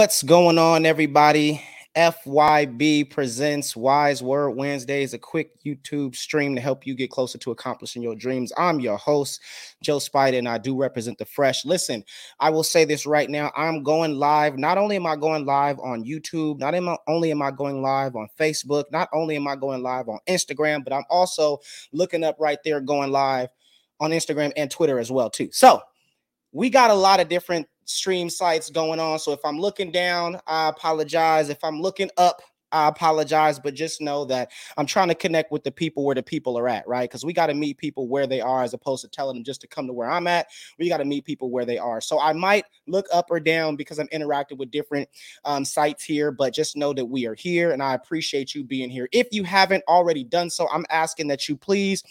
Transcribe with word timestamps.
What's 0.00 0.22
going 0.22 0.56
on, 0.56 0.86
everybody? 0.86 1.62
FYB 1.94 3.10
presents 3.10 3.76
Wise 3.76 4.22
Word 4.22 4.52
Wednesdays, 4.52 5.12
a 5.12 5.18
quick 5.18 5.62
YouTube 5.62 6.16
stream 6.16 6.54
to 6.54 6.60
help 6.62 6.86
you 6.86 6.94
get 6.94 7.10
closer 7.10 7.36
to 7.36 7.50
accomplishing 7.50 8.00
your 8.00 8.14
dreams. 8.14 8.50
I'm 8.56 8.80
your 8.80 8.96
host, 8.96 9.42
Joe 9.82 9.98
Spider, 9.98 10.38
and 10.38 10.48
I 10.48 10.56
do 10.56 10.74
represent 10.74 11.18
the 11.18 11.26
fresh. 11.26 11.66
Listen, 11.66 12.02
I 12.38 12.48
will 12.48 12.62
say 12.62 12.86
this 12.86 13.04
right 13.04 13.28
now. 13.28 13.52
I'm 13.54 13.82
going 13.82 14.14
live. 14.14 14.56
Not 14.56 14.78
only 14.78 14.96
am 14.96 15.04
I 15.04 15.16
going 15.16 15.44
live 15.44 15.78
on 15.80 16.02
YouTube, 16.02 16.58
not 16.58 16.74
only 17.06 17.30
am 17.30 17.42
I 17.42 17.50
going 17.50 17.82
live 17.82 18.16
on 18.16 18.26
Facebook, 18.38 18.84
not 18.90 19.10
only 19.12 19.36
am 19.36 19.46
I 19.46 19.54
going 19.54 19.82
live 19.82 20.08
on 20.08 20.18
Instagram, 20.26 20.82
but 20.82 20.94
I'm 20.94 21.04
also 21.10 21.58
looking 21.92 22.24
up 22.24 22.36
right 22.40 22.58
there 22.64 22.80
going 22.80 23.12
live 23.12 23.50
on 24.00 24.12
Instagram 24.12 24.50
and 24.56 24.70
Twitter 24.70 24.98
as 24.98 25.12
well, 25.12 25.28
too. 25.28 25.50
So 25.52 25.82
we 26.52 26.70
got 26.70 26.90
a 26.90 26.94
lot 26.94 27.20
of 27.20 27.28
different 27.28 27.68
stream 27.90 28.30
sites 28.30 28.70
going 28.70 29.00
on. 29.00 29.18
So 29.18 29.32
if 29.32 29.40
I'm 29.44 29.58
looking 29.58 29.90
down, 29.90 30.40
I 30.46 30.68
apologize. 30.68 31.48
If 31.48 31.62
I'm 31.64 31.80
looking 31.80 32.10
up, 32.16 32.40
I 32.72 32.88
apologize, 32.88 33.58
but 33.58 33.74
just 33.74 34.00
know 34.00 34.24
that 34.26 34.52
I'm 34.76 34.86
trying 34.86 35.08
to 35.08 35.14
connect 35.14 35.50
with 35.50 35.64
the 35.64 35.72
people 35.72 36.04
where 36.04 36.14
the 36.14 36.22
people 36.22 36.56
are 36.56 36.68
at, 36.68 36.86
right? 36.86 37.10
Because 37.10 37.24
we 37.24 37.32
got 37.32 37.46
to 37.46 37.54
meet 37.54 37.78
people 37.78 38.06
where 38.06 38.26
they 38.28 38.40
are 38.40 38.62
as 38.62 38.74
opposed 38.74 39.02
to 39.02 39.08
telling 39.08 39.36
them 39.36 39.44
just 39.44 39.60
to 39.62 39.66
come 39.66 39.88
to 39.88 39.92
where 39.92 40.08
I'm 40.08 40.28
at. 40.28 40.46
We 40.78 40.88
got 40.88 40.98
to 40.98 41.04
meet 41.04 41.24
people 41.24 41.50
where 41.50 41.64
they 41.64 41.78
are. 41.78 42.00
So 42.00 42.20
I 42.20 42.32
might 42.32 42.64
look 42.86 43.06
up 43.12 43.26
or 43.28 43.40
down 43.40 43.74
because 43.74 43.98
I'm 43.98 44.08
interacting 44.12 44.56
with 44.56 44.70
different 44.70 45.08
um, 45.44 45.64
sites 45.64 46.04
here, 46.04 46.30
but 46.30 46.54
just 46.54 46.76
know 46.76 46.92
that 46.92 47.04
we 47.04 47.26
are 47.26 47.34
here 47.34 47.72
and 47.72 47.82
I 47.82 47.94
appreciate 47.94 48.54
you 48.54 48.62
being 48.62 48.88
here. 48.90 49.08
If 49.10 49.28
you 49.32 49.42
haven't 49.42 49.82
already 49.88 50.22
done 50.22 50.48
so, 50.48 50.68
I'm 50.70 50.86
asking 50.90 51.26
that 51.28 51.48
you 51.48 51.56
please 51.56 52.04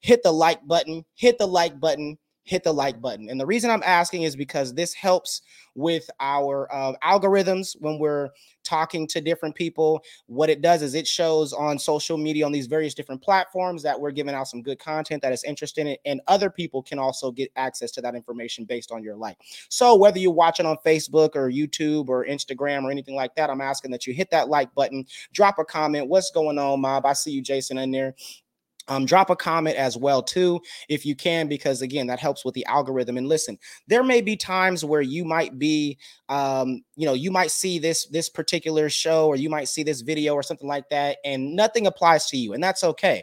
hit 0.00 0.22
the 0.22 0.32
like 0.32 0.66
button, 0.66 1.02
hit 1.14 1.38
the 1.38 1.46
like 1.46 1.80
button, 1.80 2.18
hit 2.44 2.62
the 2.62 2.72
like 2.72 3.00
button. 3.00 3.28
And 3.28 3.40
the 3.40 3.46
reason 3.46 3.70
I'm 3.70 3.82
asking 3.82 4.22
is 4.22 4.36
because 4.36 4.74
this 4.74 4.92
helps 4.94 5.42
with 5.74 6.08
our 6.20 6.72
uh, 6.72 6.92
algorithms 7.02 7.74
when 7.80 7.98
we're 7.98 8.30
talking 8.62 9.06
to 9.08 9.20
different 9.20 9.54
people. 9.54 10.02
What 10.26 10.50
it 10.50 10.60
does 10.60 10.82
is 10.82 10.94
it 10.94 11.06
shows 11.06 11.52
on 11.52 11.78
social 11.78 12.16
media 12.16 12.46
on 12.46 12.52
these 12.52 12.66
various 12.66 12.94
different 12.94 13.22
platforms 13.22 13.82
that 13.82 13.98
we're 13.98 14.10
giving 14.10 14.34
out 14.34 14.48
some 14.48 14.62
good 14.62 14.78
content 14.78 15.22
that 15.22 15.32
is 15.32 15.44
interesting, 15.44 15.96
and 16.04 16.20
other 16.28 16.50
people 16.50 16.82
can 16.82 16.98
also 16.98 17.30
get 17.30 17.50
access 17.56 17.90
to 17.92 18.00
that 18.02 18.14
information 18.14 18.64
based 18.64 18.92
on 18.92 19.02
your 19.02 19.16
like. 19.16 19.36
So 19.68 19.94
whether 19.96 20.18
you're 20.18 20.32
watching 20.32 20.66
on 20.66 20.76
Facebook 20.84 21.30
or 21.34 21.50
YouTube 21.50 22.08
or 22.08 22.24
Instagram 22.26 22.84
or 22.84 22.90
anything 22.90 23.14
like 23.14 23.34
that, 23.36 23.50
I'm 23.50 23.60
asking 23.60 23.90
that 23.92 24.06
you 24.06 24.14
hit 24.14 24.30
that 24.30 24.48
like 24.48 24.74
button, 24.74 25.06
drop 25.32 25.58
a 25.58 25.64
comment. 25.64 26.08
What's 26.08 26.30
going 26.30 26.58
on, 26.58 26.80
Mob? 26.80 27.06
I 27.06 27.14
see 27.14 27.32
you, 27.32 27.42
Jason, 27.42 27.78
in 27.78 27.90
there 27.90 28.14
um, 28.88 29.04
drop 29.04 29.30
a 29.30 29.36
comment 29.36 29.76
as 29.76 29.96
well 29.96 30.22
too 30.22 30.60
if 30.88 31.06
you 31.06 31.14
can 31.14 31.48
because 31.48 31.82
again 31.82 32.06
that 32.06 32.20
helps 32.20 32.44
with 32.44 32.54
the 32.54 32.64
algorithm. 32.66 33.16
And 33.16 33.28
listen 33.28 33.58
there 33.86 34.02
may 34.02 34.20
be 34.20 34.36
times 34.36 34.84
where 34.84 35.02
you 35.02 35.24
might 35.24 35.58
be 35.58 35.98
um, 36.28 36.82
you 36.96 37.06
know 37.06 37.14
you 37.14 37.30
might 37.30 37.50
see 37.50 37.78
this 37.78 38.06
this 38.06 38.28
particular 38.28 38.88
show 38.88 39.26
or 39.26 39.36
you 39.36 39.50
might 39.50 39.68
see 39.68 39.82
this 39.82 40.00
video 40.00 40.34
or 40.34 40.42
something 40.42 40.68
like 40.68 40.88
that 40.90 41.18
and 41.24 41.54
nothing 41.54 41.86
applies 41.86 42.26
to 42.26 42.36
you 42.36 42.52
and 42.52 42.62
that's 42.62 42.84
okay 42.84 43.22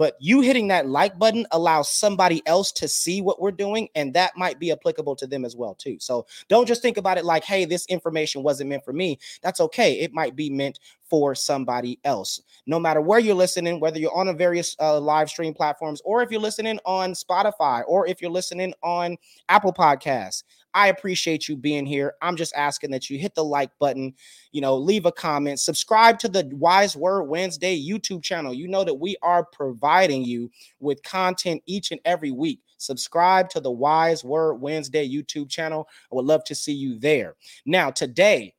but 0.00 0.16
you 0.18 0.40
hitting 0.40 0.66
that 0.68 0.88
like 0.88 1.18
button 1.18 1.46
allows 1.50 1.92
somebody 1.92 2.42
else 2.46 2.72
to 2.72 2.88
see 2.88 3.20
what 3.20 3.38
we're 3.38 3.50
doing 3.50 3.86
and 3.94 4.14
that 4.14 4.34
might 4.34 4.58
be 4.58 4.72
applicable 4.72 5.14
to 5.14 5.26
them 5.26 5.44
as 5.44 5.54
well 5.54 5.74
too. 5.74 5.98
So 6.00 6.24
don't 6.48 6.66
just 6.66 6.80
think 6.80 6.96
about 6.96 7.18
it 7.18 7.24
like 7.26 7.44
hey 7.44 7.66
this 7.66 7.84
information 7.84 8.42
wasn't 8.42 8.70
meant 8.70 8.82
for 8.82 8.94
me. 8.94 9.18
That's 9.42 9.60
okay. 9.60 10.00
It 10.00 10.14
might 10.14 10.34
be 10.34 10.48
meant 10.48 10.78
for 11.04 11.34
somebody 11.34 11.98
else. 12.04 12.40
No 12.64 12.80
matter 12.80 13.02
where 13.02 13.18
you're 13.18 13.34
listening 13.34 13.78
whether 13.78 13.98
you're 13.98 14.16
on 14.16 14.28
a 14.28 14.32
various 14.32 14.74
uh, 14.80 14.98
live 14.98 15.28
stream 15.28 15.52
platforms 15.52 16.00
or 16.02 16.22
if 16.22 16.30
you're 16.30 16.40
listening 16.40 16.78
on 16.86 17.12
spotify 17.12 17.82
or 17.86 18.06
if 18.06 18.22
you're 18.22 18.30
listening 18.30 18.72
on 18.82 19.18
apple 19.50 19.72
podcasts 19.72 20.44
I 20.74 20.88
appreciate 20.88 21.48
you 21.48 21.56
being 21.56 21.86
here. 21.86 22.14
I'm 22.22 22.36
just 22.36 22.54
asking 22.54 22.90
that 22.92 23.10
you 23.10 23.18
hit 23.18 23.34
the 23.34 23.44
like 23.44 23.70
button, 23.78 24.14
you 24.52 24.60
know, 24.60 24.76
leave 24.76 25.06
a 25.06 25.12
comment, 25.12 25.60
subscribe 25.60 26.18
to 26.20 26.28
the 26.28 26.48
Wise 26.52 26.96
Word 26.96 27.24
Wednesday 27.24 27.80
YouTube 27.80 28.22
channel. 28.22 28.54
You 28.54 28.68
know 28.68 28.84
that 28.84 28.94
we 28.94 29.16
are 29.22 29.44
providing 29.44 30.24
you 30.24 30.50
with 30.78 31.02
content 31.02 31.62
each 31.66 31.90
and 31.90 32.00
every 32.04 32.30
week. 32.30 32.60
Subscribe 32.78 33.48
to 33.50 33.60
the 33.60 33.70
Wise 33.70 34.24
Word 34.24 34.54
Wednesday 34.54 35.08
YouTube 35.08 35.50
channel. 35.50 35.88
I 36.10 36.14
would 36.14 36.26
love 36.26 36.44
to 36.44 36.54
see 36.54 36.72
you 36.72 36.98
there. 36.98 37.36
Now, 37.66 37.90
today, 37.90 38.54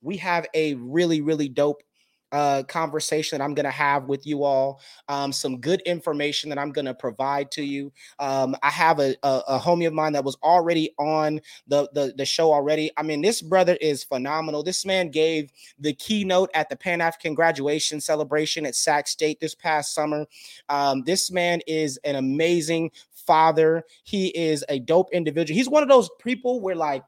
we 0.00 0.16
have 0.18 0.46
a 0.54 0.74
really, 0.74 1.20
really 1.20 1.48
dope 1.48 1.82
uh, 2.32 2.62
conversation 2.64 3.38
that 3.38 3.44
I'm 3.44 3.54
going 3.54 3.64
to 3.64 3.70
have 3.70 4.04
with 4.04 4.26
you 4.26 4.44
all, 4.44 4.80
um, 5.08 5.32
some 5.32 5.60
good 5.60 5.80
information 5.82 6.50
that 6.50 6.58
I'm 6.58 6.72
going 6.72 6.84
to 6.84 6.94
provide 6.94 7.50
to 7.52 7.62
you. 7.62 7.92
Um, 8.18 8.56
I 8.62 8.70
have 8.70 9.00
a, 9.00 9.14
a, 9.22 9.42
a, 9.48 9.58
homie 9.58 9.86
of 9.86 9.92
mine 9.92 10.12
that 10.12 10.24
was 10.24 10.36
already 10.42 10.94
on 10.98 11.40
the, 11.66 11.88
the, 11.94 12.12
the 12.16 12.24
show 12.24 12.52
already. 12.52 12.90
I 12.96 13.02
mean, 13.02 13.22
this 13.22 13.40
brother 13.40 13.76
is 13.80 14.04
phenomenal. 14.04 14.62
This 14.62 14.84
man 14.84 15.10
gave 15.10 15.50
the 15.78 15.94
keynote 15.94 16.50
at 16.54 16.68
the 16.68 16.76
Pan 16.76 17.00
African 17.00 17.34
graduation 17.34 18.00
celebration 18.00 18.66
at 18.66 18.74
Sac 18.74 19.08
State 19.08 19.40
this 19.40 19.54
past 19.54 19.94
summer. 19.94 20.26
Um, 20.68 21.02
this 21.04 21.30
man 21.30 21.60
is 21.66 21.98
an 22.04 22.16
amazing 22.16 22.90
father. 23.26 23.84
He 24.04 24.28
is 24.28 24.64
a 24.68 24.78
dope 24.78 25.12
individual. 25.12 25.56
He's 25.56 25.68
one 25.68 25.82
of 25.82 25.88
those 25.88 26.10
people 26.18 26.60
where 26.60 26.74
like 26.74 27.04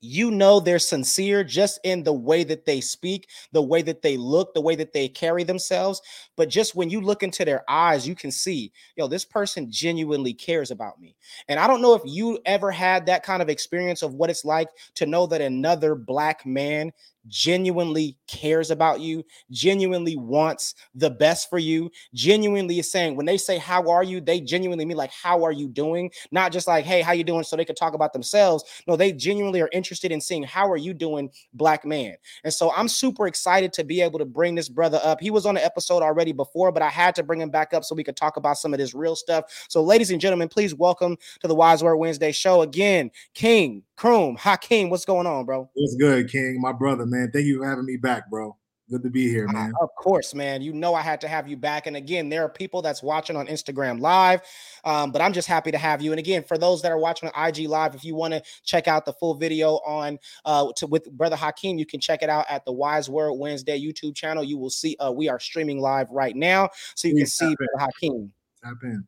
you 0.00 0.30
know 0.30 0.60
they're 0.60 0.78
sincere 0.78 1.44
just 1.44 1.78
in 1.84 2.02
the 2.02 2.12
way 2.12 2.44
that 2.44 2.64
they 2.64 2.80
speak, 2.80 3.28
the 3.52 3.62
way 3.62 3.82
that 3.82 4.02
they 4.02 4.16
look, 4.16 4.54
the 4.54 4.60
way 4.60 4.74
that 4.76 4.92
they 4.92 5.08
carry 5.08 5.44
themselves. 5.44 6.00
But 6.36 6.48
just 6.48 6.74
when 6.74 6.90
you 6.90 7.00
look 7.00 7.22
into 7.22 7.44
their 7.44 7.64
eyes, 7.68 8.08
you 8.08 8.14
can 8.14 8.30
see, 8.30 8.72
yo, 8.96 9.06
this 9.06 9.24
person 9.24 9.70
genuinely 9.70 10.32
cares 10.32 10.70
about 10.70 11.00
me. 11.00 11.16
And 11.48 11.60
I 11.60 11.66
don't 11.66 11.82
know 11.82 11.94
if 11.94 12.02
you 12.04 12.38
ever 12.46 12.70
had 12.70 13.06
that 13.06 13.22
kind 13.22 13.42
of 13.42 13.48
experience 13.48 14.02
of 14.02 14.14
what 14.14 14.30
it's 14.30 14.44
like 14.44 14.68
to 14.94 15.06
know 15.06 15.26
that 15.26 15.40
another 15.40 15.94
black 15.94 16.46
man 16.46 16.92
genuinely 17.30 18.18
cares 18.26 18.70
about 18.70 19.00
you, 19.00 19.24
genuinely 19.50 20.16
wants 20.16 20.74
the 20.94 21.08
best 21.08 21.48
for 21.48 21.58
you, 21.58 21.90
genuinely 22.12 22.78
is 22.78 22.90
saying 22.90 23.16
when 23.16 23.24
they 23.24 23.38
say 23.38 23.56
how 23.56 23.88
are 23.88 24.02
you, 24.02 24.20
they 24.20 24.40
genuinely 24.40 24.84
mean 24.84 24.96
like 24.96 25.12
how 25.12 25.44
are 25.44 25.52
you 25.52 25.68
doing, 25.68 26.10
not 26.30 26.52
just 26.52 26.66
like 26.66 26.84
hey 26.84 27.00
how 27.00 27.12
you 27.12 27.24
doing 27.24 27.44
so 27.44 27.56
they 27.56 27.64
can 27.64 27.74
talk 27.74 27.94
about 27.94 28.12
themselves. 28.12 28.64
No, 28.86 28.96
they 28.96 29.12
genuinely 29.12 29.62
are 29.62 29.70
interested 29.72 30.12
in 30.12 30.20
seeing 30.20 30.42
how 30.42 30.70
are 30.70 30.76
you 30.76 30.92
doing, 30.92 31.30
black 31.54 31.84
man. 31.84 32.16
And 32.44 32.52
so 32.52 32.72
I'm 32.72 32.88
super 32.88 33.26
excited 33.26 33.72
to 33.74 33.84
be 33.84 34.00
able 34.00 34.18
to 34.18 34.24
bring 34.24 34.56
this 34.56 34.68
brother 34.68 35.00
up. 35.02 35.20
He 35.20 35.30
was 35.30 35.46
on 35.46 35.54
the 35.54 35.64
episode 35.64 36.02
already 36.02 36.32
before, 36.32 36.72
but 36.72 36.82
I 36.82 36.88
had 36.88 37.14
to 37.14 37.22
bring 37.22 37.40
him 37.40 37.50
back 37.50 37.72
up 37.72 37.84
so 37.84 37.94
we 37.94 38.04
could 38.04 38.16
talk 38.16 38.36
about 38.36 38.58
some 38.58 38.74
of 38.74 38.78
this 38.78 38.94
real 38.94 39.16
stuff. 39.16 39.44
So 39.68 39.82
ladies 39.82 40.10
and 40.10 40.20
gentlemen, 40.20 40.48
please 40.48 40.74
welcome 40.74 41.16
to 41.40 41.48
the 41.48 41.54
Wise 41.54 41.82
Word 41.82 41.96
Wednesday 41.96 42.32
show 42.32 42.62
again, 42.62 43.10
King 43.34 43.82
Kroom 44.00 44.38
Hakeem. 44.38 44.88
What's 44.88 45.04
going 45.04 45.26
on, 45.26 45.44
bro? 45.44 45.68
What's 45.74 45.94
good, 45.96 46.30
King? 46.30 46.58
My 46.58 46.72
brother, 46.72 47.04
man. 47.04 47.30
Thank 47.32 47.44
you 47.44 47.58
for 47.58 47.68
having 47.68 47.84
me 47.84 47.98
back, 47.98 48.30
bro. 48.30 48.56
Good 48.88 49.02
to 49.02 49.10
be 49.10 49.28
here, 49.28 49.46
uh, 49.46 49.52
man. 49.52 49.72
Uh, 49.78 49.84
of 49.84 49.90
course, 49.94 50.34
man. 50.34 50.62
You 50.62 50.72
know 50.72 50.94
I 50.94 51.02
had 51.02 51.20
to 51.20 51.28
have 51.28 51.46
you 51.46 51.58
back. 51.58 51.86
And 51.86 51.94
again, 51.94 52.30
there 52.30 52.42
are 52.42 52.48
people 52.48 52.80
that's 52.80 53.02
watching 53.02 53.36
on 53.36 53.46
Instagram 53.46 54.00
Live, 54.00 54.40
um, 54.84 55.12
but 55.12 55.20
I'm 55.20 55.34
just 55.34 55.46
happy 55.46 55.70
to 55.70 55.76
have 55.76 56.00
you. 56.00 56.12
And 56.12 56.18
again, 56.18 56.42
for 56.42 56.56
those 56.56 56.80
that 56.80 56.90
are 56.90 56.98
watching 56.98 57.28
on 57.28 57.48
IG 57.48 57.68
Live, 57.68 57.94
if 57.94 58.02
you 58.02 58.14
want 58.14 58.32
to 58.32 58.42
check 58.64 58.88
out 58.88 59.04
the 59.04 59.12
full 59.12 59.34
video 59.34 59.74
on 59.86 60.18
uh, 60.46 60.72
to, 60.76 60.86
with 60.86 61.08
Brother 61.12 61.36
Hakeem, 61.36 61.78
you 61.78 61.84
can 61.84 62.00
check 62.00 62.22
it 62.22 62.30
out 62.30 62.46
at 62.48 62.64
the 62.64 62.72
Wise 62.72 63.10
Word 63.10 63.34
Wednesday 63.34 63.78
YouTube 63.78 64.16
channel. 64.16 64.42
You 64.42 64.56
will 64.56 64.70
see 64.70 64.96
uh, 64.98 65.12
we 65.12 65.28
are 65.28 65.38
streaming 65.38 65.78
live 65.78 66.10
right 66.10 66.34
now, 66.34 66.70
so 66.94 67.06
you 67.06 67.14
Please 67.14 67.36
can 67.36 67.50
see 67.50 67.54
Brother 67.54 67.90
Hakeem. 67.92 68.32
Tap 68.64 68.76
in. 68.82 69.06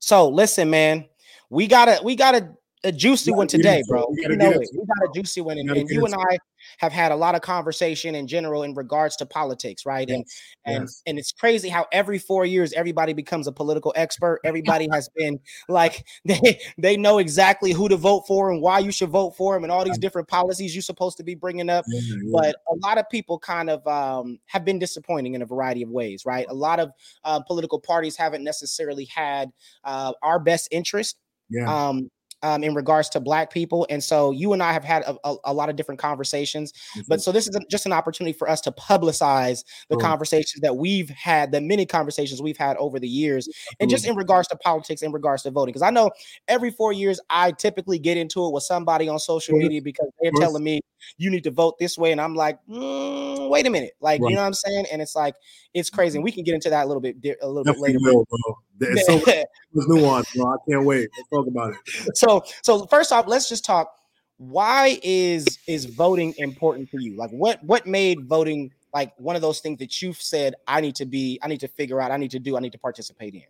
So 0.00 0.28
listen, 0.28 0.70
man, 0.70 1.06
we 1.50 1.68
gotta 1.68 2.02
we 2.02 2.16
gotta 2.16 2.50
a 2.84 2.92
juicy 2.92 3.32
one 3.32 3.46
today, 3.46 3.82
bro. 3.88 4.06
You 4.16 4.36
know 4.36 4.50
it. 4.50 4.68
We 4.72 4.84
got 4.86 5.08
a 5.08 5.12
juicy 5.14 5.40
one, 5.40 5.58
and, 5.58 5.70
and 5.70 5.88
you 5.88 6.04
and 6.04 6.14
I 6.14 6.38
have 6.78 6.92
had 6.92 7.12
a 7.12 7.16
lot 7.16 7.34
of 7.34 7.40
conversation 7.40 8.14
in 8.14 8.26
general 8.26 8.62
in 8.62 8.74
regards 8.74 9.16
to 9.16 9.26
politics, 9.26 9.84
right? 9.86 10.08
Yes. 10.08 10.16
And 10.16 10.24
and 10.66 10.82
yes. 10.84 11.02
and 11.06 11.18
it's 11.18 11.32
crazy 11.32 11.68
how 11.68 11.86
every 11.92 12.18
four 12.18 12.44
years 12.44 12.72
everybody 12.74 13.12
becomes 13.12 13.46
a 13.46 13.52
political 13.52 13.92
expert. 13.96 14.40
Everybody 14.44 14.88
has 14.92 15.08
been 15.16 15.40
like 15.68 16.06
they 16.24 16.60
they 16.78 16.96
know 16.96 17.18
exactly 17.18 17.72
who 17.72 17.88
to 17.88 17.96
vote 17.96 18.26
for 18.26 18.50
and 18.50 18.60
why 18.60 18.78
you 18.78 18.92
should 18.92 19.10
vote 19.10 19.36
for 19.36 19.54
them, 19.54 19.64
and 19.64 19.72
all 19.72 19.84
these 19.84 19.98
different 19.98 20.28
policies 20.28 20.74
you're 20.74 20.82
supposed 20.82 21.16
to 21.16 21.24
be 21.24 21.34
bringing 21.34 21.70
up. 21.70 21.84
Yeah, 21.88 22.00
yeah. 22.22 22.30
But 22.32 22.56
a 22.70 22.76
lot 22.86 22.98
of 22.98 23.08
people 23.08 23.38
kind 23.38 23.70
of 23.70 23.86
um, 23.86 24.38
have 24.46 24.64
been 24.64 24.78
disappointing 24.78 25.34
in 25.34 25.42
a 25.42 25.46
variety 25.46 25.82
of 25.82 25.90
ways, 25.90 26.24
right? 26.26 26.46
A 26.48 26.54
lot 26.54 26.80
of 26.80 26.90
uh, 27.24 27.40
political 27.40 27.80
parties 27.80 28.16
haven't 28.16 28.44
necessarily 28.44 29.06
had 29.06 29.50
uh, 29.84 30.12
our 30.22 30.38
best 30.38 30.68
interest. 30.70 31.16
Yeah. 31.50 31.88
Um, 31.88 32.10
um, 32.44 32.62
in 32.62 32.74
regards 32.74 33.08
to 33.08 33.20
black 33.20 33.50
people. 33.50 33.86
And 33.88 34.04
so 34.04 34.30
you 34.30 34.52
and 34.52 34.62
I 34.62 34.74
have 34.74 34.84
had 34.84 35.02
a, 35.02 35.16
a, 35.24 35.36
a 35.46 35.54
lot 35.54 35.70
of 35.70 35.76
different 35.76 35.98
conversations. 35.98 36.72
Mm-hmm. 36.72 37.00
But 37.08 37.22
so 37.22 37.32
this 37.32 37.48
is 37.48 37.58
just 37.70 37.86
an 37.86 37.92
opportunity 37.92 38.36
for 38.36 38.48
us 38.48 38.60
to 38.62 38.72
publicize 38.72 39.64
the 39.88 39.96
conversations 39.96 40.60
that 40.60 40.76
we've 40.76 41.08
had, 41.08 41.52
the 41.52 41.60
many 41.62 41.86
conversations 41.86 42.42
we've 42.42 42.58
had 42.58 42.76
over 42.76 43.00
the 43.00 43.08
years, 43.08 43.48
and 43.80 43.88
just 43.88 44.06
in 44.06 44.14
regards 44.14 44.46
to 44.48 44.56
politics, 44.56 45.00
in 45.00 45.10
regards 45.10 45.42
to 45.44 45.50
voting. 45.50 45.72
Because 45.72 45.82
I 45.82 45.90
know 45.90 46.10
every 46.46 46.70
four 46.70 46.92
years 46.92 47.18
I 47.30 47.52
typically 47.52 47.98
get 47.98 48.18
into 48.18 48.44
it 48.44 48.52
with 48.52 48.64
somebody 48.64 49.08
on 49.08 49.18
social 49.18 49.56
media 49.56 49.80
because 49.80 50.08
they're 50.20 50.32
telling 50.38 50.62
me 50.62 50.80
you 51.16 51.30
need 51.30 51.44
to 51.44 51.50
vote 51.50 51.78
this 51.78 51.96
way, 51.96 52.12
and 52.12 52.20
I'm 52.20 52.34
like, 52.34 52.58
mm, 52.68 53.48
wait 53.48 53.66
a 53.66 53.70
minute, 53.70 53.92
like 54.00 54.20
right. 54.20 54.28
you 54.28 54.36
know 54.36 54.42
what 54.42 54.48
I'm 54.48 54.54
saying? 54.54 54.86
And 54.92 55.00
it's 55.00 55.16
like 55.16 55.34
it's 55.72 55.88
crazy. 55.88 56.18
And 56.18 56.20
mm-hmm. 56.20 56.24
we 56.26 56.32
can 56.32 56.44
get 56.44 56.54
into 56.54 56.70
that 56.70 56.84
a 56.84 56.86
little 56.86 57.00
bit 57.00 57.16
a 57.40 57.46
little 57.46 57.64
Definitely 57.64 57.94
bit 57.94 58.02
later. 58.02 58.16
Will, 58.18 58.58
There's 58.84 59.06
so 59.06 59.18
much 59.18 59.46
nuance, 59.74 60.34
bro. 60.34 60.46
I 60.46 60.56
can't 60.68 60.84
wait. 60.84 61.08
Let's 61.16 61.28
talk 61.28 61.46
about 61.46 61.74
it. 61.74 62.16
So, 62.16 62.44
so 62.62 62.86
first 62.86 63.12
off, 63.12 63.26
let's 63.26 63.48
just 63.48 63.64
talk. 63.64 63.94
why 64.38 64.98
is 65.02 65.58
is 65.66 65.84
voting 65.86 66.34
important 66.38 66.88
for 66.88 66.98
you? 67.00 67.16
Like 67.16 67.30
what 67.30 67.62
what 67.64 67.86
made 67.86 68.26
voting 68.26 68.70
like 68.92 69.12
one 69.18 69.36
of 69.36 69.42
those 69.42 69.60
things 69.60 69.78
that 69.80 70.00
you've 70.00 70.20
said 70.20 70.54
I 70.68 70.80
need 70.80 70.94
to 70.96 71.06
be, 71.06 71.38
I 71.42 71.48
need 71.48 71.60
to 71.60 71.68
figure 71.68 72.00
out, 72.00 72.10
I 72.12 72.16
need 72.16 72.30
to 72.32 72.38
do, 72.38 72.56
I 72.56 72.60
need 72.60 72.72
to 72.72 72.78
participate 72.78 73.34
in? 73.34 73.42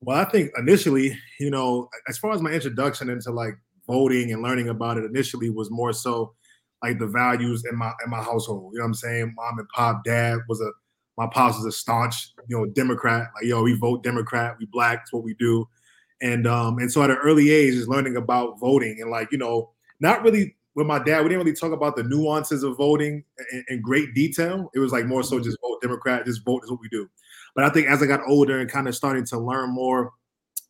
Well, 0.00 0.18
I 0.18 0.24
think 0.24 0.50
initially, 0.58 1.16
you 1.38 1.50
know, 1.50 1.88
as 2.08 2.18
far 2.18 2.32
as 2.32 2.42
my 2.42 2.50
introduction 2.50 3.08
into 3.08 3.30
like 3.30 3.54
voting 3.86 4.32
and 4.32 4.42
learning 4.42 4.68
about 4.68 4.96
it 4.96 5.04
initially 5.04 5.50
was 5.50 5.70
more 5.70 5.92
so 5.92 6.34
like 6.82 6.98
the 6.98 7.06
values 7.06 7.64
in 7.70 7.78
my 7.78 7.92
in 8.04 8.10
my 8.10 8.22
household. 8.22 8.72
You 8.72 8.78
know 8.78 8.84
what 8.84 8.88
I'm 8.88 8.94
saying? 8.94 9.34
Mom 9.36 9.58
and 9.58 9.68
pop, 9.68 10.02
dad 10.04 10.40
was 10.48 10.60
a 10.60 10.70
my 11.18 11.26
pops 11.26 11.56
was 11.56 11.66
a 11.66 11.72
staunch, 11.72 12.32
you 12.48 12.56
know, 12.56 12.66
Democrat. 12.66 13.28
Like, 13.34 13.44
yo, 13.44 13.62
we 13.62 13.76
vote 13.76 14.02
Democrat, 14.02 14.56
we 14.58 14.66
black, 14.66 15.00
it's 15.02 15.12
what 15.12 15.22
we 15.22 15.34
do. 15.34 15.68
And 16.20 16.46
um, 16.46 16.78
and 16.78 16.90
so 16.90 17.02
at 17.02 17.10
an 17.10 17.16
early 17.16 17.50
age, 17.50 17.74
is 17.74 17.88
learning 17.88 18.16
about 18.16 18.58
voting 18.60 18.98
and 19.00 19.10
like, 19.10 19.32
you 19.32 19.38
know, 19.38 19.70
not 20.00 20.22
really 20.22 20.56
with 20.74 20.86
my 20.86 20.98
dad, 20.98 21.22
we 21.22 21.28
didn't 21.28 21.44
really 21.44 21.56
talk 21.56 21.72
about 21.72 21.96
the 21.96 22.02
nuances 22.02 22.62
of 22.62 22.76
voting 22.76 23.24
in, 23.52 23.64
in 23.68 23.82
great 23.82 24.14
detail. 24.14 24.70
It 24.74 24.78
was 24.78 24.92
like 24.92 25.06
more 25.06 25.22
so 25.22 25.38
just 25.38 25.58
vote 25.60 25.82
Democrat, 25.82 26.24
just 26.24 26.44
vote 26.44 26.62
is 26.64 26.70
what 26.70 26.80
we 26.80 26.88
do. 26.88 27.08
But 27.54 27.64
I 27.64 27.68
think 27.68 27.88
as 27.88 28.02
I 28.02 28.06
got 28.06 28.20
older 28.26 28.60
and 28.60 28.70
kind 28.70 28.88
of 28.88 28.94
starting 28.94 29.26
to 29.26 29.38
learn 29.38 29.70
more 29.70 30.12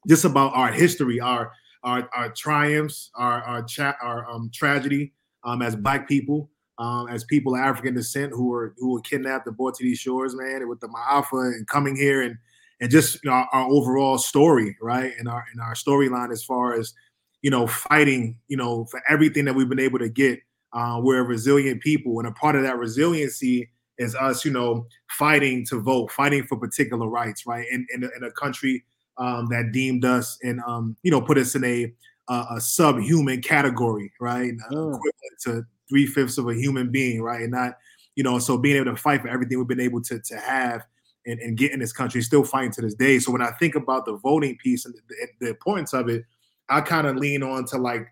just 0.09 0.25
about 0.25 0.55
our 0.55 0.73
history, 0.73 1.21
our 1.21 1.53
our, 1.85 2.09
our 2.15 2.31
triumphs, 2.31 3.11
our 3.15 3.43
our, 3.43 3.63
cha- 3.63 3.97
our 4.01 4.29
um, 4.31 4.51
tragedy 4.53 5.13
um, 5.45 5.63
as 5.63 5.77
Black 5.77 6.09
people, 6.09 6.51
um, 6.79 7.09
as 7.09 7.25
people 7.25 7.55
of 7.55 7.61
African 7.61 7.95
descent 7.95 8.33
who 8.33 8.49
were 8.49 8.75
who 8.79 8.93
were 8.93 9.01
kidnapped 9.01 9.47
and 9.47 9.57
brought 9.57 9.75
to 9.77 9.85
these 9.85 9.99
shores, 9.99 10.35
man, 10.35 10.69
with 10.69 10.81
the 10.81 10.89
Ma'afa 10.89 11.55
and 11.55 11.67
coming 11.67 11.97
here 11.97 12.23
and 12.23 12.37
and 12.81 12.91
just 12.91 13.23
you 13.23 13.31
know, 13.31 13.37
our, 13.37 13.49
our 13.53 13.69
overall 13.69 14.19
story, 14.19 14.77
right, 14.81 15.13
and 15.19 15.29
our 15.29 15.45
and 15.53 15.61
our 15.61 15.75
storyline 15.75 16.33
as 16.33 16.43
far 16.43 16.75
as 16.75 16.93
you 17.43 17.51
know 17.51 17.67
fighting, 17.67 18.39
you 18.49 18.57
know, 18.57 18.87
for 18.87 19.03
everything 19.09 19.45
that 19.45 19.55
we've 19.55 19.69
been 19.69 19.81
able 19.81 19.99
to 19.99 20.09
get. 20.09 20.41
Uh, 20.75 20.99
we're 21.03 21.21
a 21.21 21.23
resilient 21.23 21.83
people, 21.83 22.19
and 22.19 22.27
a 22.27 22.33
part 22.33 22.57
of 22.57 22.63
that 22.63 22.79
resiliency 22.79 23.71
is 23.99 24.15
us, 24.15 24.43
you 24.43 24.51
know, 24.51 24.87
fighting 25.11 25.67
to 25.67 25.79
vote, 25.79 26.11
fighting 26.11 26.43
for 26.45 26.57
particular 26.57 27.07
rights, 27.09 27.47
right? 27.47 27.67
In 27.71 27.87
in, 27.95 28.05
in 28.05 28.25
a 28.25 28.31
country 28.33 28.83
um, 29.19 29.47
that 29.51 29.73
deemed 29.73 30.05
us 30.05 30.39
and 30.43 30.61
um, 30.67 30.97
you 31.03 31.11
know 31.11 31.21
put 31.21 31.39
us 31.39 31.55
in 31.55 31.65
a 31.65 31.93
a, 32.29 32.45
a 32.57 32.61
subhuman 32.61 33.43
category, 33.43 34.13
right? 34.21 34.53
Mm. 34.71 34.97
Equivalent 34.97 35.41
to 35.43 35.65
three 35.93 36.07
fifths 36.07 36.39
of 36.39 36.49
a 36.49 36.55
human 36.55 36.91
being, 36.91 37.23
right? 37.23 37.43
And 37.43 37.53
not 37.53 37.75
you 38.15 38.23
know, 38.23 38.39
so 38.39 38.59
being 38.59 38.77
able 38.77 38.93
to 38.93 38.97
fight 38.97 39.23
for 39.23 39.29
everything 39.29 39.59
we've 39.59 39.69
been 39.69 39.81
able 39.81 40.03
to 40.03 40.19
to 40.19 40.37
have 40.37 40.83
and, 41.27 41.39
and 41.41 41.57
get 41.57 41.73
in 41.73 41.81
this 41.81 41.93
country, 41.93 42.21
still 42.23 42.45
fighting 42.45 42.73
to 42.73 42.83
this 42.83 42.95
day. 42.95 43.19
So 43.19 43.33
when 43.33 43.43
I 43.43 43.53
think 43.53 43.75
about 43.75 44.05
the 44.05 44.17
voting 44.17 44.57
piece 44.57 44.85
and 44.85 44.95
the, 44.95 45.29
the 45.41 45.49
importance 45.51 45.93
of 45.93 46.09
it, 46.09 46.25
I 46.69 46.81
kind 46.81 47.07
of 47.07 47.17
lean 47.17 47.43
on 47.43 47.65
to 47.67 47.79
like 47.79 48.07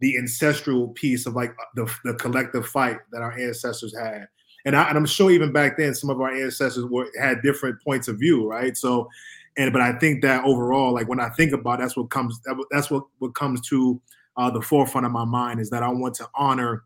the 0.00 0.16
ancestral 0.16 0.88
piece 0.88 1.26
of 1.26 1.34
like 1.34 1.54
the, 1.76 1.92
the 2.04 2.14
collective 2.14 2.66
fight 2.66 2.98
that 3.12 3.22
our 3.22 3.38
ancestors 3.38 3.96
had 3.96 4.28
and, 4.64 4.76
I, 4.76 4.84
I'm 4.84 5.06
sure 5.06 5.30
even 5.30 5.52
back 5.52 5.76
then 5.76 5.94
some 5.94 6.10
of 6.10 6.20
our 6.20 6.32
ancestors 6.32 6.84
were 6.86 7.10
had 7.20 7.42
different 7.42 7.82
points 7.82 8.08
of 8.08 8.18
view, 8.18 8.48
right? 8.48 8.76
So, 8.76 9.08
and 9.56 9.72
but 9.72 9.82
I 9.82 9.92
think 9.98 10.22
that 10.22 10.44
overall, 10.44 10.92
like 10.92 11.08
when 11.08 11.20
I 11.20 11.28
think 11.30 11.52
about 11.52 11.80
it, 11.80 11.82
that's 11.82 11.96
what 11.96 12.10
comes 12.10 12.40
that's 12.70 12.90
what 12.90 13.04
what 13.18 13.34
comes 13.34 13.60
to 13.68 14.00
uh, 14.36 14.50
the 14.50 14.62
forefront 14.62 15.06
of 15.06 15.12
my 15.12 15.24
mind 15.24 15.60
is 15.60 15.70
that 15.70 15.82
I 15.82 15.88
want 15.88 16.14
to 16.16 16.28
honor, 16.34 16.84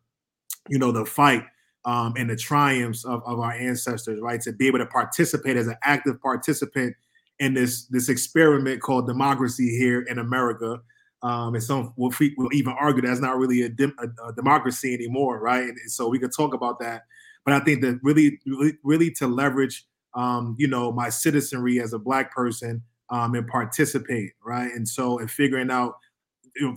you 0.68 0.78
know, 0.78 0.92
the 0.92 1.04
fight 1.04 1.44
um, 1.84 2.14
and 2.16 2.30
the 2.30 2.36
triumphs 2.36 3.04
of, 3.04 3.22
of 3.24 3.38
our 3.38 3.52
ancestors, 3.52 4.20
right? 4.20 4.40
To 4.42 4.52
be 4.52 4.66
able 4.66 4.78
to 4.78 4.86
participate 4.86 5.56
as 5.56 5.66
an 5.66 5.76
active 5.84 6.20
participant 6.20 6.94
in 7.38 7.54
this 7.54 7.86
this 7.86 8.08
experiment 8.08 8.82
called 8.82 9.06
democracy 9.06 9.76
here 9.76 10.02
in 10.02 10.18
America. 10.18 10.80
Um, 11.22 11.54
and 11.54 11.62
some 11.62 11.92
will, 11.96 12.12
will 12.36 12.52
even 12.52 12.74
argue 12.78 13.02
that's 13.02 13.20
not 13.20 13.38
really 13.38 13.62
a, 13.62 13.68
dem- 13.68 13.96
a, 13.98 14.28
a 14.28 14.32
democracy 14.32 14.94
anymore, 14.94 15.40
right? 15.40 15.64
And 15.64 15.90
so 15.90 16.08
we 16.08 16.18
could 16.18 16.32
talk 16.32 16.54
about 16.54 16.78
that 16.78 17.02
but 17.48 17.62
I 17.62 17.64
think 17.64 17.80
that 17.80 17.98
really, 18.02 18.38
really, 18.44 18.74
really 18.82 19.10
to 19.12 19.26
leverage, 19.26 19.86
um, 20.12 20.54
you 20.58 20.68
know, 20.68 20.92
my 20.92 21.08
citizenry 21.08 21.80
as 21.80 21.94
a 21.94 21.98
black 21.98 22.30
person 22.30 22.82
um, 23.08 23.34
and 23.34 23.48
participate, 23.48 24.32
right? 24.44 24.70
And 24.70 24.86
so, 24.86 25.18
and 25.18 25.30
figuring 25.30 25.70
out 25.70 25.94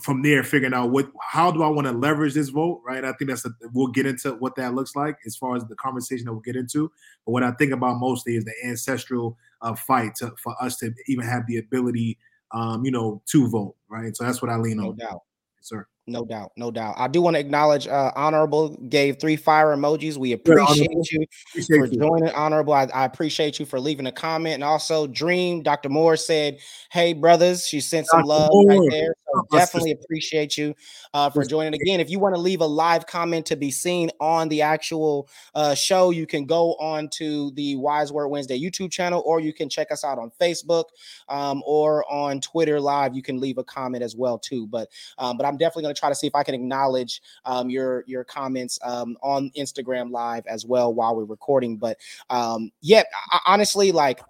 from 0.01 0.21
there, 0.21 0.43
figuring 0.43 0.73
out 0.73 0.91
what, 0.91 1.11
how 1.21 1.51
do 1.51 1.63
I 1.63 1.67
want 1.67 1.87
to 1.87 1.93
leverage 1.93 2.33
this 2.33 2.49
vote, 2.49 2.81
right? 2.85 3.03
I 3.03 3.13
think 3.13 3.29
that's, 3.29 3.45
a, 3.45 3.51
we'll 3.73 3.87
get 3.87 4.05
into 4.05 4.33
what 4.33 4.55
that 4.55 4.73
looks 4.73 4.95
like 4.95 5.17
as 5.25 5.35
far 5.35 5.55
as 5.55 5.65
the 5.65 5.75
conversation 5.75 6.25
that 6.25 6.31
we'll 6.31 6.41
get 6.41 6.55
into. 6.55 6.91
But 7.25 7.31
what 7.31 7.43
I 7.43 7.51
think 7.51 7.71
about 7.71 7.97
mostly 7.99 8.35
is 8.35 8.45
the 8.45 8.53
ancestral 8.65 9.37
uh, 9.61 9.75
fight 9.75 10.15
to, 10.15 10.33
for 10.41 10.55
us 10.61 10.77
to 10.77 10.91
even 11.07 11.25
have 11.25 11.45
the 11.47 11.57
ability, 11.57 12.17
um, 12.51 12.85
you 12.85 12.91
know, 12.91 13.21
to 13.27 13.47
vote, 13.47 13.75
right? 13.89 14.15
So 14.15 14.23
that's 14.23 14.41
what 14.41 14.51
I 14.51 14.57
lean 14.57 14.77
no 14.77 14.89
on. 14.89 14.97
No 14.97 15.05
doubt. 15.05 15.21
Yes, 15.57 15.69
sir. 15.69 15.87
No 16.07 16.25
doubt, 16.25 16.51
no 16.57 16.71
doubt. 16.71 16.95
I 16.97 17.07
do 17.07 17.21
want 17.21 17.35
to 17.35 17.39
acknowledge 17.39 17.87
uh, 17.87 18.11
Honorable 18.15 18.75
gave 18.89 19.19
three 19.19 19.35
fire 19.35 19.67
emojis. 19.67 20.17
We 20.17 20.33
appreciate 20.33 20.89
you 21.11 21.25
appreciate 21.51 21.77
for 21.77 21.85
you. 21.85 21.99
joining, 21.99 22.33
Honorable. 22.33 22.73
I, 22.73 22.85
I, 22.93 23.05
appreciate 23.05 23.59
you 23.59 23.67
for 23.67 23.79
leaving 23.79 24.07
a 24.07 24.11
comment. 24.11 24.55
And 24.55 24.63
also, 24.63 25.05
Dream, 25.05 25.61
Dr. 25.61 25.89
Moore 25.89 26.17
said, 26.17 26.57
Hey, 26.91 27.13
brothers, 27.13 27.67
she 27.67 27.79
sent 27.79 28.07
some 28.07 28.23
love 28.23 28.49
Moore. 28.51 28.65
right 28.67 28.89
there. 28.89 29.15
So 29.33 29.47
definitely 29.51 29.91
appreciate 29.91 30.57
you 30.57 30.75
uh, 31.13 31.29
for 31.29 31.45
joining 31.45 31.73
again. 31.73 31.99
If 31.99 32.09
you 32.09 32.19
want 32.19 32.35
to 32.35 32.41
leave 32.41 32.61
a 32.61 32.65
live 32.65 33.07
comment 33.07 33.45
to 33.47 33.55
be 33.55 33.71
seen 33.71 34.09
on 34.19 34.49
the 34.49 34.61
actual 34.61 35.29
uh, 35.55 35.73
show, 35.73 36.09
you 36.09 36.27
can 36.27 36.45
go 36.45 36.73
on 36.75 37.09
to 37.09 37.51
the 37.51 37.75
Wise 37.77 38.11
Word 38.11 38.27
Wednesday 38.27 38.59
YouTube 38.59 38.91
channel, 38.91 39.23
or 39.25 39.39
you 39.39 39.53
can 39.53 39.69
check 39.69 39.91
us 39.91 40.03
out 40.03 40.17
on 40.19 40.31
Facebook 40.39 40.85
um, 41.29 41.63
or 41.65 42.09
on 42.11 42.41
Twitter 42.41 42.79
Live. 42.79 43.15
You 43.15 43.21
can 43.21 43.39
leave 43.39 43.57
a 43.57 43.63
comment 43.63 44.03
as 44.03 44.15
well 44.15 44.37
too. 44.37 44.67
But 44.67 44.89
um, 45.17 45.37
but 45.37 45.45
I'm 45.45 45.57
definitely 45.57 45.83
going 45.83 45.95
to 45.95 45.99
try 45.99 46.09
to 46.09 46.15
see 46.15 46.27
if 46.27 46.35
I 46.35 46.43
can 46.43 46.55
acknowledge 46.55 47.21
um, 47.45 47.69
your 47.69 48.03
your 48.07 48.23
comments 48.23 48.79
um, 48.83 49.17
on 49.21 49.51
Instagram 49.57 50.11
Live 50.11 50.45
as 50.47 50.65
well 50.65 50.93
while 50.93 51.15
we're 51.15 51.25
recording. 51.25 51.77
But 51.77 51.97
um, 52.29 52.71
yeah, 52.81 53.03
I, 53.31 53.39
honestly, 53.45 53.91
like 53.91 54.21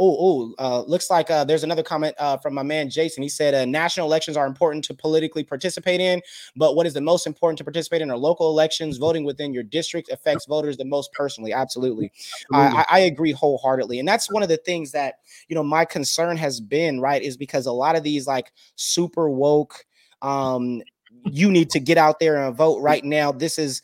Oh, 0.00 0.16
oh, 0.20 0.54
uh, 0.58 0.82
looks 0.82 1.10
like 1.10 1.28
uh, 1.28 1.42
there's 1.42 1.64
another 1.64 1.82
comment 1.82 2.14
uh, 2.18 2.36
from 2.36 2.54
my 2.54 2.62
man 2.62 2.88
Jason. 2.88 3.22
He 3.22 3.28
said 3.28 3.52
uh, 3.52 3.64
national 3.64 4.06
elections 4.06 4.36
are 4.36 4.46
important 4.46 4.84
to 4.84 4.94
politically 4.94 5.42
participate 5.42 6.00
in, 6.00 6.22
but 6.54 6.76
what 6.76 6.86
is 6.86 6.94
the 6.94 7.00
most 7.00 7.26
important 7.26 7.58
to 7.58 7.64
participate 7.64 8.00
in 8.00 8.10
are 8.10 8.16
local 8.16 8.48
elections. 8.48 8.98
Voting 8.98 9.24
within 9.24 9.52
your 9.52 9.64
district 9.64 10.08
affects 10.10 10.46
voters 10.46 10.76
the 10.76 10.84
most 10.84 11.12
personally. 11.12 11.52
Absolutely, 11.52 12.12
Absolutely. 12.52 12.78
I, 12.78 12.86
I 12.88 12.98
agree 13.00 13.32
wholeheartedly, 13.32 13.98
and 13.98 14.06
that's 14.06 14.30
one 14.30 14.44
of 14.44 14.48
the 14.48 14.58
things 14.58 14.92
that 14.92 15.16
you 15.48 15.56
know 15.56 15.64
my 15.64 15.84
concern 15.84 16.36
has 16.36 16.60
been 16.60 17.00
right 17.00 17.22
is 17.22 17.36
because 17.36 17.66
a 17.66 17.72
lot 17.72 17.96
of 17.96 18.04
these 18.04 18.26
like 18.26 18.52
super 18.76 19.28
woke 19.28 19.84
um 20.22 20.82
you 21.24 21.50
need 21.50 21.70
to 21.70 21.80
get 21.80 21.98
out 21.98 22.20
there 22.20 22.36
and 22.36 22.56
vote 22.56 22.80
right 22.80 23.04
now. 23.04 23.32
This 23.32 23.58
is 23.58 23.82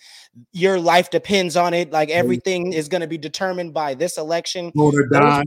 your 0.52 0.80
life 0.80 1.10
depends 1.10 1.56
on 1.56 1.74
it. 1.74 1.90
Like 1.92 2.10
everything 2.10 2.72
is 2.72 2.88
going 2.88 3.02
to 3.02 3.06
be 3.06 3.18
determined 3.18 3.72
by 3.72 3.94
this 3.94 4.18
election. 4.18 4.72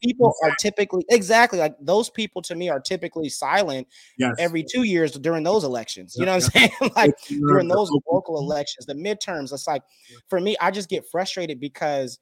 People 0.02 0.34
are 0.44 0.56
typically 0.60 1.06
exactly 1.10 1.60
like 1.60 1.76
those 1.80 2.10
people 2.10 2.42
to 2.44 2.56
me 2.56 2.70
are 2.70 2.80
typically 2.80 3.30
silent 3.30 3.88
yes. 4.18 4.36
every 4.40 4.64
two 4.64 4.84
years 4.84 5.12
during 5.14 5.44
those 5.44 5.64
elections. 5.64 6.16
You 6.18 6.26
know 6.26 6.36
what 6.36 6.56
I'm 6.56 6.70
saying? 6.70 6.92
like 6.96 7.14
during 7.28 7.68
those 7.68 7.90
local 8.10 8.40
elections, 8.40 8.86
the 8.86 8.94
midterms. 8.94 9.52
It's 9.52 9.68
like 9.68 9.84
for 10.30 10.40
me, 10.40 10.56
I 10.62 10.72
just 10.72 10.90
get 10.90 11.06
frustrated 11.12 11.60
because 11.60 12.20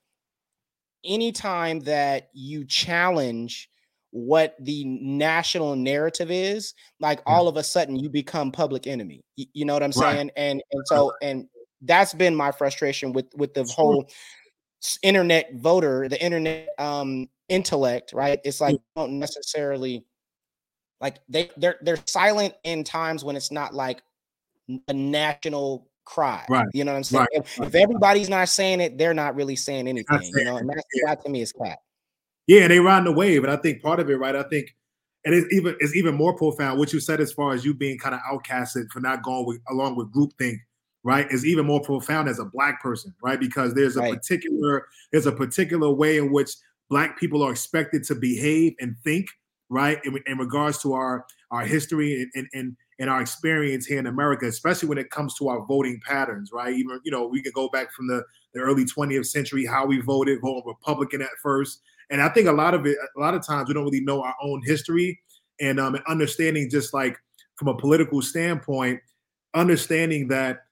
anytime 1.03 1.81
that 1.81 2.29
you 2.33 2.65
challenge 2.65 3.69
what 4.15 4.55
the 4.61 4.85
national 4.85 5.75
narrative 5.75 6.31
is, 6.31 6.73
like 7.01 7.17
yeah. 7.19 7.33
all 7.33 7.49
of 7.49 7.57
a 7.57 7.63
sudden 7.63 7.97
you 7.97 8.09
become 8.09 8.49
public 8.49 8.87
enemy. 8.87 9.25
You, 9.35 9.45
you 9.51 9.65
know 9.65 9.73
what 9.73 9.83
I'm 9.83 9.91
saying? 9.91 10.27
Right. 10.27 10.31
And 10.37 10.63
and 10.71 10.83
so 10.85 11.11
and 11.21 11.49
that's 11.81 12.13
been 12.13 12.33
my 12.33 12.53
frustration 12.53 13.11
with 13.11 13.25
with 13.35 13.53
the 13.53 13.65
whole 13.65 14.09
internet 15.03 15.49
voter, 15.55 16.07
the 16.07 16.21
internet 16.23 16.69
um 16.79 17.27
intellect, 17.49 18.13
right? 18.13 18.39
It's 18.45 18.61
like 18.61 18.77
don't 18.95 19.19
necessarily 19.19 20.05
like 21.01 21.19
they 21.27 21.51
they're 21.57 21.75
they're 21.81 21.99
silent 22.05 22.53
in 22.63 22.85
times 22.85 23.25
when 23.25 23.35
it's 23.35 23.51
not 23.51 23.73
like 23.73 24.01
a 24.87 24.93
national 24.93 25.89
cry. 26.05 26.45
Right. 26.47 26.67
You 26.73 26.85
know 26.85 26.93
what 26.93 26.97
I'm 26.99 27.03
saying? 27.03 27.27
Right. 27.33 27.41
If, 27.43 27.59
if, 27.59 27.75
everybody's 27.75 28.29
not 28.29 28.47
saying 28.47 28.79
it, 28.79 28.97
they're 28.97 29.13
not 29.13 29.35
really 29.35 29.57
saying 29.57 29.89
anything. 29.89 30.21
You 30.35 30.45
know, 30.45 30.55
and 30.55 30.69
that's 30.69 30.83
yeah. 30.93 31.09
that 31.09 31.25
to 31.25 31.29
me 31.29 31.41
is 31.41 31.51
cat. 31.51 31.79
Yeah, 32.47 32.61
and 32.61 32.71
they 32.71 32.79
ride 32.79 33.05
the 33.05 33.11
wave, 33.11 33.43
and 33.43 33.51
I 33.51 33.57
think 33.57 33.81
part 33.81 33.99
of 33.99 34.09
it, 34.09 34.15
right? 34.15 34.35
I 34.35 34.43
think, 34.43 34.75
and 35.23 35.33
it's 35.33 35.51
even 35.51 35.75
it's 35.79 35.95
even 35.95 36.15
more 36.15 36.35
profound. 36.35 36.77
What 36.77 36.93
you 36.93 36.99
said 36.99 37.19
as 37.19 37.33
far 37.33 37.53
as 37.53 37.65
you 37.65 37.73
being 37.73 37.97
kind 37.97 38.13
of 38.13 38.21
outcasted 38.21 38.89
for 38.91 38.99
not 38.99 39.23
going 39.23 39.45
with, 39.45 39.61
along 39.69 39.95
with 39.95 40.13
groupthink, 40.13 40.57
right? 41.03 41.25
Is 41.31 41.45
even 41.45 41.65
more 41.65 41.81
profound 41.81 42.29
as 42.29 42.39
a 42.39 42.45
black 42.45 42.81
person, 42.81 43.13
right? 43.23 43.39
Because 43.39 43.73
there's 43.73 43.97
a 43.97 44.01
right. 44.01 44.13
particular 44.13 44.87
there's 45.11 45.25
a 45.25 45.31
particular 45.31 45.89
way 45.89 46.17
in 46.17 46.31
which 46.31 46.51
black 46.89 47.17
people 47.19 47.41
are 47.41 47.51
expected 47.51 48.03
to 48.03 48.15
behave 48.15 48.75
and 48.79 48.95
think, 49.03 49.27
right? 49.69 49.99
In, 50.05 50.19
in 50.27 50.37
regards 50.37 50.79
to 50.83 50.93
our 50.93 51.25
our 51.49 51.65
history 51.65 52.21
and, 52.21 52.31
and 52.35 52.47
and 52.53 52.77
and 52.99 53.09
our 53.09 53.21
experience 53.21 53.87
here 53.87 53.99
in 53.99 54.05
America, 54.05 54.45
especially 54.45 54.87
when 54.87 54.97
it 54.99 55.09
comes 55.09 55.33
to 55.35 55.49
our 55.49 55.65
voting 55.65 55.99
patterns, 56.05 56.51
right? 56.53 56.75
Even 56.75 56.99
you 57.03 57.11
know 57.11 57.25
we 57.25 57.41
can 57.41 57.51
go 57.53 57.69
back 57.69 57.91
from 57.91 58.07
the 58.07 58.23
the 58.53 58.61
early 58.61 58.85
20th 58.85 59.25
century, 59.25 59.65
how 59.65 59.85
we 59.85 59.99
voted, 59.99 60.39
voting 60.41 60.63
Republican 60.65 61.21
at 61.21 61.29
first, 61.41 61.81
and 62.09 62.21
I 62.21 62.29
think 62.29 62.47
a 62.47 62.51
lot 62.51 62.73
of 62.73 62.85
it, 62.85 62.97
a 63.15 63.19
lot 63.19 63.33
of 63.33 63.45
times 63.45 63.67
we 63.67 63.73
don't 63.73 63.85
really 63.85 64.01
know 64.01 64.21
our 64.21 64.35
own 64.41 64.61
history 64.65 65.19
and 65.59 65.79
um, 65.79 65.97
understanding 66.07 66.69
just 66.69 66.93
like 66.93 67.17
from 67.55 67.67
a 67.67 67.77
political 67.77 68.21
standpoint, 68.21 68.99
understanding 69.53 70.27
that 70.27 70.63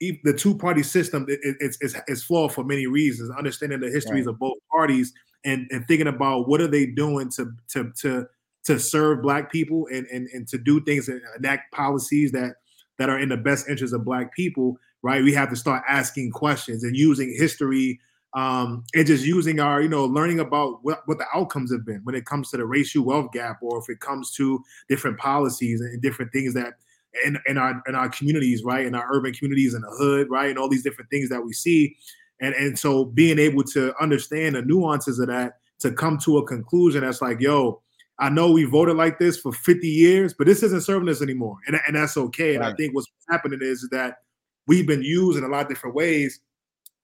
the 0.00 0.34
two 0.34 0.56
party 0.58 0.82
system 0.82 1.24
is, 1.28 1.78
is, 1.80 1.96
is 2.08 2.22
flawed 2.22 2.52
for 2.52 2.64
many 2.64 2.86
reasons. 2.86 3.30
Understanding 3.30 3.80
the 3.80 3.90
histories 3.90 4.26
right. 4.26 4.32
of 4.32 4.38
both 4.38 4.58
parties 4.70 5.12
and, 5.44 5.66
and 5.70 5.86
thinking 5.86 6.08
about 6.08 6.48
what 6.48 6.60
are 6.60 6.66
they 6.66 6.86
doing 6.86 7.30
to 7.30 7.52
to 7.68 7.92
to 8.00 8.26
to 8.64 8.78
serve 8.78 9.22
black 9.22 9.52
people 9.52 9.86
and, 9.92 10.06
and 10.06 10.28
and 10.32 10.48
to 10.48 10.58
do 10.58 10.80
things 10.82 11.08
and 11.08 11.20
enact 11.38 11.72
policies 11.72 12.32
that 12.32 12.56
that 12.98 13.08
are 13.08 13.18
in 13.18 13.28
the 13.28 13.36
best 13.36 13.68
interest 13.68 13.94
of 13.94 14.04
black 14.04 14.34
people 14.34 14.76
right 15.02 15.22
we 15.22 15.32
have 15.32 15.50
to 15.50 15.56
start 15.56 15.82
asking 15.88 16.30
questions 16.30 16.82
and 16.82 16.96
using 16.96 17.34
history 17.36 18.00
um, 18.34 18.84
and 18.94 19.06
just 19.06 19.24
using 19.24 19.60
our 19.60 19.80
you 19.80 19.88
know 19.88 20.04
learning 20.04 20.40
about 20.40 20.78
what, 20.82 21.02
what 21.06 21.18
the 21.18 21.26
outcomes 21.34 21.72
have 21.72 21.84
been 21.84 22.00
when 22.04 22.14
it 22.14 22.26
comes 22.26 22.50
to 22.50 22.56
the 22.56 22.66
racial 22.66 23.04
wealth 23.04 23.32
gap 23.32 23.58
or 23.62 23.78
if 23.78 23.88
it 23.88 24.00
comes 24.00 24.32
to 24.32 24.62
different 24.88 25.18
policies 25.18 25.80
and 25.80 26.02
different 26.02 26.32
things 26.32 26.54
that 26.54 26.74
in, 27.24 27.38
in 27.46 27.56
our 27.56 27.80
in 27.86 27.94
our 27.94 28.08
communities 28.08 28.64
right 28.64 28.86
in 28.86 28.94
our 28.94 29.06
urban 29.12 29.32
communities 29.32 29.74
in 29.74 29.82
the 29.82 29.90
hood 29.98 30.28
right 30.30 30.50
and 30.50 30.58
all 30.58 30.68
these 30.68 30.82
different 30.82 31.10
things 31.10 31.28
that 31.28 31.44
we 31.44 31.52
see 31.52 31.96
and 32.40 32.54
and 32.54 32.78
so 32.78 33.04
being 33.04 33.38
able 33.38 33.62
to 33.62 33.94
understand 34.00 34.56
the 34.56 34.62
nuances 34.62 35.18
of 35.18 35.28
that 35.28 35.58
to 35.78 35.92
come 35.92 36.18
to 36.18 36.38
a 36.38 36.46
conclusion 36.46 37.02
that's 37.02 37.22
like 37.22 37.40
yo 37.40 37.80
I 38.18 38.28
know 38.28 38.52
we 38.52 38.64
voted 38.64 38.96
like 38.96 39.18
this 39.18 39.38
for 39.38 39.52
50 39.52 39.88
years, 39.88 40.34
but 40.34 40.46
this 40.46 40.62
isn't 40.62 40.82
serving 40.82 41.08
us 41.08 41.20
anymore. 41.20 41.56
And, 41.66 41.80
and 41.86 41.96
that's 41.96 42.16
okay. 42.16 42.54
And 42.54 42.64
I 42.64 42.72
think 42.74 42.94
what's 42.94 43.08
happening 43.28 43.58
is 43.60 43.88
that 43.90 44.18
we've 44.68 44.86
been 44.86 45.02
used 45.02 45.36
in 45.36 45.42
a 45.44 45.48
lot 45.48 45.62
of 45.62 45.68
different 45.68 45.96
ways, 45.96 46.38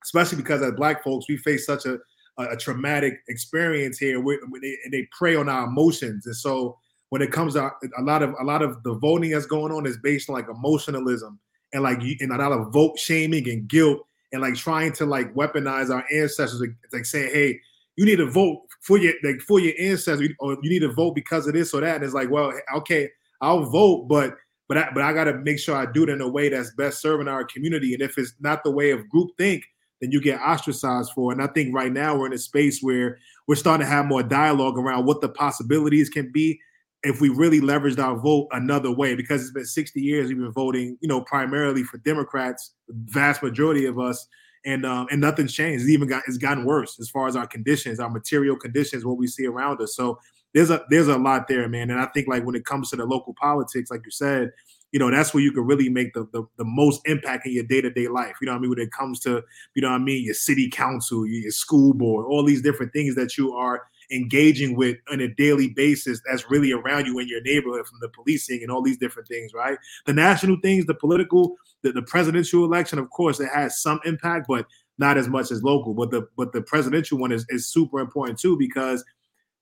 especially 0.04 0.38
because 0.38 0.62
as 0.62 0.72
black 0.72 1.02
folks, 1.02 1.26
we 1.28 1.36
face 1.36 1.66
such 1.66 1.86
a, 1.86 1.98
a, 2.38 2.50
a 2.50 2.56
traumatic 2.56 3.20
experience 3.28 3.98
here 3.98 4.20
where, 4.20 4.38
they, 4.62 4.76
and 4.84 4.92
they 4.92 5.08
prey 5.16 5.36
on 5.36 5.48
our 5.48 5.66
emotions. 5.66 6.26
And 6.26 6.36
so 6.36 6.78
when 7.10 7.22
it 7.22 7.32
comes 7.32 7.54
to 7.54 7.70
a 7.98 8.02
lot 8.02 8.22
of 8.22 8.34
a 8.40 8.44
lot 8.44 8.62
of 8.62 8.82
the 8.84 8.94
voting 8.94 9.30
that's 9.30 9.46
going 9.46 9.72
on 9.72 9.86
is 9.86 9.98
based 9.98 10.30
on 10.30 10.36
like 10.36 10.48
emotionalism 10.48 11.38
and 11.72 11.82
like 11.82 12.00
and 12.20 12.32
a 12.32 12.36
lot 12.36 12.52
of 12.52 12.72
vote 12.72 12.98
shaming 12.98 13.48
and 13.48 13.68
guilt 13.68 14.00
and 14.32 14.42
like 14.42 14.54
trying 14.54 14.92
to 14.92 15.06
like 15.06 15.34
weaponize 15.34 15.90
our 15.90 16.04
ancestors, 16.12 16.60
like, 16.60 16.74
like 16.92 17.04
saying, 17.04 17.32
hey, 17.32 17.58
you 17.96 18.04
need 18.04 18.16
to 18.16 18.30
vote 18.30 18.62
for 18.80 18.96
your 18.96 19.12
like 19.24 19.40
for 19.40 19.60
your 19.60 19.74
ancestors, 19.80 20.28
or 20.38 20.56
you 20.62 20.70
need 20.70 20.80
to 20.80 20.92
vote 20.92 21.14
because 21.14 21.46
of 21.46 21.54
this 21.54 21.74
or 21.74 21.80
that. 21.80 21.96
And 21.96 22.04
it's 22.04 22.14
like, 22.14 22.30
well, 22.30 22.52
okay, 22.76 23.10
I'll 23.40 23.64
vote, 23.64 24.08
but 24.08 24.36
but 24.68 24.78
I, 24.78 24.90
but 24.94 25.02
I 25.02 25.12
got 25.12 25.24
to 25.24 25.34
make 25.34 25.58
sure 25.58 25.76
I 25.76 25.90
do 25.90 26.04
it 26.04 26.10
in 26.10 26.20
a 26.20 26.28
way 26.28 26.48
that's 26.48 26.70
best 26.76 27.02
serving 27.02 27.26
our 27.26 27.44
community. 27.44 27.92
And 27.92 28.02
if 28.02 28.16
it's 28.18 28.34
not 28.38 28.62
the 28.62 28.70
way 28.70 28.92
of 28.92 29.08
group 29.08 29.30
think, 29.36 29.64
then 30.00 30.10
you 30.12 30.20
get 30.20 30.40
ostracized 30.40 31.12
for. 31.12 31.32
And 31.32 31.42
I 31.42 31.46
think 31.48 31.74
right 31.74 31.92
now 31.92 32.16
we're 32.16 32.26
in 32.26 32.32
a 32.32 32.38
space 32.38 32.80
where 32.82 33.18
we're 33.46 33.54
starting 33.54 33.86
to 33.86 33.90
have 33.90 34.06
more 34.06 34.22
dialogue 34.22 34.78
around 34.78 35.06
what 35.06 35.20
the 35.20 35.28
possibilities 35.28 36.08
can 36.08 36.30
be 36.32 36.58
if 37.02 37.20
we 37.20 37.28
really 37.28 37.60
leveraged 37.60 37.98
our 37.98 38.18
vote 38.18 38.48
another 38.52 38.90
way. 38.90 39.14
Because 39.14 39.42
it's 39.42 39.52
been 39.52 39.64
60 39.64 40.00
years 40.00 40.28
we've 40.28 40.38
been 40.38 40.52
voting, 40.52 40.96
you 41.00 41.08
know, 41.08 41.20
primarily 41.22 41.82
for 41.82 41.98
Democrats, 41.98 42.74
vast 42.88 43.42
majority 43.42 43.86
of 43.86 43.98
us 43.98 44.26
and 44.64 44.84
um, 44.84 45.06
and 45.10 45.20
nothing's 45.20 45.52
changed. 45.52 45.82
It's 45.82 45.90
even 45.90 46.08
got 46.08 46.22
it's 46.26 46.36
gotten 46.36 46.64
worse 46.64 46.98
as 47.00 47.08
far 47.08 47.28
as 47.28 47.36
our 47.36 47.46
conditions, 47.46 48.00
our 48.00 48.10
material 48.10 48.56
conditions, 48.56 49.04
what 49.04 49.16
we 49.16 49.26
see 49.26 49.46
around 49.46 49.80
us. 49.80 49.96
So 49.96 50.18
there's 50.54 50.70
a 50.70 50.84
there's 50.90 51.08
a 51.08 51.18
lot 51.18 51.48
there, 51.48 51.68
man. 51.68 51.90
And 51.90 52.00
I 52.00 52.06
think 52.06 52.28
like 52.28 52.44
when 52.44 52.54
it 52.54 52.64
comes 52.64 52.90
to 52.90 52.96
the 52.96 53.06
local 53.06 53.34
politics, 53.40 53.90
like 53.90 54.02
you 54.04 54.10
said, 54.10 54.50
you 54.92 54.98
know, 54.98 55.10
that's 55.10 55.32
where 55.32 55.42
you 55.42 55.52
can 55.52 55.64
really 55.64 55.88
make 55.88 56.12
the 56.14 56.26
the, 56.32 56.44
the 56.56 56.64
most 56.64 57.00
impact 57.06 57.46
in 57.46 57.52
your 57.52 57.64
day 57.64 57.80
to 57.80 57.90
day 57.90 58.08
life. 58.08 58.36
You 58.40 58.46
know 58.46 58.52
what 58.52 58.58
I 58.58 58.60
mean? 58.62 58.70
When 58.70 58.78
it 58.80 58.92
comes 58.92 59.20
to 59.20 59.42
you 59.74 59.82
know 59.82 59.90
what 59.90 60.00
I 60.00 60.04
mean, 60.04 60.24
your 60.24 60.34
city 60.34 60.68
council, 60.70 61.26
your 61.26 61.50
school 61.50 61.94
board, 61.94 62.26
all 62.26 62.44
these 62.44 62.62
different 62.62 62.92
things 62.92 63.14
that 63.14 63.36
you 63.38 63.52
are 63.54 63.82
engaging 64.10 64.76
with 64.76 64.96
on 65.10 65.20
a 65.20 65.28
daily 65.34 65.68
basis 65.68 66.20
that's 66.28 66.50
really 66.50 66.72
around 66.72 67.06
you 67.06 67.18
in 67.18 67.28
your 67.28 67.40
neighborhood 67.42 67.86
from 67.86 67.98
the 68.00 68.08
policing 68.08 68.60
and 68.62 68.70
all 68.70 68.82
these 68.82 68.98
different 68.98 69.28
things, 69.28 69.52
right? 69.54 69.78
The 70.06 70.12
national 70.12 70.56
things, 70.62 70.86
the 70.86 70.94
political, 70.94 71.56
the, 71.82 71.92
the 71.92 72.02
presidential 72.02 72.64
election, 72.64 72.98
of 72.98 73.08
course, 73.10 73.40
it 73.40 73.50
has 73.54 73.80
some 73.80 74.00
impact, 74.04 74.46
but 74.48 74.66
not 74.98 75.16
as 75.16 75.28
much 75.28 75.50
as 75.50 75.62
local. 75.62 75.94
But 75.94 76.10
the 76.10 76.28
but 76.36 76.52
the 76.52 76.62
presidential 76.62 77.18
one 77.18 77.32
is, 77.32 77.46
is 77.48 77.66
super 77.66 78.00
important 78.00 78.38
too 78.38 78.56
because 78.58 79.04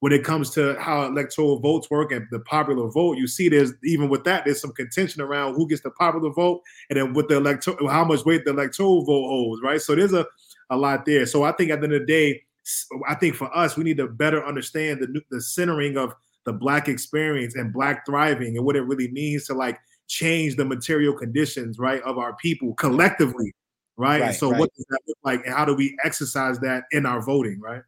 when 0.00 0.12
it 0.12 0.24
comes 0.24 0.50
to 0.50 0.78
how 0.78 1.06
electoral 1.06 1.58
votes 1.58 1.90
work 1.90 2.12
and 2.12 2.26
the 2.30 2.40
popular 2.40 2.88
vote, 2.88 3.18
you 3.18 3.26
see 3.26 3.48
there's 3.48 3.72
even 3.82 4.08
with 4.08 4.24
that, 4.24 4.44
there's 4.44 4.60
some 4.60 4.72
contention 4.72 5.20
around 5.20 5.54
who 5.54 5.68
gets 5.68 5.82
the 5.82 5.90
popular 5.90 6.30
vote 6.30 6.62
and 6.88 6.98
then 6.98 7.14
with 7.14 7.28
the 7.28 7.36
electoral 7.36 7.88
how 7.88 8.04
much 8.04 8.24
weight 8.24 8.44
the 8.44 8.50
electoral 8.50 9.04
vote 9.04 9.28
holds, 9.28 9.62
right? 9.62 9.80
So 9.80 9.94
there's 9.94 10.12
a, 10.12 10.24
a 10.70 10.76
lot 10.76 11.04
there. 11.04 11.26
So 11.26 11.42
I 11.42 11.52
think 11.52 11.70
at 11.70 11.80
the 11.80 11.86
end 11.86 11.94
of 11.94 12.00
the 12.00 12.06
day, 12.06 12.42
I 13.08 13.14
think 13.14 13.34
for 13.34 13.54
us, 13.56 13.76
we 13.76 13.84
need 13.84 13.96
to 13.96 14.06
better 14.06 14.44
understand 14.44 15.00
the 15.00 15.20
the 15.30 15.40
centering 15.40 15.96
of 15.96 16.14
the 16.44 16.52
black 16.52 16.88
experience 16.88 17.56
and 17.56 17.72
black 17.72 18.06
thriving 18.06 18.56
and 18.56 18.64
what 18.64 18.76
it 18.76 18.82
really 18.82 19.10
means 19.10 19.46
to 19.46 19.54
like 19.54 19.78
change 20.06 20.56
the 20.56 20.64
material 20.64 21.12
conditions, 21.12 21.78
right, 21.78 22.00
of 22.02 22.18
our 22.18 22.36
people 22.36 22.74
collectively, 22.74 23.52
right? 23.96 24.20
right 24.20 24.28
and 24.28 24.36
so, 24.36 24.50
right. 24.50 24.60
what 24.60 24.74
does 24.74 24.86
that 24.90 25.00
look 25.06 25.18
like, 25.24 25.44
and 25.44 25.54
how 25.54 25.64
do 25.64 25.74
we 25.74 25.96
exercise 26.04 26.58
that 26.60 26.84
in 26.92 27.04
our 27.04 27.20
voting, 27.20 27.60
right? 27.60 27.82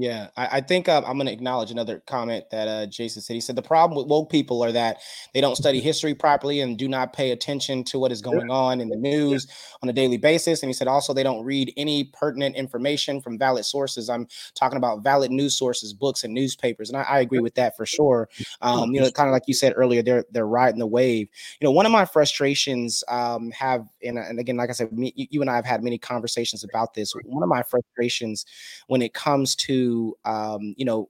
Yeah, 0.00 0.28
I, 0.36 0.48
I 0.52 0.60
think 0.60 0.88
uh, 0.88 1.02
I'm 1.04 1.16
going 1.16 1.26
to 1.26 1.32
acknowledge 1.32 1.72
another 1.72 2.00
comment 2.06 2.44
that 2.52 2.68
uh, 2.68 2.86
Jason 2.86 3.20
said. 3.20 3.34
He 3.34 3.40
said 3.40 3.56
the 3.56 3.62
problem 3.62 3.98
with 3.98 4.06
woke 4.06 4.30
people 4.30 4.62
are 4.62 4.70
that 4.70 4.98
they 5.34 5.40
don't 5.40 5.56
study 5.56 5.80
history 5.80 6.14
properly 6.14 6.60
and 6.60 6.78
do 6.78 6.86
not 6.86 7.12
pay 7.12 7.32
attention 7.32 7.82
to 7.84 7.98
what 7.98 8.12
is 8.12 8.22
going 8.22 8.48
on 8.48 8.80
in 8.80 8.90
the 8.90 8.96
news 8.96 9.48
on 9.82 9.88
a 9.88 9.92
daily 9.92 10.16
basis. 10.16 10.62
And 10.62 10.70
he 10.70 10.72
said 10.72 10.86
also 10.86 11.12
they 11.12 11.24
don't 11.24 11.44
read 11.44 11.72
any 11.76 12.04
pertinent 12.04 12.54
information 12.54 13.20
from 13.20 13.38
valid 13.38 13.64
sources. 13.64 14.08
I'm 14.08 14.28
talking 14.54 14.76
about 14.76 15.02
valid 15.02 15.32
news 15.32 15.56
sources, 15.56 15.92
books 15.92 16.22
and 16.22 16.32
newspapers, 16.32 16.90
and 16.90 16.96
I, 16.96 17.02
I 17.02 17.18
agree 17.18 17.40
with 17.40 17.56
that 17.56 17.76
for 17.76 17.84
sure. 17.84 18.28
Um, 18.60 18.94
you 18.94 19.00
know, 19.00 19.10
kind 19.10 19.28
of 19.28 19.32
like 19.32 19.48
you 19.48 19.54
said 19.54 19.72
earlier, 19.74 20.00
they're 20.00 20.24
they're 20.30 20.46
riding 20.46 20.78
the 20.78 20.86
wave. 20.86 21.28
You 21.60 21.66
know, 21.66 21.72
one 21.72 21.86
of 21.86 21.92
my 21.92 22.04
frustrations 22.04 23.02
um, 23.08 23.50
have, 23.50 23.84
and, 24.04 24.16
and 24.16 24.38
again, 24.38 24.56
like 24.56 24.70
I 24.70 24.74
said, 24.74 24.92
me, 24.92 25.12
you 25.16 25.40
and 25.40 25.50
I 25.50 25.56
have 25.56 25.64
had 25.66 25.82
many 25.82 25.98
conversations 25.98 26.62
about 26.62 26.94
this. 26.94 27.14
One 27.24 27.42
of 27.42 27.48
my 27.48 27.64
frustrations 27.64 28.46
when 28.86 29.02
it 29.02 29.12
comes 29.12 29.56
to 29.56 29.87
um, 30.24 30.74
you 30.76 30.84
know 30.84 31.08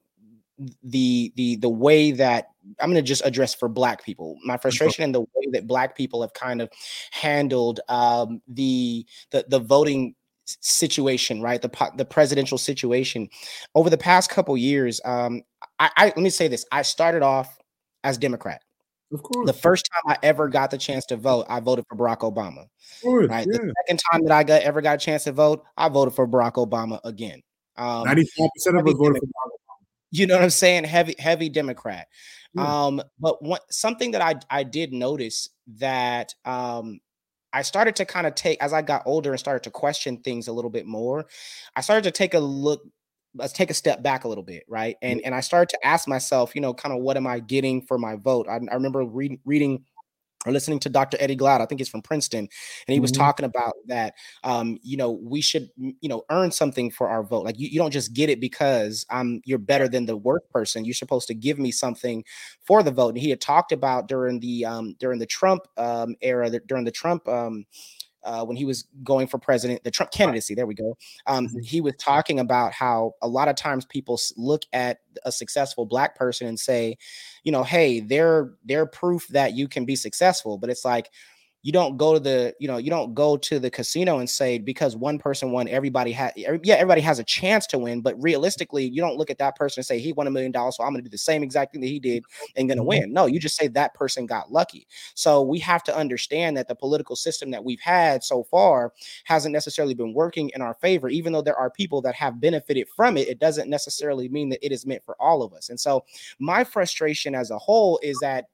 the 0.83 1.33
the 1.37 1.57
the 1.57 1.69
way 1.69 2.11
that 2.11 2.49
I'm 2.81 2.91
going 2.91 3.03
to 3.03 3.07
just 3.07 3.25
address 3.25 3.55
for 3.55 3.69
black 3.69 4.05
people 4.05 4.37
my 4.45 4.57
frustration 4.57 5.05
and 5.05 5.15
the 5.15 5.21
way 5.21 5.47
that 5.53 5.67
black 5.67 5.97
people 5.97 6.23
have 6.23 6.33
kind 6.33 6.61
of 6.61 6.69
handled 7.13 7.81
um, 7.89 8.43
the 8.49 9.07
the 9.31 9.45
the 9.49 9.61
voting 9.61 10.15
situation 10.47 11.43
right 11.43 11.61
the 11.61 11.91
the 11.97 12.07
presidential 12.07 12.57
situation 12.57 13.29
over 13.75 13.91
the 13.91 13.99
past 13.99 14.31
couple 14.31 14.57
years 14.57 14.99
um 15.05 15.43
I, 15.79 15.91
I 15.95 16.05
let 16.07 16.17
me 16.17 16.31
say 16.31 16.49
this 16.49 16.65
I 16.73 16.81
started 16.81 17.23
off 17.23 17.59
as 18.03 18.17
Democrat 18.17 18.63
of 19.13 19.23
course. 19.23 19.47
The 19.47 19.53
first 19.55 19.89
time 19.93 20.15
I 20.15 20.27
ever 20.27 20.49
got 20.49 20.71
the 20.71 20.77
chance 20.77 21.07
to 21.07 21.17
vote, 21.17 21.47
I 21.49 21.61
voted 21.61 21.87
for 21.89 21.97
Barack 21.97 22.19
Obama. 22.19 22.67
Course, 23.03 23.29
right. 23.29 23.47
Yeah. 23.51 23.59
The 23.59 23.75
second 23.87 24.03
time 24.11 24.25
that 24.25 24.33
I 24.33 24.45
got 24.45 24.63
ever 24.63 24.83
got 24.83 24.97
a 24.97 24.99
chance 24.99 25.25
to 25.25 25.33
vote, 25.33 25.65
I 25.77 25.89
voted 25.89 26.15
for 26.15 26.29
Barack 26.29 26.55
Obama 26.55 27.01
again. 27.05 27.41
Um, 27.79 28.07
95% 28.07 28.19
of 28.19 28.87
us 28.87 28.95
voted 28.95 29.17
for 29.17 29.27
Donald. 29.27 29.61
You 30.11 30.27
know 30.27 30.35
what 30.35 30.45
I'm 30.45 30.51
saying? 30.51 30.85
Heavy, 30.85 31.15
heavy 31.19 31.49
Democrat. 31.49 32.09
Um, 32.57 33.03
but 33.21 33.43
what 33.43 33.63
something 33.71 34.13
that 34.13 34.23
I 34.23 34.35
I 34.51 34.65
did 34.65 34.93
notice 34.93 35.49
that 35.79 36.35
um 36.45 37.01
I 37.53 37.63
started 37.63 37.97
to 37.97 38.05
kind 38.05 38.27
of 38.27 38.35
take 38.35 38.63
as 38.63 38.73
I 38.73 38.83
got 38.83 39.03
older 39.07 39.31
and 39.31 39.39
started 39.39 39.63
to 39.65 39.71
question 39.71 40.19
things 40.19 40.49
a 40.49 40.53
little 40.53 40.71
bit 40.71 40.87
more. 40.87 41.27
I 41.77 41.83
started 41.83 42.05
to 42.05 42.11
take 42.11 42.35
a 42.35 42.41
look 42.41 42.83
let's 43.35 43.53
take 43.53 43.71
a 43.71 43.75
step 43.75 44.03
back 44.03 44.25
a 44.25 44.29
little 44.29 44.45
bit, 44.45 44.65
right? 44.69 44.97
And 45.03 45.21
and 45.25 45.35
I 45.35 45.41
started 45.41 45.69
to 45.71 45.87
ask 45.87 46.09
myself, 46.09 46.55
you 46.55 46.61
know, 46.61 46.75
kind 46.75 46.95
of 46.95 47.03
what 47.03 47.17
am 47.17 47.27
I 47.27 47.41
getting 47.41 47.83
for 47.83 47.99
my 47.99 48.17
vote? 48.17 48.47
I, 48.49 48.55
I 48.55 48.75
remember 48.75 49.05
reading 49.05 49.39
reading 49.45 49.85
or 50.47 50.53
listening 50.53 50.79
to 50.81 50.89
Dr. 50.89 51.17
Eddie 51.21 51.37
Glaude, 51.37 51.61
I 51.61 51.67
think 51.67 51.81
he's 51.81 51.89
from 51.89 52.03
Princeton, 52.03 52.41
and 52.41 52.49
he 52.87 52.95
mm-hmm. 52.95 53.03
was 53.03 53.13
talking 53.13 53.45
about 53.45 53.75
that. 53.87 54.15
Um, 54.45 54.79
you 54.83 54.97
know, 54.97 55.11
we 55.11 55.41
should, 55.41 55.69
you 55.77 56.09
know, 56.09 56.25
earn 56.31 56.51
something 56.51 56.91
for 56.91 57.09
our 57.09 57.23
vote. 57.23 57.45
Like 57.45 57.59
you, 57.59 57.69
you 57.69 57.79
don't 57.79 57.91
just 57.91 58.13
get 58.13 58.31
it 58.31 58.41
because 58.41 59.05
um 59.11 59.41
you're 59.45 59.59
better 59.59 59.89
than 59.89 60.07
the 60.07 60.17
work 60.17 60.49
person. 60.51 60.85
You're 60.85 60.95
supposed 60.95 61.29
to 61.29 61.35
give 61.35 61.59
me 61.59 61.71
something 61.71 62.25
for 62.65 62.83
the 62.83 62.91
vote. 62.91 63.11
And 63.11 63.19
he 63.19 63.31
had 63.31 63.41
talked 63.41 63.73
about 63.73 64.09
during 64.09 64.41
the 64.41 64.65
um 64.65 64.95
during 64.99 65.19
the 65.19 65.27
Trump 65.27 65.63
um 65.77 66.15
era, 66.21 66.51
during 66.67 66.85
the 66.85 66.91
Trump 66.91 67.27
um 67.29 67.65
uh, 68.29 68.45
when 68.45 68.59
he 68.59 68.67
was 68.67 68.85
going 69.03 69.27
for 69.27 69.39
president, 69.39 69.83
the 69.85 69.91
Trump 69.91 70.13
candidacy. 70.13 70.55
There 70.55 70.67
we 70.67 70.75
go. 70.75 70.99
Um, 71.27 71.47
mm-hmm. 71.47 71.61
He 71.61 71.81
was 71.81 71.95
talking 71.99 72.39
about 72.39 72.73
how 72.73 73.15
a 73.23 73.29
lot 73.29 73.49
of 73.49 73.57
times 73.57 73.87
people 73.87 74.21
look 74.37 74.65
at 74.75 74.99
a 75.25 75.33
successful 75.33 75.87
black 75.87 76.15
person 76.15 76.47
and 76.47 76.61
say, 76.61 76.99
you 77.43 77.51
know, 77.51 77.63
hey, 77.63 78.01
they're 78.01 78.53
they're 78.67 78.85
proof 78.85 79.27
that 79.29 79.55
you 79.55 79.67
can 79.67 79.87
be 79.87 79.97
successful. 79.97 80.59
But 80.59 80.69
it's 80.69 80.85
like 80.85 81.11
you 81.63 81.73
don't 81.73 81.97
go 81.97 82.15
to 82.15 82.21
the 82.21 82.55
you 82.59 82.69
know 82.69 82.77
you 82.77 82.91
don't 82.91 83.15
go 83.15 83.37
to 83.37 83.59
the 83.59 83.71
casino 83.71 84.19
and 84.19 84.31
say 84.31 84.59
because 84.59 84.97
one 84.97 85.19
person 85.19 85.51
won 85.51 85.69
everybody 85.69 86.13
had 86.13 86.33
yeah 86.37 86.75
everybody 86.75 87.01
has 87.01 87.19
a 87.19 87.25
chance 87.25 87.67
to 87.67 87.79
win 87.79 88.01
but 88.01 88.21
realistically 88.23 88.85
you 88.85 89.01
don't 89.01 89.17
look 89.17 89.31
at 89.31 89.39
that 89.39 89.57
person 89.57 89.81
and 89.81 89.87
say 89.87 89.99
he 89.99 90.13
won 90.13 90.27
a 90.27 90.31
million 90.31 90.53
dollars 90.53 90.77
so 90.77 90.85
i'm 90.85 90.93
going 90.93 91.03
to 91.03 91.09
do 91.09 91.11
the 91.11 91.19
same 91.19 91.43
exact 91.43 91.73
thing 91.73 91.81
that 91.81 91.89
he 91.89 91.99
did 91.99 92.25
and 92.57 92.69
going 92.69 92.77
to 92.77 92.83
mm-hmm. 92.83 93.03
win. 93.03 93.13
No 93.13 93.27
you 93.27 93.39
just 93.39 93.57
say 93.57 93.69
that 93.69 93.95
person 93.95 94.27
got 94.27 94.53
lucky. 94.53 94.87
So 95.15 95.43
we 95.43 95.59
have 95.61 95.83
to 95.85 95.97
understand 95.97 96.57
that 96.57 96.69
the 96.69 96.75
political 96.75 97.17
system 97.17 97.51
that 97.51 97.65
we've 97.65 97.81
had 97.81 98.25
so 98.25 98.45
far 98.45 98.93
hasn't 99.25 99.53
necessarily 99.53 99.95
been 99.95 100.15
working 100.15 100.51
in 100.55 100.63
our 100.63 100.75
favor. 100.75 101.09
Even 101.09 101.33
though 101.33 101.43
there 101.43 101.57
are 101.57 101.71
people 101.71 102.03
that 102.03 102.15
have 102.15 102.41
benefited 102.41 102.89
from 102.95 103.17
it 103.17 103.29
it 103.29 103.39
doesn't 103.39 103.69
necessarily 103.69 104.29
mean 104.29 104.49
that 104.49 104.65
it 104.65 104.73
is 104.73 104.87
meant 104.87 105.05
for 105.05 105.17
all 105.21 105.43
of 105.43 105.53
us. 105.53 105.69
And 105.69 105.79
so 105.79 106.05
my 106.39 106.65
frustration 106.65 107.35
as 107.35 107.51
a 107.51 107.59
whole 107.59 107.99
is 108.03 108.19
that 108.21 108.47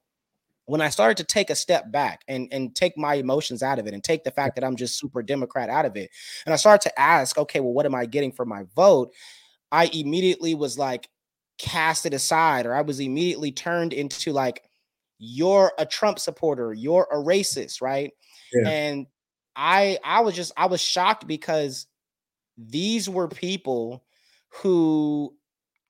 when 0.66 0.80
I 0.80 0.88
started 0.88 1.16
to 1.18 1.25
take 1.25 1.50
a 1.50 1.54
step 1.54 1.92
back 1.92 2.23
and, 2.26 2.49
and 2.50 2.75
take 2.75 2.97
my 2.97 3.14
emotions 3.14 3.62
out 3.62 3.78
of 3.78 3.87
it 3.87 3.94
and 3.94 4.02
take 4.02 4.25
the 4.25 4.30
fact 4.30 4.54
that 4.54 4.64
I'm 4.64 4.76
just 4.76 4.99
super 4.99 5.23
Democrat 5.23 5.68
out 5.68 5.85
of 5.85 5.97
it, 5.97 6.11
and 6.47 6.52
I 6.52 6.56
started 6.56 6.88
to 6.88 7.00
ask, 7.00 7.37
okay, 7.37 7.61
well, 7.61 7.73
what 7.73 7.87
am 7.87 7.94
I 7.94 8.06
getting 8.06 8.33
for 8.33 8.44
my 8.44 8.64
vote? 8.75 9.12
I 9.71 9.90
immediately 9.92 10.54
was 10.54 10.78
like 10.78 11.09
cast 11.59 12.06
it 12.06 12.14
aside, 12.14 12.66
or 12.66 12.75
I 12.75 12.83
was 12.83 13.00
immediately 13.00 13.52
turned 13.52 13.92
into 13.92 14.33
like, 14.33 14.62
you're 15.18 15.73
a 15.78 15.87
Trump 15.87 16.18
supporter, 16.18 16.73
you're 16.73 17.06
a 17.11 17.16
racist, 17.16 17.80
right? 17.80 18.12
Yeah. 18.52 18.68
And 18.68 19.06
I 19.56 19.99
I 20.04 20.21
was 20.21 20.35
just 20.35 20.52
I 20.56 20.66
was 20.66 20.80
shocked 20.80 21.26
because 21.26 21.87
these 22.59 23.09
were 23.09 23.28
people 23.28 24.04
who 24.62 25.35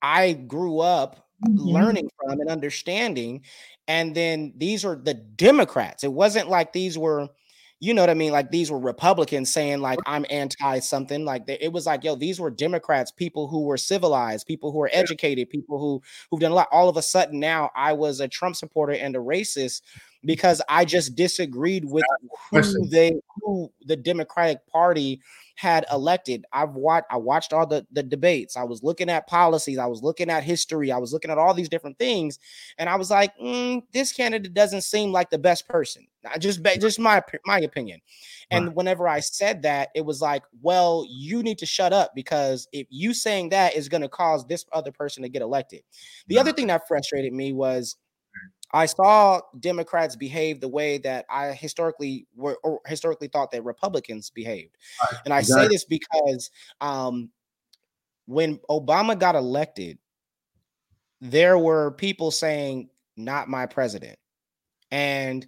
I 0.02 0.33
grew 0.33 0.81
up. 0.81 1.24
Learning 1.43 2.11
from 2.17 2.41
and 2.41 2.50
understanding. 2.50 3.43
And 3.88 4.14
then 4.14 4.53
these 4.57 4.85
are 4.85 4.97
the 4.97 5.14
Democrats. 5.14 6.05
It 6.05 6.12
wasn't 6.12 6.49
like 6.49 6.73
these 6.73 6.97
were, 6.97 7.29
you 7.81 7.93
know 7.93 8.03
what 8.03 8.11
I 8.11 8.14
mean? 8.14 8.33
Like 8.33 8.50
these 8.50 8.71
were 8.71 8.79
Republicans 8.79 9.53
saying, 9.53 9.81
like, 9.81 9.99
I'm 10.07 10.25
anti 10.31 10.79
something. 10.79 11.25
Like 11.25 11.45
it 11.47 11.73
was 11.73 11.87
like, 11.87 12.05
yo, 12.05 12.14
these 12.14 12.41
were 12.41 12.50
Democrats, 12.50 13.11
people 13.11 13.49
who 13.49 13.64
were 13.64 13.76
civilized, 13.76 14.47
people 14.47 14.73
who 14.73 14.79
were 14.79 14.91
educated, 14.93 15.50
people 15.50 15.79
who 15.79 16.03
who've 16.31 16.41
done 16.41 16.53
a 16.53 16.55
lot. 16.55 16.69
All 16.73 16.88
of 16.88 16.97
a 16.97 17.03
sudden 17.03 17.41
now 17.41 17.71
I 17.76 17.93
was 17.93 18.21
a 18.21 18.29
Trump 18.29 18.57
supporter 18.57 18.95
and 18.95 19.14
a 19.17 19.19
racist 19.19 19.83
because 20.25 20.62
I 20.69 20.87
just 20.87 21.14
disagreed 21.14 21.85
with 21.85 22.05
who 22.50 22.87
they 22.88 23.21
who 23.43 23.71
the 23.83 23.97
Democratic 23.97 24.67
Party 24.69 25.21
had 25.54 25.84
elected. 25.92 26.44
I've 26.52 26.75
watched 26.75 27.06
I 27.11 27.16
watched 27.16 27.52
all 27.52 27.66
the, 27.66 27.87
the 27.92 28.02
debates. 28.02 28.56
I 28.56 28.64
was 28.64 28.82
looking 28.82 29.08
at 29.08 29.26
policies, 29.26 29.78
I 29.78 29.87
was 29.87 30.02
looking 30.02 30.30
at 30.30 30.44
history, 30.44 30.90
I 30.90 30.99
was 30.99 31.12
looking 31.12 31.30
at 31.30 31.38
all 31.38 31.54
these 31.54 31.68
different 31.68 31.99
things, 31.99 32.38
and 32.78 32.88
I 32.88 32.96
was 32.96 33.11
like, 33.11 33.37
mm, 33.38 33.82
this 33.92 34.12
candidate 34.12 34.54
doesn't 34.54 34.82
seem 34.82 35.12
like 35.12 35.30
the 35.30 35.38
best 35.38 35.68
person. 35.68 36.06
I 36.26 36.38
Just 36.38 36.62
just 36.80 36.99
my 36.99 37.23
my 37.44 37.61
opinion. 37.61 38.00
And 38.50 38.68
right. 38.68 38.76
whenever 38.76 39.08
I 39.08 39.20
said 39.20 39.62
that, 39.62 39.90
it 39.94 40.04
was 40.04 40.20
like, 40.20 40.42
well, 40.62 41.06
you 41.08 41.42
need 41.42 41.58
to 41.58 41.66
shut 41.66 41.92
up 41.92 42.12
because 42.14 42.68
if 42.73 42.87
you 42.90 43.14
saying 43.14 43.50
that 43.50 43.75
is 43.75 43.88
going 43.88 44.02
to 44.02 44.08
cause 44.08 44.46
this 44.46 44.64
other 44.73 44.92
person 44.92 45.23
to 45.23 45.28
get 45.28 45.42
elected. 45.42 45.82
The 46.28 46.37
right. 46.37 46.40
other 46.42 46.52
thing 46.52 46.68
that 46.68 46.88
frustrated 46.88 47.32
me 47.32 47.52
was 47.52 47.96
I 48.75 48.87
saw 48.87 49.40
Democrats 49.61 50.16
behave 50.16 50.61
the 50.61 50.69
way 50.69 50.99
that 50.99 51.26
I 51.31 51.52
historically 51.52 52.26
were 52.35 52.59
or 52.64 52.81
historically 52.87 53.28
thought 53.28 53.52
that 53.52 53.64
Republicans 53.64 54.31
behaved. 54.31 54.76
Right, 55.00 55.21
and 55.25 55.33
I 55.33 55.38
exactly. 55.38 55.66
say 55.66 55.69
this 55.69 55.85
because 55.85 56.50
um, 56.81 57.31
when 58.26 58.59
Obama 58.69 59.16
got 59.16 59.37
elected, 59.37 59.99
there 61.21 61.57
were 61.57 61.93
people 61.93 62.33
saying, 62.33 62.90
not 63.16 63.49
my 63.49 63.66
president. 63.66 64.19
And 64.90 65.47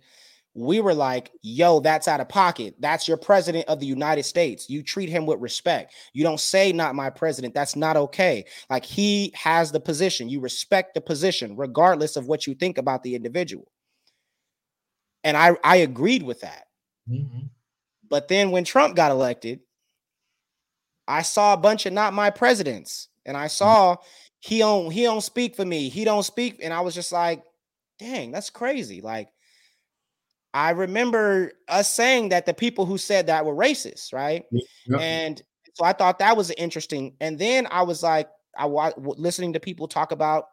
we 0.56 0.80
were 0.80 0.94
like, 0.94 1.30
yo, 1.42 1.80
that's 1.80 2.08
out 2.08 2.20
of 2.20 2.30
pocket. 2.30 2.74
That's 2.80 3.06
your 3.06 3.18
president 3.18 3.68
of 3.68 3.78
the 3.78 3.86
United 3.86 4.22
States. 4.22 4.70
You 4.70 4.82
treat 4.82 5.10
him 5.10 5.26
with 5.26 5.38
respect. 5.38 5.92
You 6.14 6.24
don't 6.24 6.40
say, 6.40 6.72
not 6.72 6.94
my 6.94 7.10
president. 7.10 7.54
That's 7.54 7.76
not 7.76 7.96
okay. 7.96 8.46
Like 8.70 8.84
he 8.84 9.32
has 9.34 9.70
the 9.70 9.80
position. 9.80 10.30
You 10.30 10.40
respect 10.40 10.94
the 10.94 11.02
position, 11.02 11.56
regardless 11.56 12.16
of 12.16 12.26
what 12.26 12.46
you 12.46 12.54
think 12.54 12.78
about 12.78 13.02
the 13.02 13.14
individual. 13.14 13.70
And 15.24 15.36
I, 15.36 15.56
I 15.62 15.76
agreed 15.76 16.22
with 16.22 16.40
that. 16.40 16.64
Mm-hmm. 17.08 17.46
But 18.08 18.28
then 18.28 18.50
when 18.50 18.64
Trump 18.64 18.96
got 18.96 19.10
elected, 19.10 19.60
I 21.06 21.20
saw 21.20 21.52
a 21.52 21.58
bunch 21.58 21.84
of 21.84 21.92
not 21.92 22.14
my 22.14 22.30
presidents. 22.30 23.08
And 23.26 23.36
I 23.36 23.48
saw 23.48 23.96
he 24.40 24.60
don't 24.60 24.90
he 24.90 25.02
don't 25.02 25.20
speak 25.20 25.54
for 25.54 25.64
me. 25.64 25.90
He 25.90 26.04
don't 26.04 26.22
speak. 26.22 26.60
And 26.62 26.72
I 26.72 26.80
was 26.80 26.94
just 26.94 27.12
like, 27.12 27.42
dang, 27.98 28.30
that's 28.30 28.50
crazy. 28.50 29.00
Like 29.02 29.28
I 30.56 30.70
remember 30.70 31.52
us 31.68 31.92
saying 31.92 32.30
that 32.30 32.46
the 32.46 32.54
people 32.54 32.86
who 32.86 32.96
said 32.96 33.26
that 33.26 33.44
were 33.44 33.54
racist, 33.54 34.14
right? 34.14 34.42
Yep. 34.86 35.00
And 35.02 35.42
so 35.74 35.84
I 35.84 35.92
thought 35.92 36.18
that 36.20 36.34
was 36.34 36.50
interesting. 36.52 37.14
And 37.20 37.38
then 37.38 37.68
I 37.70 37.82
was 37.82 38.02
like, 38.02 38.30
I 38.56 38.64
was 38.64 38.94
listening 38.96 39.52
to 39.52 39.60
people 39.60 39.86
talk 39.86 40.12
about 40.12 40.46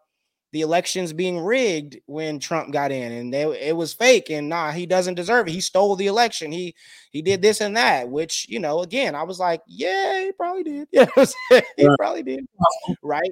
the 0.51 0.59
elections 0.59 1.13
being 1.13 1.39
rigged 1.39 2.01
when 2.05 2.39
Trump 2.39 2.73
got 2.73 2.91
in, 2.91 3.13
and 3.13 3.33
they, 3.33 3.43
it 3.69 3.77
was 3.77 3.93
fake. 3.93 4.29
And 4.29 4.49
nah, 4.49 4.71
he 4.71 4.85
doesn't 4.85 5.15
deserve 5.15 5.47
it. 5.47 5.51
He 5.51 5.61
stole 5.61 5.95
the 5.95 6.07
election. 6.07 6.51
He 6.51 6.75
he 7.11 7.21
did 7.21 7.41
this 7.41 7.61
and 7.61 7.77
that. 7.77 8.09
Which 8.09 8.45
you 8.49 8.59
know, 8.59 8.81
again, 8.81 9.15
I 9.15 9.23
was 9.23 9.39
like, 9.39 9.61
yeah, 9.67 10.19
he 10.25 10.31
probably 10.33 10.63
did. 10.63 10.87
Yeah, 10.91 11.61
he 11.77 11.87
probably 11.97 12.23
did. 12.23 12.41
Uh-huh. 12.41 12.95
Right. 13.01 13.31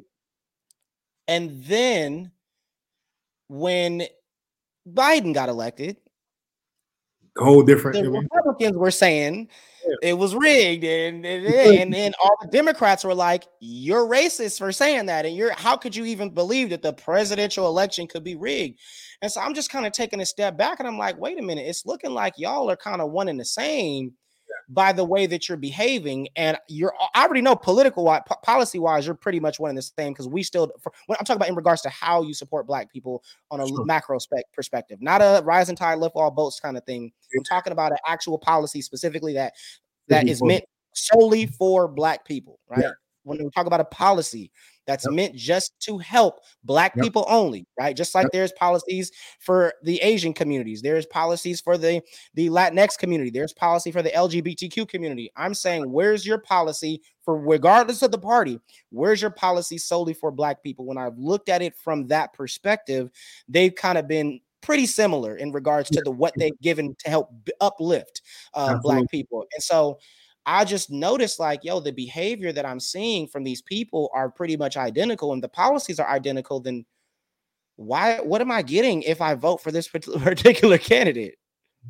And 1.27 1.65
then 1.65 2.31
when 3.49 4.03
Biden 4.87 5.33
got 5.33 5.49
elected, 5.49 5.97
whole 7.37 7.63
different. 7.63 8.03
The 8.03 8.09
Republicans 8.09 8.77
were 8.77 8.91
saying 8.91 9.49
yeah. 9.85 10.09
it 10.09 10.13
was 10.17 10.35
rigged, 10.35 10.83
and 10.83 11.25
and, 11.25 11.45
and 11.45 11.93
then 11.93 12.13
all 12.21 12.37
the 12.41 12.47
Democrats 12.47 13.03
were 13.03 13.15
like, 13.15 13.47
"You're 13.59 14.07
racist 14.07 14.57
for 14.57 14.71
saying 14.71 15.07
that," 15.07 15.25
and 15.25 15.35
you're 15.35 15.53
how 15.53 15.77
could 15.77 15.95
you 15.95 16.05
even 16.05 16.29
believe 16.29 16.69
that 16.71 16.81
the 16.81 16.93
presidential 16.93 17.67
election 17.67 18.07
could 18.07 18.23
be 18.23 18.35
rigged? 18.35 18.79
And 19.21 19.31
so 19.31 19.41
I'm 19.41 19.53
just 19.53 19.69
kind 19.69 19.85
of 19.85 19.91
taking 19.91 20.19
a 20.21 20.25
step 20.25 20.57
back, 20.57 20.79
and 20.79 20.87
I'm 20.87 20.97
like, 20.97 21.17
wait 21.17 21.39
a 21.39 21.43
minute, 21.43 21.65
it's 21.67 21.85
looking 21.85 22.11
like 22.11 22.33
y'all 22.37 22.69
are 22.69 22.77
kind 22.77 23.01
of 23.01 23.11
one 23.11 23.27
and 23.27 23.39
the 23.39 23.45
same 23.45 24.13
by 24.69 24.93
the 24.93 25.03
way 25.03 25.25
that 25.25 25.47
you're 25.47 25.57
behaving. 25.57 26.29
And 26.35 26.57
you're, 26.67 26.93
I 27.13 27.25
already 27.25 27.41
know 27.41 27.55
political 27.55 28.03
wise, 28.03 28.21
policy 28.43 28.79
wise, 28.79 29.05
you're 29.05 29.15
pretty 29.15 29.39
much 29.39 29.59
one 29.59 29.69
and 29.69 29.77
the 29.77 29.81
same 29.81 30.13
because 30.13 30.27
we 30.27 30.43
still, 30.43 30.71
for, 30.81 30.91
when 31.07 31.17
I'm 31.19 31.25
talking 31.25 31.37
about 31.37 31.49
in 31.49 31.55
regards 31.55 31.81
to 31.83 31.89
how 31.89 32.21
you 32.21 32.33
support 32.33 32.67
Black 32.67 32.91
people 32.91 33.23
on 33.49 33.59
a 33.59 33.67
sure. 33.67 33.85
macro 33.85 34.19
spec 34.19 34.45
perspective, 34.53 35.01
not 35.01 35.21
a 35.21 35.41
rising 35.43 35.75
tide 35.75 35.99
lift 35.99 36.15
all 36.15 36.31
boats 36.31 36.59
kind 36.59 36.77
of 36.77 36.83
thing. 36.85 37.11
I'm 37.37 37.43
talking 37.43 37.73
about 37.73 37.91
an 37.91 37.97
actual 38.07 38.37
policy 38.37 38.81
specifically 38.81 39.33
that 39.33 39.53
that 40.07 40.27
is 40.27 40.41
meant 40.43 40.63
solely 40.93 41.45
for 41.45 41.87
Black 41.87 42.25
people, 42.25 42.59
right? 42.69 42.81
Yeah. 42.81 42.91
When 43.23 43.37
we 43.37 43.49
talk 43.51 43.67
about 43.67 43.79
a 43.79 43.85
policy 43.85 44.51
that's 44.91 45.05
yep. 45.05 45.13
meant 45.13 45.35
just 45.35 45.79
to 45.79 45.97
help 45.97 46.41
black 46.65 46.93
yep. 46.95 47.03
people 47.03 47.25
only, 47.29 47.65
right? 47.79 47.95
Just 47.95 48.13
like 48.13 48.25
yep. 48.25 48.31
there's 48.33 48.51
policies 48.53 49.11
for 49.39 49.73
the 49.83 49.97
Asian 50.01 50.33
communities, 50.33 50.81
there's 50.81 51.05
policies 51.05 51.61
for 51.61 51.77
the 51.77 52.01
the 52.33 52.49
Latinx 52.49 52.97
community, 52.97 53.29
there's 53.29 53.53
policy 53.53 53.91
for 53.91 54.01
the 54.01 54.09
LGBTQ 54.09 54.87
community. 54.87 55.31
I'm 55.37 55.53
saying, 55.53 55.89
where's 55.89 56.25
your 56.25 56.39
policy 56.39 57.01
for 57.23 57.39
regardless 57.39 58.01
of 58.01 58.11
the 58.11 58.19
party? 58.19 58.59
Where's 58.89 59.21
your 59.21 59.31
policy 59.31 59.77
solely 59.77 60.13
for 60.13 60.29
black 60.29 60.61
people? 60.61 60.85
When 60.85 60.97
I've 60.97 61.17
looked 61.17 61.47
at 61.47 61.61
it 61.61 61.75
from 61.75 62.07
that 62.07 62.33
perspective, 62.33 63.09
they've 63.47 63.73
kind 63.73 63.97
of 63.97 64.07
been 64.07 64.41
pretty 64.61 64.85
similar 64.85 65.37
in 65.37 65.51
regards 65.51 65.89
to 65.89 66.01
the 66.03 66.11
what 66.11 66.33
they've 66.37 66.59
given 66.61 66.95
to 66.99 67.09
help 67.09 67.29
uplift 67.61 68.21
uh, 68.53 68.77
black 68.79 69.09
people. 69.09 69.45
And 69.53 69.63
so 69.63 69.99
I 70.45 70.65
just 70.65 70.89
noticed 70.89 71.39
like, 71.39 71.63
yo, 71.63 71.79
the 71.79 71.91
behavior 71.91 72.51
that 72.51 72.65
I'm 72.65 72.79
seeing 72.79 73.27
from 73.27 73.43
these 73.43 73.61
people 73.61 74.09
are 74.13 74.29
pretty 74.29 74.57
much 74.57 74.75
identical 74.75 75.33
and 75.33 75.43
the 75.43 75.49
policies 75.49 75.99
are 75.99 76.09
identical. 76.09 76.59
Then 76.59 76.85
why, 77.75 78.19
what 78.21 78.41
am 78.41 78.51
I 78.51 78.61
getting 78.61 79.03
if 79.03 79.21
I 79.21 79.35
vote 79.35 79.61
for 79.61 79.71
this 79.71 79.87
particular 79.89 80.77
candidate? 80.77 81.35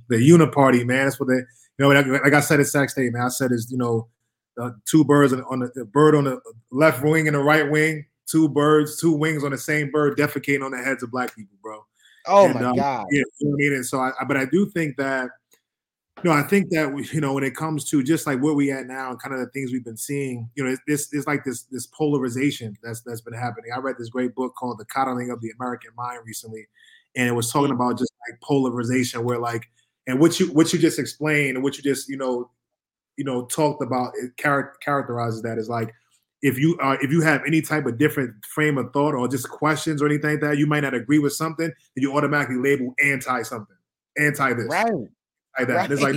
The 0.09 0.17
uniparty, 0.17 0.85
man. 0.85 1.05
That's 1.05 1.19
what 1.19 1.29
they, 1.29 1.35
you 1.35 1.45
know, 1.79 1.89
like 1.89 2.33
I 2.33 2.41
said 2.41 2.59
at 2.59 2.67
Sac 2.67 2.89
State, 2.89 3.11
man, 3.13 3.23
I 3.23 3.29
said 3.29 3.51
is, 3.51 3.71
you 3.71 3.77
know, 3.77 4.07
uh, 4.61 4.71
two 4.85 5.05
birds 5.05 5.33
on 5.33 5.59
the, 5.59 5.71
the 5.73 5.85
bird 5.85 6.15
on 6.15 6.25
the 6.25 6.39
left 6.71 7.03
wing 7.03 7.27
and 7.27 7.35
the 7.35 7.41
right 7.41 7.69
wing, 7.69 8.05
two 8.29 8.49
birds, 8.49 8.99
two 8.99 9.13
wings 9.13 9.43
on 9.43 9.51
the 9.51 9.57
same 9.57 9.91
bird 9.91 10.17
defecating 10.17 10.63
on 10.63 10.71
the 10.71 10.77
heads 10.77 11.03
of 11.03 11.11
black 11.11 11.35
people, 11.35 11.55
bro. 11.61 11.85
Oh 12.27 12.45
and, 12.45 12.55
my 12.55 12.63
um, 12.65 12.75
God. 12.75 13.07
Yeah, 13.11 13.23
you 13.39 13.47
know 13.47 13.53
I 13.53 13.57
mean? 13.57 13.73
And 13.73 13.85
so 13.85 13.99
I, 13.99 14.11
but 14.27 14.37
I 14.37 14.45
do 14.45 14.69
think 14.69 14.97
that 14.97 15.29
no, 16.23 16.31
I 16.31 16.43
think 16.43 16.69
that 16.71 16.93
we, 16.93 17.07
you 17.11 17.21
know 17.21 17.33
when 17.33 17.43
it 17.43 17.55
comes 17.55 17.85
to 17.89 18.03
just 18.03 18.27
like 18.27 18.39
where 18.41 18.53
we 18.53 18.71
at 18.71 18.85
now 18.85 19.09
and 19.09 19.21
kind 19.21 19.33
of 19.33 19.39
the 19.39 19.47
things 19.47 19.71
we've 19.71 19.83
been 19.83 19.97
seeing, 19.97 20.49
you 20.55 20.63
know, 20.63 20.75
this 20.87 21.11
is 21.13 21.25
like 21.25 21.43
this 21.43 21.63
this 21.63 21.87
polarization 21.87 22.77
that's 22.83 23.01
that's 23.01 23.21
been 23.21 23.33
happening. 23.33 23.71
I 23.75 23.79
read 23.79 23.95
this 23.97 24.09
great 24.09 24.35
book 24.35 24.53
called 24.55 24.77
The 24.77 24.85
Coddling 24.85 25.31
of 25.31 25.41
the 25.41 25.51
American 25.59 25.91
Mind 25.95 26.19
recently, 26.25 26.67
and 27.15 27.27
it 27.27 27.31
was 27.31 27.51
talking 27.51 27.71
mm. 27.71 27.75
about 27.75 27.97
just 27.97 28.11
like 28.29 28.39
polarization, 28.41 29.23
where 29.23 29.39
like 29.39 29.69
and 30.07 30.19
what 30.19 30.39
you 30.39 30.47
what 30.47 30.71
you 30.73 30.79
just 30.79 30.99
explained 30.99 31.55
and 31.55 31.63
what 31.63 31.77
you 31.77 31.83
just 31.83 32.07
you 32.07 32.17
know 32.17 32.49
you 33.17 33.23
know 33.23 33.45
talked 33.45 33.81
about 33.81 34.13
it 34.21 34.31
char- 34.37 34.75
characterizes 34.83 35.41
that 35.41 35.57
as 35.57 35.69
like 35.69 35.93
if 36.41 36.57
you 36.57 36.77
uh, 36.81 36.97
if 37.01 37.11
you 37.11 37.21
have 37.21 37.41
any 37.45 37.61
type 37.61 37.85
of 37.85 37.97
different 37.97 38.33
frame 38.45 38.77
of 38.77 38.91
thought 38.93 39.13
or 39.13 39.27
just 39.27 39.49
questions 39.49 40.01
or 40.01 40.07
anything 40.07 40.31
like 40.31 40.41
that, 40.41 40.57
you 40.57 40.67
might 40.67 40.81
not 40.81 40.93
agree 40.93 41.19
with 41.19 41.33
something, 41.33 41.67
then 41.67 42.01
you 42.01 42.15
automatically 42.15 42.57
label 42.57 42.93
anti 43.03 43.43
something, 43.43 43.77
anti 44.17 44.53
this, 44.53 44.67
right? 44.67 44.91
Like 45.57 45.67
that. 45.67 45.75
Right. 45.75 45.91
It's 45.91 46.01
like 46.01 46.15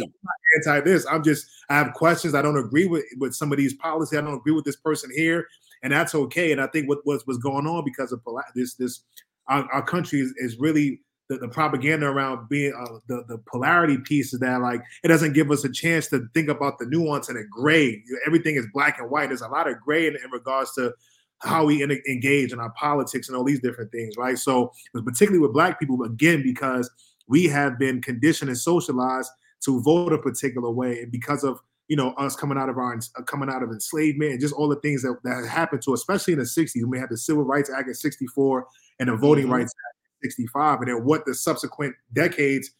anti 0.57 0.81
this. 0.81 1.07
I'm 1.11 1.23
just 1.23 1.47
I 1.69 1.75
have 1.75 1.93
questions. 1.95 2.35
I 2.35 2.43
don't 2.43 2.59
agree 2.59 2.87
with 2.87 3.05
with 3.19 3.35
some 3.35 3.53
of 3.53 3.59
these 3.59 3.75
policies. 3.75 4.19
I 4.19 4.23
don't 4.23 4.35
agree 4.35 4.53
with 4.53 4.65
this 4.65 4.77
person 4.77 5.11
here, 5.15 5.47
and 5.83 5.93
that's 5.93 6.15
okay. 6.15 6.53
And 6.53 6.61
I 6.61 6.67
think 6.69 6.89
what 6.89 6.99
what's 7.05 7.27
what's 7.27 7.39
going 7.39 7.67
on 7.67 7.85
because 7.85 8.13
of 8.13 8.21
this 8.55 8.75
this 8.75 9.03
our, 9.49 9.71
our 9.73 9.83
country 9.83 10.21
is, 10.21 10.33
is 10.39 10.59
really 10.59 11.01
the, 11.29 11.39
the, 11.39 11.49
propaganda 11.49 12.07
around 12.07 12.49
being 12.49 12.73
uh, 12.79 12.99
the 13.09 13.25
the 13.29 13.39
polarity 13.51 13.99
piece 13.99 14.33
is 14.33 14.41
that 14.41 14.61
like 14.61 14.83
it 15.03 15.09
doesn't 15.09 15.33
give 15.33 15.51
us 15.51 15.65
a 15.65 15.73
chance 15.73 16.09
to 16.09 16.27
think 16.35 16.49
about 16.49 16.79
the 16.79 16.87
nuance 16.87 17.29
and 17.29 17.39
the 17.39 17.45
gray. 17.51 18.03
Everything 18.27 18.57
is 18.57 18.67
black 18.73 18.99
and 18.99 19.11
white. 19.11 19.29
There's 19.29 19.43
a 19.43 19.49
lot 19.49 19.69
of 19.69 19.81
gray 19.81 20.07
in, 20.07 20.17
in 20.17 20.31
regards 20.31 20.75
to 20.75 20.93
how 21.41 21.67
we 21.67 21.83
in, 21.83 21.91
engage 22.09 22.53
in 22.53 22.61
our 22.61 22.73
politics 22.73 23.29
and 23.29 23.37
all 23.37 23.45
these 23.45 23.61
different 23.61 23.93
things, 23.93 24.17
right? 24.17 24.39
So 24.39 24.73
particularly 24.93 25.41
with 25.41 25.53
black 25.53 25.79
people, 25.79 26.03
again, 26.03 26.43
because 26.43 26.91
we 27.27 27.47
have 27.47 27.79
been 27.79 28.01
conditioned 28.01 28.49
and 28.49 28.59
socialized 28.59 29.31
to 29.65 29.81
vote 29.83 30.13
a 30.13 30.19
particular 30.19 30.71
way, 30.71 31.01
and 31.01 31.11
because 31.11 31.45
of 31.45 31.61
you 31.89 31.97
know 31.97 32.13
us 32.15 32.37
coming 32.37 32.59
out 32.59 32.69
of 32.69 32.79
our 32.79 32.95
uh, 32.95 33.23
coming 33.23 33.49
out 33.49 33.63
of 33.63 33.71
enslavement 33.71 34.33
and 34.33 34.41
just 34.41 34.55
all 34.55 34.69
the 34.69 34.81
things 34.81 35.03
that, 35.03 35.17
that 35.25 35.47
happened 35.49 35.83
to, 35.83 35.93
us, 35.93 36.01
especially 36.01 36.33
in 36.33 36.39
the 36.39 36.45
'60s 36.45 36.83
when 36.83 36.91
we 36.91 36.99
had 36.99 37.11
the 37.11 37.17
Civil 37.17 37.45
Rights 37.45 37.71
Act 37.75 37.89
in 37.89 37.95
'64 37.95 38.67
and 39.01 39.09
the 39.09 39.17
Voting 39.17 39.45
mm-hmm. 39.45 39.55
Rights 39.55 39.75
Act 39.89 40.25
in 40.25 40.31
'65, 40.31 40.81
and 40.81 40.89
then 40.89 41.05
what 41.05 41.25
the 41.27 41.35
subsequent 41.35 41.95
decades 42.13 42.71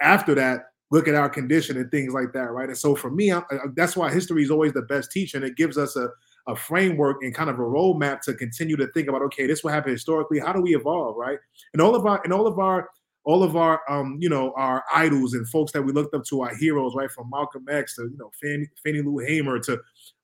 after 0.00 0.34
that 0.34 0.66
look 0.90 1.08
at 1.08 1.14
our 1.14 1.28
condition 1.28 1.78
and 1.78 1.90
things 1.90 2.12
like 2.12 2.32
that, 2.34 2.50
right? 2.50 2.68
And 2.68 2.76
so 2.76 2.94
for 2.94 3.10
me, 3.10 3.32
I, 3.32 3.38
I, 3.38 3.58
that's 3.74 3.96
why 3.96 4.12
history 4.12 4.42
is 4.42 4.50
always 4.50 4.72
the 4.72 4.82
best 4.82 5.10
teacher, 5.10 5.38
and 5.38 5.46
it 5.46 5.56
gives 5.56 5.78
us 5.78 5.96
a 5.96 6.08
a 6.48 6.56
framework 6.56 7.18
and 7.22 7.34
kind 7.34 7.48
of 7.48 7.58
a 7.58 7.62
roadmap 7.62 8.20
to 8.20 8.34
continue 8.34 8.76
to 8.76 8.88
think 8.88 9.08
about 9.08 9.22
okay 9.22 9.46
this 9.46 9.62
will 9.62 9.70
happen 9.70 9.92
historically 9.92 10.40
how 10.40 10.52
do 10.52 10.60
we 10.60 10.74
evolve 10.74 11.16
right 11.16 11.38
and 11.72 11.80
all 11.80 11.94
of 11.94 12.04
our 12.04 12.20
and 12.24 12.32
all 12.32 12.46
of 12.46 12.58
our 12.58 12.88
all 13.24 13.42
of 13.42 13.56
our 13.56 13.80
um 13.88 14.18
you 14.20 14.28
know 14.28 14.52
our 14.56 14.84
idols 14.92 15.34
and 15.34 15.48
folks 15.48 15.72
that 15.72 15.82
we 15.82 15.92
looked 15.92 16.14
up 16.14 16.24
to 16.24 16.42
our 16.42 16.54
heroes 16.56 16.94
right 16.94 17.10
from 17.10 17.28
malcolm 17.30 17.64
x 17.70 17.96
to 17.96 18.02
you 18.02 18.16
know 18.18 18.30
fannie, 18.40 18.68
fannie 18.84 19.02
lou 19.02 19.18
hamer 19.18 19.58
to 19.58 19.78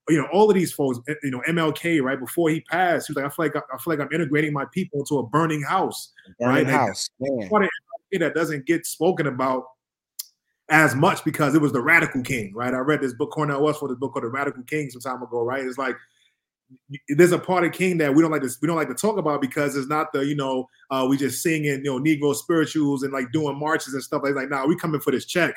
you 0.08 0.16
know 0.16 0.26
all 0.32 0.48
of 0.48 0.54
these 0.54 0.72
folks 0.72 0.98
eh, 1.08 1.14
you 1.22 1.30
know 1.30 1.42
mlk 1.48 2.02
right 2.02 2.20
before 2.20 2.50
he 2.50 2.60
passed 2.62 3.06
he 3.06 3.12
was 3.12 3.16
like 3.16 3.24
i 3.24 3.28
feel 3.28 3.44
like 3.44 3.56
i 3.56 3.78
feel 3.78 3.92
like 3.94 4.00
i'm 4.00 4.12
integrating 4.12 4.52
my 4.52 4.64
people 4.72 5.00
into 5.00 5.18
a 5.18 5.26
burning 5.28 5.62
house 5.62 6.12
burning 6.38 6.66
right 6.66 6.66
house 6.66 7.08
like, 7.20 8.20
that 8.20 8.34
doesn't 8.34 8.66
get 8.66 8.86
spoken 8.86 9.26
about 9.26 9.64
as 10.70 10.94
much 10.94 11.24
because 11.24 11.54
it 11.54 11.60
was 11.60 11.72
the 11.72 11.80
radical 11.80 12.22
king, 12.22 12.52
right? 12.54 12.74
I 12.74 12.78
read 12.78 13.00
this 13.00 13.14
book, 13.14 13.30
Cornel 13.30 13.62
West, 13.62 13.80
for 13.80 13.88
this 13.88 13.96
book 13.96 14.12
called 14.12 14.24
The 14.24 14.28
Radical 14.28 14.62
King 14.64 14.90
some 14.90 15.00
time 15.00 15.22
ago, 15.22 15.42
right? 15.42 15.64
It's 15.64 15.78
like 15.78 15.96
there's 17.08 17.32
a 17.32 17.38
part 17.38 17.64
of 17.64 17.72
King 17.72 17.98
that 17.98 18.14
we 18.14 18.22
don't 18.22 18.30
like 18.30 18.42
to 18.42 18.50
we 18.60 18.68
don't 18.68 18.76
like 18.76 18.88
to 18.88 18.94
talk 18.94 19.18
about 19.18 19.40
because 19.40 19.76
it's 19.76 19.88
not 19.88 20.12
the 20.12 20.24
you 20.24 20.34
know 20.34 20.68
uh, 20.90 21.06
we 21.08 21.16
just 21.16 21.42
singing 21.42 21.64
you 21.64 21.82
know 21.84 21.98
Negro 21.98 22.34
spirituals 22.34 23.02
and 23.02 23.12
like 23.12 23.32
doing 23.32 23.58
marches 23.58 23.94
and 23.94 24.02
stuff 24.02 24.22
like 24.22 24.34
like 24.34 24.50
nah 24.50 24.66
we 24.66 24.76
coming 24.76 25.00
for 25.00 25.10
this 25.10 25.24
check. 25.24 25.54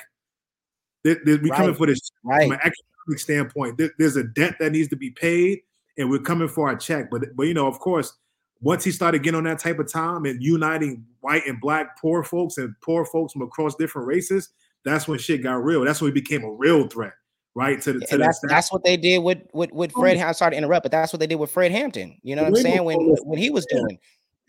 we 1.03 1.15
right. 1.25 1.51
coming 1.53 1.75
for 1.75 1.87
this 1.87 1.99
right. 2.23 2.43
from 2.43 2.53
an 2.53 2.59
economic 2.59 3.19
standpoint. 3.19 3.81
there's 3.97 4.15
a 4.15 4.23
debt 4.23 4.55
that 4.59 4.71
needs 4.71 4.89
to 4.89 4.95
be 4.95 5.11
paid, 5.11 5.61
and 5.97 6.09
we're 6.09 6.19
coming 6.19 6.47
for 6.47 6.69
our 6.69 6.75
check. 6.75 7.09
But 7.11 7.35
but 7.35 7.43
you 7.43 7.53
know 7.53 7.67
of 7.67 7.79
course 7.79 8.13
once 8.61 8.83
he 8.83 8.91
started 8.91 9.23
getting 9.23 9.37
on 9.37 9.43
that 9.43 9.59
type 9.59 9.79
of 9.79 9.91
time 9.91 10.25
and 10.25 10.41
uniting 10.41 11.03
white 11.21 11.45
and 11.47 11.59
black 11.59 11.99
poor 11.99 12.23
folks 12.23 12.57
and 12.57 12.75
poor 12.81 13.05
folks 13.05 13.33
from 13.33 13.41
across 13.41 13.75
different 13.75 14.07
races, 14.07 14.49
that's 14.85 15.07
when 15.07 15.17
shit 15.17 15.43
got 15.43 15.63
real. 15.63 15.83
That's 15.83 16.01
when 16.01 16.09
he 16.09 16.13
became 16.13 16.43
a 16.43 16.51
real 16.51 16.87
threat, 16.87 17.13
right? 17.55 17.81
To 17.81 17.93
the 17.93 18.05
to 18.07 18.17
that's, 18.17 18.39
that's 18.47 18.71
what 18.71 18.83
they 18.83 18.97
did 18.97 19.19
with 19.19 19.39
with 19.53 19.71
with 19.71 19.91
oh, 19.95 20.01
Fred. 20.01 20.17
I'm 20.17 20.33
sorry 20.33 20.51
to 20.51 20.57
interrupt, 20.57 20.83
but 20.83 20.91
that's 20.91 21.13
what 21.13 21.19
they 21.19 21.27
did 21.27 21.35
with 21.35 21.51
Fred 21.51 21.71
Hampton. 21.71 22.17
You 22.23 22.35
know 22.35 22.43
what 22.43 22.49
I'm 22.49 22.55
saying? 22.55 22.83
When 22.83 22.97
when 23.23 23.39
he 23.39 23.49
was 23.49 23.65
doing. 23.65 23.97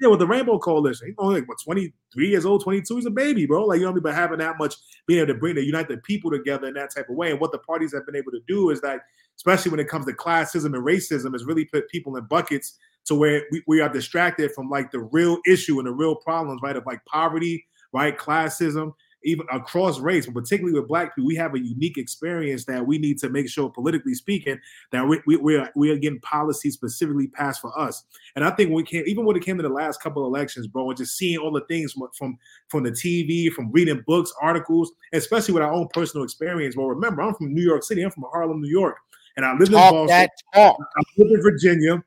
Yeah, 0.01 0.09
with 0.09 0.19
the 0.19 0.27
Rainbow 0.27 0.59
Coalition, 0.59 1.07
he's 1.07 1.15
only 1.19 1.41
like 1.41 1.49
what 1.49 1.59
23 1.63 2.29
years 2.29 2.45
old, 2.45 2.65
22. 2.65 2.97
He's 2.97 3.07
a 3.07 3.11
baby, 3.11 3.47
bro. 3.47 3.65
Like 3.65 3.79
you 3.79 3.85
know 3.85 3.91
what 3.91 3.93
I 3.93 3.95
mean? 3.95 4.03
But 4.03 4.15
having 4.15 4.39
that 4.39 4.59
much, 4.59 4.75
being 5.07 5.21
able 5.21 5.33
to 5.33 5.39
bring 5.39 5.55
the 5.55 5.65
unite 5.65 5.87
the 5.87 5.99
people 5.99 6.29
together 6.31 6.67
in 6.67 6.75
that 6.75 6.93
type 6.93 7.09
of 7.09 7.15
way, 7.15 7.31
and 7.31 7.39
what 7.39 7.53
the 7.53 7.59
parties 7.59 7.95
have 7.95 8.05
been 8.05 8.17
able 8.17 8.33
to 8.33 8.41
do 8.49 8.71
is 8.71 8.81
that, 8.81 9.03
especially 9.37 9.71
when 9.71 9.79
it 9.79 9.87
comes 9.87 10.07
to 10.07 10.13
classism 10.13 10.75
and 10.75 10.85
racism, 10.85 11.37
is 11.37 11.45
really 11.45 11.67
put 11.67 11.89
people 11.89 12.17
in 12.17 12.25
buckets 12.25 12.79
to 13.05 13.15
where 13.15 13.45
we, 13.53 13.63
we 13.69 13.81
are 13.81 13.89
distracted 13.89 14.51
from 14.53 14.69
like 14.69 14.91
the 14.91 14.99
real 14.99 15.39
issue 15.47 15.79
and 15.79 15.87
the 15.87 15.93
real 15.93 16.17
problems, 16.17 16.61
right? 16.65 16.77
Of 16.77 16.85
like 16.85 17.05
poverty, 17.05 17.65
right? 17.93 18.17
Classism, 18.17 18.95
even 19.25 19.47
across 19.53 19.99
race, 20.01 20.27
but 20.27 20.35
particularly 20.35 20.79
with 20.79 20.89
black 20.89 21.15
people, 21.15 21.27
we 21.27 21.37
have 21.37 21.55
a 21.55 21.59
unique 21.59 21.99
experience 21.99 22.65
that 22.67 22.87
we 22.87 22.99
need 22.99 23.19
to 23.19 23.29
make 23.29 23.49
sure, 23.49 23.71
politically 23.71 24.15
speaking, 24.15 24.59
that 24.91 25.07
we, 25.07 25.21
we, 25.27 25.37
we, 25.37 25.57
are, 25.57 25.71
we 25.75 25.91
are 25.91 25.97
getting 25.97 26.21
policies 26.21 26.75
specifically 26.75 27.29
passed 27.29 27.61
for 27.61 27.79
us. 27.79 28.05
And 28.37 28.45
I 28.45 28.51
think 28.51 28.71
we 28.71 28.83
came, 28.83 29.05
even 29.07 29.25
when 29.25 29.37
it 29.37 29.45
came 29.45 29.57
to 29.57 29.63
the 29.63 29.69
last 29.69 30.03
couple 30.03 30.25
elections, 30.27 30.67
bro, 30.67 30.89
and 30.89 30.97
just 30.97 31.17
seeing 31.17 31.39
all 31.39 31.53
the 31.53 31.65
things 31.69 31.93
from, 31.93 32.09
from, 32.17 32.39
from 32.69 32.83
the 32.83 32.91
TV, 32.91 33.51
from 33.53 33.71
reading 33.73 34.03
books, 34.07 34.33
articles, 34.41 34.93
especially 35.13 35.55
with 35.55 35.63
our 35.63 35.73
own 35.73 35.89
personal 35.93 36.25
experience. 36.25 36.77
Well, 36.77 36.89
remember, 36.89 37.23
I'm 37.23 37.35
from 37.35 37.55
New 37.55 37.63
York 37.63 37.83
City. 37.83 38.03
I'm 38.03 38.11
from 38.11 38.25
Harlem, 38.33 38.61
New 38.61 38.71
York. 38.71 38.97
And 39.37 39.47
I 39.47 39.53
live 39.53 39.69
in 39.69 39.75
Boston. 39.75 40.29
I 40.55 41.03
lived 41.17 41.33
in 41.33 41.43
Virginia. 41.43 42.03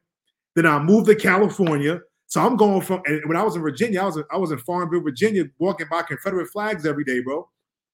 Then 0.56 0.65
I 0.65 0.80
moved 0.80 1.08
to 1.08 1.15
California. 1.15 2.01
So 2.27 2.41
I'm 2.41 2.57
going 2.57 2.81
from 2.81 3.01
and 3.05 3.21
when 3.27 3.38
I 3.38 3.43
was 3.43 3.55
in 3.55 3.61
Virginia, 3.61 4.01
I 4.01 4.05
was 4.05 4.21
I 4.31 4.38
was 4.38 4.51
in 4.51 4.57
Farmville, 4.59 5.01
Virginia, 5.01 5.45
walking 5.59 5.88
by 5.89 6.01
Confederate 6.01 6.49
flags 6.49 6.85
every 6.85 7.03
day, 7.03 7.21
bro. 7.21 7.47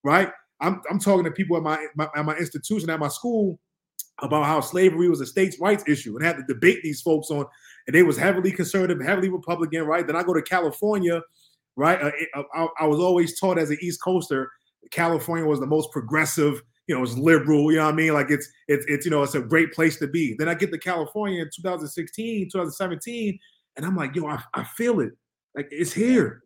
Right? 0.03 0.31
I'm 0.59 0.81
I'm 0.89 0.99
talking 0.99 1.25
to 1.25 1.31
people 1.31 1.57
at 1.57 1.63
my, 1.63 1.85
my 1.95 2.07
at 2.15 2.25
my 2.25 2.35
institution 2.37 2.89
at 2.89 2.99
my 2.99 3.09
school 3.09 3.59
about 4.19 4.45
how 4.45 4.61
slavery 4.61 5.09
was 5.09 5.21
a 5.21 5.25
states' 5.25 5.59
rights 5.59 5.83
issue 5.87 6.15
and 6.15 6.25
had 6.25 6.37
to 6.37 6.43
debate 6.47 6.81
these 6.83 7.01
folks 7.01 7.31
on, 7.31 7.45
and 7.87 7.95
they 7.95 8.03
was 8.03 8.17
heavily 8.17 8.51
conservative, 8.51 9.01
heavily 9.01 9.29
Republican, 9.29 9.83
right? 9.83 10.05
Then 10.05 10.15
I 10.15 10.23
go 10.23 10.33
to 10.33 10.41
California, 10.41 11.21
right? 11.75 11.99
Uh, 12.01 12.11
uh, 12.35 12.43
I, 12.53 12.67
I, 12.81 12.85
was 12.85 12.99
always 12.99 13.39
taught 13.39 13.57
as 13.57 13.71
an 13.71 13.79
East 13.81 14.01
Coaster, 14.01 14.51
California 14.91 15.45
was 15.45 15.59
the 15.59 15.65
most 15.65 15.91
progressive, 15.91 16.61
you 16.87 16.95
know, 16.95 17.03
it's 17.03 17.17
liberal, 17.17 17.71
you 17.71 17.77
know 17.77 17.85
what 17.85 17.93
I 17.93 17.97
mean? 17.97 18.13
Like 18.13 18.29
it's 18.29 18.47
it's 18.67 18.85
it's 18.87 19.05
you 19.05 19.11
know, 19.11 19.23
it's 19.23 19.35
a 19.35 19.41
great 19.41 19.73
place 19.73 19.97
to 19.97 20.07
be. 20.07 20.35
Then 20.37 20.49
I 20.49 20.53
get 20.53 20.71
to 20.71 20.77
California 20.77 21.41
in 21.41 21.49
2016, 21.55 22.49
2017, 22.51 23.39
and 23.81 23.89
I'm 23.89 23.95
like, 23.95 24.15
yo, 24.15 24.27
I, 24.27 24.39
I 24.53 24.63
feel 24.63 24.99
it. 24.99 25.13
Like 25.55 25.67
it's 25.71 25.91
here. 25.91 26.43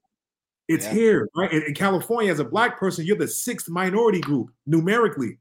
It's 0.69 0.85
yeah. 0.85 0.93
here, 0.93 1.29
right? 1.35 1.51
In, 1.51 1.63
in, 1.63 1.73
California, 1.73 2.31
as 2.31 2.39
a 2.39 2.45
black 2.45 2.79
person, 2.79 3.05
you're 3.05 3.17
the 3.17 3.27
sixth 3.27 3.69
minority 3.69 4.21
group 4.21 4.49
numerically, 4.65 5.37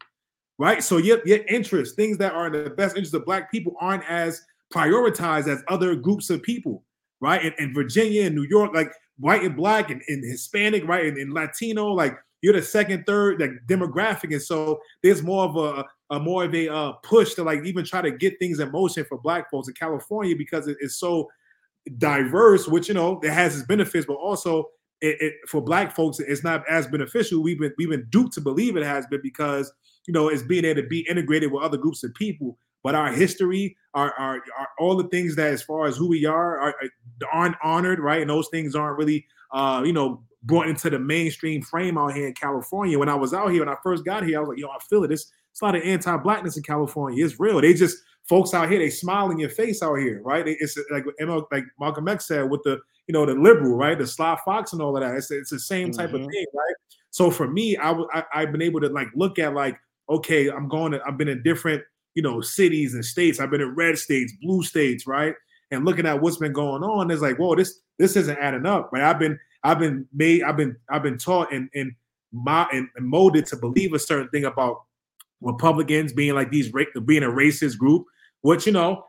right? 0.59 0.83
So 0.83 0.99
your, 0.99 1.21
your 1.25 1.39
interests, 1.49 1.95
things 1.95 2.19
that 2.19 2.33
are 2.33 2.49
in 2.49 2.65
the 2.65 2.71
best 2.71 2.97
interest 2.97 3.15
of 3.15 3.25
black 3.25 3.51
people, 3.51 3.75
aren't 3.81 4.05
as 4.11 4.43
prioritized 4.73 5.47
as 5.47 5.63
other 5.69 5.95
groups 5.95 6.31
of 6.31 6.43
people, 6.43 6.83
right? 7.21 7.45
In, 7.45 7.55
in 7.59 7.75
Virginia 7.75 8.27
and 8.27 8.35
New 8.35 8.47
York, 8.51 8.75
like 8.75 8.93
white 9.19 9.45
and 9.45 9.57
black 9.57 9.91
and, 9.91 10.03
and 10.09 10.25
Hispanic, 10.25 10.87
right? 10.87 11.07
And, 11.07 11.17
and, 11.17 11.33
Latino, 11.33 11.87
like 11.87 12.19
you're 12.43 12.53
the 12.53 12.63
second, 12.63 13.07
third, 13.07 13.41
like 13.41 13.53
demographic. 13.67 14.33
And 14.33 14.43
so 14.43 14.81
there's 15.03 15.23
more 15.23 15.45
of 15.45 15.57
a, 15.57 15.85
a 16.11 16.19
more 16.19 16.45
of 16.45 16.55
a 16.55 16.71
uh, 16.71 16.93
push 17.05 17.35
to 17.35 17.45
like 17.45 17.65
even 17.65 17.85
try 17.85 18.03
to 18.03 18.11
get 18.11 18.39
things 18.41 18.59
in 18.59 18.73
motion 18.73 19.07
for 19.09 19.17
black 19.19 19.49
folks 19.49 19.69
in 19.69 19.75
California 19.75 20.35
because 20.37 20.67
it, 20.67 20.77
it's 20.81 20.97
so 20.97 21.31
diverse, 21.99 22.67
which 22.67 22.89
you 22.89 22.95
know 22.95 23.21
it 23.23 23.31
has 23.31 23.57
its 23.57 23.67
benefits, 23.67 24.07
but 24.07 24.15
also 24.15 24.71
it, 25.01 25.17
it, 25.21 25.35
for 25.49 25.61
black 25.61 25.95
folks 25.95 26.19
it's 26.21 26.45
not 26.45 26.65
as 26.69 26.87
beneficial. 26.87 27.43
We've 27.43 27.59
been 27.59 27.73
we've 27.79 27.91
been 27.91 28.07
duped 28.11 28.33
to 28.35 28.41
believe 28.41 28.77
it 28.77 28.85
has 28.85 29.07
been 29.07 29.21
because 29.23 29.73
you 30.07 30.15
know 30.15 30.29
it's 30.29 30.43
being 30.43 30.65
able 30.65 30.83
to 30.83 30.89
be 30.89 31.07
integrated 31.09 31.53
with 31.53 31.63
other 31.63 31.77
groups 31.77 32.05
of 32.05 32.15
people. 32.15 32.59
But 32.83 32.95
our 32.95 33.11
history, 33.11 33.77
our, 33.95 34.13
our, 34.19 34.43
our 34.59 34.69
all 34.79 34.95
the 34.95 35.09
things 35.09 35.37
that 35.37 35.51
as 35.53 35.63
far 35.63 35.87
as 35.87 35.97
who 35.97 36.07
we 36.09 36.27
are, 36.27 36.61
are 36.61 36.75
aren't 37.33 37.57
honored, 37.63 37.99
right? 37.99 38.21
And 38.21 38.29
those 38.29 38.49
things 38.49 38.75
aren't 38.75 38.99
really 38.99 39.27
uh, 39.53 39.83
you 39.85 39.93
know 39.93 40.23
brought 40.45 40.69
into 40.69 40.91
the 40.91 40.99
mainstream 40.99 41.63
frame 41.63 41.97
out 41.97 42.15
here 42.15 42.29
in 42.29 42.35
California. 42.35 42.99
When 42.99 43.09
I 43.09 43.15
was 43.15 43.33
out 43.33 43.51
here, 43.51 43.65
when 43.65 43.75
I 43.75 43.79
first 43.83 44.05
got 44.05 44.25
here, 44.25 44.37
I 44.37 44.41
was 44.41 44.51
like, 44.51 44.59
yo, 44.59 44.69
I 44.69 44.79
feel 44.89 45.05
it. 45.05 45.11
It's, 45.11 45.33
it's 45.51 45.63
a 45.63 45.65
lot 45.65 45.75
of 45.75 45.83
anti-blackness 45.83 46.57
in 46.59 46.63
California. 46.63 47.25
It's 47.25 47.41
real. 47.41 47.61
They 47.61 47.73
just 47.73 47.97
folks 48.29 48.55
out 48.55 48.71
here, 48.71 48.79
they 48.79 48.91
smile 48.91 49.31
in 49.31 49.39
your 49.39 49.51
face 49.51 49.83
out 49.83 49.97
here, 49.97 50.21
right? 50.23 50.45
It's 50.47 50.79
like 50.91 51.05
like 51.51 51.65
Malcolm 51.79 52.09
X 52.09 52.27
said 52.27 52.51
with 52.51 52.63
the 52.63 52.81
you 53.07 53.13
know 53.13 53.27
the 53.27 53.35
liberal, 53.35 53.77
right? 53.77 53.99
The 53.99 54.07
Sly 54.07 54.39
Fox 54.45 54.73
and 54.73 54.83
all 54.83 54.97
of 54.97 55.03
that. 55.03 55.15
It's, 55.15 55.31
it's 55.31 55.51
the 55.51 55.59
same 55.59 55.93
type 55.93 56.11
mm-hmm. 56.11 56.25
of 56.25 56.31
thing, 56.31 56.47
right? 56.55 56.75
So 57.11 57.31
for 57.31 57.49
me, 57.49 57.77
I, 57.77 57.93
I 58.13 58.25
I've 58.35 58.53
been 58.53 58.63
able 58.63 58.81
to 58.81 58.89
like 58.89 59.09
look 59.15 59.39
at 59.39 59.55
like 59.55 59.79
okay, 60.09 60.51
I'm 60.51 60.69
going 60.69 60.93
to 60.93 61.01
I've 61.07 61.19
been 61.19 61.29
in 61.29 61.43
different 61.43 61.83
you 62.15 62.23
know 62.23 62.41
cities 62.41 62.95
and 62.95 63.05
states. 63.05 63.41
I've 63.41 63.51
been 63.51 63.61
in 63.61 63.75
red 63.75 63.99
states, 63.99 64.33
blue 64.43 64.63
states, 64.63 65.07
right? 65.07 65.35
And 65.71 65.85
looking 65.85 66.07
at 66.07 66.21
what's 66.21 66.37
been 66.37 66.53
going 66.53 66.83
on, 66.83 67.11
it's 67.11 67.23
like, 67.23 67.39
whoa, 67.39 67.55
this 67.57 67.81
this 67.99 68.17
isn't 68.17 68.39
adding 68.39 68.67
up, 68.67 68.91
right? 68.93 69.03
I've 69.03 69.19
been 69.19 69.39
I've 69.63 69.79
been 69.79 70.07
made 70.13 70.43
I've 70.43 70.57
been 70.57 70.77
I've 70.91 71.03
been 71.03 71.19
taught 71.19 71.53
and 71.53 71.69
and 71.75 71.93
my 72.33 72.67
and, 72.73 72.89
and 72.97 73.07
molded 73.07 73.47
to 73.47 73.57
believe 73.57 73.93
a 73.93 73.99
certain 73.99 74.29
thing 74.31 74.45
about 74.45 74.83
Republicans 75.41 76.13
being 76.13 76.35
like 76.35 76.51
these 76.51 76.73
being 77.05 77.23
a 77.23 77.29
racist 77.29 77.79
group 77.79 78.07
which 78.45 78.67
you 78.67 78.73
know, 78.73 79.03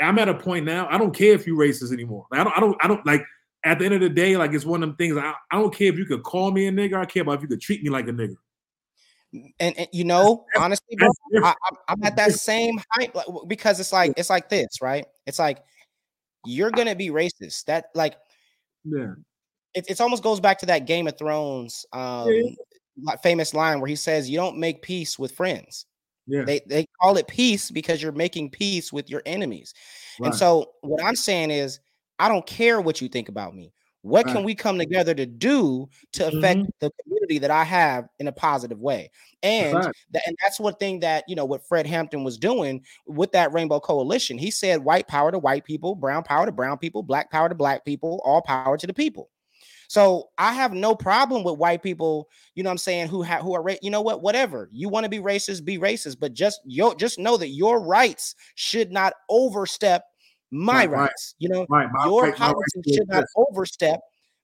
I'm 0.00 0.18
at 0.18 0.28
a 0.28 0.34
point 0.34 0.66
now. 0.66 0.88
I 0.90 0.98
don't 0.98 1.14
care 1.14 1.32
if 1.32 1.46
you 1.46 1.54
racist 1.54 1.92
anymore. 1.92 2.26
I 2.32 2.42
don't. 2.42 2.56
I 2.56 2.60
don't. 2.60 2.76
I 2.82 2.88
don't 2.88 3.06
like. 3.06 3.22
At 3.64 3.78
the 3.78 3.84
end 3.84 3.94
of 3.94 4.00
the 4.00 4.08
day, 4.08 4.36
like 4.36 4.52
it's 4.52 4.64
one 4.64 4.82
of 4.82 4.88
them 4.88 4.96
things. 4.96 5.16
I, 5.16 5.32
I 5.52 5.60
don't 5.60 5.72
care 5.72 5.92
if 5.92 5.96
you 5.98 6.06
could 6.06 6.24
call 6.24 6.50
me 6.50 6.66
a 6.66 6.72
nigga. 6.72 6.96
I 6.96 7.04
care 7.04 7.22
about 7.22 7.36
if 7.36 7.42
you 7.42 7.48
could 7.48 7.60
treat 7.60 7.84
me 7.84 7.90
like 7.90 8.08
a 8.08 8.12
nigga. 8.12 8.34
And, 9.60 9.78
and 9.78 9.86
you 9.92 10.02
know, 10.02 10.44
that's, 10.54 10.64
honestly, 10.64 10.96
bro, 10.96 11.08
I, 11.44 11.54
am 11.88 12.02
at 12.02 12.16
that 12.16 12.32
same 12.32 12.80
height 12.90 13.14
because 13.46 13.78
it's 13.78 13.92
like 13.92 14.12
it's 14.16 14.30
like 14.30 14.48
this, 14.48 14.82
right? 14.82 15.06
It's 15.26 15.38
like 15.38 15.58
you're 16.44 16.72
gonna 16.72 16.96
be 16.96 17.10
racist. 17.10 17.66
That 17.66 17.90
like, 17.94 18.16
yeah, 18.84 19.12
it 19.74 19.84
it 19.88 20.00
almost 20.00 20.24
goes 20.24 20.40
back 20.40 20.58
to 20.60 20.66
that 20.66 20.86
Game 20.86 21.06
of 21.06 21.16
Thrones 21.16 21.86
um, 21.92 22.28
yeah. 22.28 23.16
famous 23.22 23.54
line 23.54 23.78
where 23.80 23.88
he 23.88 23.96
says, 23.96 24.28
"You 24.28 24.38
don't 24.38 24.58
make 24.58 24.82
peace 24.82 25.16
with 25.16 25.30
friends." 25.32 25.86
Yeah. 26.30 26.44
They 26.44 26.60
they 26.66 26.86
call 27.00 27.16
it 27.16 27.26
peace 27.26 27.70
because 27.70 28.02
you're 28.02 28.12
making 28.12 28.50
peace 28.50 28.92
with 28.92 29.10
your 29.10 29.22
enemies. 29.26 29.74
Right. 30.18 30.28
And 30.28 30.34
so 30.34 30.72
what 30.82 31.02
I'm 31.04 31.16
saying 31.16 31.50
is 31.50 31.80
I 32.18 32.28
don't 32.28 32.46
care 32.46 32.80
what 32.80 33.00
you 33.00 33.08
think 33.08 33.28
about 33.28 33.54
me. 33.54 33.72
What 34.02 34.26
right. 34.26 34.34
can 34.34 34.44
we 34.44 34.54
come 34.54 34.78
together 34.78 35.12
to 35.14 35.26
do 35.26 35.88
to 36.12 36.28
affect 36.28 36.60
mm-hmm. 36.60 36.68
the 36.80 36.90
community 37.02 37.38
that 37.38 37.50
I 37.50 37.64
have 37.64 38.08
in 38.18 38.28
a 38.28 38.32
positive 38.32 38.78
way? 38.78 39.10
And 39.42 39.74
right. 39.74 39.92
th- 40.12 40.24
and 40.26 40.36
that's 40.40 40.58
one 40.58 40.74
thing 40.76 41.00
that 41.00 41.24
you 41.28 41.36
know 41.36 41.44
what 41.44 41.66
Fred 41.66 41.86
Hampton 41.86 42.24
was 42.24 42.38
doing 42.38 42.82
with 43.06 43.32
that 43.32 43.52
Rainbow 43.52 43.80
Coalition. 43.80 44.38
He 44.38 44.50
said 44.50 44.84
white 44.84 45.06
power 45.06 45.30
to 45.30 45.38
white 45.38 45.64
people, 45.64 45.94
brown 45.94 46.22
power 46.22 46.46
to 46.46 46.52
brown 46.52 46.78
people, 46.78 47.02
black 47.02 47.30
power 47.30 47.48
to 47.48 47.54
black 47.54 47.84
people, 47.84 48.22
all 48.24 48.40
power 48.40 48.78
to 48.78 48.86
the 48.86 48.94
people. 48.94 49.28
So 49.90 50.28
I 50.38 50.52
have 50.52 50.72
no 50.72 50.94
problem 50.94 51.42
with 51.42 51.58
white 51.58 51.82
people, 51.82 52.28
you 52.54 52.62
know 52.62 52.70
what 52.70 52.74
I'm 52.74 52.78
saying, 52.78 53.08
who 53.08 53.22
have 53.22 53.42
who 53.42 53.54
are 53.54 53.76
you 53.82 53.90
know 53.90 54.02
what, 54.02 54.22
whatever. 54.22 54.68
You 54.70 54.88
want 54.88 55.02
to 55.02 55.10
be 55.10 55.18
racist, 55.18 55.64
be 55.64 55.78
racist, 55.78 56.20
but 56.20 56.32
just 56.32 56.60
yo 56.64 56.94
just 56.94 57.18
know 57.18 57.36
that 57.36 57.48
your 57.48 57.82
rights 57.84 58.36
should 58.54 58.92
not 58.92 59.14
overstep 59.28 60.04
my 60.52 60.86
right, 60.86 60.90
rights. 60.90 61.34
Right. 61.34 61.40
You 61.40 61.48
know, 61.48 61.66
right, 61.68 61.88
your 62.04 62.32
policy 62.34 62.82
should 62.86 63.08
not 63.08 63.24
overstep 63.34 63.98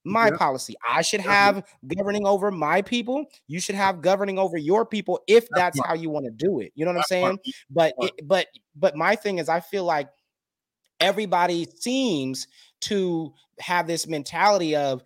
my 0.05 0.31
yeah. 0.31 0.37
policy. 0.37 0.75
I 0.89 1.03
should 1.03 1.21
have 1.21 1.63
governing 1.97 2.27
over 2.27 2.51
my 2.51 2.83
people. 2.83 3.27
You 3.47 3.61
should 3.61 3.77
have 3.77 4.03
governing 4.03 4.41
over 4.41 4.57
your 4.57 4.85
people 4.85 5.21
if 5.29 5.47
that's, 5.51 5.79
that's 5.79 5.87
how 5.87 5.95
you 5.95 6.11
want 6.11 6.27
to 6.27 6.33
do 6.33 6.59
it. 6.59 6.73
You 6.75 6.87
know 6.87 6.91
what 6.91 6.99
I'm 6.99 7.05
saying? 7.05 7.39
But 7.71 7.95
it, 7.99 8.11
but 8.25 8.49
but 8.75 8.97
my 8.97 9.15
thing 9.15 9.39
is 9.39 9.49
I 9.49 9.61
feel 9.61 9.85
like 9.85 10.09
everybody 10.99 11.69
seems 11.77 12.49
to 12.81 13.33
have 13.61 13.87
this 13.87 14.09
mentality 14.09 14.75
of 14.75 15.05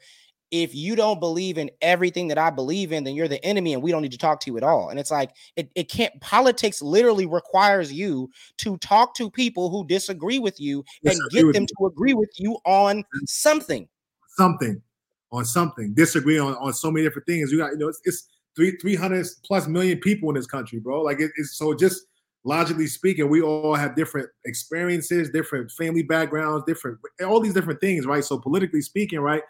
if 0.51 0.75
you 0.75 0.97
don't 0.97 1.21
believe 1.21 1.59
in 1.59 1.71
everything 1.81 2.29
that 2.29 2.39
I 2.39 2.51
believe 2.51 2.93
in, 2.93 3.05
then 3.05 3.15
you're 3.15 3.29
the 3.29 3.45
enemy 3.45 3.73
and 3.73 3.83
we 3.83 3.91
don't 3.91 4.03
need 4.03 4.13
to 4.13 4.19
talk 4.19 4.41
to 4.41 4.51
you 4.51 4.57
at 4.57 4.63
all. 4.63 4.89
And 4.89 4.99
it's 4.99 5.11
like, 5.11 5.31
it, 5.57 5.71
it 5.75 5.85
can't, 5.85 6.19
politics 6.21 6.83
literally 6.83 7.27
requires 7.27 7.93
you 7.93 8.31
to 8.59 8.77
talk 8.79 9.15
to 9.15 9.31
people 9.31 9.71
who 9.71 9.87
disagree 9.87 10.39
with 10.39 10.61
you 10.61 10.85
and 11.05 11.19
get 11.31 11.53
them 11.53 11.63
you. 11.63 11.67
to 11.67 11.87
agree 11.87 12.15
with 12.15 12.31
you 12.37 12.59
on 12.65 13.05
something. 13.27 13.89
Something, 14.37 14.83
on 15.31 15.45
something. 15.45 15.95
Disagree 15.95 16.39
on, 16.39 16.55
on 16.55 16.73
so 16.73 16.91
many 16.91 17.07
different 17.07 17.27
things. 17.27 17.53
You 17.53 17.59
got, 17.59 17.73
you 17.73 17.79
know, 17.79 17.89
it's, 17.89 18.01
it's 18.05 18.29
three, 18.57 18.77
300 18.79 19.27
plus 19.45 19.69
million 19.69 19.99
people 19.99 20.29
in 20.31 20.35
this 20.35 20.47
country, 20.47 20.81
bro. 20.81 21.03
Like 21.03 21.21
it, 21.21 21.31
it's 21.37 21.57
so 21.57 21.75
just 21.75 22.07
logically 22.45 22.87
speaking, 22.87 23.29
we 23.29 23.43
all 23.43 23.75
have 23.75 23.95
different 23.95 24.29
experiences, 24.47 25.31
different 25.31 25.71
family 25.71 26.03
backgrounds, 26.03 26.65
different, 26.67 26.99
all 27.25 27.41
these 27.41 27.55
different 27.55 27.81
things, 27.81 28.07
right? 28.07 28.25
So 28.25 28.39
politically 28.39 28.81
speaking, 28.81 29.21
right? 29.21 29.43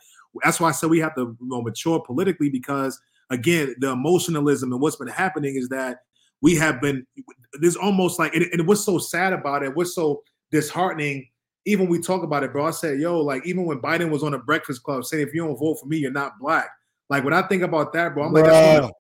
That's 0.43 0.61
why 0.61 0.69
I 0.69 0.73
said 0.73 0.91
we 0.91 1.01
have 1.01 1.15
to 1.17 1.37
you 1.41 1.49
know, 1.49 1.63
mature 1.63 2.01
politically 2.01 2.51
because 2.51 3.01
again, 3.31 3.75
the 3.79 3.91
emotionalism 3.91 4.73
and 4.73 4.81
what's 4.81 4.97
been 4.97 5.09
happening 5.09 5.57
is 5.57 5.69
that 5.69 5.99
we 6.43 6.57
have 6.57 6.81
been 6.81 7.07
there's 7.55 7.77
almost 7.77 8.19
like 8.19 8.35
and, 8.35 8.47
and 8.53 8.67
what's 8.67 8.85
so 8.85 8.99
sad 8.99 9.33
about 9.33 9.63
it, 9.63 9.75
what's 9.75 9.95
so 9.95 10.23
disheartening. 10.51 11.29
Even 11.67 11.89
we 11.89 12.01
talk 12.01 12.23
about 12.23 12.43
it, 12.43 12.53
bro. 12.53 12.65
I 12.65 12.71
said, 12.71 12.99
yo, 12.99 13.21
like 13.21 13.47
even 13.47 13.67
when 13.67 13.81
Biden 13.81 14.11
was 14.11 14.23
on 14.23 14.33
the 14.33 14.39
Breakfast 14.39 14.83
Club 14.83 15.05
saying, 15.05 15.27
if 15.27 15.35
you 15.35 15.45
don't 15.45 15.59
vote 15.59 15.79
for 15.79 15.87
me, 15.87 15.99
you're 15.99 16.11
not 16.11 16.39
black. 16.41 16.71
Like 17.11 17.23
when 17.23 17.35
I 17.35 17.43
think 17.43 17.63
about 17.63 17.93
that, 17.93 18.15
bro, 18.15 18.25
I'm 18.25 18.33
like, 18.33 18.45
that's 18.45 18.91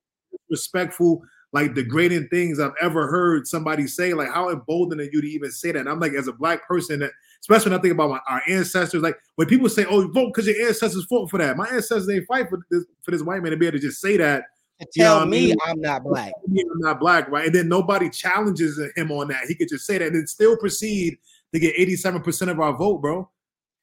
respectful, 0.50 1.22
like 1.52 1.74
degrading 1.74 2.28
things 2.28 2.60
I've 2.60 2.74
ever 2.82 3.06
heard 3.06 3.46
somebody 3.46 3.86
say. 3.86 4.12
Like, 4.12 4.28
how 4.28 4.50
emboldening 4.50 5.08
you 5.12 5.22
to 5.22 5.26
even 5.26 5.50
say 5.50 5.72
that? 5.72 5.78
And 5.78 5.88
I'm 5.88 6.00
like, 6.00 6.12
as 6.12 6.28
a 6.28 6.32
black 6.32 6.66
person 6.68 7.00
that 7.00 7.12
especially 7.40 7.70
when 7.70 7.78
I 7.78 7.82
think 7.82 7.94
about 7.94 8.10
my, 8.10 8.20
our 8.28 8.42
ancestors. 8.48 9.02
Like 9.02 9.18
when 9.36 9.48
people 9.48 9.68
say, 9.68 9.84
"Oh, 9.88 10.02
you 10.02 10.12
vote 10.12 10.32
because 10.34 10.46
your 10.46 10.66
ancestors 10.66 11.04
fought 11.06 11.30
for 11.30 11.38
that," 11.38 11.56
my 11.56 11.66
ancestors 11.66 12.08
ain't 12.08 12.26
fight 12.26 12.48
for 12.48 12.60
this 12.70 12.84
for 13.02 13.10
this 13.10 13.22
white 13.22 13.42
man 13.42 13.52
to 13.52 13.56
be 13.56 13.66
able 13.66 13.78
to 13.78 13.86
just 13.86 14.00
say 14.00 14.16
that. 14.16 14.44
tell 14.92 15.26
me 15.26 15.38
I 15.38 15.46
mean? 15.46 15.56
I'm 15.66 15.80
not 15.80 16.04
black. 16.04 16.32
I'm 16.46 16.80
not 16.80 17.00
black, 17.00 17.28
right? 17.28 17.46
And 17.46 17.54
then 17.54 17.68
nobody 17.68 18.10
challenges 18.10 18.80
him 18.96 19.10
on 19.10 19.28
that. 19.28 19.44
He 19.46 19.54
could 19.54 19.68
just 19.68 19.86
say 19.86 19.98
that 19.98 20.08
and 20.08 20.16
then 20.16 20.26
still 20.26 20.56
proceed 20.56 21.18
to 21.52 21.58
get 21.58 21.76
87% 21.76 22.50
of 22.50 22.60
our 22.60 22.76
vote, 22.76 23.00
bro. 23.00 23.28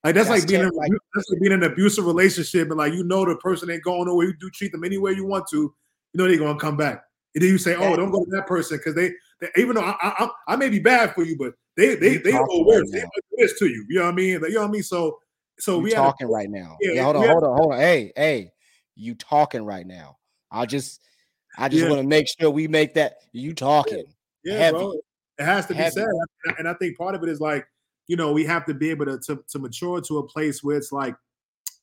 Like 0.03 0.15
that's, 0.15 0.29
that's 0.29 0.41
like 0.41 0.49
being 0.49 0.61
in, 0.61 0.69
like, 0.69 0.91
that's 1.13 1.29
like 1.29 1.41
being 1.41 1.51
in 1.51 1.63
an 1.63 1.71
abusive 1.71 2.05
relationship, 2.05 2.69
and 2.69 2.77
like 2.77 2.93
you 2.93 3.03
know 3.03 3.25
the 3.25 3.35
person 3.37 3.69
ain't 3.69 3.83
going 3.83 4.05
nowhere. 4.05 4.27
You 4.27 4.33
do 4.39 4.49
treat 4.49 4.71
them 4.71 4.83
any 4.83 4.97
way 4.97 5.11
you 5.11 5.25
want 5.25 5.47
to, 5.49 5.57
you 5.57 5.73
know 6.13 6.27
they're 6.27 6.37
gonna 6.37 6.59
come 6.59 6.77
back. 6.77 7.03
And 7.33 7.43
then 7.43 7.51
you 7.51 7.57
say, 7.57 7.75
"Oh, 7.75 7.95
don't 7.95 8.11
go 8.11 8.23
to 8.23 8.31
that 8.31 8.47
person," 8.47 8.77
because 8.77 8.95
they, 8.95 9.11
they, 9.41 9.49
even 9.57 9.75
though 9.75 9.81
I, 9.81 9.95
I, 10.01 10.29
I, 10.47 10.55
may 10.55 10.69
be 10.69 10.79
bad 10.79 11.13
for 11.13 11.23
you, 11.23 11.35
but 11.37 11.55
they 11.77 11.95
they 11.95 12.17
they 12.17 12.33
worse. 12.33 12.91
Right 12.91 12.91
they 12.91 12.99
do 13.01 13.37
this 13.37 13.57
to 13.59 13.67
you. 13.67 13.85
You 13.87 13.99
know 13.99 14.05
what 14.05 14.11
I 14.11 14.15
mean? 14.15 14.29
You 14.29 14.39
know 14.39 14.61
what 14.61 14.67
I 14.67 14.71
mean? 14.71 14.83
So 14.83 15.19
so 15.59 15.77
you 15.77 15.83
we 15.83 15.91
talking 15.91 16.27
right 16.27 16.49
now. 16.49 16.75
Yeah, 16.81 16.93
yeah 16.93 17.03
hold 17.03 17.15
on, 17.17 17.27
hold 17.27 17.43
on, 17.43 17.57
hold 17.57 17.73
on. 17.73 17.79
Hey, 17.79 18.11
hey, 18.15 18.51
you 18.95 19.15
talking 19.15 19.63
right 19.63 19.85
now? 19.85 20.17
I 20.51 20.65
just 20.65 21.01
I 21.57 21.69
just 21.69 21.83
yeah. 21.83 21.89
want 21.89 22.01
to 22.01 22.07
make 22.07 22.27
sure 22.27 22.49
we 22.49 22.67
make 22.67 22.95
that 22.95 23.17
you 23.31 23.53
talking. 23.53 24.05
Yeah, 24.43 24.59
yeah 24.59 24.71
bro. 24.71 24.93
It 25.39 25.45
has 25.45 25.67
to 25.67 25.75
heavy. 25.75 25.89
be 25.89 26.01
said, 26.01 26.55
and 26.57 26.67
I 26.67 26.73
think 26.73 26.97
part 26.97 27.13
of 27.13 27.21
it 27.21 27.29
is 27.29 27.39
like 27.39 27.65
you 28.07 28.15
know 28.15 28.31
we 28.31 28.43
have 28.45 28.65
to 28.65 28.73
be 28.73 28.89
able 28.89 29.05
to 29.05 29.19
to, 29.27 29.43
to 29.49 29.59
mature 29.59 30.01
to 30.01 30.17
a 30.17 30.27
place 30.27 30.63
where 30.63 30.77
it's 30.77 30.91
like 30.91 31.15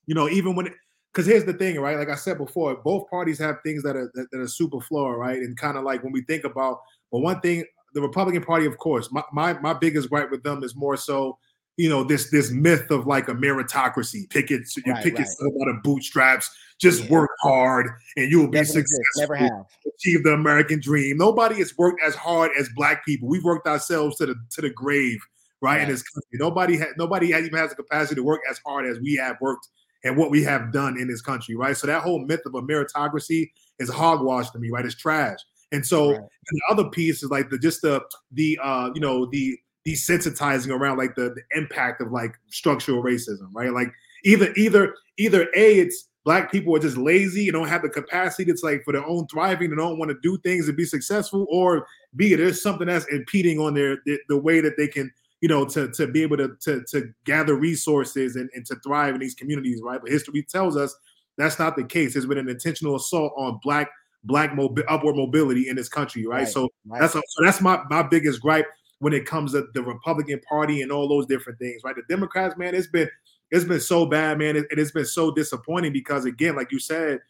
you 0.07 0.14
know 0.14 0.28
even 0.28 0.57
when 0.57 0.74
because 1.12 1.26
here's 1.26 1.44
the 1.44 1.52
thing, 1.52 1.78
right? 1.78 1.96
Like 1.96 2.09
I 2.09 2.16
said 2.16 2.38
before, 2.38 2.74
both 2.74 3.09
parties 3.09 3.38
have 3.38 3.59
things 3.64 3.85
that 3.85 3.94
are 3.94 4.11
that, 4.14 4.26
that 4.33 4.40
are 4.40 4.48
super 4.48 4.80
flawed, 4.80 5.16
right? 5.16 5.38
And 5.38 5.57
kind 5.57 5.78
of 5.78 5.85
like 5.85 6.02
when 6.02 6.12
we 6.12 6.22
think 6.22 6.42
about, 6.42 6.80
but 7.12 7.20
one 7.20 7.40
thing 7.40 7.64
the 7.94 8.00
Republican 8.00 8.42
Party, 8.42 8.66
of 8.66 8.76
course, 8.78 9.11
my, 9.11 9.22
my 9.33 9.54
my 9.61 9.72
biggest 9.72 10.11
gripe 10.11 10.30
with 10.30 10.42
them 10.42 10.62
is 10.62 10.74
more 10.74 10.96
so, 10.96 11.38
you 11.76 11.88
know, 11.88 12.04
this 12.04 12.30
this 12.30 12.50
myth 12.50 12.90
of 12.90 13.07
like 13.07 13.28
a 13.28 13.35
meritocracy. 13.35 14.28
Pick 14.28 14.50
it, 14.50 14.62
you 14.85 14.92
right, 14.92 15.02
pick 15.02 15.18
right. 15.18 15.26
it 15.26 15.62
out 15.62 15.68
of 15.68 15.83
bootstraps. 15.83 16.50
Just 16.80 17.04
yeah. 17.04 17.11
work 17.11 17.30
hard 17.40 17.88
and 18.16 18.30
you 18.30 18.40
will 18.40 18.48
be 18.48 18.64
successful. 18.64 18.98
Never 19.16 19.37
have 19.37 19.50
achieve 19.87 20.24
the 20.24 20.33
American 20.33 20.80
dream. 20.80 21.16
Nobody 21.16 21.57
has 21.57 21.76
worked 21.78 22.02
as 22.02 22.14
hard 22.14 22.50
as 22.59 22.68
Black 22.74 23.04
people. 23.07 23.28
We've 23.28 23.44
worked 23.44 23.66
ourselves 23.66 24.16
to 24.16 24.26
the 24.26 24.35
to 24.50 24.61
the 24.61 24.70
grave, 24.70 25.20
right? 25.61 25.76
right. 25.76 25.83
In 25.83 25.88
this 25.88 26.02
country, 26.02 26.38
nobody 26.38 26.80
nobody 26.98 27.30
has, 27.30 27.46
even 27.46 27.59
has 27.59 27.70
the 27.70 27.76
capacity 27.76 28.16
to 28.16 28.22
work 28.22 28.40
as 28.50 28.61
hard 28.66 28.87
as 28.87 28.98
we 28.98 29.14
have 29.14 29.37
worked 29.40 29.68
and 30.04 30.16
what 30.16 30.30
we 30.30 30.42
have 30.42 30.72
done 30.72 30.98
in 30.98 31.09
this 31.09 31.22
country, 31.22 31.57
right? 31.57 31.76
So 31.76 31.87
that 31.87 32.02
whole 32.02 32.24
myth 32.24 32.42
of 32.44 32.54
a 32.54 32.62
meritocracy 32.62 33.50
is 33.78 33.88
hogwash 33.88 34.50
to 34.50 34.59
me, 34.59 34.70
right? 34.70 34.85
It's 34.85 34.94
trash. 34.94 35.38
And 35.74 35.84
so 35.84 36.10
right. 36.10 36.16
and 36.18 36.28
the 36.52 36.62
other 36.70 36.88
piece 36.88 37.22
is 37.22 37.30
like 37.30 37.50
the 37.50 37.58
just 37.58 37.82
the 37.82 38.00
the 38.32 38.58
uh 38.62 38.90
you 38.94 39.00
know 39.00 39.26
the 39.26 39.58
desensitizing 39.87 40.70
around 40.70 40.96
like 40.96 41.14
the, 41.14 41.34
the 41.34 41.42
impact 41.58 42.00
of 42.00 42.10
like 42.12 42.34
structural 42.48 43.02
racism, 43.02 43.48
right? 43.52 43.72
Like 43.72 43.88
either 44.24 44.52
either 44.56 44.94
either 45.18 45.48
a 45.56 45.78
it's 45.80 46.08
black 46.24 46.50
people 46.50 46.74
are 46.74 46.78
just 46.78 46.96
lazy 46.96 47.48
and 47.48 47.54
don't 47.54 47.68
have 47.68 47.82
the 47.82 47.88
capacity 47.88 48.44
that's 48.44 48.62
like 48.62 48.82
for 48.84 48.92
their 48.92 49.04
own 49.04 49.26
thriving 49.26 49.70
and 49.70 49.78
don't 49.78 49.98
want 49.98 50.10
to 50.10 50.16
do 50.22 50.38
things 50.38 50.68
and 50.68 50.76
be 50.76 50.84
successful, 50.84 51.46
or 51.50 51.87
b 52.16 52.34
there's 52.34 52.62
something 52.62 52.87
that's 52.87 53.06
impeding 53.06 53.58
on 53.58 53.74
their 53.74 53.98
the, 54.06 54.18
the 54.28 54.38
way 54.38 54.60
that 54.60 54.76
they 54.78 54.88
can 54.88 55.12
you 55.40 55.48
know 55.48 55.64
to 55.64 55.90
to 55.90 56.06
be 56.06 56.22
able 56.22 56.37
to 56.37 56.56
to, 56.60 56.82
to 56.88 57.12
gather 57.24 57.56
resources 57.56 58.37
and, 58.37 58.48
and 58.54 58.64
to 58.64 58.76
thrive 58.76 59.14
in 59.14 59.20
these 59.20 59.34
communities, 59.34 59.80
right? 59.82 60.00
But 60.00 60.12
history 60.12 60.42
tells 60.48 60.76
us 60.76 60.96
that's 61.37 61.58
not 61.58 61.74
the 61.74 61.84
case. 61.84 62.14
There's 62.14 62.26
been 62.26 62.38
an 62.38 62.48
intentional 62.48 62.94
assault 62.94 63.32
on 63.37 63.58
black 63.62 63.90
black 64.24 64.52
mobi- 64.52 64.84
upward 64.88 65.16
mobility 65.16 65.68
in 65.68 65.76
this 65.76 65.88
country, 65.88 66.26
right? 66.26 66.40
right 66.40 66.48
so 66.48 66.68
right. 66.87 67.00
that's 67.00 67.14
a, 67.14 67.22
so 67.26 67.44
that's 67.44 67.60
my 67.60 67.82
my 67.90 68.02
biggest 68.02 68.40
gripe 68.40 68.66
when 68.98 69.12
it 69.12 69.26
comes 69.26 69.52
to 69.52 69.66
the 69.74 69.82
Republican 69.82 70.40
Party 70.48 70.82
and 70.82 70.90
all 70.90 71.08
those 71.08 71.26
different 71.26 71.58
things, 71.58 71.82
right? 71.84 71.94
The 71.94 72.02
Democrats, 72.08 72.56
man, 72.56 72.74
it's 72.74 72.87
been 72.87 73.08
it's 73.50 73.64
been 73.64 73.80
so 73.80 74.06
bad, 74.06 74.38
man, 74.38 74.56
it, 74.56 74.66
it's 74.70 74.90
been 74.90 75.04
so 75.04 75.30
disappointing 75.30 75.92
because 75.92 76.24
again, 76.24 76.56
like 76.56 76.72
you 76.72 76.78
said, 76.78 77.20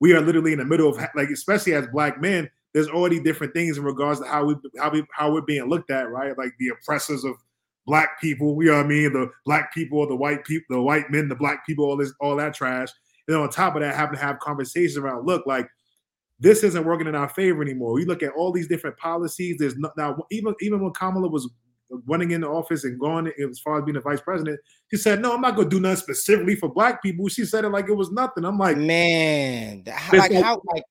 we 0.00 0.12
are 0.12 0.20
literally 0.20 0.52
in 0.52 0.58
the 0.58 0.64
middle 0.64 0.88
of 0.88 0.96
like, 1.14 1.28
especially 1.30 1.74
as 1.74 1.86
black 1.88 2.20
men, 2.20 2.50
there's 2.72 2.88
already 2.88 3.20
different 3.20 3.52
things 3.52 3.78
in 3.78 3.84
regards 3.84 4.20
to 4.20 4.26
how 4.26 4.44
we 4.44 4.56
how 4.78 4.90
we 4.90 5.04
how 5.12 5.32
we're 5.32 5.40
being 5.42 5.68
looked 5.68 5.90
at, 5.90 6.10
right? 6.10 6.36
Like 6.36 6.52
the 6.58 6.68
oppressors 6.68 7.24
of 7.24 7.36
black 7.86 8.20
people, 8.20 8.62
you 8.62 8.70
know 8.70 8.76
what 8.76 8.86
I 8.86 8.88
mean? 8.88 9.12
The 9.12 9.30
black 9.44 9.74
people, 9.74 10.06
the 10.06 10.16
white 10.16 10.44
people, 10.44 10.76
the 10.76 10.82
white 10.82 11.10
men, 11.10 11.28
the 11.28 11.34
black 11.34 11.66
people, 11.66 11.84
all 11.84 11.96
this, 11.96 12.12
all 12.20 12.36
that 12.36 12.54
trash. 12.54 12.88
And 13.26 13.36
on 13.36 13.50
top 13.50 13.74
of 13.74 13.82
that, 13.82 13.94
having 13.94 14.16
to 14.16 14.24
have 14.24 14.38
conversations 14.38 14.96
around, 14.96 15.26
look, 15.26 15.46
like 15.46 15.68
this 16.40 16.64
isn't 16.64 16.84
working 16.84 17.06
in 17.06 17.14
our 17.14 17.28
favor 17.28 17.62
anymore. 17.62 17.92
We 17.92 18.06
look 18.06 18.22
at 18.22 18.32
all 18.32 18.50
these 18.50 18.66
different 18.66 18.96
policies. 18.96 19.56
There's 19.58 19.76
no, 19.76 19.90
now 19.96 20.16
even 20.30 20.54
even 20.60 20.80
when 20.80 20.92
Kamala 20.92 21.28
was 21.28 21.48
running 22.06 22.30
in 22.30 22.40
the 22.40 22.48
office 22.48 22.84
and 22.84 22.98
going 22.98 23.26
as 23.26 23.58
far 23.60 23.78
as 23.78 23.84
being 23.84 23.94
the 23.94 24.00
vice 24.00 24.20
president, 24.20 24.58
she 24.90 24.96
said, 24.96 25.20
"No, 25.20 25.34
I'm 25.34 25.42
not 25.42 25.54
going 25.54 25.68
to 25.68 25.76
do 25.76 25.80
nothing 25.80 26.02
specifically 26.02 26.56
for 26.56 26.72
black 26.72 27.02
people." 27.02 27.28
She 27.28 27.44
said 27.44 27.64
it 27.64 27.68
like 27.68 27.88
it 27.88 27.94
was 27.94 28.10
nothing. 28.10 28.44
I'm 28.44 28.58
like, 28.58 28.78
man, 28.78 29.84
like, 30.12 30.32
how 30.32 30.62
like, 30.72 30.82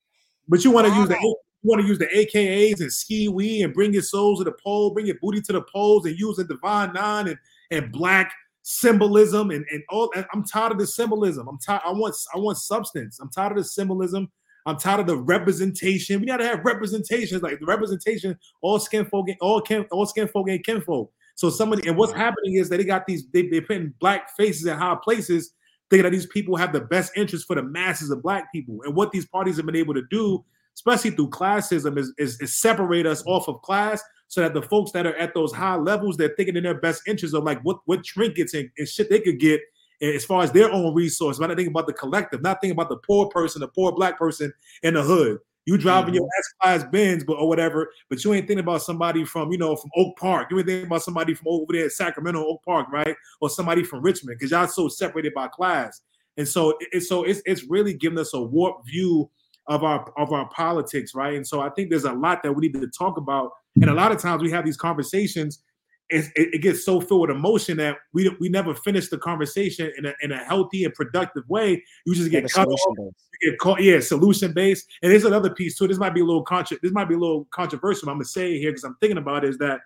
but 0.48 0.64
you 0.64 0.70
want 0.70 0.86
to 0.86 0.94
use 0.94 1.08
the 1.08 1.16
you 1.62 1.68
want 1.68 1.82
to 1.82 1.88
use 1.88 1.98
the 1.98 2.06
AKAs 2.06 2.80
and 2.80 2.92
skee 2.92 3.28
wee 3.28 3.62
and 3.62 3.74
bring 3.74 3.92
your 3.92 4.02
souls 4.02 4.38
to 4.38 4.44
the 4.44 4.54
pole, 4.64 4.92
bring 4.92 5.06
your 5.06 5.16
booty 5.20 5.40
to 5.42 5.52
the 5.52 5.62
poles, 5.62 6.06
and 6.06 6.18
use 6.18 6.36
the 6.36 6.44
divine 6.44 6.92
nine 6.92 7.28
and 7.28 7.38
and 7.70 7.92
black 7.92 8.32
symbolism 8.62 9.50
and 9.50 9.64
and 9.72 9.82
all. 9.88 10.12
I'm 10.32 10.44
tired 10.44 10.72
of 10.72 10.78
the 10.78 10.86
symbolism. 10.86 11.48
I'm 11.48 11.58
tired. 11.58 11.82
I 11.84 11.90
want 11.90 12.14
I 12.34 12.38
want 12.38 12.56
substance. 12.58 13.18
I'm 13.20 13.30
tired 13.30 13.52
of 13.52 13.58
the 13.58 13.64
symbolism. 13.64 14.30
I'm 14.66 14.76
tired 14.76 15.00
of 15.00 15.06
the 15.06 15.16
representation. 15.16 16.20
We 16.20 16.26
gotta 16.26 16.46
have 16.46 16.64
representations, 16.64 17.42
like 17.42 17.60
the 17.60 17.66
representation, 17.66 18.38
all 18.62 18.78
skin 18.78 19.06
folk, 19.06 19.26
all 19.40 19.60
kin, 19.60 19.86
all 19.90 20.06
skin 20.06 20.28
folk 20.28 20.48
ain't 20.48 20.64
kinfolk. 20.64 21.12
So 21.34 21.48
somebody, 21.48 21.88
and 21.88 21.96
what's 21.96 22.12
happening 22.12 22.56
is 22.56 22.68
that 22.68 22.76
they 22.76 22.84
got 22.84 23.06
these, 23.06 23.26
they, 23.32 23.48
they're 23.48 23.62
putting 23.62 23.94
black 23.98 24.30
faces 24.36 24.66
in 24.66 24.76
high 24.76 24.96
places, 25.02 25.54
thinking 25.88 26.04
that 26.04 26.10
these 26.10 26.26
people 26.26 26.56
have 26.56 26.72
the 26.72 26.82
best 26.82 27.12
interest 27.16 27.46
for 27.46 27.56
the 27.56 27.62
masses 27.62 28.10
of 28.10 28.22
black 28.22 28.52
people. 28.52 28.80
And 28.84 28.94
what 28.94 29.10
these 29.10 29.26
parties 29.26 29.56
have 29.56 29.64
been 29.64 29.74
able 29.76 29.94
to 29.94 30.02
do, 30.10 30.44
especially 30.74 31.12
through 31.12 31.30
classism, 31.30 31.98
is, 31.98 32.12
is, 32.18 32.38
is 32.42 32.60
separate 32.60 33.06
us 33.06 33.24
off 33.26 33.48
of 33.48 33.62
class 33.62 34.02
so 34.28 34.42
that 34.42 34.52
the 34.52 34.60
folks 34.60 34.92
that 34.92 35.06
are 35.06 35.16
at 35.16 35.32
those 35.32 35.52
high 35.52 35.76
levels, 35.76 36.16
they're 36.16 36.34
thinking 36.36 36.56
in 36.56 36.62
their 36.62 36.78
best 36.78 37.02
interest 37.08 37.34
of 37.34 37.42
like 37.42 37.60
what, 37.62 37.78
what 37.86 38.04
trinkets 38.04 38.52
and, 38.52 38.70
and 38.76 38.86
shit 38.86 39.08
they 39.08 39.20
could 39.20 39.40
get 39.40 39.62
as 40.00 40.24
far 40.24 40.42
as 40.42 40.52
their 40.52 40.72
own 40.72 40.94
resource, 40.94 41.38
but 41.38 41.50
I 41.50 41.54
think 41.54 41.68
about 41.68 41.86
the 41.86 41.92
collective, 41.92 42.42
not 42.42 42.60
thinking 42.60 42.76
about 42.76 42.88
the 42.88 42.96
poor 42.96 43.28
person, 43.28 43.60
the 43.60 43.68
poor 43.68 43.92
black 43.92 44.18
person 44.18 44.52
in 44.82 44.94
the 44.94 45.02
hood. 45.02 45.38
You 45.66 45.76
driving 45.76 46.14
mm-hmm. 46.14 46.16
your 46.16 46.28
S 46.38 46.48
class 46.60 46.84
Benz, 46.90 47.22
but 47.22 47.34
or 47.34 47.46
whatever, 47.46 47.92
but 48.08 48.24
you 48.24 48.32
ain't 48.32 48.46
thinking 48.46 48.64
about 48.64 48.82
somebody 48.82 49.24
from 49.24 49.52
you 49.52 49.58
know 49.58 49.76
from 49.76 49.90
Oak 49.94 50.16
Park. 50.16 50.48
You 50.50 50.58
ain't 50.58 50.66
thinking 50.66 50.86
about 50.86 51.02
somebody 51.02 51.34
from 51.34 51.48
over 51.48 51.72
there 51.72 51.84
at 51.84 51.92
Sacramento, 51.92 52.44
Oak 52.44 52.62
Park, 52.64 52.88
right? 52.90 53.14
Or 53.40 53.50
somebody 53.50 53.84
from 53.84 54.02
Richmond, 54.02 54.38
because 54.38 54.50
y'all 54.50 54.66
so 54.66 54.88
separated 54.88 55.34
by 55.34 55.48
class. 55.48 56.00
And 56.38 56.48
so, 56.48 56.74
it, 56.92 57.02
so 57.02 57.24
it's 57.24 57.42
it's 57.44 57.64
really 57.64 57.92
giving 57.92 58.18
us 58.18 58.32
a 58.32 58.40
warped 58.40 58.88
view 58.88 59.30
of 59.66 59.84
our 59.84 60.10
of 60.16 60.32
our 60.32 60.48
politics, 60.48 61.14
right? 61.14 61.34
And 61.34 61.46
so 61.46 61.60
I 61.60 61.68
think 61.70 61.90
there's 61.90 62.04
a 62.04 62.12
lot 62.12 62.42
that 62.42 62.52
we 62.52 62.68
need 62.68 62.80
to 62.80 62.88
talk 62.88 63.18
about. 63.18 63.52
And 63.76 63.90
a 63.90 63.94
lot 63.94 64.12
of 64.12 64.18
times 64.18 64.42
we 64.42 64.50
have 64.50 64.64
these 64.64 64.76
conversations 64.76 65.62
it, 66.10 66.30
it, 66.34 66.58
gets 66.62 66.84
so 66.84 67.00
filled 67.00 67.22
with 67.22 67.30
emotion 67.30 67.76
that 67.76 67.98
we 68.12 68.28
we 68.40 68.48
never 68.48 68.74
finish 68.74 69.08
the 69.08 69.18
conversation 69.18 69.92
in 69.96 70.06
a, 70.06 70.14
in 70.22 70.32
a 70.32 70.38
healthy 70.38 70.84
and 70.84 70.92
productive 70.94 71.48
way. 71.48 71.82
You 72.04 72.14
just 72.14 72.30
get 72.30 72.50
cut 72.50 72.68
off. 72.68 73.14
Get 73.40 73.58
caught, 73.58 73.80
yeah, 73.80 74.00
solution 74.00 74.52
based. 74.52 74.86
And 75.02 75.12
there's 75.12 75.24
another 75.24 75.50
piece 75.50 75.78
too. 75.78 75.86
This 75.86 75.98
might 75.98 76.14
be 76.14 76.20
a 76.20 76.24
little 76.24 76.42
contra- 76.42 76.78
This 76.82 76.92
might 76.92 77.08
be 77.08 77.14
a 77.14 77.18
little 77.18 77.46
controversial. 77.52 78.08
I'm 78.08 78.16
gonna 78.16 78.24
say 78.24 78.58
here 78.58 78.70
because 78.70 78.84
I'm 78.84 78.96
thinking 79.00 79.18
about 79.18 79.44
is 79.44 79.56
that 79.58 79.80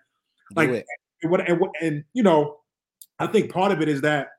like 0.55 0.85
and 1.21 1.31
what 1.31 1.47
and, 1.47 1.59
what 1.59 1.71
and 1.81 2.03
you 2.13 2.23
know, 2.23 2.57
I 3.19 3.27
think 3.27 3.51
part 3.51 3.71
of 3.71 3.81
it 3.81 3.87
is 3.87 4.01
that 4.01 4.29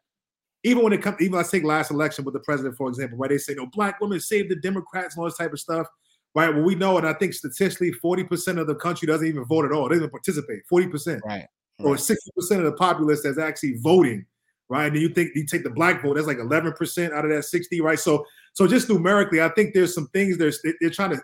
even 0.65 0.83
when 0.83 0.93
it 0.93 1.03
comes, 1.03 1.21
even 1.21 1.37
let's 1.37 1.51
take 1.51 1.63
last 1.63 1.93
election 1.93 2.25
with 2.25 2.35
the 2.35 2.41
president, 2.41 2.77
for 2.77 2.89
example, 2.89 3.17
right? 3.17 3.31
They 3.31 3.39
say, 3.39 3.55
no, 3.55 3.67
black 3.67 4.01
women 4.01 4.19
save 4.19 4.49
the 4.49 4.57
Democrats 4.57 5.15
and 5.15 5.23
all 5.23 5.29
this 5.29 5.39
type 5.39 5.53
of 5.53 5.61
stuff 5.61 5.87
right? 6.35 6.55
Well, 6.55 6.65
we 6.65 6.75
know, 6.75 6.99
and 6.99 7.09
I 7.09 7.15
think 7.15 7.33
statistically, 7.33 7.93
40% 7.93 8.61
of 8.61 8.67
the 8.67 8.75
country 8.75 9.07
doesn't 9.07 9.27
even 9.27 9.47
vote 9.47 9.65
at 9.65 9.73
all. 9.73 9.89
They 9.89 9.99
don't 9.99 10.11
participate. 10.11 10.65
40%. 10.71 11.23
Right 11.25 11.47
or 11.81 11.97
60% 11.97 12.19
of 12.59 12.65
the 12.65 12.73
populace 12.73 13.23
that's 13.23 13.39
actually 13.39 13.77
voting, 13.79 14.25
right? 14.69 14.87
And 14.87 14.97
you 14.97 15.09
think 15.09 15.31
you 15.35 15.45
take 15.45 15.63
the 15.63 15.71
black 15.71 16.03
vote, 16.03 16.15
that's 16.15 16.27
like 16.27 16.39
11% 16.39 17.13
out 17.13 17.25
of 17.25 17.31
that 17.31 17.45
60, 17.45 17.81
right? 17.81 17.99
So, 17.99 18.25
so 18.53 18.67
just 18.67 18.89
numerically, 18.89 19.43
I 19.43 19.49
think 19.51 19.75
there's 19.75 19.95
some 19.95 20.09
things 20.09 20.39
they're 20.39 20.53
they're 20.81 20.91
trying 20.91 21.11
to 21.11 21.23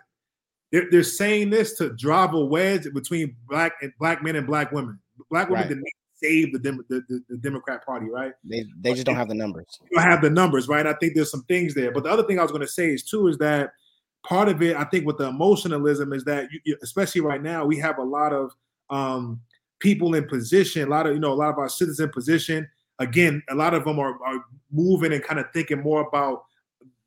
they're, 0.71 0.89
they're 0.89 1.03
saying 1.03 1.51
this 1.51 1.73
to 1.77 1.93
drive 1.93 2.33
a 2.33 2.43
wedge 2.43 2.91
between 2.93 3.35
black 3.47 3.73
and 3.81 3.91
black 3.99 4.23
men 4.23 4.35
and 4.35 4.47
black 4.47 4.71
women. 4.71 4.99
Black 5.29 5.47
women 5.47 5.61
right. 5.61 5.69
did 5.69 5.77
not 5.77 5.83
save 6.15 6.53
the, 6.53 6.59
the, 6.59 7.03
the, 7.07 7.23
the, 7.29 7.37
Democrat 7.37 7.85
Party, 7.85 8.09
right? 8.09 8.33
They 8.43 8.65
they 8.81 8.93
just 8.93 9.05
don't 9.05 9.15
have 9.15 9.27
the 9.27 9.35
numbers. 9.35 9.65
You 9.91 9.97
don't 9.97 10.09
have 10.09 10.21
the 10.21 10.29
numbers, 10.29 10.67
right? 10.67 10.87
I 10.87 10.93
think 10.93 11.13
there's 11.13 11.29
some 11.29 11.43
things 11.43 11.75
there. 11.75 11.91
But 11.91 12.03
the 12.03 12.09
other 12.09 12.23
thing 12.23 12.39
I 12.39 12.41
was 12.41 12.51
going 12.51 12.61
to 12.61 12.67
say 12.67 12.91
is 12.91 13.03
too 13.03 13.27
is 13.27 13.37
that 13.37 13.71
part 14.23 14.49
of 14.49 14.61
it, 14.61 14.75
I 14.75 14.85
think, 14.85 15.05
with 15.05 15.17
the 15.17 15.27
emotionalism 15.27 16.13
is 16.13 16.23
that 16.23 16.49
you, 16.63 16.77
especially 16.81 17.21
right 17.21 17.41
now, 17.41 17.65
we 17.65 17.77
have 17.77 17.99
a 17.99 18.03
lot 18.03 18.33
of 18.33 18.51
um, 18.89 19.41
people 19.83 20.15
in 20.15 20.25
position, 20.25 20.87
a 20.87 20.89
lot 20.89 21.05
of 21.05 21.13
you 21.13 21.19
know, 21.19 21.33
a 21.33 21.35
lot 21.35 21.49
of 21.49 21.59
our 21.59 21.69
citizens 21.69 21.99
in 21.99 22.09
position. 22.09 22.67
Again, 22.99 23.43
a 23.49 23.55
lot 23.55 23.73
of 23.73 23.83
them 23.83 23.99
are, 23.99 24.17
are 24.23 24.45
moving 24.71 25.11
and 25.11 25.21
kind 25.21 25.39
of 25.39 25.47
thinking 25.53 25.81
more 25.81 26.07
about 26.07 26.45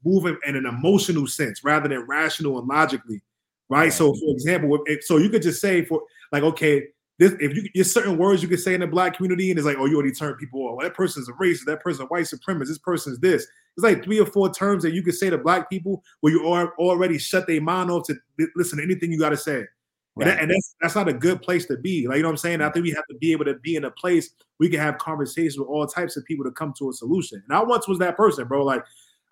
moving 0.04 0.36
in 0.46 0.56
an 0.56 0.66
emotional 0.66 1.26
sense 1.26 1.64
rather 1.64 1.88
than 1.88 2.00
rational 2.06 2.58
and 2.58 2.68
logically, 2.68 3.22
right? 3.70 3.84
right. 3.84 3.92
So, 3.92 4.12
for 4.12 4.30
example, 4.30 4.78
if, 4.86 5.04
so 5.04 5.16
you 5.16 5.30
could 5.30 5.42
just 5.42 5.60
say 5.60 5.84
for 5.84 6.02
like, 6.32 6.42
okay, 6.42 6.88
this 7.18 7.32
if 7.40 7.56
you 7.56 7.66
there's 7.74 7.90
certain 7.90 8.18
words 8.18 8.42
you 8.42 8.48
could 8.48 8.60
say 8.60 8.74
in 8.74 8.80
the 8.80 8.86
black 8.86 9.16
community, 9.16 9.50
and 9.50 9.58
it's 9.58 9.66
like, 9.66 9.78
oh, 9.78 9.86
you 9.86 9.94
already 9.94 10.12
turned 10.12 10.36
people 10.36 10.60
off. 10.60 10.76
Well, 10.76 10.86
that 10.86 10.94
person's 10.94 11.30
a 11.30 11.32
racist, 11.32 11.64
that 11.64 11.80
person's 11.80 12.04
a 12.04 12.06
white 12.06 12.26
supremacist, 12.26 12.68
this 12.68 12.78
person's 12.78 13.18
this. 13.20 13.46
It's 13.76 13.84
like 13.84 14.04
three 14.04 14.20
or 14.20 14.26
four 14.26 14.52
terms 14.52 14.82
that 14.82 14.92
you 14.92 15.02
could 15.02 15.14
say 15.14 15.30
to 15.30 15.38
black 15.38 15.70
people 15.70 16.02
where 16.20 16.32
you 16.32 16.46
are 16.48 16.74
already 16.78 17.16
shut 17.16 17.46
their 17.46 17.62
mind 17.62 17.90
off 17.90 18.06
to 18.08 18.16
listen 18.54 18.78
to 18.78 18.84
anything 18.84 19.10
you 19.10 19.18
got 19.18 19.30
to 19.30 19.36
say. 19.36 19.64
Right. 20.16 20.28
And, 20.28 20.36
that, 20.36 20.42
and, 20.42 20.50
that's 20.50 20.74
that's 20.80 20.94
not 20.94 21.08
a 21.08 21.12
good 21.12 21.42
place 21.42 21.66
to 21.66 21.76
be. 21.76 22.08
Like 22.08 22.16
you 22.16 22.22
know 22.22 22.28
what 22.28 22.34
I'm 22.34 22.38
saying? 22.38 22.62
I 22.62 22.70
think 22.70 22.84
we 22.84 22.90
have 22.92 23.06
to 23.10 23.16
be 23.18 23.32
able 23.32 23.44
to 23.44 23.54
be 23.54 23.76
in 23.76 23.84
a 23.84 23.90
place 23.90 24.30
we 24.58 24.68
can 24.68 24.80
have 24.80 24.98
conversations 24.98 25.58
with 25.58 25.68
all 25.68 25.86
types 25.86 26.16
of 26.16 26.24
people 26.24 26.44
to 26.44 26.50
come 26.50 26.72
to 26.78 26.88
a 26.88 26.92
solution. 26.92 27.42
And 27.46 27.56
I 27.56 27.62
once 27.62 27.86
was 27.86 27.98
that 27.98 28.16
person, 28.16 28.48
bro. 28.48 28.64
Like 28.64 28.82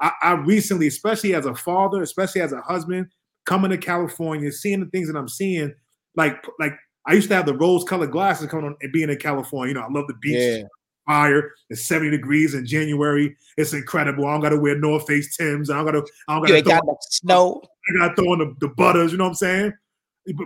I, 0.00 0.12
I 0.22 0.32
recently, 0.32 0.86
especially 0.86 1.34
as 1.34 1.46
a 1.46 1.54
father, 1.54 2.02
especially 2.02 2.42
as 2.42 2.52
a 2.52 2.60
husband, 2.60 3.06
coming 3.46 3.70
to 3.70 3.78
California, 3.78 4.52
seeing 4.52 4.80
the 4.80 4.86
things 4.86 5.08
that 5.10 5.16
I'm 5.16 5.28
seeing, 5.28 5.74
like 6.16 6.44
like 6.58 6.74
I 7.06 7.14
used 7.14 7.28
to 7.28 7.34
have 7.34 7.46
the 7.46 7.56
rose-colored 7.56 8.10
glasses 8.10 8.48
coming 8.48 8.66
on 8.66 8.76
and 8.80 8.92
being 8.92 9.10
in 9.10 9.16
California. 9.16 9.74
You 9.74 9.80
know, 9.80 9.86
I 9.86 9.90
love 9.90 10.06
the 10.06 10.14
beach. 10.14 10.36
Yeah. 10.36 10.62
Fire. 11.06 11.52
It's 11.68 11.86
70 11.86 12.12
degrees 12.12 12.54
in 12.54 12.64
January. 12.64 13.36
It's 13.58 13.74
incredible. 13.74 14.26
I 14.26 14.32
don't 14.32 14.40
gotta 14.40 14.58
wear 14.58 14.78
North 14.78 15.06
Face 15.06 15.36
Tims. 15.36 15.68
I 15.68 15.76
don't 15.76 15.84
gotta. 15.84 16.02
I 16.28 16.34
don't 16.34 16.42
gotta. 16.42 16.56
You 16.56 16.62
got 16.62 16.86
the 16.86 16.96
snow. 17.10 17.62
I 17.88 17.98
gotta 17.98 18.14
throw 18.14 18.32
in 18.32 18.38
the, 18.38 18.54
the 18.60 18.68
butters. 18.68 19.12
You 19.12 19.18
know 19.18 19.24
what 19.24 19.30
I'm 19.30 19.34
saying? 19.34 19.72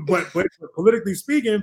But, 0.07 0.27
but 0.33 0.47
politically 0.75 1.15
speaking, 1.15 1.63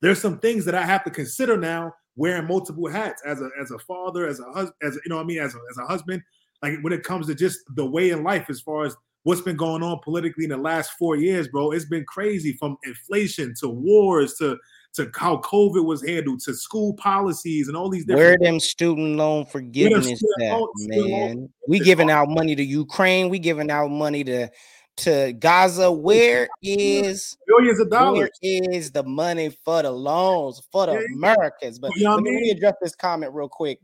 there's 0.00 0.20
some 0.20 0.38
things 0.38 0.64
that 0.64 0.74
I 0.74 0.82
have 0.84 1.04
to 1.04 1.10
consider 1.10 1.56
now 1.56 1.94
wearing 2.16 2.46
multiple 2.46 2.88
hats 2.88 3.22
as 3.24 3.40
a 3.40 3.48
as 3.60 3.70
a 3.70 3.78
father, 3.78 4.26
as 4.26 4.40
a 4.40 4.44
husband, 4.44 4.74
as 4.82 4.96
a, 4.96 5.00
you 5.04 5.10
know 5.10 5.16
what 5.16 5.22
I 5.22 5.26
mean, 5.26 5.38
as 5.38 5.54
a, 5.54 5.58
as 5.70 5.78
a 5.78 5.86
husband. 5.86 6.22
Like 6.62 6.78
when 6.82 6.92
it 6.92 7.02
comes 7.02 7.26
to 7.26 7.34
just 7.34 7.60
the 7.74 7.84
way 7.84 8.10
in 8.10 8.22
life, 8.24 8.46
as 8.48 8.60
far 8.60 8.84
as 8.84 8.96
what's 9.22 9.40
been 9.40 9.56
going 9.56 9.82
on 9.82 9.98
politically 10.04 10.44
in 10.44 10.50
the 10.50 10.56
last 10.56 10.92
four 10.98 11.16
years, 11.16 11.48
bro, 11.48 11.72
it's 11.72 11.84
been 11.84 12.04
crazy 12.04 12.52
from 12.54 12.76
inflation 12.84 13.54
to 13.60 13.68
wars 13.68 14.34
to 14.34 14.56
to 14.94 15.10
how 15.14 15.38
COVID 15.38 15.84
was 15.84 16.06
handled 16.06 16.40
to 16.40 16.54
school 16.54 16.94
policies 16.94 17.68
and 17.68 17.76
all 17.76 17.90
these 17.90 18.06
different. 18.06 18.40
Where 18.40 18.50
them 18.50 18.60
student 18.60 19.16
loan 19.16 19.44
forgiveness 19.44 20.22
at, 20.42 20.58
man? 20.78 21.50
We 21.68 21.80
giving 21.80 22.10
out 22.10 22.30
money 22.30 22.56
to 22.56 22.64
Ukraine. 22.64 23.28
We 23.28 23.38
giving 23.38 23.70
out 23.70 23.90
money 23.90 24.24
to 24.24 24.48
to 24.98 25.32
Gaza. 25.34 25.90
Where 25.90 26.48
is 26.62 27.36
billions 27.46 27.80
of 27.80 27.90
dollars? 27.90 28.30
Where 28.40 28.70
is 28.70 28.90
the 28.92 29.02
money 29.02 29.50
for 29.64 29.82
the 29.82 29.90
loans 29.90 30.62
for 30.72 30.86
the 30.86 30.92
yeah, 30.92 31.06
Americans? 31.14 31.78
But 31.78 31.94
you 31.96 32.04
know 32.04 32.14
let, 32.14 32.22
me, 32.22 32.32
let 32.32 32.42
me 32.42 32.50
address 32.50 32.74
this 32.80 32.94
comment 32.94 33.32
real 33.34 33.48
quick. 33.48 33.80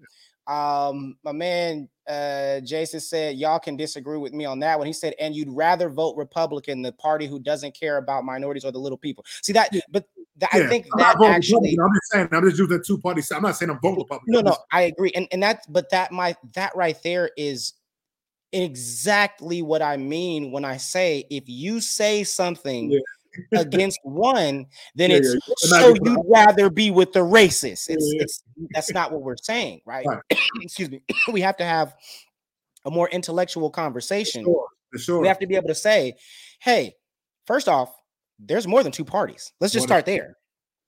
Um, 0.47 1.17
my 1.23 1.33
man 1.33 1.89
uh 2.09 2.59
Jason 2.61 2.99
said 2.99 3.37
y'all 3.37 3.61
can 3.61 3.77
disagree 3.77 4.19
with 4.19 4.33
me 4.33 4.45
on 4.45 4.59
that 4.61 4.77
one. 4.77 4.87
He 4.87 4.93
said, 4.93 5.15
and 5.21 5.37
you'd 5.37 5.51
rather 5.51 5.89
vote 5.89 6.17
Republican, 6.17 6.83
the 6.83 6.93
party 6.93 7.27
who 7.27 7.39
doesn't 7.39 7.79
care 7.79 7.99
about 7.99 8.25
minorities 8.25 8.65
or 8.65 8.73
the 8.73 8.79
little 8.79 8.99
people. 8.99 9.25
See 9.43 9.53
that, 9.53 9.71
but 9.91 10.05
yeah. 10.41 10.49
I 10.53 10.67
think 10.67 10.87
that 10.97 11.21
actually 11.23 11.79
I'm 11.79 11.95
just 11.95 12.11
saying 12.11 12.29
I'm 12.33 12.45
just 12.45 12.59
using 12.59 12.83
two 12.85 12.99
parties. 12.99 13.31
I'm 13.31 13.43
not 13.43 13.57
saying 13.57 13.71
I'm 13.71 13.79
voting 13.81 14.01
Republican. 14.01 14.33
No, 14.33 14.41
no, 14.41 14.57
I 14.73 14.83
agree. 14.83 15.13
And 15.15 15.29
and 15.31 15.43
that 15.43 15.65
but 15.69 15.91
that 15.91 16.11
my 16.11 16.35
that 16.55 16.75
right 16.75 17.01
there 17.05 17.31
is 17.37 17.75
exactly 18.53 19.63
what 19.63 19.83
I 19.83 19.97
mean 19.97 20.51
when 20.53 20.65
I 20.65 20.77
say 20.77 21.25
if 21.31 21.45
you 21.47 21.81
say 21.81 22.25
something 22.25 22.93
yeah. 22.93 23.01
against 23.61 23.99
one, 24.03 24.67
then 24.95 25.11
yeah, 25.11 25.17
it's 25.19 25.35
yeah. 25.35 25.55
so 25.57 25.95
you'd 26.03 26.25
rather 26.27 26.71
be 26.71 26.91
with 26.91 27.13
the 27.13 27.21
racist. 27.21 27.89
It's, 27.89 28.13
it's 28.19 28.43
that's 28.71 28.93
not 28.93 29.13
what 29.13 29.23
we're 29.23 29.37
saying, 29.37 29.81
right? 29.87 30.05
right. 30.07 30.23
Excuse 30.61 30.91
me. 30.91 31.03
we 31.33 31.41
have 31.41 31.57
to 31.59 31.65
have 31.65 31.95
a 32.85 32.91
more 32.91 33.09
intellectual 33.09 33.71
conversation. 33.71 34.45
For 34.45 34.51
sure. 34.51 34.69
For 34.93 34.99
sure. 34.99 35.21
We 35.21 35.29
have 35.29 35.39
to 35.39 35.47
be 35.47 35.57
able 35.57 35.69
to 35.69 35.75
say, 35.75 36.15
hey, 36.61 36.95
first 37.47 37.69
off, 37.69 37.95
there's 38.39 38.67
more 38.67 38.83
than 38.83 38.93
two 38.93 39.05
parties. 39.05 39.53
Let's 39.61 39.73
just 39.73 39.87
start 39.87 40.05
there. 40.05 40.37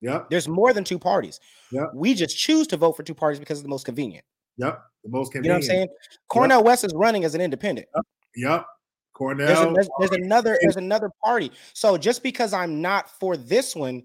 Yeah. 0.01 0.25
There's 0.29 0.49
more 0.49 0.73
than 0.73 0.85
two 0.85 0.99
parties. 0.99 1.41
Yeah. 1.73 1.87
We 1.95 2.15
just 2.15 2.37
choose 2.37 2.67
to 2.69 2.77
vote 2.77 2.93
for 2.93 3.03
two 3.03 3.15
parties 3.15 3.39
because 3.39 3.59
it's 3.59 3.63
the 3.63 3.71
most 3.71 3.87
convenient. 3.87 4.25
Yep. 4.57 4.83
The 5.05 5.11
most 5.11 5.33
convenient. 5.33 5.45
You 5.45 5.69
know 5.69 5.75
what 5.75 5.83
I'm 5.83 5.89
saying? 5.89 5.89
Cornel 6.29 6.59
yep. 6.59 6.67
West 6.67 6.85
is 6.85 6.93
running 6.95 7.25
as 7.25 7.35
an 7.35 7.41
independent. 7.41 7.89
Yep. 7.95 8.05
yep. 8.37 8.67
Cornel. 9.13 9.47
There's, 9.47 9.61
a, 9.61 9.73
there's, 9.73 9.89
there's 9.99 10.23
another 10.23 10.59
there's 10.61 10.77
another 10.77 11.11
party. 11.25 11.53
So 11.73 11.97
just 11.97 12.23
because 12.23 12.53
I'm 12.53 12.81
not 12.81 13.09
for 13.09 13.37
this 13.37 13.77
one, 13.77 14.03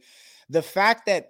the 0.49 0.62
fact 0.62 1.05
that 1.07 1.29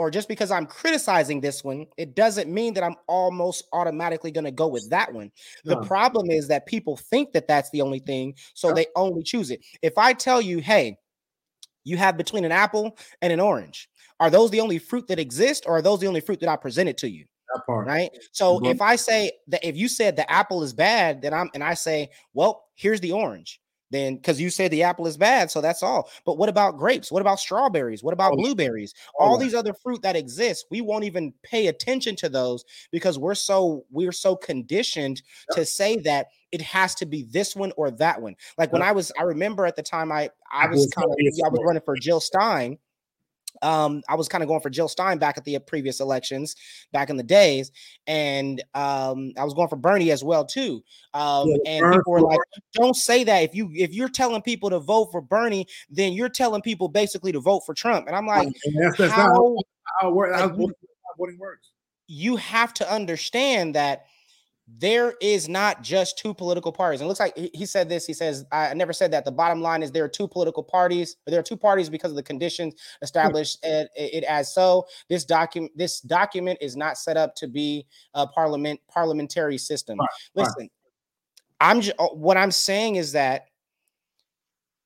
or 0.00 0.10
just 0.10 0.28
because 0.28 0.50
I'm 0.50 0.64
criticizing 0.64 1.42
this 1.42 1.62
one, 1.62 1.86
it 1.98 2.14
doesn't 2.14 2.50
mean 2.50 2.72
that 2.72 2.82
I'm 2.82 2.96
almost 3.06 3.66
automatically 3.74 4.30
going 4.30 4.46
to 4.46 4.50
go 4.50 4.66
with 4.66 4.88
that 4.88 5.12
one. 5.12 5.30
The 5.64 5.76
problem 5.82 6.30
is 6.30 6.48
that 6.48 6.64
people 6.64 6.96
think 6.96 7.32
that 7.32 7.46
that's 7.46 7.68
the 7.68 7.82
only 7.82 7.98
thing, 7.98 8.34
so 8.54 8.72
they 8.72 8.86
only 8.96 9.22
choose 9.22 9.50
it. 9.50 9.60
If 9.82 9.98
I 9.98 10.14
tell 10.14 10.40
you, 10.40 10.60
hey, 10.60 10.96
you 11.84 11.98
have 11.98 12.16
between 12.16 12.46
an 12.46 12.52
apple 12.52 12.96
and 13.20 13.30
an 13.30 13.40
orange, 13.40 13.90
are 14.20 14.30
those 14.30 14.50
the 14.50 14.60
only 14.60 14.78
fruit 14.78 15.06
that 15.08 15.18
exist, 15.18 15.64
or 15.66 15.76
are 15.76 15.82
those 15.82 16.00
the 16.00 16.06
only 16.06 16.20
fruit 16.20 16.40
that 16.40 16.48
I 16.48 16.56
presented 16.56 16.96
to 16.98 17.10
you? 17.10 17.26
Right. 17.86 18.10
So 18.32 18.56
mm-hmm. 18.56 18.66
if 18.66 18.80
I 18.80 18.96
say 18.96 19.32
that 19.48 19.66
if 19.66 19.76
you 19.76 19.88
said 19.88 20.16
the 20.16 20.30
apple 20.30 20.62
is 20.62 20.72
bad, 20.72 21.22
then 21.22 21.34
I'm 21.34 21.50
and 21.54 21.64
I 21.64 21.74
say, 21.74 22.10
well, 22.34 22.64
here's 22.74 23.00
the 23.00 23.12
orange. 23.12 23.60
Then 23.90 24.16
because 24.16 24.40
you 24.40 24.50
said 24.50 24.70
the 24.70 24.84
apple 24.84 25.06
is 25.08 25.16
bad, 25.16 25.50
so 25.50 25.60
that's 25.60 25.82
all. 25.82 26.08
But 26.24 26.38
what 26.38 26.48
about 26.48 26.78
grapes? 26.78 27.10
What 27.10 27.22
about 27.22 27.40
strawberries? 27.40 28.04
What 28.04 28.14
about 28.14 28.34
oh, 28.34 28.36
blueberries? 28.36 28.94
All 29.18 29.36
these 29.36 29.54
other 29.54 29.74
fruit 29.74 30.02
that 30.02 30.14
exist, 30.14 30.66
we 30.70 30.80
won't 30.80 31.04
even 31.04 31.34
pay 31.42 31.66
attention 31.66 32.14
to 32.16 32.28
those 32.28 32.64
because 32.92 33.18
we're 33.18 33.34
so 33.34 33.84
we're 33.90 34.12
so 34.12 34.36
conditioned 34.36 35.22
yeah. 35.50 35.56
to 35.56 35.66
say 35.66 35.96
that 35.96 36.28
it 36.52 36.62
has 36.62 36.94
to 36.96 37.06
be 37.06 37.24
this 37.24 37.56
one 37.56 37.72
or 37.76 37.90
that 37.90 38.22
one. 38.22 38.36
Like 38.56 38.72
when 38.72 38.82
I 38.82 38.92
was, 38.92 39.10
I 39.18 39.24
remember 39.24 39.66
at 39.66 39.74
the 39.74 39.82
time 39.82 40.12
I 40.12 40.30
I 40.52 40.68
was 40.68 40.88
kind 40.94 41.08
of 41.08 41.16
I 41.44 41.48
was 41.48 41.60
running 41.64 41.82
for 41.84 41.96
Jill 41.96 42.20
Stein 42.20 42.78
um, 43.62 44.02
I 44.08 44.14
was 44.14 44.28
kind 44.28 44.42
of 44.42 44.48
going 44.48 44.60
for 44.60 44.70
Jill 44.70 44.88
Stein 44.88 45.18
back 45.18 45.36
at 45.36 45.44
the 45.44 45.58
previous 45.58 46.00
elections 46.00 46.56
back 46.92 47.10
in 47.10 47.16
the 47.16 47.22
days, 47.22 47.72
and 48.06 48.62
um, 48.74 49.32
I 49.36 49.44
was 49.44 49.54
going 49.54 49.68
for 49.68 49.76
Bernie 49.76 50.10
as 50.10 50.24
well 50.24 50.44
too. 50.44 50.82
Um, 51.14 51.48
and 51.66 51.92
people 51.92 52.12
were 52.12 52.20
like, 52.20 52.40
"Don't 52.74 52.96
say 52.96 53.24
that. 53.24 53.42
If 53.42 53.54
you 53.54 53.70
if 53.74 53.92
you're 53.92 54.08
telling 54.08 54.42
people 54.42 54.70
to 54.70 54.78
vote 54.78 55.08
for 55.12 55.20
Bernie, 55.20 55.66
then 55.88 56.12
you're 56.12 56.28
telling 56.28 56.62
people 56.62 56.88
basically 56.88 57.32
to 57.32 57.40
vote 57.40 57.62
for 57.66 57.74
Trump." 57.74 58.06
And 58.06 58.16
I'm 58.16 58.26
like, 58.26 58.48
that's, 58.74 58.96
that's 58.96 59.12
how, 59.12 59.56
how, 60.00 60.14
how, 60.14 60.32
how 60.32 60.48
voting 61.18 61.38
works. 61.38 61.70
You 62.06 62.36
have 62.36 62.74
to 62.74 62.92
understand 62.92 63.74
that 63.74 64.06
there 64.78 65.14
is 65.20 65.48
not 65.48 65.82
just 65.82 66.18
two 66.18 66.32
political 66.32 66.72
parties. 66.72 67.00
And 67.00 67.06
it 67.06 67.08
looks 67.08 67.20
like 67.20 67.36
he 67.36 67.66
said 67.66 67.88
this. 67.88 68.06
He 68.06 68.12
says, 68.12 68.44
I 68.52 68.72
never 68.74 68.92
said 68.92 69.10
that. 69.12 69.24
The 69.24 69.32
bottom 69.32 69.60
line 69.60 69.82
is 69.82 69.90
there 69.90 70.04
are 70.04 70.08
two 70.08 70.28
political 70.28 70.62
parties, 70.62 71.16
but 71.24 71.32
there 71.32 71.40
are 71.40 71.44
two 71.44 71.56
parties 71.56 71.90
because 71.90 72.10
of 72.10 72.16
the 72.16 72.22
conditions 72.22 72.74
established 73.02 73.58
hmm. 73.64 73.70
it, 73.70 73.90
it, 73.94 74.24
as 74.24 74.54
so. 74.54 74.86
This 75.08 75.24
document, 75.24 75.72
this 75.76 76.00
document 76.00 76.58
is 76.60 76.76
not 76.76 76.98
set 76.98 77.16
up 77.16 77.34
to 77.36 77.48
be 77.48 77.86
a 78.14 78.26
parliament 78.26 78.80
parliamentary 78.88 79.58
system. 79.58 79.98
Right, 79.98 80.08
Listen, 80.34 80.54
right. 80.60 80.72
I'm 81.60 81.80
just, 81.80 81.96
uh, 81.98 82.06
what 82.08 82.36
I'm 82.36 82.50
saying 82.50 82.96
is 82.96 83.12
that 83.12 83.46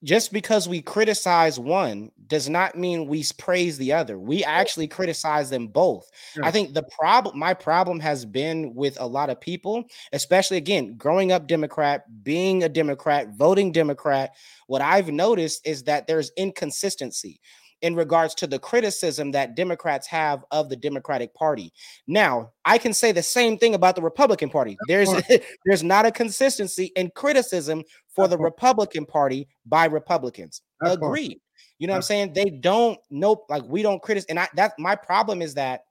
just 0.05 0.33
because 0.33 0.69
we 0.69 0.83
criticize 0.83 1.59
one 1.59 2.11
does 2.27 2.49
not 2.49 2.77
mean 2.77 3.07
we 3.07 3.25
praise 3.39 3.79
the 3.79 3.93
other. 3.93 4.19
We 4.19 4.45
actually 4.45 4.87
criticize 4.87 5.51
them 5.51 5.67
both. 5.69 6.11
I 6.43 6.51
think 6.51 6.75
the 6.75 6.83
problem, 6.83 7.39
my 7.39 7.55
problem 7.55 8.01
has 8.01 8.25
been 8.25 8.75
with 8.75 9.01
a 9.01 9.07
lot 9.07 9.31
of 9.31 9.41
people, 9.41 9.85
especially 10.13 10.59
again, 10.59 10.97
growing 10.97 11.33
up 11.33 11.47
Democrat, 11.47 12.05
being 12.23 12.63
a 12.63 12.69
Democrat, 12.69 13.31
voting 13.37 13.73
Democrat. 13.73 14.35
What 14.67 14.83
I've 14.83 15.09
noticed 15.11 15.67
is 15.67 15.85
that 15.85 16.07
there's 16.07 16.31
inconsistency 16.37 17.41
in 17.85 17.95
regards 17.95 18.35
to 18.35 18.47
the 18.47 18.59
criticism 18.59 19.31
that 19.33 19.55
Democrats 19.55 20.07
have 20.07 20.43
of 20.51 20.71
the 20.71 20.77
Democratic 20.77 21.35
Party. 21.35 21.71
Now, 22.07 22.51
I 22.65 22.79
can 22.79 22.95
say 22.95 23.13
the 23.13 23.23
same 23.23 23.59
thing 23.59 23.75
about 23.75 23.95
the 23.95 24.01
Republican 24.01 24.49
Party. 24.49 24.79
There's 24.89 25.11
there's 25.67 25.83
not 25.83 26.07
a 26.07 26.11
consistency 26.11 26.93
in 26.97 27.11
criticism 27.15 27.85
for 28.09 28.27
the 28.27 28.39
Republican 28.39 29.05
Party 29.05 29.47
by 29.67 29.85
Republicans. 29.85 30.63
Agreed. 30.83 31.39
You 31.79 31.87
know 31.87 31.93
what 31.93 31.97
I'm 31.97 32.03
saying? 32.03 32.33
They 32.33 32.47
don't 32.47 32.99
nope, 33.11 33.45
like 33.51 33.65
we 33.65 33.83
don't 33.83 34.01
criticize 34.01 34.27
and 34.31 34.41
I 34.41 34.49
that 34.57 34.73
my 34.79 34.97
problem 34.97 35.43
is 35.43 35.53
that 35.55 35.83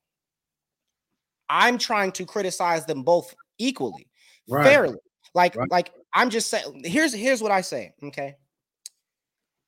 I'm 1.47 1.77
trying 1.77 2.11
to 2.13 2.25
criticize 2.25 2.87
them 2.87 3.03
both 3.03 3.35
equally, 3.59 4.07
right. 4.49 4.65
fairly. 4.65 4.97
Like 5.35 5.55
right. 5.55 5.69
like 5.69 5.91
I'm 6.11 6.31
just 6.31 6.49
saying 6.49 6.81
here's 6.85 7.13
here's 7.13 7.43
what 7.43 7.51
I 7.51 7.61
say, 7.61 7.93
okay? 8.03 8.33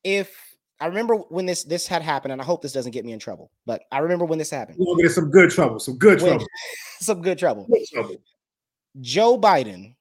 If 0.02 0.55
I 0.80 0.86
remember 0.86 1.16
when 1.16 1.46
this 1.46 1.64
this 1.64 1.86
had 1.86 2.02
happened, 2.02 2.32
and 2.32 2.40
I 2.40 2.44
hope 2.44 2.62
this 2.62 2.72
doesn't 2.72 2.92
get 2.92 3.04
me 3.04 3.12
in 3.12 3.18
trouble. 3.18 3.50
But 3.64 3.82
I 3.90 3.98
remember 3.98 4.24
when 4.24 4.38
this 4.38 4.50
happened. 4.50 4.76
We'll 4.78 4.96
get 4.96 5.10
some 5.10 5.30
good 5.30 5.50
trouble. 5.50 5.78
Some 5.78 5.96
good 5.96 6.20
when, 6.20 6.32
trouble. 6.32 6.46
some 7.00 7.22
good 7.22 7.38
trouble. 7.38 7.66
Good 7.70 7.86
trouble. 7.92 8.16
Joe 9.00 9.38
Biden, 9.38 9.94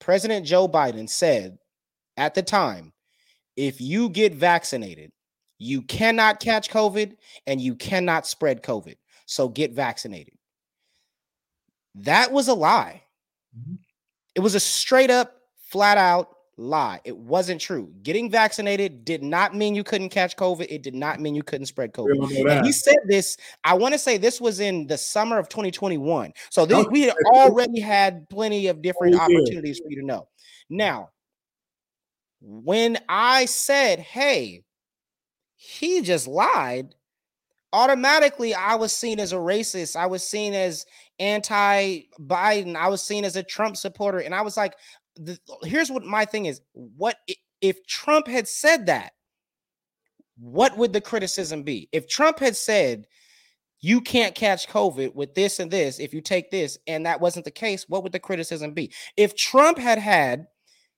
President 0.00 0.44
Joe 0.46 0.68
Biden 0.68 1.08
said 1.08 1.58
at 2.16 2.34
the 2.34 2.42
time, 2.42 2.92
if 3.56 3.80
you 3.80 4.08
get 4.10 4.34
vaccinated, 4.34 5.12
you 5.58 5.82
cannot 5.82 6.40
catch 6.40 6.70
COVID 6.70 7.16
and 7.46 7.60
you 7.60 7.74
cannot 7.74 8.26
spread 8.26 8.62
COVID. 8.62 8.96
So 9.26 9.48
get 9.48 9.72
vaccinated. 9.72 10.34
That 11.94 12.32
was 12.32 12.48
a 12.48 12.54
lie. 12.54 13.02
Mm-hmm. 13.58 13.76
It 14.34 14.40
was 14.40 14.54
a 14.54 14.60
straight 14.60 15.10
up, 15.10 15.36
flat 15.70 15.96
out 15.96 16.34
lie. 16.56 17.00
It 17.04 17.16
wasn't 17.16 17.60
true. 17.60 17.92
Getting 18.02 18.30
vaccinated 18.30 19.04
did 19.04 19.22
not 19.22 19.54
mean 19.54 19.74
you 19.74 19.84
couldn't 19.84 20.10
catch 20.10 20.36
COVID. 20.36 20.66
It 20.68 20.82
did 20.82 20.94
not 20.94 21.20
mean 21.20 21.34
you 21.34 21.42
couldn't 21.42 21.66
spread 21.66 21.92
COVID. 21.92 22.64
He 22.64 22.72
said 22.72 22.96
this, 23.06 23.36
I 23.64 23.74
want 23.74 23.94
to 23.94 23.98
say 23.98 24.16
this 24.16 24.40
was 24.40 24.60
in 24.60 24.86
the 24.86 24.98
summer 24.98 25.38
of 25.38 25.48
2021. 25.48 26.32
So 26.50 26.66
this, 26.66 26.86
we 26.90 27.02
had 27.02 27.14
already 27.32 27.80
had 27.80 28.28
plenty 28.28 28.68
of 28.68 28.82
different 28.82 29.16
oh, 29.16 29.20
opportunities 29.20 29.78
for 29.78 29.90
you 29.90 30.00
to 30.00 30.06
know. 30.06 30.28
Now, 30.70 31.10
when 32.40 32.98
I 33.08 33.46
said, 33.46 34.00
hey, 34.00 34.62
he 35.56 36.02
just 36.02 36.26
lied, 36.26 36.94
automatically 37.72 38.54
I 38.54 38.76
was 38.76 38.94
seen 38.94 39.18
as 39.18 39.32
a 39.32 39.36
racist. 39.36 39.96
I 39.96 40.06
was 40.06 40.22
seen 40.22 40.54
as 40.54 40.86
anti 41.18 42.02
Biden. 42.20 42.76
I 42.76 42.88
was 42.88 43.02
seen 43.02 43.24
as 43.24 43.36
a 43.36 43.42
Trump 43.42 43.76
supporter. 43.76 44.18
And 44.18 44.34
I 44.34 44.42
was 44.42 44.56
like, 44.56 44.74
the, 45.16 45.38
here's 45.62 45.90
what 45.90 46.04
my 46.04 46.24
thing 46.24 46.46
is 46.46 46.60
what 46.72 47.16
if 47.60 47.86
Trump 47.86 48.26
had 48.26 48.48
said 48.48 48.86
that? 48.86 49.12
What 50.38 50.76
would 50.76 50.92
the 50.92 51.00
criticism 51.00 51.62
be? 51.62 51.88
If 51.92 52.08
Trump 52.08 52.40
had 52.40 52.56
said, 52.56 53.06
you 53.80 54.00
can't 54.00 54.34
catch 54.34 54.68
COVID 54.68 55.14
with 55.14 55.34
this 55.34 55.60
and 55.60 55.70
this 55.70 55.98
if 55.98 56.14
you 56.14 56.20
take 56.20 56.50
this, 56.50 56.78
and 56.86 57.04
that 57.06 57.20
wasn't 57.20 57.44
the 57.44 57.50
case, 57.50 57.84
what 57.88 58.02
would 58.02 58.12
the 58.12 58.18
criticism 58.18 58.72
be? 58.72 58.92
If 59.16 59.36
Trump 59.36 59.78
had 59.78 59.98
had 59.98 60.46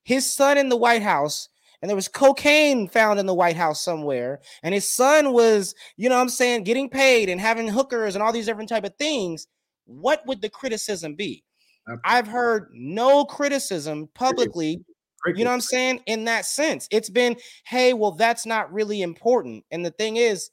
his 0.03 0.31
son 0.31 0.57
in 0.57 0.69
the 0.69 0.77
White 0.77 1.01
House 1.01 1.49
and 1.81 1.89
there 1.89 1.95
was 1.95 2.07
cocaine 2.07 2.87
found 2.87 3.19
in 3.19 3.25
the 3.25 3.33
White 3.33 3.57
House 3.57 3.83
somewhere, 3.83 4.39
and 4.63 4.73
his 4.73 4.87
son 4.87 5.33
was, 5.33 5.75
you 5.97 6.09
know 6.09 6.19
I'm 6.19 6.29
saying, 6.29 6.63
getting 6.63 6.89
paid 6.89 7.29
and 7.29 7.39
having 7.39 7.67
hookers 7.67 8.15
and 8.15 8.23
all 8.23 8.33
these 8.33 8.45
different 8.45 8.69
type 8.69 8.85
of 8.85 8.95
things, 8.95 9.47
what 9.85 10.25
would 10.25 10.41
the 10.41 10.49
criticism 10.49 11.15
be? 11.15 11.43
I've 12.03 12.27
heard 12.27 12.69
no 12.73 13.25
criticism 13.25 14.09
publicly. 14.13 14.81
You 15.25 15.43
know 15.43 15.49
what 15.49 15.55
I'm 15.55 15.61
saying? 15.61 16.01
In 16.05 16.25
that 16.25 16.45
sense, 16.45 16.87
it's 16.89 17.09
been, 17.09 17.35
hey, 17.65 17.93
well, 17.93 18.11
that's 18.11 18.45
not 18.45 18.71
really 18.71 19.01
important. 19.01 19.65
And 19.71 19.85
the 19.85 19.91
thing 19.91 20.15
is, 20.15 20.51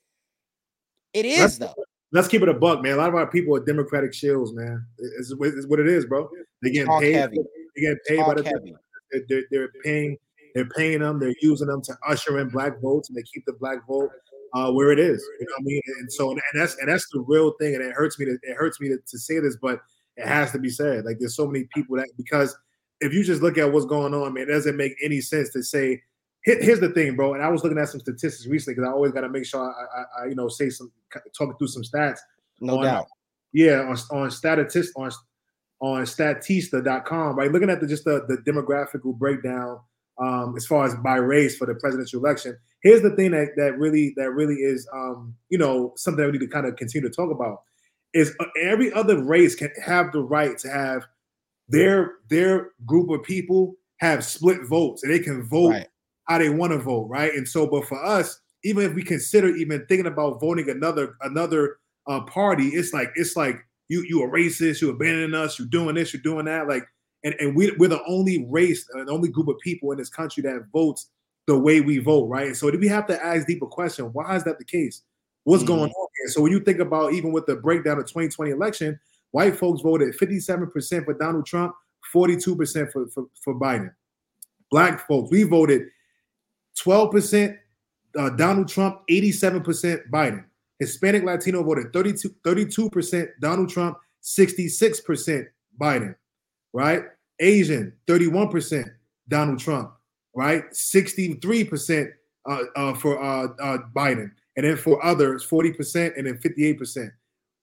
it 1.12 1.24
is 1.24 1.38
let's, 1.38 1.58
though. 1.58 1.74
Let's 2.12 2.28
keep 2.28 2.42
it 2.42 2.48
a 2.48 2.54
buck, 2.54 2.82
man. 2.82 2.94
A 2.94 2.96
lot 2.96 3.08
of 3.08 3.14
our 3.14 3.30
people 3.30 3.54
are 3.54 3.64
Democratic 3.64 4.12
shills, 4.12 4.52
man. 4.52 4.84
It's, 4.98 5.32
it's 5.38 5.66
what 5.68 5.78
it 5.78 5.86
is, 5.86 6.06
bro. 6.06 6.28
They 6.62 6.70
get 6.70 6.88
paid. 6.88 7.14
Heavy. 7.14 7.38
They 7.76 7.82
get 7.82 7.98
paid 8.06 8.20
by 8.20 8.34
the. 8.34 8.42
They're, 9.28 9.44
they're, 9.50 9.68
paying. 9.84 10.16
They're 10.54 10.68
paying 10.70 11.00
them. 11.00 11.20
They're 11.20 11.34
using 11.40 11.68
them 11.68 11.82
to 11.82 11.96
usher 12.08 12.40
in 12.40 12.48
black 12.48 12.80
votes, 12.80 13.10
and 13.10 13.16
they 13.16 13.22
keep 13.22 13.44
the 13.46 13.52
black 13.52 13.86
vote 13.86 14.10
uh, 14.54 14.72
where 14.72 14.90
it 14.90 14.98
is. 14.98 15.24
You 15.38 15.46
know 15.46 15.52
what 15.58 15.60
I 15.60 15.64
mean? 15.64 15.82
And 16.00 16.12
so, 16.12 16.30
and 16.30 16.40
that's 16.54 16.76
and 16.78 16.88
that's 16.88 17.06
the 17.12 17.20
real 17.20 17.52
thing. 17.60 17.74
And 17.74 17.84
it 17.84 17.92
hurts 17.92 18.18
me 18.18 18.26
to 18.26 18.38
it 18.42 18.56
hurts 18.56 18.80
me 18.80 18.88
to, 18.88 18.98
to 18.98 19.18
say 19.18 19.38
this, 19.40 19.56
but 19.60 19.80
it 20.16 20.26
has 20.26 20.52
to 20.52 20.58
be 20.58 20.70
said. 20.70 21.04
Like 21.04 21.18
there's 21.18 21.36
so 21.36 21.46
many 21.46 21.66
people 21.74 21.96
that 21.96 22.08
because 22.16 22.56
if 23.00 23.12
you 23.12 23.24
just 23.24 23.42
look 23.42 23.58
at 23.58 23.72
what's 23.72 23.86
going 23.86 24.14
on, 24.14 24.34
man, 24.34 24.44
it 24.44 24.52
doesn't 24.52 24.76
make 24.76 24.94
any 25.02 25.20
sense 25.20 25.50
to 25.50 25.62
say. 25.62 26.02
Here's 26.42 26.80
the 26.80 26.90
thing, 26.90 27.16
bro. 27.16 27.32
And 27.32 27.42
I 27.42 27.48
was 27.48 27.64
looking 27.64 27.78
at 27.78 27.88
some 27.88 28.00
statistics 28.00 28.46
recently 28.46 28.74
because 28.74 28.86
I 28.86 28.92
always 28.92 29.12
got 29.12 29.22
to 29.22 29.30
make 29.30 29.46
sure 29.46 29.62
I, 29.62 30.00
I, 30.00 30.24
I, 30.24 30.28
you 30.28 30.34
know, 30.34 30.48
say 30.48 30.68
some 30.68 30.92
talking 31.36 31.54
through 31.56 31.68
some 31.68 31.82
stats. 31.82 32.18
No 32.60 32.78
on, 32.78 32.84
doubt. 32.84 33.06
Yeah, 33.54 33.80
on 33.80 33.96
on 34.10 34.30
statist 34.30 34.92
on 34.96 35.10
on 35.80 36.02
statista.com, 36.02 37.36
right? 37.36 37.50
Looking 37.50 37.70
at 37.70 37.80
the 37.80 37.86
just 37.86 38.04
the, 38.04 38.26
the 38.28 38.36
demographical 38.50 39.16
breakdown 39.16 39.80
um, 40.18 40.54
as 40.56 40.66
far 40.66 40.84
as 40.84 40.94
by 40.96 41.16
race 41.16 41.56
for 41.56 41.66
the 41.66 41.74
presidential 41.74 42.20
election. 42.20 42.56
Here's 42.82 43.02
the 43.02 43.16
thing 43.16 43.30
that 43.32 43.54
that 43.56 43.78
really 43.78 44.12
that 44.16 44.30
really 44.30 44.56
is 44.56 44.88
um, 44.92 45.34
you 45.48 45.58
know 45.58 45.92
something 45.96 46.22
that 46.22 46.30
we 46.30 46.38
need 46.38 46.46
to 46.46 46.52
kind 46.52 46.66
of 46.66 46.76
continue 46.76 47.08
to 47.08 47.14
talk 47.14 47.30
about 47.30 47.62
is 48.14 48.34
uh, 48.40 48.46
every 48.60 48.92
other 48.92 49.22
race 49.22 49.54
can 49.54 49.70
have 49.84 50.12
the 50.12 50.22
right 50.22 50.56
to 50.58 50.68
have 50.68 51.04
their 51.68 52.16
their 52.30 52.70
group 52.86 53.10
of 53.10 53.22
people 53.22 53.74
have 53.98 54.24
split 54.24 54.66
votes 54.68 55.02
and 55.02 55.12
they 55.12 55.18
can 55.18 55.42
vote 55.42 55.70
right. 55.70 55.86
how 56.28 56.38
they 56.38 56.50
want 56.50 56.72
to 56.72 56.78
vote, 56.78 57.06
right? 57.08 57.32
And 57.34 57.48
so, 57.48 57.66
but 57.66 57.86
for 57.86 58.02
us, 58.04 58.40
even 58.62 58.84
if 58.84 58.94
we 58.94 59.02
consider 59.02 59.48
even 59.48 59.84
thinking 59.86 60.06
about 60.06 60.40
voting 60.40 60.70
another 60.70 61.16
another 61.22 61.78
uh, 62.06 62.20
party, 62.22 62.68
it's 62.68 62.92
like 62.92 63.10
it's 63.16 63.36
like 63.36 63.56
you 63.88 64.04
you 64.08 64.22
a 64.22 64.28
racist, 64.28 64.80
you 64.80 64.90
abandoning 64.90 65.34
us, 65.34 65.58
you're 65.58 65.68
doing 65.68 65.94
this, 65.94 66.12
you're 66.12 66.22
doing 66.22 66.46
that, 66.46 66.68
like, 66.68 66.84
and 67.24 67.34
and 67.40 67.54
we 67.54 67.72
we're 67.78 67.88
the 67.88 68.02
only 68.06 68.46
race, 68.48 68.86
the 68.86 69.10
only 69.10 69.28
group 69.28 69.48
of 69.48 69.58
people 69.58 69.92
in 69.92 69.98
this 69.98 70.10
country 70.10 70.42
that 70.42 70.66
votes 70.72 71.10
the 71.46 71.58
way 71.58 71.80
we 71.80 71.98
vote, 71.98 72.26
right? 72.26 72.46
And 72.46 72.56
so, 72.56 72.70
do 72.70 72.78
we 72.78 72.88
have 72.88 73.06
to 73.06 73.24
ask 73.24 73.46
deeper 73.46 73.66
question? 73.66 74.06
Why 74.06 74.36
is 74.36 74.44
that 74.44 74.58
the 74.58 74.64
case? 74.64 75.02
What's 75.44 75.62
mm-hmm. 75.62 75.74
going 75.74 75.90
on 75.90 76.06
here? 76.24 76.30
So 76.30 76.40
when 76.40 76.52
you 76.52 76.60
think 76.60 76.78
about 76.80 77.12
even 77.12 77.32
with 77.32 77.46
the 77.46 77.56
breakdown 77.56 77.98
of 77.98 78.06
2020 78.06 78.50
election, 78.50 78.98
white 79.30 79.56
folks 79.56 79.82
voted 79.82 80.14
57% 80.14 81.04
for 81.04 81.14
Donald 81.14 81.46
Trump, 81.46 81.74
42% 82.14 82.92
for, 82.92 83.08
for, 83.08 83.24
for 83.42 83.54
Biden. 83.54 83.92
Black 84.70 85.06
folks, 85.06 85.30
we 85.30 85.42
voted 85.42 85.82
12% 86.78 87.56
uh, 88.18 88.30
Donald 88.30 88.68
Trump, 88.68 89.00
87% 89.10 90.08
Biden. 90.10 90.44
Hispanic 90.78 91.24
Latino 91.24 91.62
voted 91.62 91.92
32, 91.92 92.34
32% 92.44 93.28
Donald 93.40 93.68
Trump, 93.68 93.98
66% 94.22 95.46
Biden, 95.80 96.14
right? 96.72 97.04
Asian, 97.40 97.92
31% 98.06 98.88
Donald 99.28 99.58
Trump, 99.58 99.92
right? 100.34 100.64
63% 100.70 102.12
uh, 102.48 102.58
uh, 102.76 102.94
for 102.94 103.22
uh, 103.22 103.48
uh 103.60 103.78
Biden 103.94 104.30
and 104.56 104.66
then 104.66 104.76
for 104.76 105.04
others 105.04 105.46
40% 105.46 106.16
and 106.16 106.26
then 106.26 106.38
58%. 106.38 107.10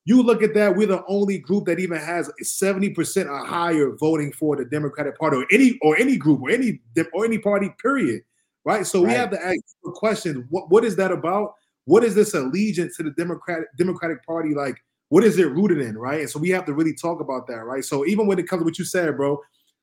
You 0.04 0.24
look 0.24 0.42
at 0.42 0.56
that, 0.56 0.76
we're 0.76 0.88
the 0.88 1.04
only 1.08 1.38
group 1.38 1.66
that 1.66 1.80
even 1.80 2.00
has 2.00 2.30
70% 2.44 3.30
or 3.30 3.46
higher 3.46 3.92
voting 4.00 4.32
for 4.32 4.56
the 4.56 4.66
Democratic 4.66 5.18
Party 5.18 5.38
or 5.38 5.46
any 5.52 5.78
or 5.84 5.96
any 5.98 6.18
group 6.18 6.42
or 6.42 6.50
any 6.50 6.82
or 7.14 7.24
any 7.24 7.38
party, 7.38 7.72
period. 7.82 8.24
Right. 8.66 8.86
So 8.86 9.04
right. 9.04 9.10
we 9.10 9.14
have 9.14 9.30
to 9.32 9.44
ask 9.44 9.60
the 9.84 9.92
question: 9.92 10.48
what, 10.50 10.72
what 10.72 10.84
is 10.84 10.96
that 10.96 11.12
about? 11.12 11.54
What 11.86 12.04
is 12.04 12.16
this 12.16 12.34
allegiance 12.34 12.98
to 12.98 13.04
the 13.04 13.12
Democratic 13.12 13.68
Democratic 13.78 14.26
Party 14.26 14.56
like? 14.56 14.78
What 15.10 15.24
is 15.24 15.38
it 15.38 15.52
rooted 15.52 15.80
in? 15.80 15.98
Right. 15.98 16.22
And 16.22 16.30
so 16.30 16.40
we 16.40 16.50
have 16.50 16.66
to 16.66 16.74
really 16.74 16.96
talk 16.96 17.22
about 17.22 17.46
that, 17.48 17.66
right? 17.66 17.84
So 17.84 18.06
even 18.06 18.26
when 18.26 18.40
it 18.40 18.48
comes 18.48 18.62
to 18.62 18.66
what 18.66 18.80
you 18.80 18.86
said, 18.86 19.16
bro, 19.18 19.40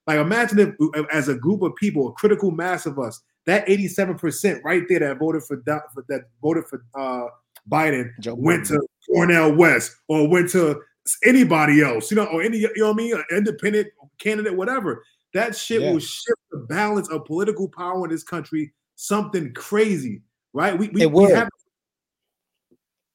like 0.08 0.18
imagine 0.18 0.58
if 0.58 1.06
as 1.12 1.28
a 1.28 1.34
group 1.34 1.60
of 1.60 1.76
people, 1.76 2.08
a 2.08 2.12
critical 2.12 2.50
mass 2.50 2.86
of 2.86 2.98
us, 2.98 3.20
that 3.44 3.66
87% 3.66 4.64
right 4.64 4.82
there 4.88 5.00
that 5.00 5.18
voted 5.18 5.42
for, 5.42 5.62
that 5.66 6.22
voted 6.40 6.64
for 6.64 6.82
uh, 6.98 7.26
Biden 7.70 8.10
Joe 8.18 8.34
went 8.34 8.64
Biden. 8.64 8.68
to 8.68 8.88
Cornel 9.12 9.54
West 9.54 9.96
or 10.08 10.26
went 10.26 10.48
to 10.50 10.80
anybody 11.26 11.82
else, 11.82 12.10
you 12.10 12.16
know, 12.16 12.24
or 12.24 12.42
any, 12.42 12.56
you 12.56 12.72
know 12.78 12.86
what 12.86 12.94
I 12.94 12.96
mean, 12.96 13.14
An 13.14 13.24
independent 13.36 13.88
candidate, 14.18 14.56
whatever. 14.56 15.04
That 15.34 15.54
shit 15.54 15.82
yeah. 15.82 15.92
will 15.92 16.00
shift 16.00 16.40
the 16.52 16.60
balance 16.70 17.10
of 17.10 17.26
political 17.26 17.68
power 17.68 18.04
in 18.06 18.10
this 18.10 18.24
country 18.24 18.72
something 18.96 19.52
crazy, 19.52 20.22
right? 20.54 20.76
We, 20.76 20.88
we, 20.88 21.04
we 21.04 21.30
have 21.32 21.50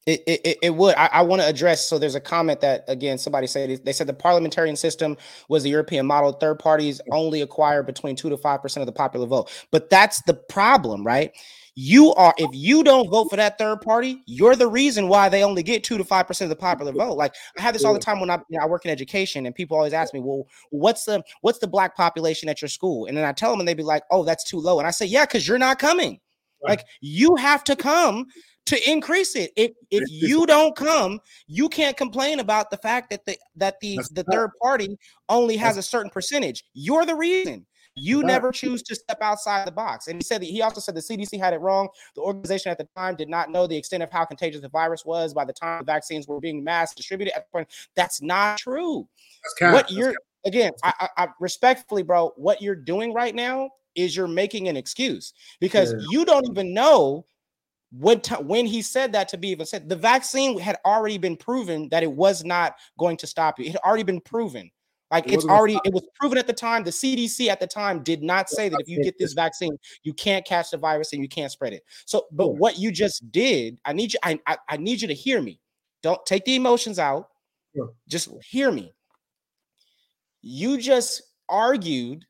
It, 0.06 0.22
it, 0.26 0.58
it 0.62 0.74
would. 0.74 0.94
I, 0.96 1.06
I 1.06 1.22
want 1.22 1.40
to 1.40 1.48
address. 1.48 1.88
So 1.88 1.98
there's 1.98 2.14
a 2.14 2.20
comment 2.20 2.60
that 2.60 2.84
again 2.88 3.16
somebody 3.16 3.46
said 3.46 3.80
they 3.84 3.92
said 3.92 4.06
the 4.06 4.12
parliamentarian 4.12 4.76
system 4.76 5.16
was 5.48 5.62
the 5.62 5.70
European 5.70 6.04
model. 6.04 6.32
Third 6.32 6.58
parties 6.58 7.00
only 7.10 7.40
acquire 7.40 7.82
between 7.82 8.14
two 8.14 8.28
to 8.28 8.36
five 8.36 8.60
percent 8.60 8.82
of 8.82 8.86
the 8.86 8.92
popular 8.92 9.26
vote. 9.26 9.50
But 9.70 9.88
that's 9.88 10.20
the 10.22 10.34
problem, 10.34 11.04
right? 11.06 11.32
You 11.74 12.12
are 12.14 12.34
if 12.36 12.50
you 12.52 12.84
don't 12.84 13.08
vote 13.08 13.30
for 13.30 13.36
that 13.36 13.56
third 13.56 13.80
party, 13.80 14.22
you're 14.26 14.54
the 14.54 14.68
reason 14.68 15.08
why 15.08 15.30
they 15.30 15.42
only 15.42 15.62
get 15.62 15.82
two 15.82 15.96
to 15.96 16.04
five 16.04 16.26
percent 16.26 16.52
of 16.52 16.56
the 16.58 16.60
popular 16.60 16.92
vote. 17.06 17.14
Like 17.14 17.34
I 17.58 17.62
have 17.62 17.72
this 17.72 17.84
all 17.84 17.94
the 17.94 17.98
time 17.98 18.20
when 18.20 18.28
I, 18.28 18.36
you 18.50 18.58
know, 18.58 18.64
I 18.64 18.66
work 18.66 18.84
in 18.84 18.90
education, 18.90 19.46
and 19.46 19.54
people 19.54 19.74
always 19.74 19.94
ask 19.94 20.12
me, 20.12 20.20
"Well, 20.20 20.44
what's 20.70 21.04
the 21.04 21.22
what's 21.40 21.60
the 21.60 21.66
black 21.66 21.96
population 21.96 22.50
at 22.50 22.60
your 22.60 22.68
school?" 22.68 23.06
And 23.06 23.16
then 23.16 23.24
I 23.24 23.32
tell 23.32 23.50
them, 23.50 23.60
and 23.60 23.66
they 23.66 23.74
be 23.74 23.82
like, 23.82 24.02
"Oh, 24.10 24.22
that's 24.22 24.44
too 24.44 24.58
low." 24.58 24.78
And 24.78 24.86
I 24.86 24.90
say, 24.90 25.06
"Yeah, 25.06 25.24
because 25.24 25.48
you're 25.48 25.56
not 25.56 25.78
coming. 25.78 26.20
Like 26.66 26.84
you 27.00 27.36
have 27.36 27.64
to 27.64 27.76
come 27.76 28.26
to 28.66 28.90
increase 28.90 29.36
it. 29.36 29.52
If 29.56 29.72
if 29.90 30.02
you 30.08 30.46
don't 30.46 30.74
come, 30.76 31.20
you 31.46 31.68
can't 31.68 31.96
complain 31.96 32.40
about 32.40 32.70
the 32.70 32.78
fact 32.78 33.10
that 33.10 33.24
the 33.26 33.36
that 33.56 33.80
the 33.80 33.96
That's 33.96 34.08
the 34.10 34.24
third 34.24 34.50
party 34.62 34.96
only 35.28 35.56
has 35.56 35.76
a 35.76 35.82
certain 35.82 36.10
percentage. 36.10 36.64
You're 36.74 37.06
the 37.06 37.14
reason. 37.14 37.66
You 37.96 38.24
never 38.24 38.50
choose 38.50 38.82
to 38.84 38.94
step 38.96 39.18
outside 39.20 39.68
the 39.68 39.72
box. 39.72 40.08
And 40.08 40.16
he 40.16 40.24
said 40.24 40.40
that 40.42 40.46
he 40.46 40.62
also 40.62 40.80
said 40.80 40.96
the 40.96 41.00
CDC 41.00 41.38
had 41.38 41.54
it 41.54 41.60
wrong. 41.60 41.88
The 42.16 42.22
organization 42.22 42.72
at 42.72 42.78
the 42.78 42.88
time 42.96 43.14
did 43.14 43.28
not 43.28 43.50
know 43.50 43.68
the 43.68 43.76
extent 43.76 44.02
of 44.02 44.10
how 44.10 44.24
contagious 44.24 44.60
the 44.60 44.68
virus 44.68 45.04
was 45.04 45.32
by 45.32 45.44
the 45.44 45.52
time 45.52 45.78
the 45.78 45.84
vaccines 45.84 46.26
were 46.26 46.40
being 46.40 46.64
mass 46.64 46.92
distributed. 46.92 47.36
At 47.36 47.46
the 47.46 47.52
point, 47.52 47.68
that's 47.94 48.20
not 48.20 48.58
true. 48.58 49.06
That's 49.60 49.72
what 49.72 49.90
you're 49.92 50.14
again, 50.44 50.72
I, 50.82 51.08
I, 51.16 51.28
respectfully, 51.40 52.02
bro, 52.02 52.32
what 52.36 52.60
you're 52.60 52.74
doing 52.74 53.12
right 53.12 53.34
now 53.34 53.70
is 53.94 54.16
you're 54.16 54.26
making 54.26 54.68
an 54.68 54.76
excuse 54.76 55.32
because 55.60 55.92
yeah. 55.92 56.06
you 56.10 56.24
don't 56.24 56.48
even 56.50 56.74
know 56.74 57.24
when 57.98 58.20
t- 58.20 58.34
when 58.36 58.66
he 58.66 58.82
said 58.82 59.12
that 59.12 59.28
to 59.28 59.38
be 59.38 59.48
even 59.48 59.66
said 59.66 59.88
the 59.88 59.96
vaccine 59.96 60.58
had 60.58 60.76
already 60.84 61.18
been 61.18 61.36
proven 61.36 61.88
that 61.90 62.02
it 62.02 62.10
was 62.10 62.44
not 62.44 62.76
going 62.98 63.16
to 63.18 63.26
stop 63.26 63.58
you. 63.58 63.66
It 63.66 63.72
had 63.72 63.80
already 63.84 64.02
been 64.02 64.20
proven. 64.20 64.70
Like 65.10 65.26
it 65.26 65.34
it's 65.34 65.44
already 65.44 65.78
it 65.84 65.92
was 65.92 66.04
proven 66.18 66.38
at 66.38 66.46
the 66.46 66.52
time 66.52 66.82
the 66.82 66.90
cdc 66.90 67.46
at 67.48 67.60
the 67.60 67.66
time 67.66 68.02
did 68.02 68.22
not 68.22 68.48
say 68.48 68.68
that 68.68 68.80
if 68.80 68.88
you 68.88 69.00
get 69.02 69.16
this 69.18 69.32
vaccine 69.32 69.78
you 70.02 70.12
can't 70.12 70.44
catch 70.44 70.70
the 70.70 70.76
virus 70.76 71.12
and 71.12 71.22
you 71.22 71.28
can't 71.28 71.52
spread 71.52 71.72
it. 71.72 71.84
So 72.04 72.26
but 72.32 72.54
what 72.56 72.78
you 72.78 72.90
just 72.90 73.30
did 73.30 73.78
i 73.84 73.92
need 73.92 74.12
you 74.12 74.18
i, 74.24 74.40
I, 74.46 74.56
I 74.68 74.76
need 74.76 75.00
you 75.00 75.08
to 75.08 75.14
hear 75.14 75.40
me. 75.40 75.60
Don't 76.02 76.24
take 76.26 76.44
the 76.44 76.56
emotions 76.56 76.98
out. 76.98 77.28
Just 78.08 78.28
hear 78.42 78.70
me. 78.72 78.92
You 80.42 80.78
just 80.78 81.22
argued 81.48 82.26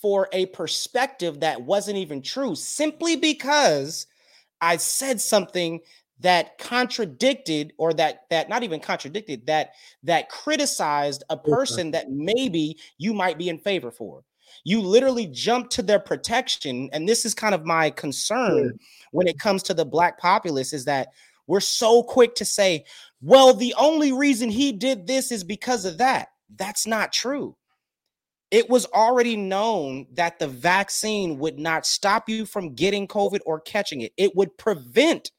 for 0.00 0.28
a 0.32 0.46
perspective 0.46 1.40
that 1.40 1.60
wasn't 1.60 1.96
even 1.98 2.22
true 2.22 2.54
simply 2.54 3.16
because 3.16 4.06
I 4.60 4.76
said 4.76 5.20
something 5.20 5.80
that 6.20 6.58
contradicted 6.58 7.72
or 7.76 7.92
that 7.94 8.22
that 8.30 8.48
not 8.48 8.62
even 8.62 8.80
contradicted 8.80 9.46
that 9.46 9.70
that 10.02 10.28
criticized 10.30 11.22
a 11.28 11.36
person 11.36 11.90
that 11.90 12.10
maybe 12.10 12.78
you 12.96 13.12
might 13.12 13.38
be 13.38 13.48
in 13.48 13.58
favor 13.58 13.90
for. 13.90 14.24
You 14.64 14.80
literally 14.80 15.26
jump 15.26 15.68
to 15.70 15.82
their 15.82 15.98
protection 15.98 16.88
and 16.92 17.08
this 17.08 17.24
is 17.24 17.34
kind 17.34 17.54
of 17.54 17.66
my 17.66 17.90
concern 17.90 18.78
when 19.12 19.28
it 19.28 19.38
comes 19.38 19.62
to 19.64 19.74
the 19.74 19.84
black 19.84 20.18
populace 20.18 20.72
is 20.72 20.86
that 20.86 21.08
we're 21.46 21.60
so 21.60 22.02
quick 22.02 22.34
to 22.36 22.44
say 22.44 22.84
well 23.20 23.52
the 23.52 23.74
only 23.76 24.12
reason 24.12 24.48
he 24.48 24.72
did 24.72 25.06
this 25.06 25.30
is 25.30 25.44
because 25.44 25.84
of 25.84 25.98
that. 25.98 26.28
That's 26.56 26.86
not 26.86 27.12
true 27.12 27.56
it 28.56 28.70
was 28.70 28.86
already 28.86 29.36
known 29.36 30.06
that 30.14 30.38
the 30.38 30.48
vaccine 30.48 31.38
would 31.38 31.58
not 31.58 31.84
stop 31.84 32.26
you 32.26 32.46
from 32.46 32.74
getting 32.74 33.06
COVID 33.06 33.40
or 33.44 33.60
catching 33.60 34.00
it. 34.00 34.14
It 34.16 34.34
would 34.34 34.56
prevent 34.56 35.30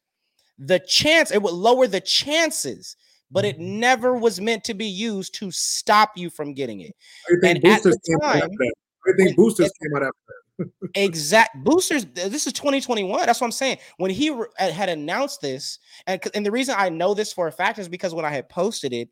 the 0.59 0.77
chance, 0.77 1.31
it 1.31 1.41
would 1.41 1.55
lower 1.55 1.87
the 1.87 1.99
chances, 1.99 2.95
but 3.31 3.43
it 3.43 3.57
mm-hmm. 3.57 3.79
never 3.79 4.15
was 4.15 4.39
meant 4.39 4.63
to 4.65 4.75
be 4.75 4.85
used 4.85 5.33
to 5.39 5.49
stop 5.49 6.11
you 6.15 6.29
from 6.29 6.53
getting 6.53 6.81
it. 6.81 6.95
And 7.27 7.43
at 7.65 7.81
the 7.81 7.97
time, 8.21 8.43
I 8.43 9.11
think 9.17 9.35
boosters 9.35 9.71
came 9.81 9.95
out 9.95 10.03
after 10.03 10.13
that. 10.59 10.69
exact 10.93 11.63
boosters. 11.63 12.05
This 12.05 12.45
is 12.45 12.53
2021. 12.53 13.25
That's 13.25 13.41
what 13.41 13.47
I'm 13.47 13.51
saying. 13.51 13.79
When 13.97 14.11
he 14.11 14.29
re- 14.29 14.45
had 14.59 14.89
announced 14.89 15.41
this, 15.41 15.79
and, 16.05 16.21
and 16.35 16.45
the 16.45 16.51
reason 16.51 16.75
I 16.77 16.89
know 16.89 17.15
this 17.15 17.33
for 17.33 17.47
a 17.47 17.51
fact 17.51 17.79
is 17.79 17.89
because 17.89 18.13
when 18.13 18.25
I 18.25 18.29
had 18.29 18.47
posted 18.47 18.93
it, 18.93 19.09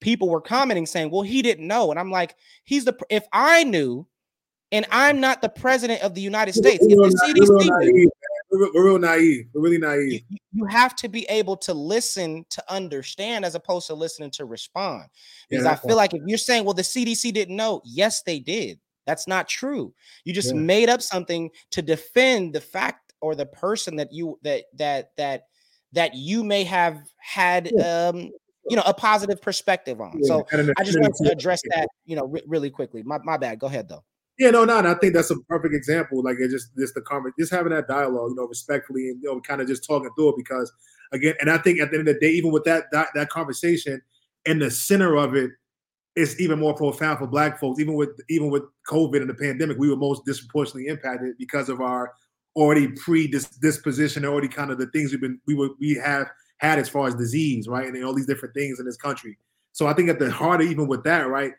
people 0.00 0.28
were 0.28 0.40
commenting 0.40 0.86
saying, 0.86 1.10
"Well, 1.10 1.22
he 1.22 1.42
didn't 1.42 1.66
know," 1.66 1.90
and 1.90 1.98
I'm 1.98 2.10
like, 2.10 2.36
"He's 2.64 2.84
the 2.84 2.96
if 3.10 3.24
I 3.32 3.64
knew." 3.64 4.06
And 4.70 4.84
I'm 4.90 5.18
not 5.18 5.40
the 5.40 5.48
president 5.48 6.02
of 6.02 6.14
the 6.14 6.20
United 6.20 6.54
States. 6.54 6.86
We're, 6.86 7.06
if 7.06 7.12
the 7.12 7.18
CDC, 7.24 7.48
we're, 7.48 7.78
naive, 7.78 8.08
we're, 8.50 8.72
we're, 8.74 8.84
real 8.84 8.98
naive. 8.98 9.46
We're 9.54 9.62
really 9.62 9.78
naive. 9.78 10.22
You, 10.28 10.38
you, 10.52 10.64
have 10.66 10.94
to 10.96 11.08
be 11.08 11.24
able 11.30 11.56
to 11.56 11.72
listen 11.72 12.44
to 12.50 12.62
understand 12.70 13.46
as 13.46 13.54
opposed 13.54 13.86
to 13.86 13.94
listening 13.94 14.30
to 14.32 14.44
respond. 14.44 15.04
Because 15.48 15.64
yeah, 15.64 15.70
I 15.70 15.76
feel 15.76 15.96
like 15.96 16.12
if 16.12 16.20
you're 16.26 16.36
saying, 16.36 16.66
well, 16.66 16.74
the 16.74 16.82
CDC 16.82 17.32
didn't 17.32 17.56
know, 17.56 17.80
yes, 17.82 18.22
they 18.22 18.40
did. 18.40 18.78
That's 19.06 19.26
not 19.26 19.48
true. 19.48 19.94
You 20.24 20.34
just 20.34 20.54
yeah. 20.54 20.60
made 20.60 20.90
up 20.90 21.00
something 21.00 21.48
to 21.70 21.80
defend 21.80 22.54
the 22.54 22.60
fact 22.60 23.14
or 23.22 23.34
the 23.34 23.46
person 23.46 23.96
that 23.96 24.12
you 24.12 24.38
that 24.42 24.64
that 24.74 25.12
that 25.16 25.44
that 25.92 26.14
you 26.14 26.44
may 26.44 26.64
have 26.64 27.00
had 27.16 27.70
yeah. 27.74 28.08
um 28.08 28.30
you 28.68 28.76
know 28.76 28.82
a 28.86 28.94
positive 28.94 29.40
perspective 29.40 30.00
on. 30.00 30.18
Yeah, 30.20 30.26
so 30.26 30.46
I 30.52 30.84
just 30.84 30.98
want 30.98 31.14
to 31.16 31.30
address 31.30 31.62
that 31.74 31.88
you 32.04 32.16
know 32.16 32.26
re- 32.26 32.44
really 32.46 32.70
quickly. 32.70 33.02
My 33.02 33.18
my 33.24 33.36
bad. 33.36 33.58
Go 33.58 33.66
ahead 33.66 33.88
though. 33.88 34.04
Yeah, 34.38 34.50
no, 34.50 34.64
no, 34.64 34.78
I 34.78 34.94
think 34.94 35.14
that's 35.14 35.32
a 35.32 35.40
perfect 35.48 35.74
example. 35.74 36.22
Like 36.22 36.36
it 36.38 36.50
just 36.50 36.68
just 36.76 36.94
the 36.94 37.00
comment, 37.00 37.34
just 37.38 37.52
having 37.52 37.72
that 37.72 37.88
dialogue, 37.88 38.30
you 38.30 38.36
know, 38.36 38.46
respectfully 38.46 39.08
and 39.08 39.20
you 39.22 39.32
know, 39.32 39.40
kind 39.40 39.60
of 39.60 39.66
just 39.66 39.84
talking 39.84 40.10
through 40.16 40.30
it 40.30 40.36
because 40.36 40.72
again, 41.12 41.34
and 41.40 41.50
I 41.50 41.58
think 41.58 41.80
at 41.80 41.90
the 41.90 41.98
end 41.98 42.08
of 42.08 42.14
the 42.14 42.20
day, 42.20 42.30
even 42.30 42.52
with 42.52 42.64
that 42.64 42.84
that, 42.92 43.08
that 43.14 43.30
conversation 43.30 44.00
in 44.44 44.60
the 44.60 44.70
center 44.70 45.16
of 45.16 45.34
it, 45.34 45.50
it's 46.14 46.40
even 46.40 46.60
more 46.60 46.74
profound 46.74 47.18
for 47.18 47.26
black 47.26 47.58
folks. 47.58 47.80
Even 47.80 47.94
with 47.94 48.10
even 48.28 48.48
with 48.48 48.62
COVID 48.88 49.20
and 49.20 49.28
the 49.28 49.34
pandemic, 49.34 49.76
we 49.76 49.90
were 49.90 49.96
most 49.96 50.24
disproportionately 50.24 50.86
impacted 50.86 51.36
because 51.36 51.68
of 51.68 51.80
our 51.80 52.12
already 52.54 52.88
predisposition, 52.88 54.24
already 54.24 54.48
kind 54.48 54.70
of 54.70 54.78
the 54.78 54.86
things 54.86 55.10
we've 55.10 55.20
been 55.20 55.40
we 55.46 55.54
were 55.54 55.70
we 55.80 55.94
have 55.94 56.28
had 56.58 56.78
as 56.78 56.88
far 56.88 57.06
as 57.06 57.14
disease, 57.14 57.68
right? 57.68 57.86
And 57.86 58.04
all 58.04 58.14
these 58.14 58.26
different 58.26 58.54
things 58.54 58.78
in 58.78 58.86
this 58.86 58.96
country. 58.96 59.36
So 59.72 59.86
I 59.86 59.94
think 59.94 60.08
at 60.08 60.18
the 60.18 60.30
heart 60.30 60.60
of 60.60 60.68
even 60.68 60.88
with 60.88 61.04
that, 61.04 61.28
right, 61.28 61.52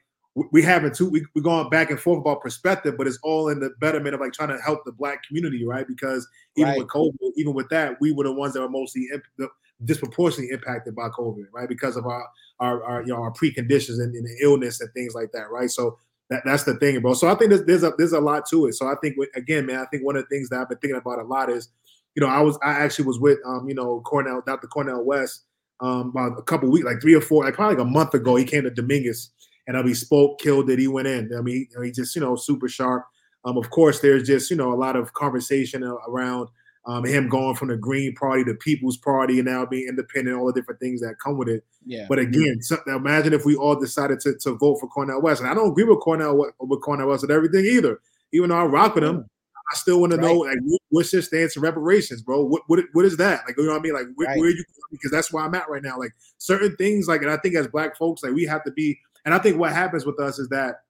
we 0.52 0.62
haven't 0.62 0.96
too 0.96 1.10
we, 1.10 1.26
we're 1.36 1.42
going 1.42 1.70
back 1.70 1.90
and 1.90 2.00
forth 2.00 2.20
about 2.20 2.42
perspective, 2.42 2.96
but 2.98 3.08
it's 3.08 3.20
all 3.24 3.50
in 3.50 3.60
the 3.60 3.72
betterment 3.80 4.16
of 4.16 4.22
like 4.22 4.34
trying 4.34 4.50
to 4.50 4.62
help 4.62 4.86
the 4.86 4.92
black 4.92 5.24
community, 5.24 5.66
right? 5.66 5.88
Because 5.88 6.28
even 6.56 6.70
right. 6.70 6.78
with 6.80 6.88
COVID, 6.88 7.32
even 7.36 7.54
with 7.54 7.70
that, 7.70 8.00
we 8.00 8.12
were 8.12 8.26
the 8.26 8.34
ones 8.34 8.54
that 8.54 8.62
were 8.62 8.70
mostly 8.70 9.08
imp- 9.14 9.52
disproportionately 9.86 10.54
impacted 10.54 10.96
by 10.96 11.10
COVID, 11.10 11.46
right? 11.54 11.68
Because 11.68 11.98
of 11.98 12.06
our 12.06 12.28
our, 12.60 12.84
our 12.84 13.02
you 13.02 13.14
know 13.14 13.22
our 13.22 13.32
preconditions 13.32 14.02
and, 14.02 14.16
and 14.16 14.28
illness 14.42 14.82
and 14.82 14.92
things 14.94 15.14
like 15.16 15.32
that, 15.32 15.50
right? 15.50 15.70
So 15.70 15.98
that, 16.30 16.44
that's 16.46 16.64
the 16.64 16.76
thing, 16.76 17.00
bro. 17.02 17.14
So 17.14 17.28
I 17.28 17.36
think 17.36 17.50
there's, 17.50 17.66
there's 17.66 17.84
a 17.84 17.94
there's 17.98 18.14
a 18.14 18.20
lot 18.20 18.46
to 18.50 18.68
it. 18.68 18.74
So 18.74 18.88
I 18.88 18.96
think 19.02 19.18
again, 19.36 19.66
man, 19.66 19.80
I 19.80 19.86
think 19.86 20.04
one 20.04 20.16
of 20.16 20.24
the 20.24 20.30
things 20.30 20.50
that 20.50 20.60
I've 20.60 20.70
been 20.70 20.78
thinking 20.78 21.00
about 21.00 21.20
a 21.20 21.24
lot 21.24 21.50
is 21.50 21.70
you 22.16 22.22
know, 22.22 22.28
I 22.28 22.42
was 22.42 22.58
I 22.64 22.72
actually 22.72 23.06
was 23.06 23.20
with 23.20 23.40
um, 23.46 23.68
you 23.68 23.76
know, 23.76 24.02
Cornel, 24.02 24.42
Dr. 24.46 24.68
Cornel 24.68 25.04
West, 25.04 25.46
um, 25.82 26.10
about 26.10 26.38
a 26.38 26.44
couple 26.44 26.70
weeks, 26.70 26.86
like 26.86 27.02
three 27.02 27.16
or 27.16 27.22
four, 27.22 27.44
like 27.44 27.54
probably 27.54 27.76
like 27.76 27.86
a 27.86 27.90
month 27.90 28.14
ago. 28.14 28.36
He 28.36 28.46
came 28.46 28.64
to 28.64 28.70
Dominguez 28.70 29.30
and 29.68 29.78
um, 29.78 29.88
he 29.88 29.94
spoke, 29.94 30.40
killed 30.40 30.70
it. 30.70 30.80
He 30.80 30.88
went 30.88 31.08
in. 31.08 31.32
I 31.38 31.42
mean, 31.42 31.68
he, 31.78 31.86
he 31.86 31.92
just 31.92 32.16
you 32.16 32.22
know 32.22 32.36
super 32.36 32.68
sharp. 32.68 33.06
Um, 33.46 33.58
of 33.58 33.70
course, 33.70 34.00
there's 34.00 34.28
just 34.28 34.50
you 34.50 34.58
know 34.58 34.74
a 34.74 34.76
lot 34.76 34.96
of 34.96 35.14
conversation 35.14 35.84
around 35.84 36.50
um, 36.86 37.06
him 37.06 37.30
going 37.30 37.56
from 37.56 37.68
the 37.68 37.78
Green 37.78 38.16
Party 38.16 38.44
to 38.46 38.56
People's 38.56 38.98
Party 38.98 39.40
and 39.40 39.48
now 39.48 39.66
being 39.66 39.88
independent, 39.88 40.38
all 40.38 40.48
the 40.48 40.54
different 40.54 40.80
things 40.80 41.02
that 41.02 41.16
come 41.24 41.38
with 41.38 41.48
it. 41.48 41.64
Yeah. 41.86 42.06
But 42.10 42.20
again, 42.20 42.62
so, 42.62 42.78
imagine 42.88 43.34
if 43.34 43.46
we 43.46 43.56
all 43.56 43.80
decided 43.80 44.20
to, 44.22 44.36
to 44.42 44.56
vote 44.56 44.80
for 44.80 44.88
Cornel 44.88 45.22
West, 45.22 45.42
and 45.42 45.50
I 45.50 45.54
don't 45.54 45.72
agree 45.72 45.84
with 45.84 46.00
Cornel 46.00 46.52
with 46.60 46.82
Cornel 46.82 47.08
West 47.08 47.22
with 47.22 47.32
everything 47.32 47.66
either. 47.66 48.00
Even 48.32 48.50
though 48.50 48.58
I 48.58 48.66
rock 48.66 48.96
with 48.96 49.04
him, 49.04 49.30
I 49.72 49.76
still 49.76 50.02
want 50.02 50.14
right. 50.14 50.22
to 50.22 50.28
know 50.28 50.40
like 50.40 50.58
what's 50.90 51.14
your 51.14 51.22
stance 51.22 51.56
in 51.56 51.62
reparations, 51.62 52.22
bro? 52.22 52.44
What 52.44 52.64
what 52.68 52.80
what 52.94 53.06
is 53.06 53.18
that? 53.18 53.44
Like 53.46 53.58
you 53.58 53.66
know 53.66 53.74
what 53.74 53.80
I 53.80 53.84
mean? 53.84 53.94
Like 53.94 54.08
where, 54.16 54.28
right. 54.28 54.40
where 54.40 54.50
you 54.50 54.64
because 54.92 55.12
that's 55.12 55.32
where 55.32 55.44
I'm 55.44 55.56
at 55.56 55.70
right 55.70 55.84
now. 55.84 55.98
Like 55.98 56.14
certain 56.38 56.76
things, 56.76 57.08
like 57.08 57.22
and 57.22 57.30
I 57.30 57.38
think 57.38 57.56
as 57.56 57.68
black 57.68 57.98
folks, 57.98 58.24
like 58.24 58.34
we 58.34 58.46
have 58.46 58.64
to 58.64 58.72
be. 58.72 59.00
And 59.26 59.34
I 59.34 59.40
think 59.40 59.58
what 59.58 59.74
happens 59.74 60.06
with 60.06 60.20
us 60.20 60.40
is 60.40 60.48
that 60.50 60.82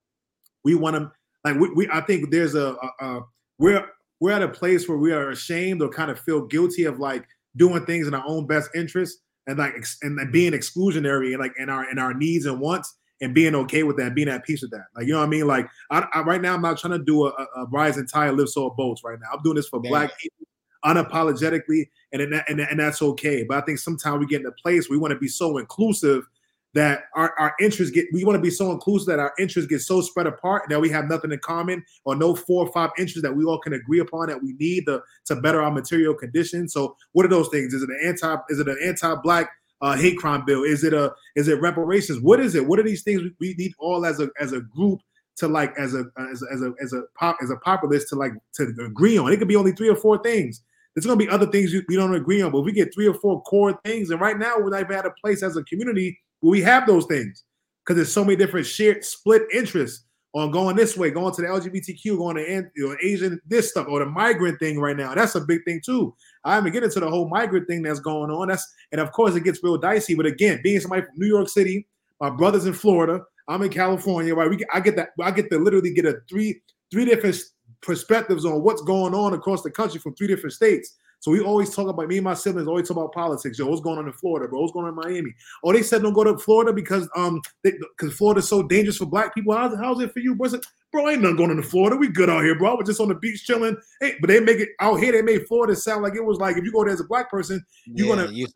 we 0.63 0.75
want 0.75 0.95
to 0.95 1.11
like 1.43 1.59
we, 1.59 1.69
we 1.73 1.89
I 1.91 2.01
think 2.01 2.31
there's 2.31 2.55
a, 2.55 2.75
a, 2.75 3.05
a 3.05 3.21
we're 3.57 3.85
we're 4.19 4.31
at 4.31 4.43
a 4.43 4.49
place 4.49 4.87
where 4.87 4.97
we 4.97 5.11
are 5.11 5.29
ashamed 5.29 5.81
or 5.81 5.89
kind 5.89 6.11
of 6.11 6.19
feel 6.19 6.45
guilty 6.45 6.85
of 6.85 6.99
like 6.99 7.25
doing 7.57 7.85
things 7.85 8.07
in 8.07 8.13
our 8.13 8.23
own 8.25 8.45
best 8.47 8.69
interest 8.75 9.19
and 9.47 9.57
like 9.57 9.73
and 10.03 10.31
being 10.31 10.53
exclusionary 10.53 11.31
and 11.31 11.39
like 11.39 11.53
in 11.57 11.69
our 11.69 11.89
in 11.89 11.97
our 11.97 12.13
needs 12.13 12.45
and 12.45 12.59
wants 12.59 12.95
and 13.21 13.33
being 13.33 13.55
okay 13.55 13.83
with 13.83 13.97
that, 13.97 14.15
being 14.15 14.29
at 14.29 14.45
peace 14.45 14.61
with 14.61 14.71
that. 14.71 14.85
Like, 14.95 15.05
you 15.05 15.13
know 15.13 15.19
what 15.19 15.25
I 15.25 15.29
mean? 15.29 15.47
Like, 15.47 15.67
I, 15.91 16.07
I, 16.13 16.21
right 16.21 16.41
now, 16.41 16.53
I'm 16.53 16.61
not 16.61 16.77
trying 16.77 16.97
to 16.97 17.03
do 17.03 17.27
a, 17.27 17.47
a 17.55 17.67
and 17.71 18.09
tide 18.09 18.33
lifts 18.35 18.55
all 18.55 18.69
boats 18.71 19.03
right 19.03 19.19
now. 19.19 19.27
I'm 19.33 19.43
doing 19.43 19.55
this 19.55 19.67
for 19.67 19.81
yeah. 19.83 19.89
black 19.89 20.17
people 20.17 20.45
unapologetically, 20.85 21.89
and, 22.13 22.21
and, 22.21 22.43
and, 22.47 22.61
and 22.61 22.79
that's 22.79 23.01
okay. 23.01 23.43
But 23.43 23.57
I 23.57 23.61
think 23.61 23.79
sometimes 23.79 24.19
we 24.19 24.27
get 24.27 24.41
in 24.41 24.47
a 24.47 24.51
place 24.51 24.89
we 24.89 24.97
want 24.97 25.11
to 25.11 25.19
be 25.19 25.27
so 25.27 25.57
inclusive 25.57 26.25
that 26.73 27.05
our, 27.15 27.33
our 27.39 27.55
interests 27.59 27.93
get 27.93 28.05
we 28.13 28.23
want 28.23 28.35
to 28.35 28.41
be 28.41 28.51
so 28.51 28.71
inclusive 28.71 29.07
that 29.07 29.19
our 29.19 29.33
interests 29.39 29.67
get 29.67 29.81
so 29.81 30.01
spread 30.01 30.27
apart 30.27 30.63
that 30.69 30.79
we 30.79 30.89
have 30.89 31.09
nothing 31.09 31.31
in 31.31 31.39
common 31.39 31.83
or 32.05 32.15
no 32.15 32.35
four 32.35 32.65
or 32.65 32.71
five 32.71 32.91
interests 32.97 33.23
that 33.23 33.35
we 33.35 33.43
all 33.43 33.59
can 33.59 33.73
agree 33.73 33.99
upon 33.99 34.27
that 34.27 34.41
we 34.41 34.53
need 34.53 34.85
to, 34.85 35.01
to 35.25 35.35
better 35.37 35.61
our 35.61 35.71
material 35.71 36.13
condition 36.13 36.69
So 36.69 36.95
what 37.13 37.25
are 37.25 37.29
those 37.29 37.49
things? 37.49 37.73
Is 37.73 37.81
it 37.81 37.89
an 37.89 37.99
anti 38.05 38.35
is 38.49 38.59
it 38.59 38.67
an 38.67 38.77
anti-black 38.85 39.49
uh, 39.81 39.95
hate 39.95 40.17
crime 40.17 40.43
bill? 40.45 40.63
Is 40.63 40.83
it 40.83 40.93
a 40.93 41.13
is 41.35 41.47
it 41.47 41.61
reparations? 41.61 42.21
What 42.21 42.39
is 42.39 42.55
it? 42.55 42.65
What 42.65 42.79
are 42.79 42.83
these 42.83 43.03
things 43.03 43.21
we, 43.39 43.53
need 43.57 43.73
all 43.79 44.05
as 44.05 44.19
a 44.19 44.29
as 44.39 44.53
a 44.53 44.61
group 44.61 44.99
to 45.37 45.47
like 45.47 45.73
as 45.77 45.93
a 45.93 46.05
as 46.31 46.43
a 46.43 46.53
as 46.53 46.61
a 46.61 46.73
as 46.81 46.93
a 46.93 47.03
pop 47.17 47.37
as 47.41 47.49
a 47.49 47.57
populace 47.57 48.09
to 48.09 48.15
like 48.15 48.33
to 48.55 48.73
agree 48.85 49.17
on? 49.17 49.31
It 49.31 49.37
could 49.37 49.47
be 49.47 49.55
only 49.55 49.71
three 49.71 49.89
or 49.89 49.95
four 49.95 50.21
things. 50.21 50.61
There's 50.95 51.05
gonna 51.05 51.17
be 51.17 51.29
other 51.29 51.47
things 51.47 51.73
we 51.87 51.95
don't 51.95 52.15
agree 52.15 52.41
on, 52.41 52.51
but 52.51 52.61
we 52.61 52.71
get 52.71 52.93
three 52.93 53.07
or 53.07 53.13
four 53.13 53.41
core 53.43 53.79
things. 53.85 54.09
And 54.09 54.19
right 54.19 54.37
now, 54.37 54.57
we're 54.57 54.69
not 54.69 54.81
even 54.81 54.95
at 54.95 55.05
a 55.05 55.11
place 55.21 55.43
as 55.43 55.55
a 55.55 55.63
community 55.63 56.19
where 56.41 56.51
we 56.51 56.61
have 56.61 56.87
those 56.87 57.05
things 57.05 57.43
because 57.85 57.95
there's 57.95 58.13
so 58.13 58.23
many 58.23 58.35
different 58.35 58.65
shared 58.65 59.03
split 59.03 59.43
interests 59.53 60.05
on 60.35 60.51
going 60.51 60.75
this 60.75 60.95
way, 60.95 61.09
going 61.09 61.33
to 61.33 61.41
the 61.41 61.47
LGBTQ, 61.47 62.17
going 62.17 62.35
to 62.35 62.69
you 62.75 62.87
know, 62.87 62.95
Asian 63.01 63.39
this 63.47 63.71
stuff 63.71 63.87
or 63.89 63.99
the 63.99 64.05
migrant 64.05 64.59
thing 64.59 64.79
right 64.79 64.95
now. 64.95 65.15
That's 65.15 65.35
a 65.35 65.41
big 65.41 65.63
thing 65.65 65.81
too. 65.83 66.15
I 66.45 66.55
haven't 66.55 66.71
get 66.71 66.83
into 66.83 66.99
the 66.99 67.09
whole 67.09 67.27
migrant 67.27 67.67
thing 67.67 67.81
that's 67.81 67.99
going 67.99 68.31
on. 68.31 68.47
That's 68.47 68.65
and 68.91 69.01
of 69.01 69.11
course 69.11 69.35
it 69.35 69.43
gets 69.43 69.63
real 69.63 69.77
dicey. 69.77 70.15
But 70.15 70.25
again, 70.25 70.61
being 70.63 70.79
somebody 70.79 71.03
from 71.03 71.17
New 71.17 71.27
York 71.27 71.49
City, 71.49 71.87
my 72.21 72.29
brother's 72.29 72.65
in 72.65 72.73
Florida, 72.73 73.21
I'm 73.47 73.61
in 73.61 73.69
California, 73.69 74.33
right? 74.35 74.49
We 74.49 74.63
I 74.73 74.79
get 74.79 74.95
that 74.95 75.09
I 75.21 75.31
get 75.31 75.49
to 75.51 75.57
literally 75.57 75.93
get 75.93 76.05
a 76.05 76.21
three 76.29 76.61
three 76.91 77.05
different 77.05 77.37
perspectives 77.81 78.45
on 78.45 78.63
what's 78.63 78.81
going 78.81 79.13
on 79.13 79.33
across 79.33 79.63
the 79.63 79.71
country 79.71 79.99
from 79.99 80.15
three 80.15 80.27
different 80.27 80.53
states. 80.53 80.95
So 81.19 81.31
we 81.31 81.41
always 81.41 81.75
talk 81.75 81.87
about 81.87 82.07
me 82.07 82.17
and 82.17 82.23
my 82.23 82.33
siblings 82.33 82.67
always 82.67 82.87
talk 82.87 82.97
about 82.97 83.13
politics. 83.13 83.59
Yo, 83.59 83.67
what's 83.67 83.81
going 83.81 83.99
on 83.99 84.07
in 84.07 84.13
Florida, 84.13 84.47
bro? 84.47 84.61
What's 84.61 84.71
going 84.71 84.85
on 84.85 84.91
in 84.91 84.95
Miami? 84.95 85.35
Oh, 85.63 85.73
they 85.73 85.83
said 85.83 86.01
don't 86.01 86.13
go 86.13 86.23
to 86.23 86.37
Florida 86.37 86.71
because 86.71 87.09
um 87.15 87.41
because 87.61 88.13
Florida's 88.13 88.47
so 88.47 88.63
dangerous 88.63 88.97
for 88.97 89.05
black 89.05 89.35
people. 89.35 89.53
How's, 89.53 89.77
how's 89.77 90.01
it 90.01 90.13
for 90.13 90.19
you? 90.19 90.37
It? 90.41 90.65
Bro, 90.91 91.09
ain't 91.09 91.21
nothing 91.21 91.35
going 91.35 91.51
into 91.51 91.63
Florida. 91.63 91.97
We 91.97 92.07
good 92.07 92.29
out 92.29 92.43
here, 92.43 92.57
bro. 92.57 92.77
We're 92.77 92.83
just 92.83 93.01
on 93.01 93.09
the 93.09 93.15
beach 93.15 93.45
chilling. 93.45 93.75
Hey, 93.99 94.15
but 94.21 94.29
they 94.29 94.39
make 94.39 94.59
it 94.59 94.69
out 94.79 94.95
here. 94.95 95.11
They 95.11 95.21
made 95.21 95.45
Florida 95.47 95.75
sound 95.75 96.03
like 96.03 96.15
it 96.15 96.23
was 96.23 96.37
like 96.37 96.55
if 96.55 96.63
you 96.63 96.71
go 96.71 96.85
there 96.85 96.93
as 96.93 97.01
a 97.01 97.05
black 97.05 97.29
person, 97.29 97.63
you're 97.85 98.07
yeah, 98.07 98.15
gonna 98.15 98.31
you 98.31 98.47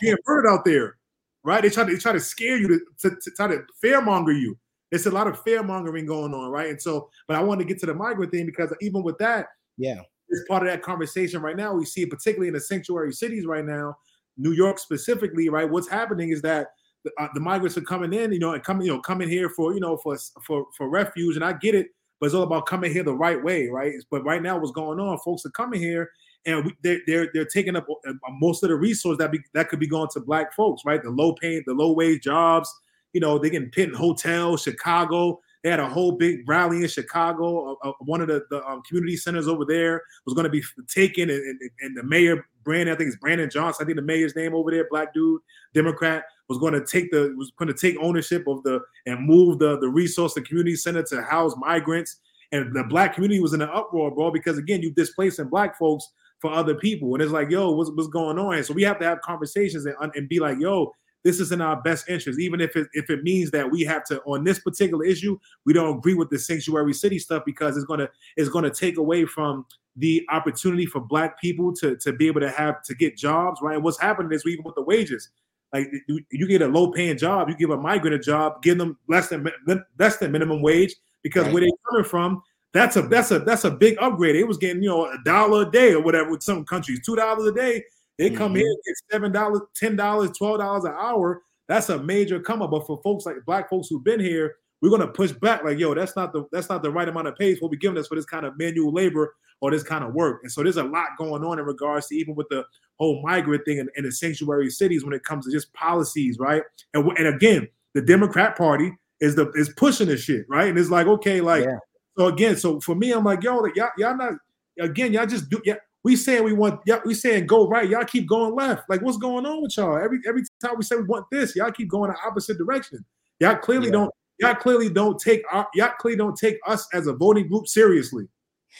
be 0.00 0.10
a 0.10 0.16
bird 0.24 0.46
out 0.46 0.64
there, 0.66 0.96
right? 1.42 1.62
They 1.62 1.70
try 1.70 1.84
to 1.84 1.92
they 1.92 1.98
try 1.98 2.12
to 2.12 2.20
scare 2.20 2.58
you 2.58 2.68
to, 2.68 2.80
to, 3.00 3.16
to 3.16 3.30
try 3.30 3.48
to 3.48 3.62
fearmonger 3.82 4.38
you. 4.38 4.58
There's 4.90 5.06
a 5.06 5.10
lot 5.10 5.26
of 5.26 5.42
fearmongering 5.42 6.06
going 6.06 6.34
on, 6.34 6.50
right? 6.50 6.68
And 6.68 6.80
so, 6.80 7.08
but 7.26 7.36
I 7.36 7.42
want 7.42 7.60
to 7.60 7.64
get 7.64 7.80
to 7.80 7.86
the 7.86 7.94
migrant 7.94 8.30
thing 8.30 8.46
because 8.46 8.72
even 8.80 9.02
with 9.02 9.18
that, 9.18 9.46
yeah, 9.78 10.00
it's 10.38 10.48
part 10.48 10.62
of 10.62 10.68
that 10.68 10.82
conversation 10.82 11.40
right 11.40 11.56
now. 11.56 11.74
We 11.74 11.84
see 11.84 12.02
it 12.02 12.10
particularly 12.10 12.48
in 12.48 12.54
the 12.54 12.60
sanctuary 12.60 13.12
cities 13.12 13.46
right 13.46 13.64
now, 13.64 13.96
New 14.36 14.52
York 14.52 14.78
specifically, 14.78 15.48
right? 15.48 15.68
What's 15.68 15.88
happening 15.88 16.30
is 16.30 16.42
that 16.42 16.68
the, 17.04 17.10
uh, 17.18 17.28
the 17.34 17.40
migrants 17.40 17.76
are 17.76 17.82
coming 17.82 18.12
in, 18.12 18.32
you 18.32 18.38
know, 18.38 18.52
and 18.52 18.62
coming, 18.62 18.86
you 18.86 18.92
know, 18.92 19.00
coming 19.00 19.28
here 19.28 19.48
for, 19.48 19.74
you 19.74 19.80
know, 19.80 19.96
for 19.98 20.16
for 20.42 20.66
for 20.76 20.88
refuge, 20.88 21.36
and 21.36 21.44
I 21.44 21.52
get 21.52 21.74
it, 21.74 21.88
but 22.18 22.26
it's 22.26 22.34
all 22.34 22.42
about 22.42 22.66
coming 22.66 22.92
here 22.92 23.02
the 23.02 23.14
right 23.14 23.42
way, 23.42 23.68
right? 23.68 23.92
But 24.10 24.24
right 24.24 24.42
now, 24.42 24.58
what's 24.58 24.72
going 24.72 24.98
on? 24.98 25.18
Folks 25.18 25.44
are 25.44 25.50
coming 25.50 25.80
here, 25.80 26.10
and 26.46 26.64
we, 26.64 26.76
they're 26.82 27.00
they're 27.06 27.28
they're 27.34 27.44
taking 27.44 27.76
up 27.76 27.86
uh, 28.08 28.12
most 28.40 28.62
of 28.62 28.70
the 28.70 28.76
resource 28.76 29.18
that 29.18 29.30
be 29.30 29.40
that 29.52 29.68
could 29.68 29.80
be 29.80 29.86
going 29.86 30.08
to 30.14 30.20
black 30.20 30.54
folks, 30.54 30.82
right? 30.84 31.02
The 31.02 31.10
low 31.10 31.34
paying, 31.34 31.62
the 31.66 31.74
low 31.74 31.92
wage 31.92 32.22
jobs, 32.22 32.72
you 33.12 33.20
know, 33.20 33.38
they 33.38 33.50
getting 33.50 33.70
pit 33.70 33.90
in 33.90 33.94
hotels, 33.94 34.62
Chicago. 34.62 35.40
They 35.64 35.70
had 35.70 35.80
a 35.80 35.88
whole 35.88 36.12
big 36.12 36.46
rally 36.46 36.82
in 36.82 36.88
Chicago. 36.88 37.72
Uh, 37.82 37.88
uh, 37.88 37.92
one 38.00 38.20
of 38.20 38.28
the, 38.28 38.44
the 38.50 38.62
um, 38.68 38.82
community 38.82 39.16
centers 39.16 39.48
over 39.48 39.64
there 39.64 40.02
was 40.26 40.34
going 40.34 40.44
to 40.44 40.50
be 40.50 40.62
taken, 40.86 41.30
and, 41.30 41.40
and, 41.40 41.58
and, 41.80 41.96
the 41.96 42.02
mayor, 42.02 42.46
Brandon, 42.64 42.94
I 42.94 42.98
think 42.98 43.08
it's 43.08 43.16
Brandon 43.16 43.48
Johnson. 43.48 43.82
I 43.82 43.86
think 43.86 43.96
the 43.96 44.02
mayor's 44.02 44.36
name 44.36 44.54
over 44.54 44.70
there, 44.70 44.86
black 44.90 45.14
dude, 45.14 45.40
Democrat, 45.72 46.24
was 46.50 46.58
going 46.58 46.74
to 46.74 46.84
take 46.84 47.10
the 47.10 47.34
was 47.38 47.50
going 47.58 47.68
to 47.68 47.74
take 47.74 47.96
ownership 47.98 48.46
of 48.46 48.62
the 48.64 48.78
and 49.06 49.26
move 49.26 49.58
the 49.58 49.78
the 49.80 49.88
resource, 49.88 50.34
the 50.34 50.42
community 50.42 50.76
center 50.76 51.02
to 51.04 51.22
house 51.22 51.54
migrants. 51.56 52.20
And 52.52 52.76
the 52.76 52.84
black 52.84 53.14
community 53.14 53.40
was 53.40 53.54
in 53.54 53.62
an 53.62 53.70
uproar, 53.72 54.14
bro, 54.14 54.30
because 54.30 54.58
again, 54.58 54.82
you 54.82 54.92
displacing 54.92 55.48
black 55.48 55.78
folks 55.78 56.06
for 56.40 56.52
other 56.52 56.74
people, 56.74 57.14
and 57.14 57.22
it's 57.22 57.32
like, 57.32 57.50
yo, 57.50 57.70
what's, 57.70 57.90
what's 57.94 58.08
going 58.08 58.38
on? 58.38 58.56
And 58.56 58.66
so 58.66 58.74
we 58.74 58.82
have 58.82 58.98
to 58.98 59.06
have 59.06 59.22
conversations 59.22 59.86
and, 59.86 59.96
and 60.14 60.28
be 60.28 60.40
like, 60.40 60.58
yo, 60.60 60.92
this 61.24 61.40
is 61.40 61.52
in 61.52 61.60
our 61.60 61.80
best 61.80 62.08
interest, 62.08 62.38
even 62.38 62.60
if 62.60 62.76
it 62.76 62.86
if 62.92 63.10
it 63.10 63.22
means 63.22 63.50
that 63.50 63.68
we 63.68 63.82
have 63.82 64.04
to 64.04 64.20
on 64.22 64.44
this 64.44 64.58
particular 64.58 65.04
issue, 65.04 65.38
we 65.64 65.72
don't 65.72 65.96
agree 65.96 66.14
with 66.14 66.30
the 66.30 66.38
sanctuary 66.38 66.92
city 66.92 67.18
stuff 67.18 67.42
because 67.46 67.76
it's 67.76 67.86
gonna 67.86 68.08
it's 68.36 68.50
gonna 68.50 68.70
take 68.70 68.98
away 68.98 69.24
from 69.24 69.66
the 69.96 70.24
opportunity 70.30 70.86
for 70.86 71.00
black 71.00 71.40
people 71.40 71.72
to 71.76 71.96
to 71.96 72.12
be 72.12 72.26
able 72.26 72.42
to 72.42 72.50
have 72.50 72.82
to 72.82 72.94
get 72.94 73.16
jobs, 73.16 73.60
right? 73.62 73.74
And 73.74 73.82
what's 73.82 74.00
happening 74.00 74.32
is 74.32 74.44
we 74.44 74.52
even 74.52 74.64
with 74.64 74.74
the 74.74 74.82
wages. 74.82 75.30
Like 75.72 75.88
you, 76.06 76.46
get 76.46 76.62
a 76.62 76.68
low 76.68 76.92
paying 76.92 77.18
job, 77.18 77.48
you 77.48 77.56
give 77.56 77.70
a 77.70 77.76
migrant 77.76 78.14
a 78.14 78.18
job, 78.20 78.62
give 78.62 78.78
them 78.78 78.96
less 79.08 79.28
than 79.28 79.50
less 79.98 80.18
than 80.18 80.30
minimum 80.30 80.62
wage 80.62 80.94
because 81.24 81.44
right. 81.44 81.52
where 81.52 81.62
they're 81.62 81.70
coming 81.90 82.04
from, 82.04 82.42
that's 82.72 82.94
a 82.94 83.02
that's 83.02 83.32
a 83.32 83.40
that's 83.40 83.64
a 83.64 83.72
big 83.72 83.96
upgrade. 84.00 84.36
It 84.36 84.46
was 84.46 84.56
getting 84.56 84.82
you 84.84 84.90
know 84.90 85.06
a 85.06 85.18
dollar 85.24 85.62
a 85.62 85.70
day 85.70 85.92
or 85.92 86.00
whatever 86.00 86.30
with 86.30 86.44
some 86.44 86.64
countries, 86.64 87.00
two 87.04 87.16
dollars 87.16 87.46
a 87.46 87.52
day. 87.52 87.82
They 88.18 88.30
come 88.30 88.52
mm-hmm. 88.52 88.60
here 88.60 88.76
get 88.86 88.94
seven 89.10 89.32
dollars, 89.32 89.60
ten 89.74 89.96
dollars, 89.96 90.36
twelve 90.36 90.58
dollars 90.58 90.84
an 90.84 90.94
hour. 90.98 91.42
That's 91.68 91.88
a 91.88 92.02
major 92.02 92.40
come 92.40 92.62
up. 92.62 92.70
But 92.70 92.86
for 92.86 93.00
folks 93.02 93.26
like 93.26 93.36
black 93.46 93.68
folks 93.68 93.88
who've 93.88 94.04
been 94.04 94.20
here, 94.20 94.56
we're 94.80 94.90
gonna 94.90 95.08
push 95.08 95.32
back 95.32 95.64
like, 95.64 95.78
yo, 95.78 95.94
that's 95.94 96.14
not 96.14 96.32
the 96.32 96.44
that's 96.52 96.68
not 96.68 96.82
the 96.82 96.90
right 96.90 97.08
amount 97.08 97.28
of 97.28 97.36
pay 97.36 97.54
for 97.54 97.68
we 97.68 97.76
giving 97.76 97.98
us 97.98 98.06
for 98.06 98.14
this 98.14 98.26
kind 98.26 98.46
of 98.46 98.56
manual 98.58 98.92
labor 98.92 99.34
or 99.60 99.70
this 99.70 99.82
kind 99.82 100.04
of 100.04 100.12
work. 100.12 100.40
And 100.42 100.52
so 100.52 100.62
there's 100.62 100.76
a 100.76 100.84
lot 100.84 101.08
going 101.18 101.42
on 101.42 101.58
in 101.58 101.64
regards 101.64 102.08
to 102.08 102.16
even 102.16 102.34
with 102.34 102.48
the 102.50 102.64
whole 102.98 103.22
migrant 103.22 103.64
thing 103.64 103.78
in, 103.78 103.88
in 103.96 104.04
the 104.04 104.12
sanctuary 104.12 104.70
cities 104.70 105.04
when 105.04 105.14
it 105.14 105.24
comes 105.24 105.46
to 105.46 105.52
just 105.52 105.72
policies, 105.72 106.38
right? 106.38 106.62
And 106.92 107.06
and 107.18 107.26
again, 107.26 107.68
the 107.94 108.02
Democrat 108.02 108.56
Party 108.56 108.92
is 109.20 109.34
the 109.34 109.50
is 109.52 109.70
pushing 109.70 110.08
this 110.08 110.22
shit, 110.22 110.46
right? 110.48 110.68
And 110.68 110.78
it's 110.78 110.90
like, 110.90 111.06
okay, 111.06 111.40
like 111.40 111.64
yeah. 111.64 111.78
so 112.18 112.26
again, 112.26 112.56
so 112.56 112.78
for 112.80 112.94
me, 112.94 113.12
I'm 113.12 113.24
like, 113.24 113.42
yo, 113.42 113.56
like, 113.56 113.76
y'all, 113.76 113.90
y'all 113.96 114.16
not 114.16 114.34
again, 114.78 115.12
y'all 115.12 115.26
just 115.26 115.48
do 115.48 115.60
yeah, 115.64 115.76
we 116.04 116.16
saying 116.16 116.44
we 116.44 116.52
want, 116.52 116.80
yeah, 116.86 117.00
we 117.04 117.14
saying 117.14 117.46
go 117.46 117.66
right. 117.66 117.88
Y'all 117.88 118.04
keep 118.04 118.28
going 118.28 118.54
left. 118.54 118.88
Like, 118.90 119.00
what's 119.00 119.16
going 119.16 119.46
on 119.46 119.62
with 119.62 119.76
y'all? 119.76 119.96
Every 119.96 120.20
every 120.28 120.42
time 120.62 120.74
we 120.76 120.84
say 120.84 120.96
we 120.96 121.04
want 121.04 121.24
this, 121.32 121.56
y'all 121.56 121.72
keep 121.72 121.88
going 121.88 122.10
the 122.10 122.16
opposite 122.24 122.58
direction. 122.58 123.04
Y'all 123.40 123.56
clearly 123.56 123.86
yeah. 123.86 123.92
don't. 123.92 124.14
Y'all 124.38 124.54
clearly 124.54 124.90
don't 124.90 125.18
take 125.18 125.42
our. 125.50 125.66
Y'all 125.74 125.92
clearly 125.98 126.18
don't 126.18 126.36
take 126.36 126.58
us 126.66 126.86
as 126.92 127.06
a 127.06 127.14
voting 127.14 127.48
group 127.48 127.66
seriously. 127.66 128.28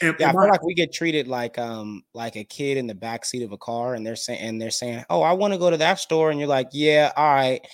And, 0.01 0.15
yeah, 0.19 0.29
I 0.29 0.31
feel 0.33 0.49
like 0.49 0.63
we 0.63 0.73
get 0.73 0.93
treated 0.93 1.27
like 1.27 1.57
um 1.57 2.03
like 2.13 2.35
a 2.35 2.43
kid 2.43 2.77
in 2.77 2.85
the 2.85 2.93
back 2.93 3.25
seat 3.25 3.41
of 3.41 3.51
a 3.51 3.57
car, 3.57 3.95
and 3.95 4.05
they're 4.05 4.15
saying 4.15 4.41
and 4.41 4.61
they're 4.61 4.69
saying, 4.69 5.03
"Oh, 5.09 5.23
I 5.23 5.31
want 5.31 5.53
to 5.53 5.59
go 5.59 5.71
to 5.71 5.77
that 5.77 5.99
store," 5.99 6.29
and 6.29 6.39
you're 6.39 6.49
like, 6.49 6.69
"Yeah, 6.73 7.11
all 7.15 7.33
right." 7.33 7.65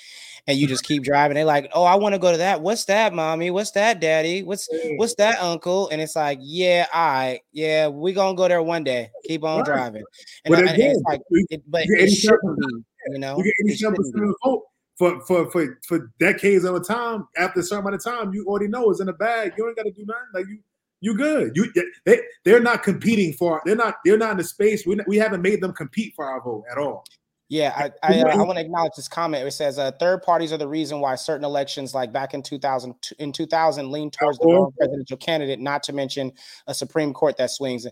And 0.47 0.57
you 0.57 0.67
just 0.67 0.83
keep 0.83 1.03
driving. 1.03 1.35
They're 1.35 1.45
like, 1.45 1.69
"Oh, 1.73 1.83
I 1.83 1.95
want 1.95 2.13
to 2.13 2.19
go 2.19 2.31
to 2.31 2.37
that. 2.37 2.61
What's 2.61 2.85
that, 2.85 3.13
mommy? 3.13 3.51
What's 3.51 3.71
that, 3.71 3.99
daddy? 3.99 4.43
What's 4.43 4.67
what's 4.97 5.15
that, 5.15 5.39
uncle?" 5.39 5.89
And 5.89 6.01
it's 6.01 6.15
like, 6.15 6.39
"Yeah, 6.41 6.87
I, 6.93 6.99
right. 6.99 7.41
yeah, 7.51 7.87
we 7.87 8.13
gonna 8.13 8.35
go 8.35 8.47
there 8.47 8.61
one 8.61 8.83
day. 8.83 9.11
Keep 9.25 9.43
on 9.43 9.59
right. 9.59 9.65
driving." 9.65 10.03
And, 10.45 10.55
but, 10.55 10.63
again, 10.63 10.91
it's 10.91 11.01
like, 11.05 11.21
it, 11.29 11.61
but 11.67 11.83
it 11.85 12.09
shouldn't 12.09 12.59
be, 12.59 12.83
you 13.11 13.19
know. 13.19 13.37
You 13.37 13.43
get 13.43 13.53
eighty-seven 13.65 13.95
percent 13.95 14.15
of 14.15 14.29
the 14.29 14.35
vote 14.43 14.63
for 14.97 15.21
for 15.25 15.51
for 15.51 15.79
for 15.87 16.11
decades 16.19 16.65
at 16.65 16.73
a 16.73 16.79
time. 16.79 17.27
After 17.37 17.59
a 17.59 17.63
certain 17.63 17.85
amount 17.85 17.95
of 17.95 18.03
time, 18.03 18.33
you 18.33 18.45
already 18.47 18.67
know 18.67 18.89
it's 18.89 18.99
in 18.99 19.07
the 19.07 19.13
bag. 19.13 19.53
You 19.57 19.67
ain't 19.67 19.77
got 19.77 19.83
to 19.83 19.91
do 19.91 20.05
nothing. 20.05 20.21
Like 20.33 20.47
you, 20.47 20.59
you 21.01 21.15
good. 21.15 21.55
You 21.55 21.71
they 22.05 22.19
they're 22.45 22.59
not 22.59 22.83
competing 22.83 23.33
for. 23.33 23.61
They're 23.65 23.75
not 23.75 23.95
they're 24.05 24.17
not 24.17 24.31
in 24.31 24.37
the 24.37 24.43
space. 24.43 24.85
We 24.85 24.99
we 25.07 25.17
haven't 25.17 25.41
made 25.41 25.61
them 25.61 25.73
compete 25.73 26.13
for 26.15 26.25
our 26.25 26.41
vote 26.41 26.63
at 26.71 26.77
all. 26.77 27.03
Yeah, 27.51 27.73
I 27.75 28.13
I, 28.13 28.21
uh, 28.21 28.29
I 28.29 28.43
want 28.43 28.59
to 28.59 28.61
acknowledge 28.61 28.93
this 28.95 29.09
comment. 29.09 29.45
It 29.45 29.51
says 29.51 29.77
uh, 29.77 29.91
third 29.99 30.23
parties 30.23 30.53
are 30.53 30.57
the 30.57 30.69
reason 30.69 31.01
why 31.01 31.15
certain 31.15 31.43
elections, 31.43 31.93
like 31.93 32.13
back 32.13 32.33
in 32.33 32.41
2000, 32.41 32.95
in 33.19 33.33
2000, 33.33 33.91
lean 33.91 34.09
towards 34.09 34.39
the 34.39 34.47
wrong 34.47 34.71
presidential 34.77 35.17
candidate. 35.17 35.59
Not 35.59 35.83
to 35.83 35.93
mention 35.93 36.31
a 36.67 36.73
Supreme 36.73 37.11
Court 37.11 37.35
that 37.35 37.51
swings. 37.51 37.85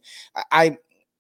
I, 0.54 0.78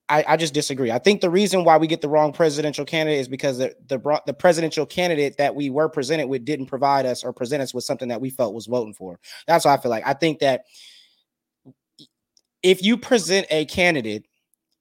I 0.07 0.23
I 0.25 0.37
just 0.37 0.53
disagree. 0.53 0.89
I 0.89 0.99
think 0.99 1.19
the 1.19 1.29
reason 1.29 1.65
why 1.65 1.75
we 1.75 1.85
get 1.85 1.99
the 1.99 2.07
wrong 2.07 2.31
presidential 2.31 2.85
candidate 2.85 3.19
is 3.19 3.27
because 3.27 3.57
the 3.57 3.75
the 3.87 4.21
the 4.25 4.33
presidential 4.33 4.85
candidate 4.85 5.35
that 5.35 5.53
we 5.53 5.69
were 5.69 5.89
presented 5.89 6.27
with 6.27 6.45
didn't 6.45 6.67
provide 6.67 7.05
us 7.05 7.25
or 7.25 7.33
present 7.33 7.61
us 7.61 7.73
with 7.73 7.83
something 7.83 8.07
that 8.07 8.21
we 8.21 8.29
felt 8.29 8.53
was 8.53 8.67
voting 8.67 8.93
for. 8.93 9.19
That's 9.47 9.65
what 9.65 9.77
I 9.77 9.81
feel 9.81 9.91
like. 9.91 10.07
I 10.07 10.13
think 10.13 10.39
that 10.39 10.63
if 12.63 12.81
you 12.83 12.95
present 12.95 13.47
a 13.49 13.65
candidate 13.65 14.27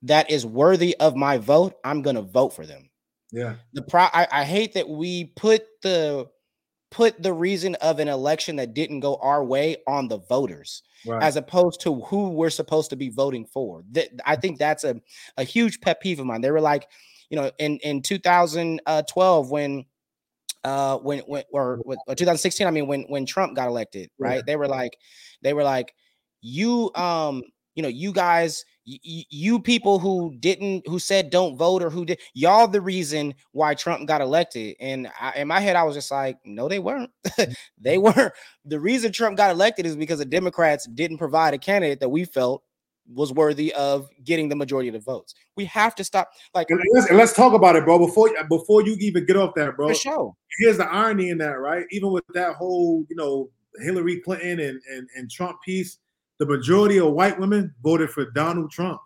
that 0.02 0.30
is 0.30 0.46
worthy 0.46 0.96
of 0.98 1.16
my 1.16 1.38
vote, 1.38 1.74
I'm 1.82 2.02
going 2.02 2.14
to 2.14 2.22
vote 2.22 2.50
for 2.50 2.64
them. 2.64 2.87
Yeah. 3.32 3.54
The 3.72 3.82
pro 3.82 4.02
I, 4.02 4.26
I 4.30 4.44
hate 4.44 4.74
that 4.74 4.88
we 4.88 5.24
put 5.24 5.64
the 5.82 6.28
put 6.90 7.22
the 7.22 7.32
reason 7.32 7.74
of 7.76 7.98
an 7.98 8.08
election 8.08 8.56
that 8.56 8.74
didn't 8.74 9.00
go 9.00 9.16
our 9.16 9.44
way 9.44 9.76
on 9.86 10.08
the 10.08 10.18
voters 10.18 10.82
right. 11.06 11.22
as 11.22 11.36
opposed 11.36 11.80
to 11.82 12.00
who 12.02 12.30
we're 12.30 12.50
supposed 12.50 12.90
to 12.90 12.96
be 12.96 13.10
voting 13.10 13.44
for. 13.44 13.84
That 13.92 14.08
I 14.24 14.36
think 14.36 14.58
that's 14.58 14.84
a, 14.84 15.00
a 15.36 15.44
huge 15.44 15.80
pet 15.80 16.00
peeve 16.00 16.20
of 16.20 16.26
mine. 16.26 16.40
They 16.40 16.50
were 16.50 16.60
like, 16.60 16.88
you 17.30 17.36
know, 17.36 17.50
in 17.58 17.78
in 17.78 18.02
2012 18.02 19.50
when 19.50 19.84
uh 20.64 20.98
when 20.98 21.20
when 21.20 21.44
or, 21.52 21.80
or 21.84 22.14
2016 22.14 22.66
I 22.66 22.70
mean 22.70 22.86
when 22.86 23.02
when 23.02 23.26
Trump 23.26 23.54
got 23.54 23.68
elected, 23.68 24.10
right? 24.18 24.36
Yeah. 24.36 24.42
They 24.46 24.56
were 24.56 24.68
like 24.68 24.96
they 25.42 25.52
were 25.52 25.64
like 25.64 25.94
you 26.40 26.90
um 26.94 27.42
you 27.74 27.82
know, 27.82 27.88
you 27.88 28.12
guys 28.12 28.64
y- 29.04 29.24
you 29.30 29.60
people 29.60 29.98
who 29.98 30.34
didn't 30.38 30.86
who 30.86 30.98
said 30.98 31.30
don't 31.30 31.56
vote 31.56 31.82
or 31.82 31.90
who 31.90 32.04
did 32.04 32.20
y'all 32.34 32.68
the 32.68 32.80
reason 32.80 33.34
why 33.52 33.74
Trump 33.74 34.06
got 34.06 34.20
elected. 34.20 34.76
And 34.80 35.08
I, 35.20 35.32
in 35.36 35.48
my 35.48 35.60
head 35.60 35.76
I 35.76 35.84
was 35.84 35.94
just 35.94 36.10
like 36.10 36.38
no 36.44 36.68
they 36.68 36.78
weren't. 36.78 37.10
They 37.80 37.96
mm-hmm. 37.96 38.18
weren't. 38.18 38.32
The 38.64 38.80
reason 38.80 39.12
Trump 39.12 39.36
got 39.36 39.50
elected 39.50 39.86
is 39.86 39.96
because 39.96 40.18
the 40.18 40.24
Democrats 40.24 40.86
didn't 40.86 41.18
provide 41.18 41.54
a 41.54 41.58
candidate 41.58 42.00
that 42.00 42.08
we 42.08 42.24
felt 42.24 42.62
was 43.14 43.32
worthy 43.32 43.72
of 43.74 44.08
getting 44.24 44.48
the 44.48 44.56
majority 44.56 44.88
of 44.88 44.92
the 44.92 45.00
votes. 45.00 45.34
We 45.56 45.64
have 45.66 45.94
to 45.94 46.04
stop 46.04 46.30
like 46.54 46.68
and 46.70 46.80
let's, 46.94 47.08
and 47.08 47.16
let's 47.16 47.32
talk 47.32 47.52
about 47.52 47.76
it 47.76 47.84
bro 47.84 47.98
before 47.98 48.30
uh, 48.38 48.44
before 48.48 48.82
you 48.82 48.96
even 49.00 49.26
get 49.26 49.36
off 49.36 49.54
that 49.54 49.76
bro. 49.76 49.88
For 49.88 49.94
sure. 49.94 50.34
Here's 50.58 50.78
the 50.78 50.86
irony 50.86 51.30
in 51.30 51.38
that 51.38 51.58
right? 51.58 51.84
Even 51.90 52.10
with 52.10 52.24
that 52.34 52.54
whole 52.54 53.04
you 53.08 53.16
know 53.16 53.50
Hillary 53.80 54.20
Clinton 54.20 54.60
and, 54.60 54.80
and, 54.90 55.08
and 55.16 55.30
Trump 55.30 55.60
piece 55.62 55.98
the 56.38 56.46
majority 56.46 56.98
of 56.98 57.12
white 57.12 57.38
women 57.38 57.74
voted 57.82 58.10
for 58.10 58.30
Donald 58.30 58.70
Trump. 58.70 59.00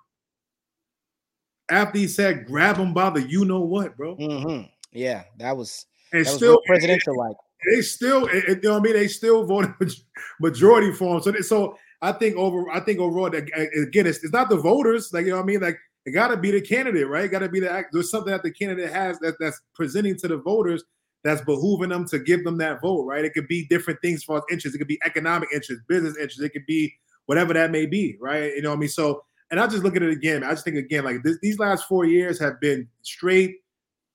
After 1.71 1.99
he 1.99 2.09
said, 2.09 2.47
"Grab 2.47 2.77
him 2.77 2.93
by 2.93 3.11
the 3.11 3.23
you 3.23 3.45
know 3.45 3.61
what, 3.61 3.97
bro." 3.97 4.17
Mm-hmm. 4.17 4.67
Yeah, 4.93 5.25
that 5.39 5.57
was 5.57 5.87
and 6.13 6.27
that 6.27 6.31
still 6.31 6.61
presidential 6.67 7.17
like. 7.17 7.37
They 7.71 7.81
still, 7.81 8.29
you 8.33 8.61
know 8.63 8.73
what 8.73 8.81
I 8.81 8.83
mean. 8.83 8.93
They 8.95 9.09
still 9.09 9.45
voted 9.45 9.73
majority 10.41 10.93
for 10.93 11.17
him. 11.17 11.23
So, 11.23 11.33
so 11.41 11.79
I 12.03 12.11
think 12.13 12.37
over, 12.37 12.69
I 12.71 12.81
think 12.81 12.99
overall, 12.99 13.31
that 13.31 13.45
again, 13.45 14.07
it's, 14.07 14.23
it's 14.25 14.33
not 14.33 14.51
the 14.51 14.57
voters. 14.57 15.13
Like 15.13 15.25
you 15.25 15.31
know 15.31 15.37
what 15.37 15.45
I 15.45 15.47
mean. 15.47 15.61
Like 15.61 15.79
it 16.05 16.11
got 16.11 16.29
to 16.29 16.37
be 16.37 16.51
the 16.51 16.61
candidate, 16.61 17.09
right? 17.09 17.31
Got 17.31 17.41
to 17.41 17.49
be 17.49 17.61
the 17.61 17.85
there's 17.93 18.11
something 18.11 18.33
that 18.33 18.43
the 18.43 18.51
candidate 18.51 18.93
has 18.93 19.19
that 19.21 19.37
that's 19.39 19.61
presenting 19.75 20.17
to 20.17 20.29
the 20.29 20.39
voters 20.39 20.83
that's 21.25 21.41
behooving 21.43 21.91
them 21.91 22.05
to 22.07 22.19
give 22.19 22.43
them 22.45 22.59
that 22.59 22.81
vote, 22.81 23.05
right? 23.05 23.25
It 23.25 23.33
could 23.33 23.47
be 23.47 23.67
different 23.69 24.01
things 24.03 24.25
for 24.25 24.43
interest. 24.51 24.75
It 24.75 24.79
could 24.79 24.89
be 24.89 24.99
economic 25.05 25.51
interest, 25.55 25.83
business 25.89 26.17
interest. 26.17 26.43
It 26.43 26.53
could 26.53 26.67
be 26.67 26.93
whatever 27.27 27.53
that 27.55 27.71
may 27.71 27.87
be, 27.87 28.17
right? 28.21 28.55
You 28.55 28.63
know 28.63 28.71
what 28.71 28.77
I 28.77 28.81
mean? 28.81 28.89
So, 28.89 29.25
and 29.51 29.61
I 29.61 29.67
just 29.67 29.85
look 29.85 29.97
at 29.97 30.03
it 30.03 30.11
again. 30.11 30.45
I 30.45 30.51
just 30.51 30.65
think 30.65 30.77
again, 30.77 31.05
like 31.05 31.23
this, 31.23 31.39
these 31.43 31.59
last 31.59 31.87
four 31.87 32.05
years 32.05 32.39
have 32.41 32.61
been 32.61 32.89
straight 33.03 33.57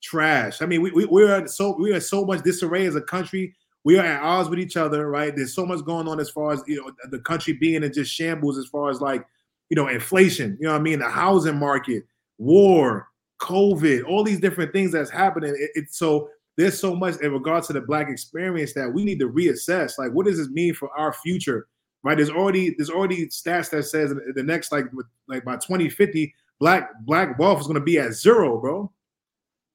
trash. 0.01 0.61
I 0.61 0.65
mean, 0.65 0.81
we, 0.81 0.91
we 0.91 1.05
we're 1.05 1.47
so 1.47 1.75
we're 1.77 1.95
in 1.95 2.01
so 2.01 2.25
much 2.25 2.43
disarray 2.43 2.85
as 2.85 2.95
a 2.95 3.01
country. 3.01 3.55
We 3.83 3.97
are 3.97 4.05
at 4.05 4.21
odds 4.21 4.49
with 4.49 4.59
each 4.59 4.75
other, 4.75 5.09
right? 5.09 5.35
There's 5.35 5.53
so 5.53 5.65
much 5.65 5.85
going 5.85 6.07
on 6.07 6.19
as 6.19 6.29
far 6.29 6.51
as 6.51 6.61
you 6.67 6.77
know 6.77 6.91
the 7.09 7.19
country 7.19 7.53
being 7.53 7.83
in 7.83 7.93
just 7.93 8.13
shambles 8.13 8.57
as 8.57 8.65
far 8.65 8.89
as 8.89 9.01
like 9.01 9.25
you 9.69 9.75
know 9.75 9.87
inflation. 9.87 10.57
You 10.59 10.67
know 10.67 10.73
what 10.73 10.79
I 10.79 10.83
mean? 10.83 10.99
The 10.99 11.09
housing 11.09 11.57
market, 11.57 12.03
war, 12.37 13.07
COVID, 13.39 14.05
all 14.05 14.23
these 14.23 14.39
different 14.39 14.73
things 14.73 14.91
that's 14.91 15.09
happening. 15.09 15.55
It, 15.57 15.71
it's 15.75 15.97
so 15.97 16.29
there's 16.57 16.79
so 16.79 16.95
much 16.95 17.21
in 17.21 17.31
regards 17.31 17.67
to 17.67 17.73
the 17.73 17.81
black 17.81 18.09
experience 18.09 18.73
that 18.73 18.91
we 18.91 19.03
need 19.03 19.19
to 19.19 19.29
reassess. 19.29 19.97
Like, 19.97 20.11
what 20.11 20.25
does 20.25 20.37
this 20.37 20.49
mean 20.49 20.73
for 20.73 20.89
our 20.97 21.13
future? 21.13 21.67
Right? 22.03 22.17
There's 22.17 22.29
already 22.29 22.75
there's 22.77 22.89
already 22.89 23.27
stats 23.27 23.69
that 23.71 23.83
says 23.83 24.13
the 24.35 24.43
next 24.43 24.71
like 24.71 24.85
like 25.27 25.43
by 25.43 25.55
2050, 25.55 26.33
black 26.59 26.89
black 27.01 27.37
wealth 27.39 27.61
is 27.61 27.67
going 27.67 27.79
to 27.79 27.81
be 27.81 27.99
at 27.99 28.13
zero, 28.13 28.59
bro. 28.59 28.91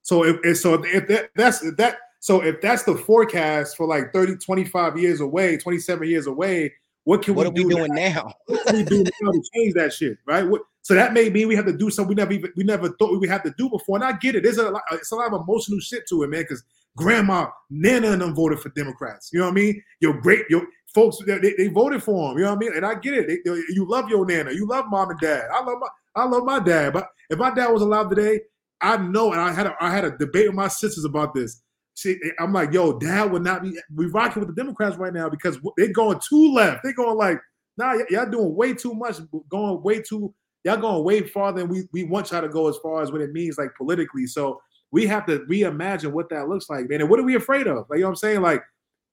So 0.02 0.24
if, 0.24 0.36
if 0.44 0.58
so 0.58 0.82
if 0.84 1.08
that 1.08 1.30
that's 1.34 1.62
if 1.62 1.76
that 1.76 1.98
so 2.20 2.42
if 2.42 2.60
that's 2.60 2.84
the 2.84 2.96
forecast 2.96 3.76
for 3.76 3.86
like 3.86 4.12
30, 4.12 4.36
25 4.36 4.98
years 4.98 5.20
away, 5.20 5.56
27 5.56 6.08
years 6.08 6.26
away, 6.28 6.72
what 7.04 7.22
can 7.22 7.34
what 7.34 7.48
we 7.48 7.62
do 7.62 7.68
do 7.68 7.76
doing 7.76 7.94
now? 7.94 8.02
now? 8.02 8.34
what 8.46 8.66
can 8.66 8.76
we 8.76 8.84
do 8.84 9.02
now 9.02 9.32
to 9.32 9.42
change 9.54 9.74
that 9.74 9.92
shit, 9.92 10.18
right? 10.24 10.46
What, 10.46 10.62
so 10.82 10.94
that 10.94 11.12
may 11.12 11.30
mean 11.30 11.48
we 11.48 11.56
have 11.56 11.66
to 11.66 11.76
do 11.76 11.90
something 11.90 12.10
we 12.10 12.14
never 12.14 12.32
even, 12.32 12.52
we 12.56 12.64
never 12.64 12.90
thought 12.90 13.12
we 13.12 13.18
would 13.18 13.28
have 13.28 13.42
to 13.44 13.54
do 13.56 13.68
before. 13.68 13.96
And 13.96 14.04
I 14.04 14.12
get 14.12 14.34
it. 14.34 14.42
There's 14.42 14.58
a 14.58 14.70
lot, 14.70 14.82
it's 14.92 15.12
a 15.12 15.16
lot 15.16 15.32
of 15.32 15.40
emotional 15.40 15.80
shit 15.80 16.08
to 16.08 16.22
it, 16.22 16.28
man. 16.28 16.42
Because 16.42 16.62
grandma, 16.96 17.48
Nana, 17.70 18.12
and 18.12 18.22
them 18.22 18.34
voted 18.34 18.60
for 18.60 18.68
Democrats. 18.70 19.30
You 19.32 19.40
know 19.40 19.46
what 19.46 19.52
I 19.52 19.54
mean? 19.54 19.82
Your 20.00 20.20
great, 20.20 20.44
your 20.50 20.66
folks 20.94 21.18
they, 21.26 21.54
they 21.56 21.68
voted 21.68 22.02
for 22.02 22.30
him. 22.30 22.38
You 22.38 22.44
know 22.44 22.50
what 22.50 22.56
I 22.56 22.58
mean? 22.58 22.76
And 22.76 22.86
I 22.86 22.94
get 22.94 23.14
it. 23.14 23.26
They, 23.26 23.38
they, 23.44 23.56
you 23.70 23.86
love 23.88 24.08
your 24.08 24.26
nana. 24.26 24.52
You 24.52 24.66
love 24.66 24.86
mom 24.88 25.10
and 25.10 25.20
dad. 25.20 25.44
I 25.52 25.62
love 25.62 25.78
my 25.80 25.88
I 26.14 26.24
love 26.26 26.44
my 26.44 26.60
dad. 26.60 26.92
But 26.92 27.08
if 27.30 27.38
my 27.38 27.52
dad 27.54 27.68
was 27.68 27.82
alive 27.82 28.08
today, 28.10 28.40
I 28.80 28.96
know. 28.96 29.32
And 29.32 29.40
I 29.40 29.52
had 29.52 29.66
a, 29.66 29.76
I 29.80 29.90
had 29.90 30.04
a 30.04 30.16
debate 30.16 30.48
with 30.48 30.56
my 30.56 30.68
sisters 30.68 31.04
about 31.04 31.34
this. 31.34 31.62
See, 31.94 32.18
I'm 32.38 32.52
like, 32.52 32.72
yo, 32.72 32.98
dad 32.98 33.30
would 33.30 33.42
not 33.42 33.62
be. 33.62 33.78
We 33.94 34.06
rocking 34.06 34.40
with 34.40 34.54
the 34.54 34.60
Democrats 34.60 34.96
right 34.96 35.12
now 35.12 35.28
because 35.28 35.58
they're 35.76 35.92
going 35.92 36.20
too 36.26 36.52
left. 36.52 36.82
They're 36.82 36.94
going 36.94 37.16
like, 37.16 37.38
nah, 37.76 37.94
y- 37.94 38.04
y'all 38.10 38.30
doing 38.30 38.54
way 38.54 38.74
too 38.74 38.94
much. 38.94 39.18
Going 39.48 39.82
way 39.82 40.00
too. 40.00 40.34
Y'all 40.64 40.76
going 40.76 41.04
way 41.04 41.22
farther 41.22 41.60
than 41.60 41.68
we 41.68 41.84
we 41.92 42.04
want 42.04 42.30
y'all 42.30 42.40
to 42.40 42.48
go 42.48 42.68
as 42.68 42.76
far 42.78 43.02
as 43.02 43.12
what 43.12 43.20
it 43.20 43.32
means 43.32 43.58
like 43.58 43.74
politically. 43.76 44.26
So 44.26 44.60
we 44.90 45.06
have 45.06 45.26
to 45.26 45.40
reimagine 45.40 46.12
what 46.12 46.28
that 46.30 46.48
looks 46.48 46.68
like, 46.70 46.88
man. 46.88 47.00
And 47.00 47.10
what 47.10 47.18
are 47.18 47.24
we 47.24 47.34
afraid 47.34 47.66
of? 47.66 47.86
Like 47.90 47.98
you 47.98 48.02
know 48.02 48.08
what 48.08 48.10
I'm 48.10 48.16
saying? 48.16 48.42
Like 48.42 48.62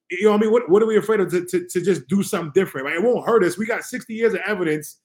you 0.10 0.24
know 0.24 0.32
what 0.32 0.38
I 0.38 0.42
mean? 0.42 0.52
What, 0.52 0.70
what 0.70 0.82
are 0.82 0.88
we 0.88 0.98
afraid 0.98 1.20
of 1.20 1.30
to, 1.32 1.46
to, 1.46 1.68
to 1.68 1.82
just 1.82 2.08
do 2.08 2.24
something 2.24 2.52
different? 2.54 2.86
Right? 2.86 2.96
It 2.96 3.04
won't 3.04 3.26
hurt 3.26 3.44
us. 3.44 3.58
We 3.58 3.66
got 3.66 3.84
60 3.84 4.14
years 4.14 4.34
of 4.34 4.42
evidence 4.46 4.98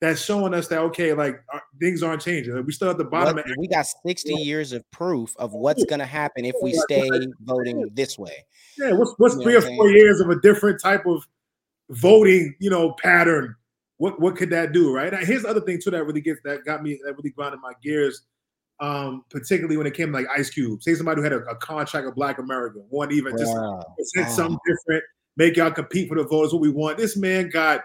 that's 0.00 0.22
showing 0.22 0.54
us 0.54 0.66
that 0.68 0.78
okay, 0.78 1.12
like 1.12 1.42
uh, 1.52 1.58
things 1.78 2.02
aren't 2.02 2.22
changing. 2.22 2.64
We 2.64 2.72
still 2.72 2.90
at 2.90 2.98
the 2.98 3.04
bottom. 3.04 3.36
What, 3.36 3.46
we 3.58 3.68
got 3.68 3.86
60 3.86 4.34
years 4.34 4.72
of 4.72 4.88
proof 4.90 5.36
of 5.38 5.52
what's 5.52 5.84
gonna 5.84 6.06
happen 6.06 6.44
if 6.44 6.54
we 6.62 6.72
stay 6.72 7.08
voting 7.40 7.90
this 7.92 8.18
way. 8.18 8.44
Yeah, 8.78 8.92
what's 8.92 9.12
what's 9.18 9.36
you 9.36 9.42
three 9.42 9.56
or 9.56 9.62
four 9.62 9.90
years 9.90 10.20
of 10.20 10.30
a 10.30 10.40
different 10.40 10.80
type 10.80 11.06
of 11.06 11.26
voting, 11.90 12.54
you 12.60 12.70
know, 12.70 12.94
pattern? 13.02 13.54
What 13.98 14.18
what 14.20 14.36
could 14.36 14.50
that 14.50 14.72
do, 14.72 14.94
right? 14.94 15.12
Now, 15.12 15.18
here's 15.18 15.42
the 15.42 15.48
other 15.48 15.60
thing 15.60 15.78
too 15.82 15.90
that 15.90 16.04
really 16.04 16.22
gets 16.22 16.40
that 16.44 16.64
got 16.64 16.82
me 16.82 16.98
that 17.04 17.14
really 17.16 17.30
grinded 17.30 17.60
my 17.60 17.72
gears 17.82 18.22
um, 18.80 19.24
particularly 19.28 19.76
when 19.76 19.86
it 19.86 19.94
came 19.94 20.08
to 20.08 20.12
like 20.12 20.26
Ice 20.34 20.50
Cube. 20.50 20.82
Say 20.82 20.94
somebody 20.94 21.20
who 21.20 21.24
had 21.24 21.32
a, 21.32 21.44
a 21.44 21.56
contract 21.56 22.06
of 22.06 22.14
Black 22.14 22.38
America, 22.38 22.78
one 22.88 23.12
even 23.12 23.36
just 23.36 23.52
wow. 23.52 23.84
said 24.14 24.22
wow. 24.22 24.28
something 24.28 24.58
different, 24.66 25.04
make 25.36 25.56
y'all 25.56 25.70
compete 25.70 26.08
for 26.08 26.16
the 26.16 26.24
voters. 26.24 26.52
What 26.52 26.62
we 26.62 26.70
want. 26.70 26.98
This 26.98 27.16
man 27.16 27.50
got, 27.50 27.82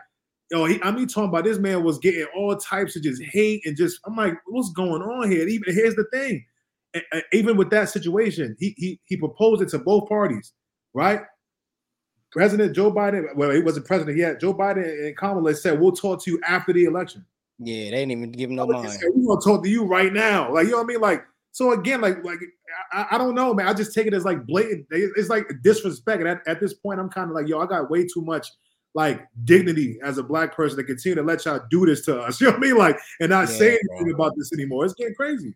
you 0.52 0.58
know, 0.58 0.66
he, 0.66 0.82
I 0.82 0.91
mean, 0.91 1.08
talking 1.08 1.30
about 1.30 1.43
this 1.43 1.58
man 1.58 1.84
was 1.84 2.00
getting 2.00 2.26
all 2.36 2.56
types 2.56 2.96
of 2.96 3.04
just 3.04 3.22
hate 3.22 3.66
and 3.66 3.76
just. 3.76 4.00
I'm 4.06 4.16
like, 4.16 4.36
what's 4.48 4.72
going 4.72 5.02
on 5.02 5.30
here? 5.30 5.41
And 5.41 5.52
even 5.52 5.74
here's 5.74 5.96
the 5.96 6.06
thing, 6.14 6.46
even 7.34 7.58
with 7.58 7.70
that 7.72 7.89
situation, 7.89 8.56
he 8.60 8.74
he 8.78 9.00
he 9.06 9.18
proposed 9.18 9.62
it 9.62 9.70
to 9.70 9.80
both 9.80 10.08
parties, 10.08 10.54
right? 10.93 11.22
President 12.32 12.76
Joe 12.76 12.91
Biden, 12.91 13.34
well, 13.36 13.52
he 13.52 13.62
wasn't 13.62 13.86
president 13.86 14.18
yet. 14.18 14.41
Joe 14.41 14.54
Biden 14.54 15.08
and 15.08 15.18
Kamala 15.18 15.56
said, 15.56 15.80
"We'll 15.80 15.93
talk 15.93 16.24
to 16.24 16.32
you 16.32 16.39
after 16.46 16.74
the 16.74 16.86
election." 16.86 17.26
Yeah, 17.60 17.91
they 17.91 17.97
ain't 17.97 18.12
even 18.12 18.32
give 18.32 18.49
no 18.49 18.68
mind. 18.68 18.99
We're 19.01 19.36
gonna 19.36 19.41
talk 19.41 19.64
to 19.64 19.70
you 19.70 19.86
right 19.86 20.12
now. 20.12 20.53
Like, 20.53 20.66
you 20.66 20.72
know 20.72 20.78
what 20.78 20.84
I 20.84 20.88
mean? 20.88 21.01
Like, 21.01 21.24
so 21.51 21.72
again, 21.72 22.01
like, 22.01 22.24
like 22.24 22.39
I, 22.91 23.08
I 23.12 23.18
don't 23.18 23.34
know, 23.34 23.53
man. 23.53 23.68
I 23.68 23.74
just 23.74 23.93
take 23.93 24.08
it 24.08 24.14
as 24.14 24.26
like 24.26 24.45
blatant. 24.45 24.88
It's 24.91 25.30
like 25.30 25.47
disrespect. 25.64 26.20
And 26.20 26.30
at, 26.30 26.41
at 26.47 26.60
this 26.60 26.74
point, 26.74 26.99
I'm 26.99 27.10
kind 27.10 27.30
of 27.30 27.36
like, 27.36 27.47
yo, 27.47 27.60
I 27.60 27.66
got 27.66 27.89
way 27.89 28.06
too 28.06 28.22
much 28.22 28.49
like 28.93 29.28
dignity 29.43 29.99
as 30.03 30.18
a 30.18 30.24
black 30.24 30.56
person 30.56 30.78
to 30.78 30.84
continue 30.84 31.16
to 31.16 31.22
let 31.22 31.45
y'all 31.45 31.62
do 31.70 31.86
this 31.86 32.03
to 32.06 32.20
us. 32.20 32.41
You 32.41 32.47
know 32.47 32.53
what 32.53 32.58
I 32.58 32.68
mean? 32.68 32.78
Like, 32.78 32.97
and 33.20 33.30
not 33.30 33.49
yeah, 33.49 33.56
say 33.58 33.68
anything 33.70 34.16
bro. 34.16 34.26
about 34.26 34.34
this 34.38 34.51
anymore. 34.53 34.86
It's 34.86 34.93
getting 34.95 35.16
crazy. 35.16 35.53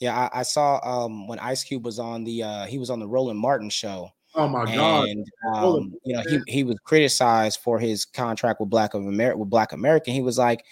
Yeah, 0.00 0.16
I, 0.16 0.40
I, 0.40 0.42
saw 0.42 0.80
um 0.84 1.26
when 1.26 1.38
Ice 1.40 1.64
Cube 1.64 1.84
was 1.84 1.98
on 1.98 2.24
the 2.24 2.42
uh 2.42 2.66
he 2.66 2.78
was 2.78 2.88
on 2.88 3.00
the 3.00 3.08
Roland 3.08 3.38
Martin 3.38 3.68
show. 3.68 4.10
Oh 4.34 4.46
my 4.46 4.64
god! 4.66 5.08
And 5.08 5.26
um, 5.54 5.94
you 6.04 6.14
know, 6.14 6.22
he 6.28 6.40
he 6.46 6.62
was 6.62 6.76
criticized 6.84 7.60
for 7.60 7.78
his 7.78 8.04
contract 8.04 8.60
with 8.60 8.70
Black 8.70 8.94
of 8.94 9.06
America 9.06 9.38
with 9.38 9.50
Black 9.50 9.72
American. 9.72 10.14
He 10.14 10.20
was 10.20 10.38
like, 10.38 10.64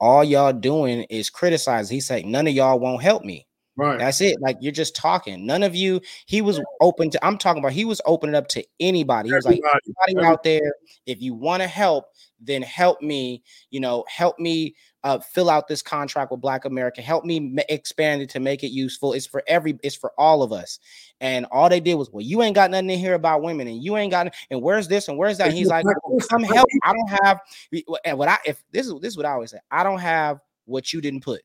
all 0.00 0.24
y'all 0.24 0.52
doing 0.52 1.02
is 1.04 1.30
criticize. 1.30 1.90
He 1.90 2.00
said, 2.00 2.24
none 2.24 2.46
of 2.46 2.54
y'all 2.54 2.80
won't 2.80 3.02
help 3.02 3.24
me. 3.24 3.46
Right. 3.76 3.98
That's 3.98 4.20
it. 4.20 4.36
Like 4.40 4.58
you're 4.60 4.72
just 4.72 4.94
talking. 4.94 5.46
None 5.46 5.62
of 5.62 5.74
you. 5.74 6.00
He 6.26 6.42
was 6.42 6.60
open 6.82 7.08
to. 7.10 7.24
I'm 7.24 7.38
talking 7.38 7.62
about. 7.62 7.72
He 7.72 7.86
was 7.86 8.00
opening 8.04 8.34
up 8.34 8.48
to 8.48 8.64
anybody. 8.78 9.30
He 9.30 9.34
was 9.34 9.46
like, 9.46 9.60
anybody 10.06 10.26
out 10.26 10.42
there, 10.42 10.74
if 11.06 11.22
you 11.22 11.32
want 11.32 11.62
to 11.62 11.66
help, 11.66 12.06
then 12.40 12.60
help 12.60 13.00
me. 13.00 13.42
You 13.70 13.80
know, 13.80 14.04
help 14.06 14.38
me 14.38 14.74
uh, 15.04 15.18
fill 15.18 15.48
out 15.48 15.68
this 15.68 15.82
contract 15.82 16.30
with 16.30 16.40
Black 16.40 16.64
America. 16.64 17.00
Help 17.02 17.24
me 17.24 17.56
expand 17.68 18.22
it 18.22 18.30
to 18.30 18.40
make 18.40 18.62
it 18.62 18.68
useful. 18.68 19.12
It's 19.12 19.26
for 19.26 19.42
every. 19.46 19.78
It's 19.82 19.94
for 19.94 20.12
all 20.18 20.42
of 20.42 20.52
us. 20.52 20.78
And 21.20 21.46
all 21.50 21.68
they 21.68 21.80
did 21.80 21.94
was, 21.94 22.10
well, 22.10 22.22
you 22.22 22.42
ain't 22.42 22.54
got 22.54 22.70
nothing 22.70 22.90
in 22.90 22.98
here 22.98 23.14
about 23.14 23.42
women, 23.42 23.66
and 23.68 23.82
you 23.82 23.96
ain't 23.96 24.10
got. 24.10 24.34
And 24.50 24.62
where's 24.62 24.88
this 24.88 25.08
and 25.08 25.16
where's 25.16 25.38
that? 25.38 25.48
And 25.48 25.56
he's 25.56 25.68
like, 25.68 25.84
well, 25.84 26.18
come 26.28 26.42
help. 26.42 26.68
I 26.82 26.92
don't 26.92 27.24
have. 27.24 27.40
And 28.04 28.18
what 28.18 28.28
I 28.28 28.38
if 28.44 28.62
this 28.72 28.86
is 28.86 28.94
this 29.00 29.12
is 29.12 29.16
what 29.16 29.26
I 29.26 29.32
always 29.32 29.50
say. 29.50 29.58
I 29.70 29.82
don't 29.82 30.00
have 30.00 30.40
what 30.66 30.92
you 30.92 31.00
didn't 31.00 31.22
put. 31.22 31.42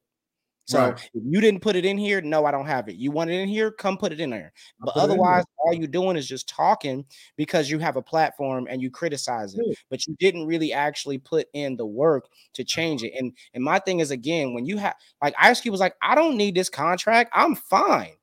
So 0.68 0.80
right. 0.80 1.10
if 1.14 1.24
you 1.24 1.42
didn't 1.42 1.62
put 1.62 1.76
it 1.76 1.86
in 1.86 1.96
here, 1.98 2.22
no, 2.22 2.46
I 2.46 2.52
don't 2.52 2.66
have 2.66 2.90
it. 2.90 2.96
You 2.96 3.12
want 3.12 3.30
it 3.30 3.36
in 3.36 3.48
here, 3.48 3.70
come 3.70 3.98
put 3.98 4.12
it 4.12 4.20
in 4.20 4.32
there. 4.32 4.52
But 4.80 4.98
otherwise, 4.98 5.44
all 5.60 5.74
you're 5.74 5.88
doing 5.88 6.18
is 6.18 6.28
just 6.28 6.50
talking 6.50 7.06
because 7.38 7.70
you 7.70 7.78
have 7.78 7.98
a 7.98 8.02
platform 8.02 8.68
and 8.68 8.82
you 8.82 8.90
criticize 8.90 9.54
it. 9.54 9.78
But 9.92 10.08
you 10.08 10.16
didn't 10.20 10.48
really 10.48 10.74
actually 10.74 11.20
put 11.20 11.48
in 11.54 11.78
the 11.78 11.86
work 11.86 12.30
to 12.54 12.64
change 12.64 13.04
it. 13.04 13.14
And 13.16 13.32
and 13.54 13.64
my 13.64 13.78
thing 13.78 14.00
is 14.00 14.10
again, 14.10 14.54
when 14.56 14.66
you 14.66 14.78
have 14.78 14.96
like 15.22 15.36
Ice 15.40 15.62
Cube 15.62 15.72
was 15.72 15.82
like, 15.82 15.96
I 16.02 16.16
don't 16.16 16.36
need 16.36 16.56
this 16.56 16.70
contract. 16.70 17.30
I'm 17.34 17.56
fine. 17.56 18.14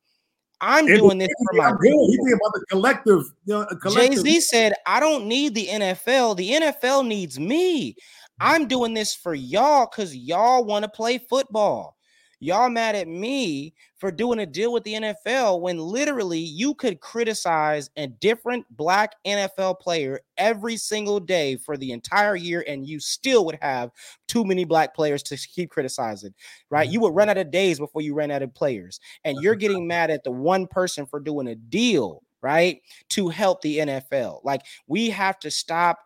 I'm 0.60 0.86
and 0.86 0.96
doing 0.96 1.18
this 1.18 1.28
for 1.38 1.56
my 1.56 1.72
people. 1.80 2.08
He 2.08 2.32
about 2.32 2.52
the 2.54 2.64
collective. 2.70 3.24
You 3.44 3.54
know, 3.54 3.66
collective. 3.66 4.24
Jay 4.24 4.38
Z 4.38 4.40
said, 4.42 4.74
I 4.86 5.00
don't 5.00 5.26
need 5.26 5.54
the 5.54 5.66
NFL. 5.66 6.36
The 6.36 6.50
NFL 6.50 7.06
needs 7.06 7.38
me. 7.38 7.96
I'm 8.40 8.66
doing 8.66 8.94
this 8.94 9.14
for 9.14 9.34
y'all 9.34 9.88
because 9.90 10.16
y'all 10.16 10.64
want 10.64 10.84
to 10.84 10.88
play 10.88 11.18
football. 11.18 11.96
Y'all 12.42 12.68
mad 12.68 12.96
at 12.96 13.06
me 13.06 13.72
for 13.98 14.10
doing 14.10 14.40
a 14.40 14.46
deal 14.46 14.72
with 14.72 14.82
the 14.82 14.94
NFL 14.94 15.60
when 15.60 15.78
literally 15.78 16.40
you 16.40 16.74
could 16.74 16.98
criticize 16.98 17.88
a 17.96 18.08
different 18.08 18.66
black 18.76 19.14
NFL 19.24 19.78
player 19.78 20.18
every 20.36 20.76
single 20.76 21.20
day 21.20 21.54
for 21.54 21.76
the 21.76 21.92
entire 21.92 22.34
year 22.34 22.64
and 22.66 22.84
you 22.84 22.98
still 22.98 23.44
would 23.44 23.60
have 23.62 23.92
too 24.26 24.44
many 24.44 24.64
black 24.64 24.92
players 24.92 25.22
to 25.22 25.36
keep 25.36 25.70
criticizing, 25.70 26.34
right? 26.68 26.86
Mm-hmm. 26.86 26.94
You 26.94 27.00
would 27.02 27.14
run 27.14 27.28
out 27.28 27.38
of 27.38 27.52
days 27.52 27.78
before 27.78 28.02
you 28.02 28.12
ran 28.12 28.32
out 28.32 28.42
of 28.42 28.52
players. 28.52 28.98
And 29.22 29.38
you're 29.40 29.54
mm-hmm. 29.54 29.60
getting 29.60 29.86
mad 29.86 30.10
at 30.10 30.24
the 30.24 30.32
one 30.32 30.66
person 30.66 31.06
for 31.06 31.20
doing 31.20 31.46
a 31.46 31.54
deal, 31.54 32.24
right? 32.40 32.82
To 33.10 33.28
help 33.28 33.60
the 33.60 33.78
NFL. 33.78 34.40
Like 34.42 34.62
we 34.88 35.10
have 35.10 35.38
to 35.38 35.50
stop 35.52 36.00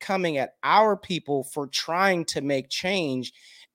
coming 0.00 0.38
at 0.38 0.54
our 0.62 0.96
people 0.96 1.44
for 1.44 1.66
trying 1.66 2.24
to 2.24 2.40
make 2.40 2.70
change 2.70 3.32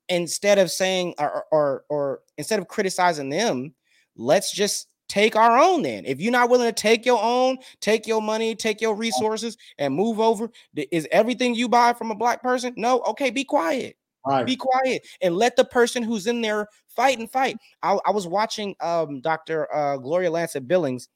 instead 0.09 0.57
of 0.57 0.71
saying 0.71 1.13
or, 1.19 1.45
or 1.51 1.83
or 1.89 2.19
instead 2.37 2.59
of 2.59 2.67
criticizing 2.67 3.29
them 3.29 3.73
let's 4.15 4.51
just 4.51 4.87
take 5.09 5.37
our 5.37 5.57
own 5.57 5.83
then. 5.83 6.03
If 6.05 6.19
you're 6.19 6.33
not 6.33 6.49
willing 6.49 6.67
to 6.67 6.73
take 6.73 7.05
your 7.05 7.21
own 7.21 7.57
take 7.79 8.07
your 8.07 8.21
money 8.21 8.55
take 8.55 8.81
your 8.81 8.95
resources 8.95 9.57
and 9.77 9.93
move 9.93 10.19
over 10.19 10.49
is 10.75 11.07
everything 11.11 11.55
you 11.55 11.69
buy 11.69 11.93
from 11.93 12.11
a 12.11 12.15
black 12.15 12.41
person? 12.41 12.73
No? 12.77 13.01
Okay 13.01 13.29
be 13.29 13.43
quiet. 13.43 13.97
Right. 14.25 14.45
be 14.45 14.57
quiet 14.57 15.07
and 15.21 15.37
let 15.37 15.55
the 15.55 15.63
person 15.63 16.03
who's 16.03 16.27
in 16.27 16.41
there 16.41 16.67
fight 16.89 17.17
and 17.17 17.31
fight. 17.31 17.55
I, 17.81 17.97
I 18.05 18.11
was 18.11 18.27
watching 18.27 18.75
um 18.81 19.21
dr 19.21 19.73
uh 19.73 19.97
Gloria 19.97 20.29
Ladson-Billings. 20.29 21.07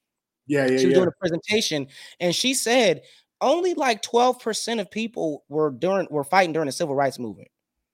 Yeah, 0.46 0.62
yeah 0.62 0.66
she 0.68 0.72
was 0.74 0.84
yeah. 0.84 0.94
doing 0.94 1.08
a 1.08 1.18
presentation 1.20 1.86
and 2.20 2.34
she 2.34 2.54
said 2.54 3.02
only 3.42 3.74
like 3.74 4.02
12% 4.02 4.80
of 4.80 4.90
people 4.90 5.44
were 5.48 5.70
during 5.70 6.06
were 6.10 6.24
fighting 6.24 6.52
during 6.52 6.66
the 6.66 6.72
civil 6.72 6.94
rights 6.94 7.18
movement. 7.18 7.48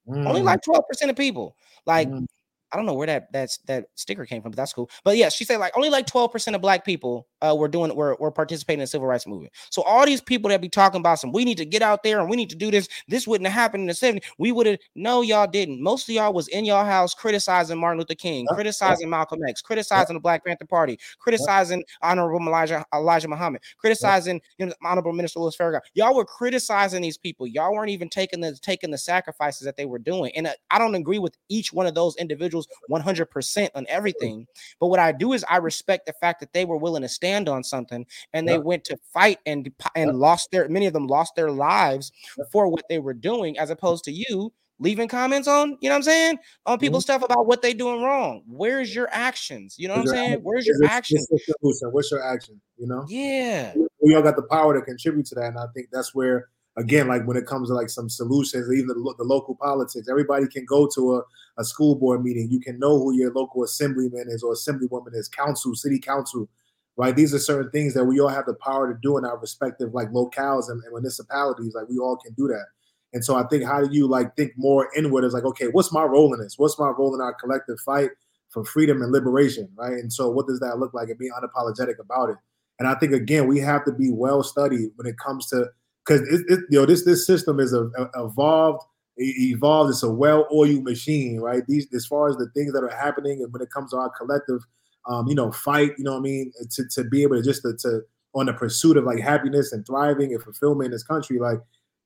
Mm. 0.08 0.26
Only 0.26 0.42
like 0.42 0.60
12% 0.62 1.10
of 1.10 1.16
people. 1.16 1.56
Like 1.86 2.08
mm. 2.08 2.26
I 2.72 2.76
don't 2.76 2.86
know 2.86 2.94
where 2.94 3.06
that 3.06 3.32
that's 3.32 3.58
that 3.66 3.86
sticker 3.94 4.26
came 4.26 4.42
from, 4.42 4.50
but 4.52 4.56
that's 4.56 4.72
cool. 4.72 4.90
But 5.04 5.16
yeah, 5.16 5.28
she 5.28 5.44
said 5.44 5.58
like 5.58 5.76
only 5.76 5.90
like 5.90 6.06
12% 6.06 6.54
of 6.54 6.60
black 6.60 6.84
people 6.84 7.26
uh 7.40 7.54
were 7.56 7.68
doing 7.68 7.94
were, 7.94 8.16
were 8.20 8.30
participating 8.30 8.80
in 8.80 8.84
the 8.84 8.86
civil 8.88 9.06
rights 9.06 9.26
movement. 9.26 9.52
So 9.70 9.82
all 9.82 10.04
these 10.04 10.20
people 10.20 10.48
that 10.50 10.60
be 10.60 10.68
talking 10.68 11.00
about 11.00 11.18
some 11.18 11.32
we 11.32 11.44
need 11.44 11.58
to 11.58 11.64
get 11.64 11.82
out 11.82 12.02
there 12.02 12.20
and 12.20 12.28
we 12.28 12.36
need 12.36 12.50
to 12.50 12.56
do 12.56 12.70
this. 12.70 12.88
This 13.08 13.26
wouldn't 13.26 13.46
have 13.48 13.54
happened 13.54 13.82
in 13.82 13.86
the 13.86 13.92
70s. 13.92 14.22
We 14.38 14.52
would 14.52 14.66
have 14.66 14.78
no, 14.94 15.22
y'all 15.22 15.46
didn't. 15.46 15.82
Most 15.82 16.08
of 16.08 16.14
y'all 16.14 16.32
was 16.32 16.48
in 16.48 16.64
y'all 16.64 16.84
house 16.84 17.14
criticizing 17.14 17.78
Martin 17.78 17.98
Luther 17.98 18.14
King, 18.14 18.46
criticizing. 18.46 19.08
Malcolm 19.08 19.40
X, 19.48 19.62
criticizing 19.62 20.14
the 20.14 20.20
Black 20.20 20.44
Panther 20.44 20.66
Party, 20.66 20.98
criticizing 21.18 21.82
Honorable 22.02 22.46
Elijah 22.46 22.84
Elijah 22.94 23.28
Muhammad, 23.28 23.62
criticizing 23.78 24.40
you 24.58 24.66
know, 24.66 24.72
Honorable 24.84 25.12
Minister 25.12 25.40
Louis 25.40 25.56
Farrakhan. 25.56 25.80
Y'all 25.94 26.14
were 26.14 26.24
criticizing 26.24 27.02
these 27.02 27.18
people. 27.18 27.46
Y'all 27.46 27.72
weren't 27.72 27.90
even 27.90 28.08
taking 28.08 28.40
the 28.40 28.54
taking 28.60 28.90
the 28.90 28.98
sacrifices 28.98 29.64
that 29.64 29.76
they 29.76 29.86
were 29.86 29.98
doing. 29.98 30.32
And 30.36 30.46
uh, 30.46 30.52
I 30.70 30.78
don't 30.78 30.94
agree 30.94 31.18
with 31.18 31.36
each 31.48 31.72
one 31.72 31.86
of 31.86 31.94
those 31.94 32.16
individuals 32.16 32.57
100 32.88 33.26
percent 33.26 33.70
on 33.74 33.86
everything. 33.88 34.46
But 34.80 34.88
what 34.88 34.98
I 34.98 35.12
do 35.12 35.32
is 35.32 35.44
I 35.48 35.58
respect 35.58 36.06
the 36.06 36.12
fact 36.14 36.40
that 36.40 36.52
they 36.52 36.64
were 36.64 36.76
willing 36.76 37.02
to 37.02 37.08
stand 37.08 37.48
on 37.48 37.62
something 37.62 38.06
and 38.32 38.48
they 38.48 38.58
went 38.58 38.84
to 38.84 38.98
fight 39.12 39.38
and 39.46 39.70
and 39.94 40.18
lost 40.18 40.50
their 40.50 40.68
many 40.68 40.86
of 40.86 40.92
them 40.92 41.06
lost 41.06 41.34
their 41.36 41.50
lives 41.50 42.12
for 42.50 42.68
what 42.68 42.84
they 42.88 42.98
were 42.98 43.14
doing, 43.14 43.58
as 43.58 43.70
opposed 43.70 44.04
to 44.04 44.12
you 44.12 44.52
leaving 44.80 45.08
comments 45.08 45.48
on, 45.48 45.76
you 45.80 45.88
know 45.88 45.94
what 45.94 45.96
I'm 45.96 46.02
saying, 46.02 46.38
on 46.66 46.78
people's 46.78 47.04
mm-hmm. 47.04 47.18
stuff 47.18 47.24
about 47.24 47.46
what 47.46 47.62
they 47.62 47.74
doing 47.74 48.02
wrong. 48.02 48.42
Where's 48.46 48.94
your 48.94 49.08
actions? 49.10 49.76
You 49.78 49.88
know 49.88 49.94
what 49.94 50.02
I'm 50.02 50.06
saying? 50.06 50.38
Where's 50.42 50.66
your 50.66 50.84
action? 50.84 51.18
What's 51.60 52.10
your 52.10 52.22
action? 52.22 52.60
You 52.76 52.86
know? 52.86 53.04
Yeah. 53.08 53.74
We 54.02 54.14
all 54.14 54.22
got 54.22 54.36
the 54.36 54.42
power 54.42 54.78
to 54.78 54.84
contribute 54.84 55.26
to 55.26 55.34
that. 55.36 55.46
And 55.46 55.58
I 55.58 55.66
think 55.74 55.88
that's 55.92 56.14
where 56.14 56.48
again, 56.78 57.08
like 57.08 57.26
when 57.26 57.36
it 57.36 57.46
comes 57.46 57.68
to 57.68 57.74
like 57.74 57.90
some 57.90 58.08
solutions, 58.08 58.72
even 58.72 58.86
the, 58.88 59.14
the 59.18 59.24
local 59.24 59.56
politics, 59.56 60.08
everybody 60.08 60.46
can 60.46 60.64
go 60.64 60.88
to 60.94 61.16
a, 61.16 61.22
a 61.58 61.64
school 61.64 61.96
board 61.96 62.22
meeting. 62.22 62.48
You 62.50 62.60
can 62.60 62.78
know 62.78 62.98
who 62.98 63.14
your 63.14 63.32
local 63.32 63.64
assemblyman 63.64 64.28
is 64.28 64.42
or 64.42 64.54
assemblywoman 64.54 65.14
is, 65.14 65.28
council, 65.28 65.74
city 65.74 65.98
council, 65.98 66.48
right? 66.96 67.14
These 67.14 67.34
are 67.34 67.38
certain 67.38 67.70
things 67.72 67.94
that 67.94 68.04
we 68.04 68.20
all 68.20 68.28
have 68.28 68.46
the 68.46 68.54
power 68.54 68.92
to 68.92 68.98
do 69.02 69.18
in 69.18 69.24
our 69.24 69.38
respective 69.38 69.92
like 69.92 70.10
locales 70.10 70.70
and, 70.70 70.82
and 70.84 70.92
municipalities. 70.92 71.74
Like 71.74 71.88
we 71.88 71.98
all 71.98 72.16
can 72.16 72.32
do 72.34 72.46
that. 72.48 72.66
And 73.12 73.24
so 73.24 73.36
I 73.36 73.44
think 73.48 73.64
how 73.64 73.84
do 73.84 73.88
you 73.90 74.06
like 74.06 74.36
think 74.36 74.52
more 74.56 74.88
inward 74.96 75.24
as 75.24 75.32
like, 75.32 75.44
okay, 75.44 75.66
what's 75.66 75.92
my 75.92 76.04
role 76.04 76.32
in 76.32 76.40
this? 76.40 76.54
What's 76.58 76.78
my 76.78 76.90
role 76.90 77.14
in 77.14 77.20
our 77.20 77.34
collective 77.34 77.80
fight 77.80 78.10
for 78.50 78.64
freedom 78.64 79.02
and 79.02 79.10
liberation, 79.10 79.68
right? 79.76 79.94
And 79.94 80.12
so 80.12 80.30
what 80.30 80.46
does 80.46 80.60
that 80.60 80.78
look 80.78 80.94
like 80.94 81.08
and 81.08 81.18
being 81.18 81.32
unapologetic 81.32 81.98
about 81.98 82.30
it? 82.30 82.36
And 82.78 82.86
I 82.86 82.94
think 82.94 83.12
again, 83.12 83.48
we 83.48 83.58
have 83.60 83.84
to 83.86 83.92
be 83.92 84.12
well 84.12 84.42
studied 84.44 84.90
when 84.96 85.06
it 85.06 85.18
comes 85.18 85.48
to 85.48 85.70
because 86.08 86.26
it, 86.28 86.46
it, 86.48 86.60
you 86.70 86.80
know 86.80 86.86
this 86.86 87.04
this 87.04 87.26
system 87.26 87.60
is 87.60 87.72
a, 87.72 87.84
a 87.84 88.24
evolved 88.24 88.82
evolved. 89.18 89.90
It's 89.90 90.02
a 90.02 90.10
well-oiled 90.10 90.84
machine, 90.84 91.40
right? 91.40 91.66
These 91.66 91.92
as 91.92 92.06
far 92.06 92.28
as 92.28 92.36
the 92.36 92.48
things 92.50 92.72
that 92.72 92.84
are 92.84 92.96
happening 92.96 93.42
and 93.42 93.52
when 93.52 93.62
it 93.62 93.70
comes 93.70 93.90
to 93.90 93.96
our 93.96 94.10
collective, 94.10 94.60
um, 95.08 95.26
you 95.26 95.34
know, 95.34 95.50
fight. 95.50 95.92
You 95.98 96.04
know 96.04 96.12
what 96.12 96.18
I 96.18 96.22
mean? 96.22 96.52
To, 96.70 96.88
to 96.88 97.04
be 97.04 97.22
able 97.22 97.36
to 97.36 97.42
just 97.42 97.62
to, 97.62 97.76
to 97.80 98.02
on 98.34 98.46
the 98.46 98.52
pursuit 98.52 98.96
of 98.96 99.04
like 99.04 99.18
happiness 99.18 99.72
and 99.72 99.84
thriving 99.86 100.32
and 100.32 100.42
fulfillment 100.42 100.86
in 100.86 100.92
this 100.92 101.02
country, 101.02 101.38
like 101.38 101.58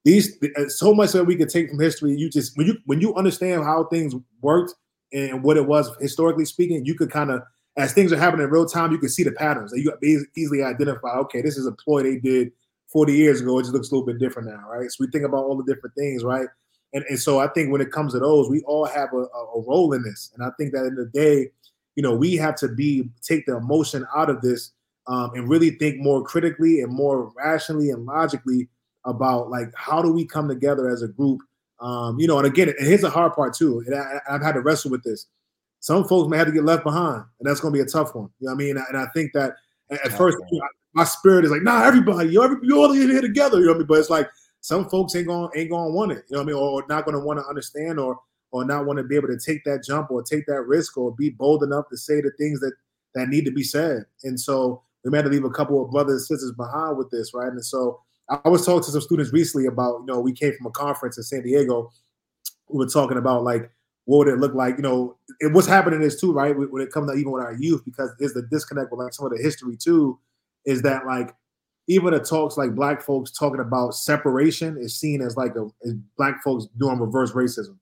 these 0.04 0.38
uh, 0.56 0.68
so 0.68 0.94
much 0.94 1.12
that 1.12 1.24
we 1.24 1.36
can 1.36 1.48
take 1.48 1.68
from 1.68 1.78
history. 1.78 2.14
You 2.16 2.30
just 2.30 2.56
when 2.56 2.66
you 2.66 2.78
when 2.86 3.00
you 3.00 3.14
understand 3.14 3.64
how 3.64 3.84
things 3.84 4.14
worked 4.40 4.74
and 5.12 5.42
what 5.42 5.56
it 5.56 5.66
was 5.66 5.94
historically 6.00 6.46
speaking, 6.46 6.86
you 6.86 6.94
could 6.94 7.10
kind 7.10 7.30
of 7.30 7.42
as 7.76 7.92
things 7.92 8.12
are 8.12 8.18
happening 8.18 8.44
in 8.44 8.50
real 8.50 8.66
time, 8.66 8.92
you 8.92 8.98
can 8.98 9.08
see 9.08 9.22
the 9.22 9.32
patterns. 9.32 9.72
And 9.72 9.82
you 9.82 10.26
easily 10.36 10.62
identify, 10.62 11.16
okay, 11.20 11.40
this 11.40 11.56
is 11.56 11.66
a 11.66 11.72
ploy 11.72 12.02
they 12.02 12.18
did 12.18 12.52
40 12.92 13.12
years 13.14 13.40
ago, 13.40 13.58
it 13.58 13.62
just 13.62 13.72
looks 13.72 13.90
a 13.90 13.94
little 13.94 14.06
bit 14.06 14.18
different 14.18 14.48
now, 14.48 14.68
right? 14.68 14.90
So 14.90 14.98
we 15.00 15.10
think 15.10 15.24
about 15.24 15.44
all 15.44 15.56
the 15.56 15.64
different 15.64 15.94
things, 15.96 16.22
right? 16.22 16.46
And, 16.92 17.04
and 17.08 17.18
so 17.18 17.38
I 17.38 17.48
think 17.48 17.72
when 17.72 17.80
it 17.80 17.90
comes 17.90 18.12
to 18.12 18.18
those, 18.18 18.50
we 18.50 18.60
all 18.62 18.84
have 18.84 19.12
a, 19.14 19.16
a 19.16 19.60
role 19.66 19.92
in 19.94 20.02
this. 20.02 20.30
And 20.34 20.44
I 20.44 20.50
think 20.58 20.72
that 20.72 20.84
in 20.84 20.94
the 20.94 21.06
day, 21.06 21.50
you 21.96 22.02
know, 22.02 22.14
we 22.14 22.36
have 22.36 22.54
to 22.56 22.68
be 22.68 23.08
take 23.22 23.46
the 23.46 23.56
emotion 23.56 24.06
out 24.14 24.28
of 24.28 24.42
this 24.42 24.72
um, 25.06 25.32
and 25.34 25.48
really 25.48 25.70
think 25.70 25.98
more 25.98 26.22
critically 26.22 26.80
and 26.80 26.92
more 26.92 27.32
rationally 27.36 27.90
and 27.90 28.04
logically 28.04 28.68
about 29.04 29.50
like 29.50 29.68
how 29.74 30.00
do 30.00 30.12
we 30.12 30.24
come 30.24 30.48
together 30.48 30.88
as 30.88 31.02
a 31.02 31.08
group. 31.08 31.40
Um, 31.80 32.20
you 32.20 32.26
know, 32.26 32.38
and 32.38 32.46
again, 32.46 32.68
and 32.68 32.86
here's 32.86 33.00
the 33.00 33.10
hard 33.10 33.32
part 33.32 33.54
too. 33.54 33.82
And 33.86 33.94
I, 33.96 34.20
I've 34.30 34.42
had 34.42 34.52
to 34.52 34.60
wrestle 34.60 34.90
with 34.90 35.02
this. 35.02 35.26
Some 35.80 36.04
folks 36.04 36.30
may 36.30 36.36
have 36.36 36.46
to 36.46 36.52
get 36.52 36.62
left 36.62 36.84
behind, 36.84 37.24
and 37.40 37.48
that's 37.48 37.58
going 37.58 37.74
to 37.74 37.76
be 37.76 37.82
a 37.82 37.90
tough 37.90 38.14
one. 38.14 38.30
You 38.38 38.46
know 38.46 38.54
what 38.54 38.62
I 38.62 38.64
mean? 38.64 38.76
And 38.76 38.96
I 38.96 39.06
think 39.14 39.32
that 39.32 39.56
at 39.90 40.12
first, 40.12 40.38
my 40.94 41.04
spirit 41.04 41.44
is 41.44 41.50
like, 41.50 41.62
nah, 41.62 41.82
everybody, 41.84 42.30
you 42.30 42.42
every, 42.42 42.70
all 42.72 42.92
here 42.92 43.20
together. 43.20 43.58
You 43.58 43.66
know 43.66 43.72
what 43.72 43.76
I 43.76 43.78
mean? 43.78 43.86
But 43.86 43.98
it's 43.98 44.10
like 44.10 44.28
some 44.60 44.88
folks 44.88 45.14
ain't 45.16 45.26
gonna 45.26 45.48
ain't 45.56 45.70
gonna 45.70 45.90
want 45.90 46.12
it. 46.12 46.24
You 46.28 46.36
know 46.36 46.42
what 46.42 46.44
I 46.44 46.46
mean? 46.46 46.56
Or, 46.56 46.84
not 46.88 47.04
gonna 47.04 47.20
want 47.20 47.38
to 47.40 47.46
understand 47.46 47.98
or 47.98 48.18
or 48.50 48.64
not 48.64 48.84
want 48.84 48.98
to 48.98 49.02
be 49.02 49.16
able 49.16 49.28
to 49.28 49.38
take 49.38 49.64
that 49.64 49.82
jump 49.84 50.10
or 50.10 50.22
take 50.22 50.46
that 50.46 50.62
risk 50.62 50.96
or 50.96 51.14
be 51.14 51.30
bold 51.30 51.62
enough 51.62 51.88
to 51.90 51.96
say 51.96 52.20
the 52.20 52.30
things 52.38 52.60
that 52.60 52.72
that 53.14 53.28
need 53.28 53.44
to 53.44 53.50
be 53.50 53.62
said. 53.62 54.04
And 54.24 54.38
so 54.38 54.82
we 55.04 55.10
may 55.10 55.18
have 55.18 55.26
to 55.26 55.32
leave 55.32 55.44
a 55.44 55.50
couple 55.50 55.82
of 55.82 55.90
brothers 55.90 56.12
and 56.12 56.38
sisters 56.38 56.52
behind 56.52 56.96
with 56.96 57.10
this, 57.10 57.32
right? 57.34 57.48
And 57.48 57.64
so 57.64 58.00
I 58.28 58.48
was 58.48 58.64
talking 58.64 58.84
to 58.84 58.90
some 58.90 59.00
students 59.00 59.32
recently 59.32 59.66
about, 59.66 60.00
you 60.00 60.06
know, 60.06 60.20
we 60.20 60.32
came 60.32 60.54
from 60.56 60.66
a 60.66 60.70
conference 60.70 61.16
in 61.18 61.24
San 61.24 61.42
Diego. 61.42 61.90
We 62.68 62.78
were 62.78 62.90
talking 62.90 63.18
about 63.18 63.42
like 63.44 63.70
what 64.04 64.18
would 64.18 64.28
it 64.28 64.38
look 64.38 64.54
like? 64.54 64.76
You 64.76 64.82
know, 64.82 65.16
it, 65.40 65.52
what's 65.52 65.66
happening 65.66 66.02
is 66.02 66.20
too, 66.20 66.32
right? 66.32 66.56
When 66.56 66.82
it 66.82 66.92
comes 66.92 67.10
to 67.10 67.16
even 67.16 67.32
with 67.32 67.42
our 67.42 67.54
youth, 67.54 67.84
because 67.84 68.10
there's 68.18 68.34
the 68.34 68.42
disconnect 68.42 68.90
with 68.90 69.00
like 69.00 69.14
some 69.14 69.26
of 69.26 69.32
the 69.32 69.42
history 69.42 69.76
too 69.76 70.18
is 70.64 70.82
that 70.82 71.06
like 71.06 71.34
even 71.88 72.12
the 72.12 72.20
talks 72.20 72.56
like 72.56 72.74
black 72.74 73.02
folks 73.02 73.30
talking 73.30 73.60
about 73.60 73.94
separation 73.94 74.76
is 74.78 74.96
seen 74.96 75.20
as 75.20 75.36
like 75.36 75.54
a 75.56 75.68
as 75.84 75.94
black 76.16 76.42
folks 76.42 76.66
doing 76.78 76.98
reverse 76.98 77.32
racism, 77.32 77.76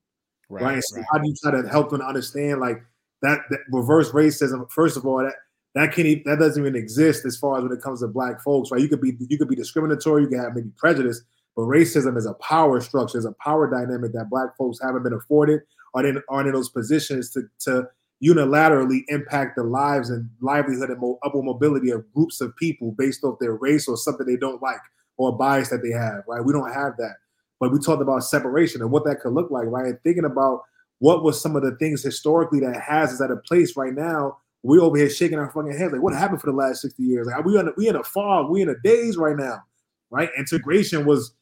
right? 0.48 0.62
right? 0.62 0.82
So 0.82 0.96
right. 0.96 1.06
how 1.12 1.18
do 1.18 1.28
you 1.28 1.34
try 1.42 1.60
to 1.60 1.68
help 1.68 1.90
them 1.90 2.00
understand 2.00 2.60
like 2.60 2.82
that, 3.22 3.40
that 3.50 3.60
reverse 3.70 4.10
racism? 4.12 4.70
First 4.70 4.96
of 4.96 5.06
all, 5.06 5.18
that 5.18 5.34
that 5.74 5.92
can 5.92 6.06
not 6.06 6.24
that 6.24 6.38
doesn't 6.38 6.62
even 6.62 6.76
exist 6.76 7.24
as 7.24 7.36
far 7.36 7.58
as 7.58 7.62
when 7.62 7.72
it 7.72 7.82
comes 7.82 8.00
to 8.00 8.08
black 8.08 8.40
folks, 8.40 8.70
right? 8.70 8.80
You 8.80 8.88
could 8.88 9.00
be 9.00 9.16
you 9.28 9.38
could 9.38 9.48
be 9.48 9.56
discriminatory, 9.56 10.22
you 10.22 10.28
can 10.28 10.38
have 10.38 10.54
maybe 10.54 10.70
prejudice, 10.76 11.22
but 11.54 11.62
racism 11.62 12.16
is 12.16 12.26
a 12.26 12.34
power 12.34 12.80
structure, 12.80 13.18
is 13.18 13.26
a 13.26 13.34
power 13.44 13.70
dynamic 13.70 14.12
that 14.14 14.30
black 14.30 14.56
folks 14.56 14.80
haven't 14.82 15.02
been 15.02 15.12
afforded, 15.12 15.60
or 15.92 16.04
in 16.04 16.20
aren't 16.28 16.48
in 16.48 16.54
those 16.54 16.70
positions 16.70 17.30
to 17.30 17.42
to 17.60 17.88
unilaterally 18.22 19.02
impact 19.08 19.56
the 19.56 19.62
lives 19.62 20.10
and 20.10 20.28
livelihood 20.40 20.90
and 20.90 21.16
upward 21.24 21.44
mobility 21.44 21.90
of 21.90 22.04
groups 22.12 22.40
of 22.40 22.54
people 22.56 22.92
based 22.92 23.24
off 23.24 23.38
their 23.38 23.54
race 23.54 23.88
or 23.88 23.96
something 23.96 24.26
they 24.26 24.36
don't 24.36 24.62
like 24.62 24.80
or 25.16 25.36
bias 25.36 25.68
that 25.70 25.82
they 25.82 25.90
have, 25.90 26.22
right? 26.26 26.44
We 26.44 26.52
don't 26.52 26.72
have 26.72 26.96
that. 26.98 27.16
But 27.58 27.72
we 27.72 27.78
talked 27.78 28.02
about 28.02 28.24
separation 28.24 28.80
and 28.80 28.90
what 28.90 29.04
that 29.04 29.20
could 29.20 29.32
look 29.32 29.50
like, 29.50 29.66
right? 29.66 29.86
And 29.86 30.02
thinking 30.02 30.24
about 30.24 30.62
what 30.98 31.22
was 31.22 31.40
some 31.40 31.56
of 31.56 31.62
the 31.62 31.76
things 31.76 32.02
historically 32.02 32.60
that 32.60 32.80
has 32.80 33.12
us 33.12 33.20
at 33.20 33.30
a 33.30 33.36
place 33.36 33.76
right 33.76 33.94
now. 33.94 34.38
We 34.62 34.78
over 34.78 34.96
here 34.96 35.08
shaking 35.08 35.38
our 35.38 35.50
fucking 35.50 35.76
heads 35.76 35.92
like, 35.92 36.02
what 36.02 36.14
happened 36.14 36.40
for 36.40 36.50
the 36.50 36.56
last 36.56 36.82
60 36.82 37.02
years? 37.02 37.26
Like, 37.26 37.44
we 37.44 37.58
in 37.58 37.68
a, 37.68 37.72
we 37.76 37.88
in 37.88 37.96
a 37.96 38.04
fog, 38.04 38.50
we 38.50 38.60
in 38.60 38.68
a 38.68 38.74
daze 38.84 39.16
right 39.16 39.36
now, 39.36 39.62
right? 40.10 40.28
Integration 40.36 41.06
was, 41.06 41.32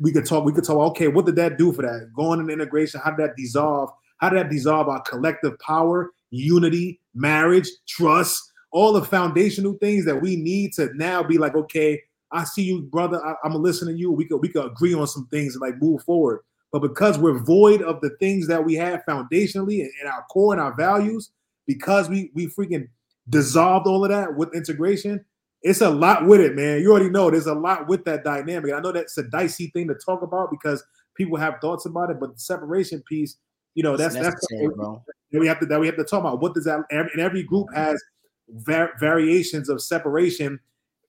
we 0.00 0.12
could 0.12 0.24
talk, 0.24 0.44
we 0.44 0.52
could 0.52 0.64
talk, 0.64 0.78
okay, 0.92 1.08
what 1.08 1.26
did 1.26 1.36
that 1.36 1.58
do 1.58 1.72
for 1.72 1.82
that? 1.82 2.10
Going 2.14 2.40
into 2.40 2.52
integration, 2.52 3.00
how 3.04 3.10
did 3.10 3.20
that 3.20 3.36
dissolve? 3.36 3.90
How 4.18 4.30
did 4.30 4.38
that 4.38 4.50
dissolve 4.50 4.88
our 4.88 5.02
collective 5.02 5.58
power, 5.58 6.12
unity, 6.30 7.00
marriage, 7.14 7.68
trust, 7.88 8.52
all 8.72 8.92
the 8.92 9.04
foundational 9.04 9.74
things 9.74 10.04
that 10.04 10.20
we 10.20 10.36
need 10.36 10.72
to 10.74 10.90
now 10.94 11.22
be 11.22 11.38
like, 11.38 11.54
okay, 11.54 12.00
I 12.32 12.44
see 12.44 12.62
you, 12.62 12.82
brother. 12.82 13.24
I, 13.24 13.30
am 13.44 13.52
gonna 13.52 13.58
listen 13.58 13.86
to 13.88 13.94
you. 13.94 14.10
We 14.10 14.24
could 14.26 14.38
we 14.38 14.48
could 14.48 14.66
agree 14.66 14.94
on 14.94 15.06
some 15.06 15.26
things 15.28 15.54
and 15.54 15.62
like 15.62 15.80
move 15.80 16.02
forward. 16.02 16.40
But 16.72 16.82
because 16.82 17.16
we're 17.16 17.38
void 17.38 17.82
of 17.82 18.00
the 18.00 18.10
things 18.18 18.48
that 18.48 18.64
we 18.64 18.74
have 18.74 19.04
foundationally 19.08 19.80
and, 19.80 19.90
and 20.00 20.08
our 20.08 20.24
core 20.24 20.52
and 20.52 20.60
our 20.60 20.74
values, 20.74 21.30
because 21.66 22.08
we 22.08 22.32
we 22.34 22.48
freaking 22.48 22.88
dissolved 23.28 23.86
all 23.86 24.04
of 24.04 24.10
that 24.10 24.34
with 24.34 24.54
integration, 24.54 25.24
it's 25.62 25.80
a 25.80 25.90
lot 25.90 26.26
with 26.26 26.40
it, 26.40 26.56
man. 26.56 26.80
You 26.80 26.90
already 26.90 27.10
know 27.10 27.30
there's 27.30 27.46
a 27.46 27.54
lot 27.54 27.86
with 27.86 28.04
that 28.06 28.24
dynamic. 28.24 28.72
I 28.72 28.80
know 28.80 28.90
that's 28.90 29.16
a 29.16 29.22
dicey 29.22 29.68
thing 29.68 29.86
to 29.88 29.94
talk 29.94 30.22
about 30.22 30.50
because 30.50 30.84
people 31.16 31.38
have 31.38 31.60
thoughts 31.60 31.86
about 31.86 32.10
it, 32.10 32.18
but 32.18 32.34
the 32.34 32.40
separation 32.40 33.02
piece, 33.08 33.36
you 33.74 33.82
know, 33.82 33.96
that's 33.96 34.14
that's 34.14 34.46
that 35.34 35.40
we 35.40 35.46
have 35.46 35.60
to 35.60 35.66
that 35.66 35.80
we 35.80 35.86
have 35.86 35.96
to 35.96 36.04
talk 36.04 36.20
about. 36.20 36.40
What 36.40 36.54
does 36.54 36.64
that? 36.64 36.80
And 36.90 37.08
every 37.18 37.42
group 37.42 37.68
has 37.74 38.02
var- 38.48 38.92
variations 38.98 39.68
of 39.68 39.82
separation 39.82 40.60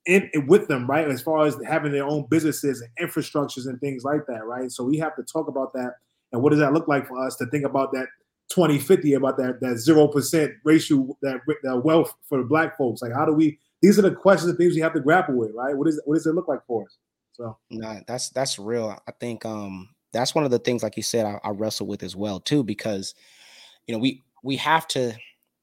in, 0.06 0.30
with 0.48 0.68
them, 0.68 0.88
right? 0.90 1.08
As 1.08 1.22
far 1.22 1.46
as 1.46 1.58
having 1.68 1.92
their 1.92 2.06
own 2.06 2.26
businesses 2.30 2.82
and 2.82 3.10
infrastructures 3.10 3.68
and 3.68 3.80
things 3.80 4.04
like 4.04 4.26
that, 4.28 4.46
right? 4.46 4.72
So 4.72 4.84
we 4.84 4.98
have 4.98 5.16
to 5.16 5.24
talk 5.24 5.48
about 5.48 5.74
that. 5.74 5.96
And 6.32 6.42
what 6.42 6.52
does 6.52 6.60
that 6.60 6.74
look 6.74 6.88
like 6.88 7.08
for 7.08 7.26
us 7.26 7.36
to 7.38 7.46
think 7.48 7.66
about 7.66 7.92
that 7.94 8.08
2050 8.50 9.14
about 9.14 9.38
that 9.38 9.60
that 9.62 9.78
zero 9.78 10.08
percent 10.08 10.54
ratio 10.64 11.16
that, 11.22 11.42
that 11.64 11.82
wealth 11.84 12.14
for 12.28 12.40
the 12.40 12.44
black 12.44 12.78
folks? 12.78 13.02
Like, 13.02 13.14
how 13.14 13.26
do 13.26 13.34
we? 13.34 13.60
These 13.82 14.00
are 14.00 14.04
the 14.04 14.12
questions 14.12 14.50
and 14.50 14.58
things 14.58 14.74
we 14.74 14.82
have 14.82 14.94
to 14.94 15.00
grapple 15.00 15.36
with, 15.36 15.52
right? 15.54 15.76
What 15.76 15.88
is 15.88 16.02
what 16.06 16.16
does 16.16 16.26
it 16.26 16.34
look 16.34 16.48
like 16.48 16.66
for 16.66 16.84
us? 16.84 16.98
So, 17.34 17.58
nah, 17.70 18.00
that's 18.08 18.30
that's 18.30 18.58
real. 18.58 18.98
I 19.08 19.12
think 19.12 19.46
um 19.46 19.90
that's 20.16 20.34
one 20.34 20.46
of 20.46 20.52
the 20.52 20.60
things, 20.60 20.84
like 20.84 20.98
you 20.98 21.04
said, 21.04 21.26
I, 21.26 21.40
I 21.44 21.50
wrestle 21.52 21.88
with 21.88 22.04
as 22.04 22.16
well 22.16 22.40
too, 22.40 22.64
because 22.64 23.14
you 23.88 23.94
know 23.94 24.00
we 24.00 24.24
we 24.44 24.56
have 24.58 24.88
to 24.90 25.14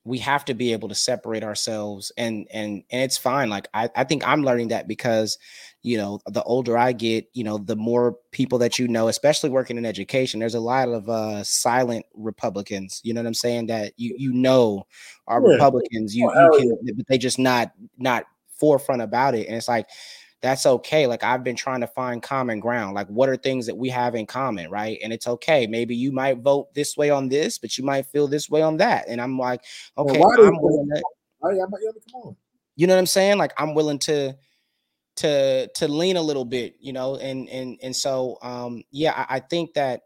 we 0.05 0.19
have 0.19 0.45
to 0.45 0.55
be 0.55 0.73
able 0.73 0.89
to 0.89 0.95
separate 0.95 1.45
ourselves 1.45 2.11
and 2.17 2.47
and 2.53 2.83
and 2.91 3.03
it's 3.03 3.17
fine 3.17 3.49
like 3.49 3.69
I, 3.73 3.89
I 3.95 4.05
think 4.05 4.27
i'm 4.27 4.43
learning 4.43 4.69
that 4.69 4.89
because 4.89 5.39
you 5.83 5.97
know 5.97 6.21
the 6.27 6.43
older 6.43 6.77
i 6.77 6.93
get 6.93 7.29
you 7.35 7.45
know 7.45 7.59
the 7.59 7.77
more 7.77 8.17
people 8.33 8.59
that 8.59 8.79
you 8.79 8.89
know 8.89 9.09
especially 9.09 9.51
working 9.51 9.79
in 9.79 9.87
education 9.87 10.41
there's 10.41 10.57
a 10.57 10.61
lot 10.61 10.89
of 10.89 11.09
uh 11.09 11.45
silent 11.45 12.05
republicans 12.15 13.01
you 13.05 13.15
know 13.15 13.21
what 13.21 13.29
i'm 13.29 13.35
saying 13.35 13.67
that 13.67 13.93
you 13.97 14.15
you 14.19 14.33
know 14.33 14.85
are 15.29 15.41
yeah. 15.43 15.53
republicans 15.53 16.17
you, 16.17 16.31
oh, 16.35 16.53
you 16.53 16.59
can 16.59 16.79
yeah. 16.83 16.93
but 16.97 17.07
they 17.07 17.19
just 17.19 17.39
not 17.39 17.73
not 17.99 18.25
forefront 18.59 19.03
about 19.03 19.35
it 19.35 19.47
and 19.47 19.57
it's 19.57 19.69
like 19.69 19.87
that's 20.43 20.67
okay. 20.67 21.07
Like 21.07 21.23
I've 21.23 21.45
been 21.45 21.57
trying 21.57 21.81
to 21.81 21.87
find 21.87 22.21
common 22.21 22.59
ground. 22.59 22.95
Like 22.95 23.07
what 23.07 23.29
are 23.29 23.37
things 23.37 23.65
that 23.67 23.77
we 23.77 23.89
have 23.91 24.17
in 24.17 24.27
common, 24.27 24.69
right? 24.71 24.99
And 25.03 25.13
it's 25.13 25.29
okay. 25.29 25.69
Maybe 25.69 25.95
you 25.95 26.11
might 26.11 26.39
vote 26.39 26.75
this 26.75 26.97
way 26.97 27.11
on 27.11 27.29
this, 27.29 27.59
but 27.59 27.79
you 27.79 27.85
might 27.85 28.07
feel 28.07 28.27
this 28.27 28.51
way 28.51 28.61
on 28.61 28.77
that. 28.79 29.07
And 29.09 29.21
I'm 29.21 29.39
like, 29.39 29.63
okay, 29.97 30.19
well, 30.19 30.45
I'm 30.45 30.61
willing 30.61 30.89
to, 30.95 31.03
come 32.11 32.21
on. 32.23 32.37
You 32.75 32.89
know 32.89 32.95
what 32.95 33.01
I'm 33.01 33.07
saying? 33.07 33.39
Like 33.39 33.53
I'm 33.57 33.75
willing 33.75 34.01
to 34.01 34.37
to 35.17 35.69
to 35.69 35.89
lean 35.89 36.17
a 36.17 36.23
little 36.23 36.45
bit, 36.45 36.75
you 36.81 36.93
know, 36.93 37.17
and 37.17 37.49
and 37.49 37.79
and 37.81 37.95
so 37.95 38.39
um 38.43 38.83
yeah, 38.91 39.13
I, 39.17 39.37
I 39.37 39.41
think 39.41 39.75
that 39.75 40.03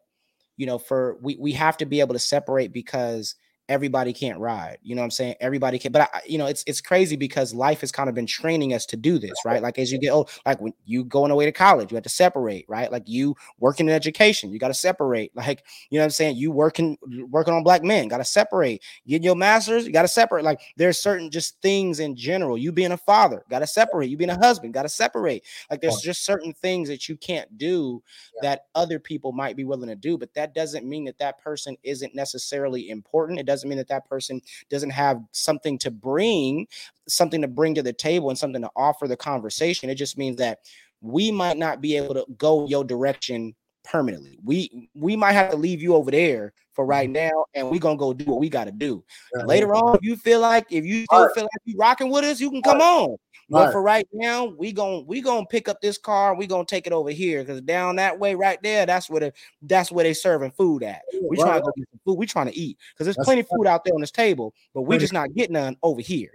you 0.59 0.67
know 0.67 0.79
for 0.79 1.17
we 1.23 1.37
we 1.41 1.53
have 1.53 1.79
to 1.79 1.87
be 1.87 2.01
able 2.01 2.15
to 2.15 2.19
separate 2.19 2.73
because 2.75 3.37
everybody 3.69 4.13
can't 4.13 4.39
ride. 4.39 4.79
You 4.83 4.95
know 4.95 5.01
what 5.01 5.07
I'm 5.07 5.11
saying? 5.11 5.37
Everybody 5.41 5.79
can, 5.79 5.93
but 5.93 6.03
I, 6.03 6.21
you 6.27 6.39
know, 6.39 6.47
it's 6.47 6.63
it's 6.67 6.81
crazy 6.81 7.17
because 7.17 7.55
life 7.55 7.81
has 7.81 7.91
kind 7.91 8.09
of 8.09 8.15
been 8.15 8.27
training 8.27 8.73
us 8.75 8.87
to 8.87 8.97
do 8.97 9.19
this, 9.19 9.35
right? 9.45 9.63
Like 9.63 9.79
as 9.79 9.91
you 9.91 9.99
get 9.99 10.11
old, 10.11 10.31
like 10.45 10.61
when 10.61 10.73
you 10.85 11.05
going 11.05 11.31
away 11.31 11.47
to 11.47 11.53
college, 11.53 11.91
you 11.91 11.97
have 11.97 12.05
to 12.05 12.09
separate, 12.09 12.65
right? 12.69 12.91
Like 12.91 13.05
you 13.07 13.35
working 13.59 13.89
in 13.89 13.95
education, 13.95 14.51
you 14.51 14.59
got 14.59 14.69
to 14.69 14.75
separate. 14.75 15.33
Like, 15.47 15.65
you 15.91 15.99
know 15.99 16.03
what 16.03 16.07
I'm 16.07 16.11
saying? 16.11 16.37
You 16.37 16.51
working 16.51 16.99
working 17.31 17.55
on 17.55 17.63
black 17.63 17.85
men, 17.85 18.09
got 18.09 18.19
to 18.19 18.25
separate. 18.25 18.83
Getting 19.07 19.23
your 19.23 19.37
masters, 19.37 19.87
you 19.87 19.93
got 19.93 20.03
to 20.03 20.09
separate. 20.09 20.45
Like 20.45 20.61
there's 20.77 20.99
certain 20.99 21.31
just 21.31 21.61
things 21.61 22.01
in 22.01 22.17
general. 22.17 22.59
You 22.59 22.73
being 22.73 22.91
a 22.91 22.97
father, 22.97 23.45
got 23.49 23.61
to 23.61 23.67
separate. 23.67 24.11
You 24.11 24.17
being 24.17 24.31
a 24.31 24.39
husband, 24.39 24.75
got 24.75 24.83
to 24.83 24.89
separate. 24.89 25.45
Like 25.71 25.81
there's 25.83 26.01
just 26.01 26.25
certain 26.25 26.53
things 26.53 26.89
that 26.89 27.09
you 27.09 27.17
can't 27.17 27.57
do 27.59 28.03
that 28.43 28.63
other 28.75 28.99
people 28.99 29.31
might 29.31 29.57
be 29.57 29.65
willing 29.65 29.89
to 29.89 29.95
do, 29.95 30.19
but 30.19 30.35
that 30.35 30.55
doesn't 30.55 30.87
mean 30.87 31.05
that 31.05 31.19
that 31.19 31.39
person 31.39 31.77
isn't 31.83 32.15
necessarily 32.15 32.91
important. 32.91 33.39
It 33.39 33.47
doesn't 33.47 33.56
doesn't 33.57 33.69
mean 33.69 33.79
that 33.79 33.89
that 33.89 34.09
person 34.09 34.41
doesn't 34.71 34.91
have 34.91 35.21
something 35.33 35.79
to 35.79 35.91
bring, 35.91 36.67
something 37.09 37.43
to 37.43 37.49
bring 37.49 37.75
to 37.75 37.83
the 37.83 37.93
table 37.93 38.29
and 38.29 38.39
something 38.39 38.63
to 38.63 38.71
offer 38.77 39.09
the 39.09 39.17
conversation. 39.17 39.91
It 39.91 39.97
just 39.97 40.19
means 40.19 40.37
that 40.37 40.61
we 41.01 41.31
might 41.31 41.59
not 41.59 41.81
be 41.81 41.97
able 41.97 42.15
to 42.15 42.27
go 42.39 42.67
your 42.67 42.85
direction 42.85 43.55
permanently. 43.87 44.39
We 44.45 44.91
we 44.95 45.17
might 45.17 45.33
have 45.33 45.51
to 45.51 45.57
leave 45.57 45.81
you 45.81 45.95
over 45.95 46.11
there 46.11 46.53
for 46.73 46.85
right 46.85 47.09
mm-hmm. 47.09 47.35
now, 47.35 47.45
and 47.55 47.71
we're 47.71 47.81
gonna 47.81 47.97
go 47.97 48.13
do 48.13 48.27
what 48.27 48.41
we 48.41 48.49
gotta 48.49 48.73
do. 48.73 49.03
Later 49.45 49.75
on, 49.75 49.97
if 49.97 50.03
you 50.03 50.17
feel 50.17 50.41
like 50.41 50.67
if 50.71 50.85
you 50.85 51.05
still 51.05 51.29
feel 51.35 51.45
like 51.45 51.63
you 51.65 51.77
rocking 51.79 52.11
with 52.11 52.25
us, 52.25 52.41
you 52.41 52.51
can 52.51 52.63
come 52.63 52.81
on. 52.81 53.17
But 53.49 53.67
right. 53.67 53.73
for 53.73 53.83
right 53.83 54.09
now, 54.13 54.47
we 54.47 54.73
gonna 54.73 55.01
we 55.01 55.21
gonna 55.21 55.47
pick 55.47 55.69
up 55.69 55.81
this 55.81 55.99
car. 55.99 56.35
We 56.35 56.49
gonna 56.49 56.65
take 56.65 56.87
it 56.87 56.93
over 56.93 57.11
here 57.11 57.43
because 57.43 57.61
down 57.61 57.97
that 57.97 58.19
way, 58.19 58.35
right 58.35 58.61
there, 58.61 58.87
that's 58.87 59.09
where 59.09 59.21
the 59.21 59.33
that's 59.63 59.93
where 59.93 60.03
they 60.03 60.15
serving 60.15 60.51
food 60.51 60.83
at. 60.83 61.03
We 61.13 61.37
right. 61.39 61.45
trying 61.47 61.61
to 61.61 61.65
go 61.65 61.73
get 61.77 61.89
some 61.93 62.01
food. 62.05 62.19
We 62.19 62.27
trying 62.27 62.47
to 62.47 62.59
eat 62.59 62.77
because 62.93 63.07
there's 63.07 63.17
that's 63.17 63.27
plenty 63.27 63.43
of 63.43 63.49
food 63.49 63.69
out 63.69 63.85
there 63.85 63.95
on 63.95 64.01
this 64.01 64.11
table, 64.11 64.53
but 64.75 64.83
we 64.83 64.99
just 64.99 65.13
not 65.13 65.33
getting 65.35 65.53
none 65.53 65.77
over 65.85 66.01
here. 66.01 66.33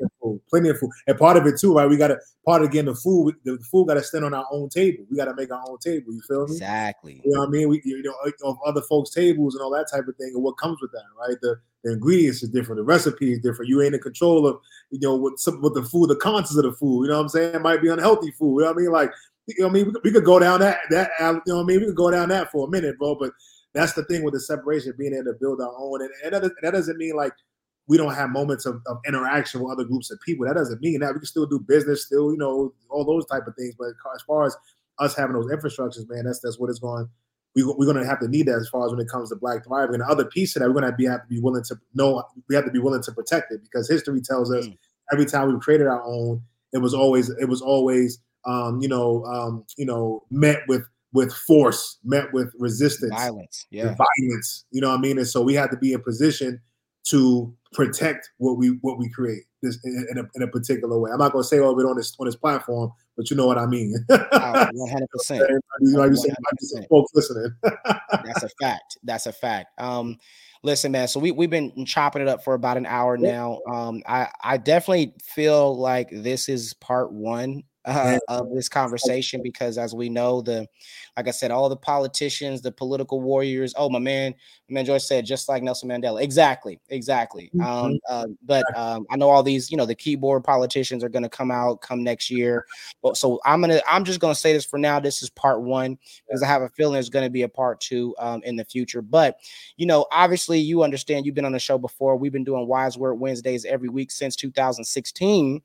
Plenty 0.51 0.69
of 0.69 0.79
food, 0.79 0.91
and 1.07 1.17
part 1.17 1.37
of 1.37 1.47
it 1.47 1.57
too, 1.59 1.73
right? 1.73 1.89
We 1.89 1.95
got 1.95 2.09
to 2.09 2.19
part 2.45 2.61
of 2.61 2.71
getting 2.71 2.91
the 2.91 2.95
food. 2.95 3.35
The 3.45 3.57
food 3.71 3.87
got 3.87 3.93
to 3.93 4.03
stand 4.03 4.25
on 4.25 4.33
our 4.33 4.45
own 4.51 4.67
table. 4.67 5.05
We 5.09 5.15
got 5.15 5.25
to 5.25 5.33
make 5.33 5.49
our 5.49 5.63
own 5.67 5.77
table. 5.79 6.11
You 6.11 6.21
feel 6.27 6.45
me? 6.45 6.55
Exactly. 6.55 7.21
You 7.23 7.31
know 7.31 7.39
what 7.39 7.47
I 7.47 7.51
mean? 7.51 7.69
We 7.69 7.81
you 7.85 8.03
know 8.03 8.13
of 8.43 8.57
other 8.65 8.81
folks' 8.81 9.11
tables 9.11 9.55
and 9.55 9.63
all 9.63 9.71
that 9.71 9.87
type 9.89 10.07
of 10.07 10.15
thing, 10.17 10.33
and 10.35 10.43
what 10.43 10.57
comes 10.57 10.79
with 10.81 10.91
that, 10.91 11.03
right? 11.17 11.37
The 11.41 11.55
the 11.83 11.93
ingredients 11.93 12.43
is 12.43 12.49
different, 12.49 12.77
the 12.77 12.83
recipe 12.83 13.31
is 13.31 13.39
different. 13.39 13.69
You 13.69 13.81
ain't 13.81 13.95
in 13.95 14.01
control 14.01 14.45
of, 14.45 14.59
you 14.91 14.99
know, 14.99 15.15
what 15.15 15.39
some 15.39 15.61
what 15.61 15.73
the 15.73 15.83
food, 15.83 16.09
the 16.09 16.15
contents 16.15 16.55
of 16.55 16.63
the 16.63 16.73
food. 16.73 17.03
You 17.03 17.09
know 17.09 17.17
what 17.17 17.23
I'm 17.23 17.29
saying? 17.29 17.55
It 17.55 17.61
might 17.61 17.81
be 17.81 17.89
unhealthy 17.89 18.31
food. 18.31 18.59
You 18.59 18.65
know 18.65 18.67
what 18.67 18.77
I 18.77 18.81
mean? 18.81 18.91
Like, 18.91 19.11
you 19.47 19.55
know, 19.59 19.69
I 19.69 19.71
mean, 19.71 19.87
we, 19.87 19.93
we 20.03 20.11
could 20.11 20.25
go 20.25 20.39
down 20.39 20.59
that 20.59 20.79
that 20.89 21.09
you 21.19 21.25
know 21.47 21.57
what 21.57 21.63
I 21.63 21.65
mean? 21.65 21.79
We 21.79 21.85
could 21.87 21.95
go 21.95 22.11
down 22.11 22.29
that 22.29 22.51
for 22.51 22.67
a 22.67 22.69
minute, 22.69 22.97
bro. 22.99 23.15
But 23.15 23.31
that's 23.73 23.93
the 23.93 24.03
thing 24.05 24.23
with 24.23 24.33
the 24.33 24.39
separation, 24.39 24.93
being 24.97 25.13
able 25.13 25.25
to 25.25 25.37
build 25.39 25.61
our 25.61 25.73
own, 25.77 26.01
and, 26.01 26.11
and 26.23 26.33
that, 26.33 26.51
that 26.61 26.71
doesn't 26.71 26.97
mean 26.97 27.15
like 27.15 27.33
we 27.88 27.97
don't 27.97 28.13
have 28.13 28.29
moments 28.29 28.65
of, 28.65 28.82
of, 28.88 28.99
interaction 29.07 29.61
with 29.61 29.71
other 29.71 29.84
groups 29.84 30.11
of 30.11 30.19
people. 30.21 30.45
That 30.45 30.55
doesn't 30.55 30.82
mean 30.82 30.99
that 30.99 31.13
we 31.13 31.19
can 31.19 31.25
still 31.25 31.45
do 31.45 31.59
business, 31.59 32.05
still, 32.05 32.32
you 32.32 32.38
know, 32.38 32.73
all 32.89 33.03
those 33.03 33.25
type 33.25 33.47
of 33.47 33.55
things. 33.55 33.75
But 33.77 33.89
as 34.15 34.21
far 34.25 34.45
as 34.45 34.55
us 34.99 35.15
having 35.15 35.34
those 35.34 35.51
infrastructures, 35.51 36.07
man, 36.09 36.25
that's 36.25 36.39
that's 36.39 36.59
what 36.59 36.69
it's 36.69 36.79
going 36.79 37.09
we, 37.55 37.63
we're 37.63 37.86
going 37.86 37.97
to 37.97 38.05
have 38.05 38.19
to 38.19 38.27
need 38.27 38.45
that 38.47 38.57
as 38.59 38.69
far 38.69 38.86
as 38.86 38.91
when 38.91 38.99
it 38.99 39.09
comes 39.09 39.29
to 39.29 39.36
black 39.36 39.65
thriving. 39.65 39.95
And 39.95 40.03
the 40.03 40.07
other 40.07 40.25
piece 40.25 40.55
of 40.55 40.61
that, 40.61 40.69
we're 40.69 40.79
going 40.79 40.91
to 40.91 40.95
be 40.95 41.05
have 41.05 41.21
to 41.21 41.27
be 41.27 41.39
willing 41.39 41.63
to 41.65 41.75
know 41.93 42.23
we 42.47 42.55
have 42.55 42.65
to 42.65 42.71
be 42.71 42.79
willing 42.79 43.03
to 43.03 43.11
protect 43.11 43.51
it 43.51 43.61
because 43.63 43.89
history 43.89 44.21
tells 44.21 44.51
us 44.51 44.67
mm. 44.67 44.77
every 45.11 45.25
time 45.25 45.51
we 45.51 45.59
created 45.59 45.88
our 45.88 46.03
own, 46.03 46.41
it 46.73 46.79
was 46.79 46.93
always 46.93 47.29
it 47.29 47.49
was 47.49 47.61
always 47.61 48.19
um, 48.45 48.82
you 48.82 48.88
know 48.88 49.25
um, 49.25 49.65
you 49.77 49.86
know 49.86 50.23
met 50.29 50.61
with 50.67 50.84
with 51.13 51.34
force, 51.34 51.97
met 52.05 52.32
with 52.32 52.53
resistance, 52.57 53.13
violence, 53.13 53.65
yeah, 53.69 53.95
violence. 53.95 54.65
You 54.71 54.82
know 54.82 54.89
what 54.89 54.99
I 54.99 55.01
mean? 55.01 55.17
And 55.17 55.27
so 55.27 55.41
we 55.41 55.53
have 55.55 55.69
to 55.71 55.77
be 55.77 55.93
in 55.93 56.01
position 56.01 56.61
to 57.09 57.53
protect 57.73 58.29
what 58.37 58.57
we 58.57 58.77
what 58.81 58.97
we 58.97 59.09
create 59.09 59.43
this 59.61 59.77
in, 59.83 60.07
in, 60.11 60.17
a, 60.17 60.23
in 60.35 60.41
a 60.43 60.47
particular 60.47 60.99
way. 60.99 61.11
I'm 61.11 61.19
not 61.19 61.31
going 61.31 61.43
to 61.43 61.47
say 61.47 61.59
all 61.59 61.71
of 61.71 61.79
it 61.79 61.85
on 61.87 61.95
this 61.95 62.15
on 62.19 62.25
this 62.25 62.35
platform, 62.35 62.91
but 63.15 63.29
you 63.29 63.37
know 63.37 63.47
what 63.47 63.57
I 63.57 63.65
mean. 63.65 63.95
One 64.07 64.89
hundred 64.89 65.09
percent. 65.09 66.87
Folks 66.89 67.11
listening. 67.13 67.53
That's 67.63 68.43
a 68.43 68.49
fact. 68.59 68.97
That's 69.03 69.25
a 69.27 69.33
fact. 69.33 69.79
Um, 69.79 70.17
listen, 70.63 70.91
man. 70.91 71.07
So 71.07 71.19
we 71.19 71.31
we've 71.31 71.49
been 71.49 71.85
chopping 71.85 72.21
it 72.21 72.27
up 72.27 72.43
for 72.43 72.53
about 72.53 72.77
an 72.77 72.85
hour 72.85 73.17
now. 73.17 73.59
Um, 73.71 74.03
I 74.05 74.27
I 74.43 74.57
definitely 74.57 75.13
feel 75.23 75.77
like 75.77 76.09
this 76.11 76.49
is 76.49 76.73
part 76.75 77.11
one 77.11 77.63
uh, 77.86 78.19
of 78.27 78.53
this 78.53 78.69
conversation 78.69 79.41
because 79.43 79.77
as 79.77 79.93
we 79.93 80.09
know 80.09 80.41
the 80.41 80.67
like 81.17 81.27
i 81.27 81.32
said 81.32 81.51
all 81.51 81.67
the 81.67 81.75
politicians 81.75 82.61
the 82.61 82.71
political 82.71 83.21
warriors 83.21 83.73
oh 83.75 83.89
my 83.89 83.99
man 83.99 84.34
my 84.69 84.75
man 84.75 84.86
joyce 84.86 85.07
said 85.07 85.25
just 85.25 85.49
like 85.49 85.63
nelson 85.63 85.89
mandela. 85.89 86.21
Exactly 86.21 86.79
exactly 86.89 87.49
um, 87.55 87.61
mm-hmm. 87.65 87.95
uh, 88.09 88.27
but 88.43 88.63
um, 88.77 89.05
i 89.09 89.15
know 89.15 89.29
all 89.29 89.41
these 89.41 89.71
you 89.71 89.77
know 89.77 89.86
the 89.86 89.95
keyboard 89.95 90.43
politicians 90.43 91.03
are 91.03 91.09
going 91.09 91.23
to 91.23 91.29
come 91.29 91.49
out 91.49 91.82
come 91.82 92.03
next 92.03 92.29
year 92.29 92.65
but 93.01 93.17
so 93.17 93.39
i'm 93.45 93.61
gonna 93.61 93.82
i'm 93.89 94.03
just 94.03 94.19
gonna 94.19 94.36
say 94.36 94.53
this 94.53 94.65
for 94.65 94.77
now 94.77 94.99
this 94.99 95.23
is 95.23 95.29
part 95.32 95.61
one 95.61 95.97
because 96.27 96.43
i 96.43 96.47
have 96.47 96.61
a 96.61 96.69
feeling 96.69 96.93
there's 96.93 97.09
going 97.09 97.25
to 97.25 97.32
be 97.32 97.43
a 97.43 97.49
part 97.49 97.79
two 97.79 98.15
um, 98.19 98.41
in 98.43 98.55
the 98.55 98.65
future 98.65 99.01
but 99.01 99.38
you 99.77 99.86
know 99.86 100.05
obviously 100.11 100.59
you 100.59 100.84
understand 100.84 101.25
you've 101.25 101.36
been 101.36 101.45
on 101.45 101.51
the 101.51 101.59
show 101.59 101.77
before 101.77 102.15
we've 102.15 102.32
been 102.32 102.43
doing 102.43 102.67
wise 102.67 102.97
word 102.97 103.15
wednesdays 103.15 103.65
every 103.65 103.89
week 103.89 104.11
since 104.11 104.36
2016 104.36 105.61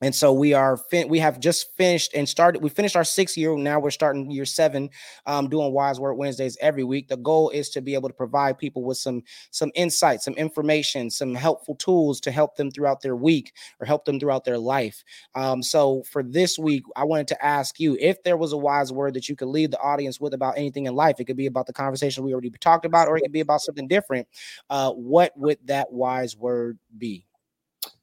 and 0.00 0.14
so 0.14 0.32
we 0.32 0.52
are 0.52 0.76
fin- 0.76 1.08
we 1.08 1.18
have 1.18 1.40
just 1.40 1.74
finished 1.76 2.12
and 2.14 2.28
started 2.28 2.62
we 2.62 2.68
finished 2.68 2.96
our 2.96 3.04
sixth 3.04 3.36
year. 3.36 3.56
Now 3.56 3.80
we're 3.80 3.90
starting 3.90 4.30
year 4.30 4.44
seven 4.44 4.90
um, 5.24 5.48
doing 5.48 5.72
wise 5.72 5.98
word 5.98 6.14
wednesdays 6.14 6.56
every 6.60 6.84
week. 6.84 7.08
The 7.08 7.16
goal 7.16 7.50
is 7.50 7.70
to 7.70 7.80
be 7.80 7.94
able 7.94 8.08
to 8.08 8.14
provide 8.14 8.58
people 8.58 8.84
with 8.84 8.98
some 8.98 9.22
some 9.50 9.70
insight 9.74 10.20
some 10.20 10.34
information 10.34 11.10
some 11.10 11.34
helpful 11.34 11.74
tools 11.76 12.20
to 12.20 12.30
help 12.30 12.56
them 12.56 12.70
throughout 12.70 13.00
their 13.00 13.16
week 13.16 13.52
or 13.80 13.86
help 13.86 14.04
them 14.04 14.20
throughout 14.20 14.44
their 14.44 14.58
life. 14.58 15.02
Um, 15.34 15.62
so 15.62 16.02
for 16.10 16.22
this 16.22 16.58
week 16.58 16.82
i 16.96 17.04
wanted 17.04 17.28
to 17.28 17.44
ask 17.44 17.78
you 17.80 17.96
if 18.00 18.22
there 18.22 18.36
was 18.36 18.52
a 18.52 18.56
wise 18.56 18.92
word 18.92 19.14
that 19.14 19.28
you 19.28 19.36
could 19.36 19.48
leave 19.48 19.70
the 19.70 19.80
audience 19.80 20.20
with 20.20 20.34
about 20.34 20.56
anything 20.56 20.86
in 20.86 20.94
life 20.94 21.16
it 21.18 21.24
could 21.24 21.36
be 21.36 21.46
about 21.46 21.66
the 21.66 21.72
conversation 21.72 22.24
we 22.24 22.32
already 22.32 22.50
talked 22.60 22.84
about 22.84 23.08
or 23.08 23.16
it 23.16 23.22
could 23.22 23.32
be 23.32 23.40
about 23.40 23.60
something 23.60 23.88
different 23.88 24.26
uh, 24.70 24.90
what 24.92 25.32
would 25.36 25.58
that 25.64 25.92
wise 25.92 26.36
word 26.36 26.78
be? 26.96 27.26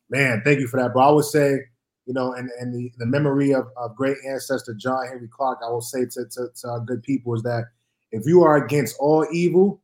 Man 0.10 0.42
thank 0.44 0.60
you 0.60 0.68
for 0.68 0.80
that 0.80 0.94
bro. 0.94 1.04
I 1.04 1.12
would 1.12 1.26
say 1.26 1.60
you 2.06 2.14
know, 2.14 2.34
and, 2.34 2.50
and 2.60 2.74
the, 2.74 2.92
the 2.98 3.06
memory 3.06 3.54
of, 3.54 3.68
of 3.78 3.96
great 3.96 4.18
ancestor 4.28 4.74
John 4.74 5.08
Henrik 5.08 5.32
Clarke, 5.32 5.60
I 5.66 5.70
will 5.70 5.82
say 5.82 6.06
to, 6.06 6.26
to, 6.26 6.48
to 6.62 6.68
our 6.68 6.80
good 6.82 7.02
people 7.04 7.34
is 7.36 7.44
that 7.44 7.66
if 8.12 8.26
you 8.26 8.44
are 8.44 8.64
against 8.64 8.98
all 9.00 9.26
evil, 9.32 9.82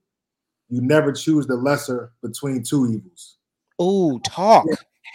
you 0.69 0.81
never 0.81 1.11
choose 1.11 1.47
the 1.47 1.55
lesser 1.55 2.11
between 2.21 2.63
two 2.63 2.91
evils. 2.91 3.37
Oh, 3.79 4.19
talk 4.19 4.65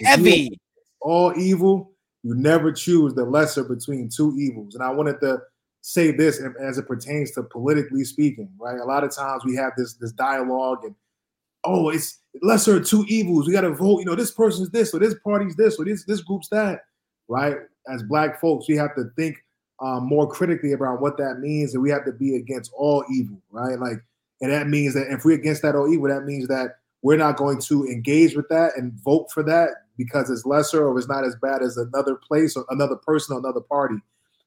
heavy. 0.00 0.58
All 1.00 1.38
evil, 1.38 1.92
you 2.22 2.34
never 2.34 2.72
choose 2.72 3.14
the 3.14 3.24
lesser 3.24 3.62
between 3.62 4.08
two 4.08 4.34
evils. 4.38 4.74
And 4.74 4.82
I 4.82 4.90
wanted 4.90 5.20
to 5.20 5.42
say 5.82 6.10
this 6.10 6.40
as 6.60 6.78
it 6.78 6.88
pertains 6.88 7.32
to 7.32 7.42
politically 7.42 8.04
speaking, 8.04 8.48
right? 8.58 8.80
A 8.80 8.84
lot 8.84 9.04
of 9.04 9.14
times 9.14 9.44
we 9.44 9.54
have 9.56 9.72
this 9.76 9.94
this 9.94 10.12
dialogue 10.12 10.78
and 10.82 10.94
oh, 11.64 11.90
it's 11.90 12.20
lesser 12.42 12.76
of 12.76 12.86
two 12.86 13.04
evils. 13.08 13.46
We 13.46 13.52
got 13.52 13.62
to 13.62 13.74
vote. 13.74 13.98
You 14.00 14.06
know, 14.06 14.14
this 14.14 14.30
person's 14.30 14.70
this, 14.70 14.94
or 14.94 14.98
this 14.98 15.14
party's 15.24 15.56
this, 15.56 15.78
or 15.78 15.84
this 15.84 16.04
this 16.04 16.20
group's 16.20 16.48
that, 16.48 16.80
right? 17.28 17.56
As 17.92 18.02
black 18.02 18.40
folks, 18.40 18.68
we 18.68 18.76
have 18.76 18.94
to 18.96 19.04
think 19.16 19.36
um, 19.80 20.06
more 20.06 20.30
critically 20.30 20.72
about 20.72 21.00
what 21.00 21.16
that 21.18 21.38
means, 21.40 21.74
and 21.74 21.82
we 21.82 21.90
have 21.90 22.04
to 22.04 22.12
be 22.12 22.36
against 22.36 22.72
all 22.76 23.04
evil, 23.12 23.40
right? 23.50 23.78
Like, 23.78 23.98
and 24.40 24.52
that 24.52 24.68
means 24.68 24.94
that 24.94 25.12
if 25.12 25.24
we're 25.24 25.38
against 25.38 25.62
that 25.62 25.74
all 25.74 25.92
evil, 25.92 26.08
that 26.08 26.24
means 26.24 26.48
that 26.48 26.76
we're 27.02 27.16
not 27.16 27.36
going 27.36 27.60
to 27.60 27.84
engage 27.86 28.34
with 28.34 28.48
that 28.48 28.72
and 28.76 28.92
vote 29.04 29.30
for 29.32 29.42
that 29.42 29.70
because 29.96 30.30
it's 30.30 30.46
lesser 30.46 30.86
or 30.86 30.98
it's 30.98 31.08
not 31.08 31.24
as 31.24 31.36
bad 31.36 31.62
as 31.62 31.76
another 31.76 32.16
place 32.16 32.56
or 32.56 32.64
another 32.70 32.96
person 32.96 33.36
or 33.36 33.38
another 33.38 33.60
party. 33.60 33.96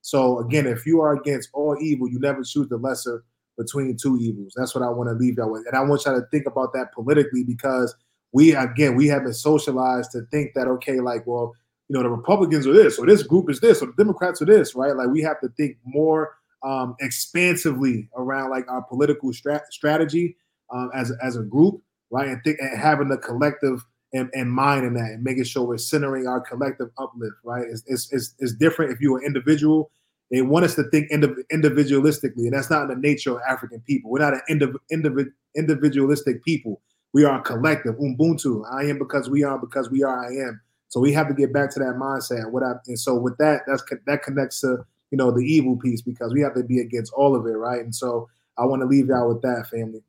So 0.02 0.40
again, 0.40 0.68
if 0.68 0.86
you 0.86 1.02
are 1.02 1.16
against 1.16 1.50
all 1.54 1.78
evil, 1.80 2.10
you 2.10 2.20
never 2.20 2.44
choose 2.44 2.68
the 2.70 2.78
lesser 2.78 3.24
between 3.58 3.98
two 3.98 4.18
evils. 4.18 4.54
That's 4.56 4.74
what 4.74 4.84
I 4.84 4.90
want 4.90 5.10
to 5.10 5.16
leave 5.16 5.38
y'all 5.38 5.52
with. 5.52 5.66
And 5.68 5.76
I 5.76 5.82
want 5.82 6.06
y'all 6.06 6.20
to 6.20 6.28
think 6.28 6.46
about 6.46 6.74
that 6.74 6.94
politically 6.94 7.44
because 7.44 7.96
we 8.32 8.56
again 8.56 8.96
we 8.96 9.08
have 9.08 9.24
been 9.24 9.34
socialized 9.34 10.12
to 10.12 10.22
think 10.32 10.54
that 10.54 10.68
okay, 10.68 11.00
like, 11.00 11.26
well, 11.26 11.56
you 11.90 11.96
know, 11.96 12.04
the 12.04 12.10
Republicans 12.10 12.68
are 12.68 12.74
this, 12.74 12.98
or 12.98 13.06
this 13.06 13.24
group 13.24 13.50
is 13.50 13.60
this, 13.60 13.82
or 13.82 13.88
the 13.88 14.04
Democrats 14.04 14.42
are 14.42 14.46
this, 14.46 14.76
right? 14.76 14.96
Like 14.96 15.10
we 15.10 15.22
have 15.22 15.40
to 15.42 15.50
think 15.58 15.78
more 15.86 16.36
um, 16.64 16.96
expansively 17.00 18.10
around 18.16 18.50
like 18.50 18.70
our 18.70 18.82
political 18.84 19.32
strat- 19.32 19.68
strategy 19.72 20.36
um, 20.74 20.90
as 20.94 21.12
as 21.24 21.38
a 21.38 21.44
group, 21.44 21.82
right? 22.12 22.28
And 22.28 22.44
think 22.44 22.58
and 22.60 22.80
having 22.80 23.08
the 23.08 23.18
collective 23.18 23.86
and, 24.14 24.30
in 24.34 24.50
mind 24.50 24.86
in 24.86 24.94
that 24.96 25.12
and 25.12 25.24
making 25.24 25.44
sure 25.46 25.64
we're 25.64 25.78
centering 25.78 26.28
our 26.28 26.42
collective 26.42 26.90
uplift, 26.98 27.36
right? 27.44 27.66
It's, 27.70 27.84
it's, 27.88 28.12
it's, 28.14 28.34
it's 28.40 28.54
different 28.54 28.92
if 28.92 29.02
you're 29.02 29.20
an 29.20 29.26
individual 29.26 29.92
they 30.32 30.42
want 30.42 30.66
us 30.66 30.76
to 30.76 30.84
think 30.84 31.10
individualistically, 31.12 32.46
and 32.46 32.54
that's 32.54 32.70
not 32.70 32.84
in 32.84 32.88
the 32.90 32.96
nature 32.96 33.32
of 33.32 33.42
African 33.48 33.80
people. 33.82 34.12
We're 34.12 34.20
not 34.20 34.34
an 34.34 34.42
indiv- 34.50 34.76
indiv- 34.92 35.32
individualistic 35.56 36.44
people. 36.44 36.82
We 37.14 37.24
are 37.24 37.40
a 37.40 37.42
collective. 37.42 37.96
Ubuntu. 37.96 38.64
I 38.70 38.84
am 38.86 39.00
because 39.00 39.30
we 39.30 39.44
are 39.44 39.58
because 39.58 39.90
we 39.90 40.04
are. 40.04 40.26
I 40.26 40.48
am. 40.48 40.62
So 40.90 41.00
we 41.00 41.12
have 41.14 41.28
to 41.28 41.34
get 41.34 41.54
back 41.54 41.72
to 41.74 41.80
that 41.80 41.96
mindset. 41.96 42.50
What 42.52 42.64
I 42.64 42.74
and 42.88 43.00
so 43.00 43.16
with 43.16 43.38
that, 43.38 43.62
that's 43.68 43.84
that 44.06 44.24
connects 44.24 44.62
to 44.62 44.86
you 45.12 45.18
know 45.18 45.32
the 45.32 45.42
evil 45.42 45.78
piece 45.78 46.02
because 46.02 46.34
we 46.34 46.42
have 46.42 46.54
to 46.56 46.64
be 46.64 46.80
against 46.80 47.14
all 47.14 47.36
of 47.36 47.46
it, 47.46 47.58
right? 47.58 47.82
And 47.82 47.94
so 47.94 48.30
I 48.58 48.66
want 48.66 48.82
to 48.82 48.88
leave 48.88 49.08
y'all 49.08 49.28
with 49.28 49.42
that, 49.42 49.68
family. 49.70 50.02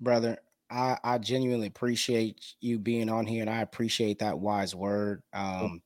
Brother, 0.00 0.38
I, 0.70 0.98
I 1.04 1.18
genuinely 1.18 1.66
appreciate 1.66 2.54
you 2.60 2.78
being 2.78 3.08
on 3.08 3.26
here, 3.26 3.42
and 3.42 3.50
I 3.50 3.60
appreciate 3.60 4.18
that 4.20 4.38
wise 4.38 4.74
word. 4.74 5.22
Um, 5.32 5.82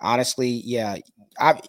honestly, 0.00 0.48
yeah, 0.48 0.96
I 1.38 1.60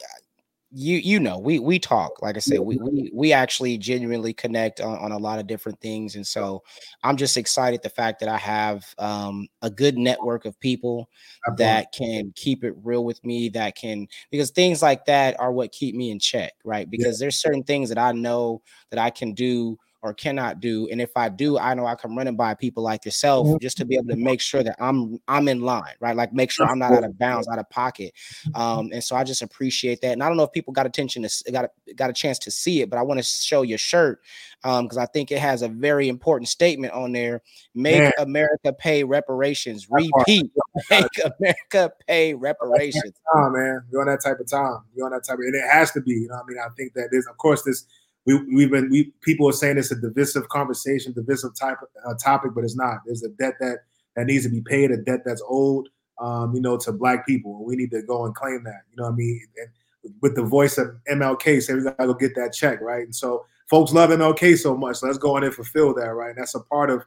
you 0.77 0.97
you 0.97 1.21
know 1.21 1.39
we 1.39 1.57
we 1.57 1.79
talk 1.79 2.21
like 2.21 2.35
i 2.35 2.39
said 2.39 2.59
we 2.59 2.75
we, 2.75 3.09
we 3.13 3.31
actually 3.31 3.77
genuinely 3.77 4.33
connect 4.33 4.81
on, 4.81 4.97
on, 4.97 5.13
a 5.13 5.17
lot 5.17 5.39
of 5.39 5.47
different 5.47 5.79
things 5.79 6.15
and 6.15 6.27
so 6.27 6.61
i'm 7.01 7.15
just 7.15 7.37
excited 7.37 7.81
the 7.81 7.89
fact 7.89 8.19
that 8.19 8.27
i 8.27 8.35
have 8.35 8.83
um, 8.97 9.47
a 9.61 9.69
good 9.69 9.97
network 9.97 10.43
of 10.43 10.59
people 10.59 11.07
that 11.55 11.93
can 11.93 12.33
keep 12.35 12.65
it 12.65 12.73
real 12.83 13.05
with 13.05 13.23
me 13.23 13.47
that 13.47 13.77
can 13.77 14.05
because 14.31 14.51
things 14.51 14.81
like 14.81 15.05
that 15.05 15.39
are 15.39 15.53
what 15.53 15.71
keep 15.71 15.95
me 15.95 16.11
in 16.11 16.19
check 16.19 16.51
right 16.65 16.89
because 16.89 17.19
yeah. 17.21 17.25
there's 17.25 17.37
certain 17.37 17.63
things 17.63 17.87
that 17.87 17.97
i 17.97 18.11
know 18.11 18.61
that 18.89 18.99
i 18.99 19.09
can 19.09 19.33
do 19.33 19.77
or 20.05 20.13
cannot 20.13 20.59
do. 20.59 20.87
And 20.91 21.01
if 21.01 21.09
I 21.15 21.29
do, 21.29 21.57
I 21.57 21.73
know 21.73 21.87
I 21.87 21.95
come 21.95 22.15
running 22.15 22.35
by 22.35 22.53
people 22.53 22.83
like 22.83 23.05
yourself 23.05 23.47
mm-hmm. 23.47 23.57
just 23.59 23.75
to 23.77 23.85
be 23.85 23.95
able 23.95 24.09
to 24.09 24.15
make 24.15 24.39
sure 24.39 24.61
that 24.61 24.75
I'm 24.79 25.19
I'm 25.27 25.47
in 25.47 25.61
line, 25.61 25.95
right? 25.99 26.15
Like 26.15 26.31
make 26.31 26.51
sure 26.51 26.67
I'm 26.67 26.77
not 26.77 26.91
out 26.91 27.03
of 27.03 27.17
bounds, 27.17 27.47
out 27.47 27.57
of 27.57 27.67
pocket. 27.71 28.13
Mm-hmm. 28.47 28.61
Um, 28.61 28.89
and 28.93 29.03
so 29.03 29.15
I 29.15 29.23
just 29.23 29.41
appreciate 29.41 30.01
that. 30.01 30.11
And 30.11 30.21
I 30.21 30.27
don't 30.27 30.37
know 30.37 30.43
if 30.43 30.51
people 30.51 30.73
got 30.73 30.85
attention 30.85 31.23
to 31.23 31.51
got 31.51 31.65
a, 31.65 31.93
got 31.95 32.11
a 32.11 32.13
chance 32.13 32.37
to 32.39 32.51
see 32.51 32.81
it, 32.81 32.89
but 32.91 32.99
I 32.99 33.01
want 33.01 33.19
to 33.19 33.23
show 33.23 33.63
your 33.63 33.79
shirt 33.79 34.21
because 34.61 34.97
um, 34.97 34.99
I 34.99 35.07
think 35.07 35.31
it 35.31 35.39
has 35.39 35.63
a 35.63 35.67
very 35.67 36.07
important 36.07 36.49
statement 36.49 36.93
on 36.93 37.11
there. 37.11 37.41
Make 37.73 37.99
Man. 37.99 38.11
America 38.19 38.73
pay 38.73 39.03
reparations. 39.03 39.87
Repeat. 39.89 40.51
Make 40.91 41.07
America 41.39 41.93
pay 42.07 42.35
reparations. 42.35 43.13
Time, 43.33 43.53
man. 43.53 43.81
You're 43.91 44.01
on 44.01 44.07
that 44.07 44.21
type 44.23 44.39
of 44.39 44.47
time. 44.47 44.81
You're 44.95 45.07
on 45.07 45.13
that 45.13 45.23
type 45.23 45.39
of, 45.39 45.39
and 45.39 45.55
it 45.55 45.67
has 45.67 45.89
to 45.91 46.01
be. 46.01 46.11
You 46.11 46.27
know, 46.27 46.35
I 46.35 46.41
mean, 46.47 46.59
I 46.59 46.69
think 46.77 46.93
that 46.93 47.09
is, 47.11 47.25
of 47.25 47.37
course, 47.37 47.63
this 47.63 47.85
we 48.25 48.35
we've 48.53 48.71
been 48.71 48.89
we 48.89 49.13
people 49.21 49.47
are 49.47 49.53
saying 49.53 49.77
it's 49.77 49.91
a 49.91 49.95
divisive 49.95 50.49
conversation, 50.49 51.13
divisive 51.13 51.55
type 51.59 51.77
uh, 52.07 52.13
topic, 52.15 52.51
but 52.55 52.63
it's 52.63 52.75
not. 52.75 52.99
There's 53.05 53.23
a 53.23 53.29
debt 53.29 53.55
that 53.59 53.79
that 54.15 54.25
needs 54.25 54.45
to 54.45 54.49
be 54.49 54.61
paid, 54.61 54.91
a 54.91 54.97
debt 54.97 55.21
that's 55.25 55.43
owed, 55.47 55.89
um, 56.19 56.55
you 56.55 56.61
know, 56.61 56.77
to 56.77 56.91
black 56.91 57.27
people. 57.27 57.63
We 57.63 57.75
need 57.75 57.91
to 57.91 58.01
go 58.01 58.25
and 58.25 58.33
claim 58.33 58.63
that. 58.63 58.81
You 58.91 58.97
know 58.97 59.03
what 59.03 59.13
I 59.13 59.15
mean? 59.15 59.41
And 59.57 60.13
with 60.21 60.35
the 60.35 60.43
voice 60.43 60.77
of 60.77 60.95
MLK 61.11 61.61
saying 61.61 61.79
we 61.79 61.85
gotta 61.85 62.07
go 62.07 62.13
get 62.13 62.35
that 62.35 62.53
check, 62.53 62.81
right? 62.81 63.03
And 63.03 63.15
so 63.15 63.45
folks 63.69 63.93
love 63.93 64.09
MLK 64.09 64.57
so 64.57 64.75
much. 64.75 64.97
So 64.97 65.07
let's 65.07 65.19
go 65.19 65.37
in 65.37 65.43
and 65.43 65.53
fulfill 65.53 65.93
that, 65.95 66.13
right? 66.13 66.29
And 66.29 66.37
that's 66.37 66.55
a 66.55 66.61
part 66.61 66.89
of 66.89 67.03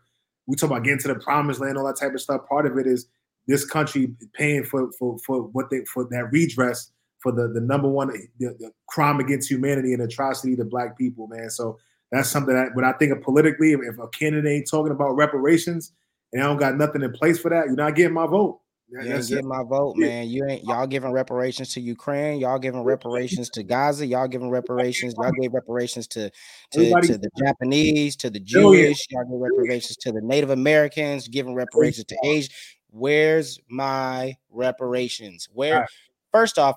we 0.47 0.57
talk 0.57 0.71
about 0.71 0.85
getting 0.85 1.01
to 1.01 1.09
the 1.09 1.14
promised 1.16 1.61
land, 1.61 1.77
all 1.77 1.87
that 1.87 1.99
type 1.99 2.14
of 2.14 2.21
stuff. 2.21 2.49
Part 2.49 2.66
of 2.66 2.79
it 2.79 2.87
is 2.87 3.07
this 3.47 3.64
country 3.64 4.14
paying 4.35 4.64
for 4.64 4.93
for 4.93 5.19
for 5.19 5.43
what 5.43 5.71
they 5.71 5.85
for 5.85 6.05
that 6.11 6.31
redress 6.31 6.91
for 7.21 7.33
the 7.33 7.49
the 7.49 7.61
number 7.61 7.89
one 7.89 8.09
the, 8.39 8.49
the 8.59 8.73
crime 8.89 9.21
against 9.21 9.51
humanity 9.51 9.93
and 9.93 10.03
atrocity 10.03 10.57
to 10.57 10.64
black 10.64 10.97
people, 10.97 11.27
man. 11.27 11.51
So 11.51 11.79
that's 12.11 12.29
something 12.29 12.55
that 12.55 12.75
when 12.75 12.85
I 12.85 12.93
think 12.93 13.12
of 13.12 13.23
politically, 13.23 13.73
if 13.73 13.99
a 13.99 14.09
candidate 14.09 14.51
ain't 14.51 14.69
talking 14.71 14.93
about 14.93 15.16
reparations 15.16 15.93
and 16.33 16.43
I 16.43 16.47
don't 16.47 16.59
got 16.59 16.77
nothing 16.77 17.03
in 17.03 17.12
place 17.12 17.39
for 17.39 17.51
that, 17.51 17.66
you're 17.66 17.77
not 17.77 17.95
getting 17.95 18.14
my 18.14 18.27
vote. 18.27 18.61
You 18.91 19.01
ain't 19.01 19.29
getting 19.29 19.49
my 19.49 19.62
vote, 19.64 19.97
man. 19.99 20.29
You 20.29 20.47
ain't 20.47 20.64
y'all 20.64 20.87
giving 20.87 21.12
reparations 21.12 21.75
to 21.75 21.81
Ukraine, 21.81 22.41
y'all 22.41 22.59
giving 22.59 22.83
reparations 22.83 23.51
to 23.51 23.62
Gaza, 23.62 24.07
y'all 24.07 24.29
giving 24.29 24.49
reparations, 24.49 25.14
y'all 25.19 25.31
gave 25.39 25.53
reparations 25.53 26.07
to 26.09 26.31
to, 26.73 27.01
to 27.03 27.19
the 27.19 27.31
Japanese, 27.39 28.16
to 28.16 28.31
the 28.31 28.41
Jewish, 28.41 29.07
y'all 29.11 29.25
gave 29.25 29.41
reparations 29.41 29.97
to 29.99 30.12
the 30.12 30.23
Native 30.23 30.49
Americans, 30.49 31.29
giving 31.29 31.55
reparations 31.55 32.07
to 32.07 32.16
Asia. 32.25 32.49
Where's 32.91 33.61
my 33.69 34.35
reparations? 34.51 35.51
Where 35.53 35.87
First 36.33 36.59
off, 36.59 36.76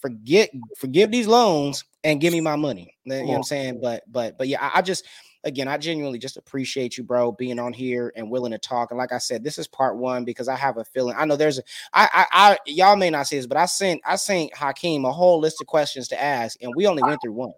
forget 0.00 0.50
forgive 0.76 1.10
these 1.10 1.26
loans 1.26 1.84
and 2.04 2.20
give 2.20 2.32
me 2.32 2.40
my 2.40 2.56
money. 2.56 2.96
You 3.04 3.12
know 3.12 3.24
what 3.24 3.36
I'm 3.36 3.42
saying? 3.44 3.80
But 3.80 4.02
but 4.10 4.36
but 4.36 4.48
yeah, 4.48 4.58
I, 4.60 4.78
I 4.78 4.82
just 4.82 5.06
again, 5.44 5.68
I 5.68 5.78
genuinely 5.78 6.18
just 6.18 6.36
appreciate 6.36 6.96
you, 6.96 7.04
bro, 7.04 7.32
being 7.32 7.58
on 7.58 7.72
here 7.72 8.12
and 8.16 8.30
willing 8.30 8.52
to 8.52 8.58
talk. 8.58 8.90
And 8.90 8.98
like 8.98 9.12
I 9.12 9.18
said, 9.18 9.42
this 9.42 9.58
is 9.58 9.66
part 9.66 9.96
one 9.96 10.24
because 10.24 10.48
I 10.48 10.56
have 10.56 10.76
a 10.76 10.84
feeling. 10.84 11.14
I 11.16 11.24
know 11.24 11.36
there's 11.36 11.58
a 11.58 11.62
I 11.92 12.08
I, 12.12 12.26
I 12.32 12.58
y'all 12.66 12.96
may 12.96 13.10
not 13.10 13.26
see 13.26 13.36
this, 13.36 13.46
but 13.46 13.56
I 13.56 13.66
sent 13.66 14.00
I 14.04 14.16
sent 14.16 14.54
Hakeem 14.56 15.04
a 15.04 15.12
whole 15.12 15.40
list 15.40 15.60
of 15.60 15.66
questions 15.66 16.08
to 16.08 16.20
ask, 16.20 16.58
and 16.62 16.74
we 16.74 16.86
only 16.86 17.02
went 17.02 17.22
through 17.22 17.32
one. 17.32 17.52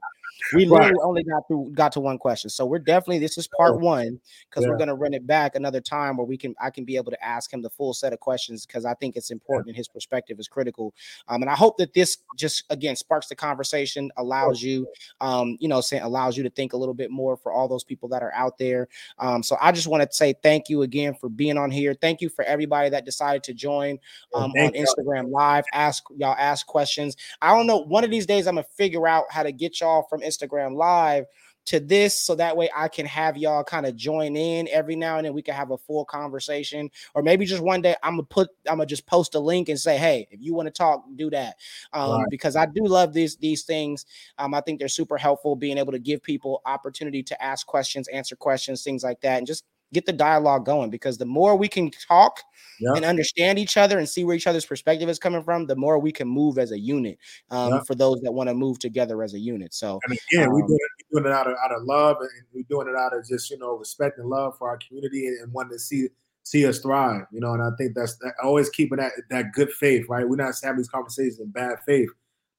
We 0.52 0.64
literally 0.66 0.92
right. 0.92 1.02
only 1.02 1.24
got 1.24 1.46
through 1.48 1.72
got 1.74 1.92
to 1.92 2.00
one 2.00 2.18
question. 2.18 2.50
So 2.50 2.66
we're 2.66 2.78
definitely 2.78 3.18
this 3.18 3.38
is 3.38 3.48
part 3.56 3.80
one 3.80 4.20
because 4.48 4.64
yeah. 4.64 4.70
we're 4.70 4.78
gonna 4.78 4.94
run 4.94 5.14
it 5.14 5.26
back 5.26 5.54
another 5.54 5.80
time 5.80 6.16
where 6.16 6.26
we 6.26 6.36
can 6.36 6.54
I 6.60 6.70
can 6.70 6.84
be 6.84 6.96
able 6.96 7.10
to 7.10 7.24
ask 7.24 7.52
him 7.52 7.62
the 7.62 7.70
full 7.70 7.94
set 7.94 8.12
of 8.12 8.20
questions 8.20 8.66
because 8.66 8.84
I 8.84 8.94
think 8.94 9.16
it's 9.16 9.30
important 9.30 9.68
and 9.68 9.76
his 9.76 9.88
perspective 9.88 10.38
is 10.38 10.48
critical. 10.48 10.94
Um, 11.28 11.42
and 11.42 11.50
I 11.50 11.54
hope 11.54 11.76
that 11.78 11.94
this 11.94 12.18
just 12.36 12.64
again 12.70 12.96
sparks 12.96 13.28
the 13.28 13.36
conversation, 13.36 14.10
allows 14.16 14.62
you 14.62 14.86
um, 15.20 15.56
you 15.60 15.68
know, 15.68 15.80
say 15.80 15.98
allows 16.00 16.36
you 16.36 16.42
to 16.42 16.50
think 16.50 16.72
a 16.72 16.76
little 16.76 16.94
bit 16.94 17.10
more 17.10 17.36
for 17.36 17.52
all 17.52 17.68
those 17.68 17.84
people 17.84 18.08
that 18.10 18.22
are 18.22 18.32
out 18.34 18.58
there. 18.58 18.88
Um, 19.18 19.42
so 19.42 19.56
I 19.60 19.72
just 19.72 19.86
want 19.86 20.02
to 20.02 20.14
say 20.14 20.34
thank 20.42 20.68
you 20.68 20.82
again 20.82 21.14
for 21.14 21.28
being 21.28 21.56
on 21.56 21.70
here. 21.70 21.94
Thank 21.94 22.20
you 22.20 22.28
for 22.28 22.44
everybody 22.44 22.90
that 22.90 23.04
decided 23.04 23.42
to 23.44 23.54
join 23.54 23.98
um, 24.34 24.50
on 24.52 24.72
Instagram 24.72 25.30
Live. 25.30 25.64
Ask 25.72 26.04
y'all 26.16 26.36
ask 26.38 26.66
questions. 26.66 27.16
I 27.40 27.54
don't 27.54 27.66
know. 27.66 27.78
One 27.78 28.04
of 28.04 28.10
these 28.10 28.26
days 28.26 28.46
I'm 28.46 28.56
gonna 28.56 28.66
figure 28.76 29.06
out 29.06 29.24
how 29.30 29.42
to 29.42 29.52
get 29.52 29.80
y'all 29.80 30.06
from 30.08 30.20
Instagram 30.24 30.76
live 30.76 31.26
to 31.66 31.80
this 31.80 32.18
so 32.18 32.34
that 32.34 32.56
way 32.56 32.68
I 32.74 32.88
can 32.88 33.06
have 33.06 33.36
y'all 33.36 33.64
kind 33.64 33.86
of 33.86 33.96
join 33.96 34.36
in 34.36 34.68
every 34.70 34.96
now 34.96 35.16
and 35.16 35.26
then. 35.26 35.32
We 35.32 35.42
can 35.42 35.54
have 35.54 35.70
a 35.70 35.78
full 35.78 36.04
conversation 36.04 36.90
or 37.14 37.22
maybe 37.22 37.46
just 37.46 37.62
one 37.62 37.80
day 37.80 37.96
I'm 38.02 38.14
gonna 38.14 38.24
put 38.24 38.50
I'm 38.68 38.76
gonna 38.76 38.86
just 38.86 39.06
post 39.06 39.34
a 39.34 39.38
link 39.40 39.68
and 39.68 39.78
say 39.78 39.96
hey 39.96 40.28
if 40.30 40.40
you 40.42 40.54
want 40.54 40.66
to 40.66 40.72
talk 40.72 41.04
do 41.16 41.30
that. 41.30 41.56
Um, 41.92 42.20
right. 42.20 42.26
because 42.30 42.56
I 42.56 42.66
do 42.66 42.84
love 42.84 43.12
these 43.12 43.36
these 43.36 43.62
things. 43.62 44.06
Um, 44.38 44.54
I 44.54 44.60
think 44.60 44.78
they're 44.78 44.88
super 44.88 45.16
helpful 45.16 45.56
being 45.56 45.78
able 45.78 45.92
to 45.92 45.98
give 45.98 46.22
people 46.22 46.60
opportunity 46.66 47.22
to 47.22 47.42
ask 47.42 47.66
questions 47.66 48.08
answer 48.08 48.36
questions 48.36 48.82
things 48.82 49.02
like 49.02 49.20
that 49.22 49.38
and 49.38 49.46
just 49.46 49.64
get 49.92 50.06
the 50.06 50.12
dialogue 50.12 50.64
going 50.64 50.90
because 50.90 51.18
the 51.18 51.26
more 51.26 51.56
we 51.56 51.68
can 51.68 51.90
talk 52.08 52.40
and 52.80 53.04
understand 53.04 53.58
each 53.58 53.76
other 53.76 53.98
and 53.98 54.08
see 54.08 54.24
where 54.24 54.34
each 54.34 54.46
other's 54.46 54.66
perspective 54.66 55.08
is 55.08 55.18
coming 55.18 55.42
from, 55.42 55.66
the 55.66 55.76
more 55.76 55.98
we 55.98 56.12
can 56.12 56.28
move 56.28 56.58
as 56.58 56.72
a 56.72 56.78
unit 56.78 57.18
um, 57.50 57.84
for 57.84 57.94
those 57.94 58.20
that 58.22 58.32
want 58.32 58.48
to 58.48 58.54
move 58.54 58.78
together 58.78 59.22
as 59.22 59.34
a 59.34 59.38
unit. 59.38 59.72
So, 59.72 60.00
and 60.04 60.18
again, 60.30 60.48
um, 60.48 60.54
we're, 60.54 60.66
doing 60.66 60.78
it, 60.80 61.04
we're 61.12 61.20
doing 61.20 61.32
it 61.32 61.36
out 61.36 61.46
of, 61.46 61.54
out 61.64 61.72
of 61.72 61.84
love 61.84 62.16
and 62.20 62.30
we're 62.52 62.64
doing 62.68 62.88
it 62.88 62.98
out 62.98 63.16
of 63.16 63.26
just, 63.26 63.50
you 63.50 63.58
know, 63.58 63.76
respect 63.76 64.18
and 64.18 64.28
love 64.28 64.58
for 64.58 64.68
our 64.68 64.78
community 64.78 65.26
and, 65.28 65.38
and 65.40 65.52
wanting 65.52 65.72
to 65.72 65.78
see 65.78 66.08
see 66.46 66.66
us 66.66 66.78
thrive, 66.78 67.22
you 67.32 67.40
know, 67.40 67.54
and 67.54 67.62
I 67.62 67.70
think 67.78 67.94
that's 67.94 68.16
that, 68.18 68.34
always 68.42 68.68
keeping 68.68 68.98
that 68.98 69.12
that 69.30 69.52
good 69.52 69.72
faith, 69.72 70.06
right? 70.08 70.28
We're 70.28 70.36
not 70.36 70.54
having 70.62 70.78
these 70.78 70.88
conversations 70.88 71.40
in 71.40 71.50
bad 71.50 71.78
faith, 71.86 72.10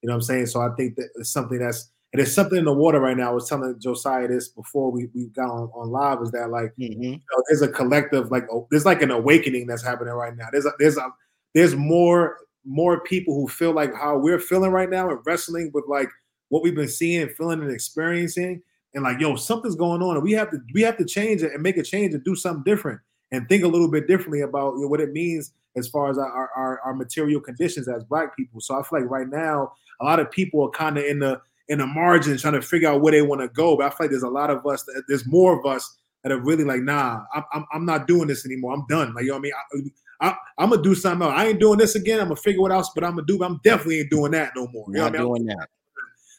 you 0.01 0.07
know 0.07 0.13
what 0.13 0.15
I'm 0.15 0.21
saying? 0.23 0.47
So 0.47 0.61
I 0.61 0.69
think 0.75 0.95
that 0.95 1.09
it's 1.15 1.29
something 1.29 1.59
that's 1.59 1.91
And 2.15 2.21
there's 2.21 2.33
something 2.33 2.57
in 2.57 2.63
the 2.63 2.71
water 2.71 3.01
right 3.01 3.17
now. 3.17 3.29
I 3.29 3.33
was 3.33 3.49
telling 3.49 3.77
Josiah 3.77 4.29
this 4.29 4.47
before 4.47 4.89
we, 4.89 5.09
we 5.13 5.25
got 5.25 5.49
on, 5.49 5.69
on 5.75 5.89
live 5.89 6.21
is 6.21 6.31
that 6.31 6.49
like 6.49 6.73
mm-hmm. 6.79 7.03
you 7.03 7.11
know, 7.11 7.43
there's 7.49 7.61
a 7.61 7.67
collective 7.67 8.31
like 8.31 8.45
oh, 8.49 8.69
there's 8.71 8.85
like 8.85 9.01
an 9.01 9.11
awakening 9.11 9.67
that's 9.67 9.83
happening 9.83 10.13
right 10.13 10.33
now. 10.33 10.47
There's 10.49 10.65
a, 10.65 10.71
there's 10.79 10.95
a 10.95 11.09
there's 11.53 11.75
more 11.75 12.37
more 12.63 13.01
people 13.01 13.35
who 13.35 13.49
feel 13.49 13.73
like 13.73 13.93
how 13.93 14.17
we're 14.17 14.39
feeling 14.39 14.71
right 14.71 14.89
now 14.89 15.09
and 15.09 15.19
wrestling 15.25 15.71
with 15.73 15.83
like 15.89 16.07
what 16.47 16.63
we've 16.63 16.73
been 16.73 16.87
seeing, 16.87 17.21
and 17.21 17.35
feeling, 17.35 17.61
and 17.61 17.69
experiencing, 17.69 18.61
and 18.93 19.03
like 19.03 19.19
yo, 19.19 19.35
something's 19.35 19.75
going 19.75 20.01
on, 20.01 20.15
and 20.15 20.23
we 20.23 20.31
have 20.31 20.49
to 20.51 20.59
we 20.73 20.83
have 20.83 20.95
to 20.95 21.03
change 21.03 21.43
it 21.43 21.51
and 21.51 21.61
make 21.61 21.75
a 21.75 21.83
change 21.83 22.13
and 22.13 22.23
do 22.23 22.33
something 22.33 22.63
different 22.63 23.01
and 23.33 23.49
think 23.49 23.65
a 23.65 23.67
little 23.67 23.91
bit 23.91 24.07
differently 24.07 24.39
about 24.39 24.75
you 24.75 24.83
know, 24.83 24.87
what 24.87 25.01
it 25.01 25.11
means 25.11 25.51
as 25.75 25.89
far 25.89 26.09
as 26.09 26.17
our, 26.17 26.49
our, 26.55 26.79
our 26.79 26.93
material 26.93 27.41
conditions 27.41 27.89
as 27.89 28.05
black 28.05 28.37
people. 28.37 28.61
So 28.61 28.79
I 28.79 28.83
feel 28.83 29.01
like 29.01 29.09
right 29.09 29.27
now 29.27 29.73
a 29.99 30.05
lot 30.05 30.21
of 30.21 30.31
people 30.31 30.63
are 30.63 30.69
kind 30.69 30.97
of 30.97 31.03
in 31.03 31.19
the 31.19 31.41
in 31.67 31.79
the 31.79 31.87
margins 31.87 32.41
trying 32.41 32.53
to 32.53 32.61
figure 32.61 32.89
out 32.89 33.01
where 33.01 33.11
they 33.11 33.21
want 33.21 33.41
to 33.41 33.47
go. 33.49 33.75
But 33.75 33.87
I 33.87 33.89
feel 33.89 33.97
like 34.01 34.11
there's 34.11 34.23
a 34.23 34.29
lot 34.29 34.49
of 34.49 34.65
us, 34.65 34.83
that, 34.83 35.03
there's 35.07 35.25
more 35.25 35.57
of 35.57 35.65
us 35.65 35.97
that 36.23 36.31
are 36.31 36.39
really 36.39 36.63
like, 36.63 36.81
nah, 36.81 37.21
I'm, 37.33 37.43
I'm, 37.53 37.65
I'm 37.73 37.85
not 37.85 38.07
doing 38.07 38.27
this 38.27 38.45
anymore. 38.45 38.73
I'm 38.73 38.85
done. 38.87 39.13
Like, 39.13 39.23
you 39.23 39.29
know 39.29 39.35
what 39.35 39.51
I 39.73 39.77
mean? 39.77 39.89
I, 40.21 40.35
I, 40.57 40.63
am 40.63 40.69
gonna 40.69 40.81
do 40.81 40.95
something 40.95 41.27
else. 41.27 41.37
I 41.37 41.47
ain't 41.47 41.59
doing 41.59 41.77
this 41.77 41.95
again. 41.95 42.19
I'm 42.19 42.27
gonna 42.27 42.37
figure 42.37 42.61
what 42.61 42.71
else, 42.71 42.89
but 42.95 43.03
I'm 43.03 43.11
gonna 43.11 43.27
do. 43.27 43.37
But 43.37 43.45
I'm 43.45 43.59
definitely 43.63 43.99
ain't 43.99 44.09
doing 44.09 44.31
that 44.31 44.53
no 44.55 44.67
more. 44.67 44.85
You 44.87 44.97
not 44.97 45.13
know 45.13 45.29
what 45.29 45.35
I 45.35 45.39
mean? 45.39 45.47
doing 45.47 45.57
that. 45.57 45.69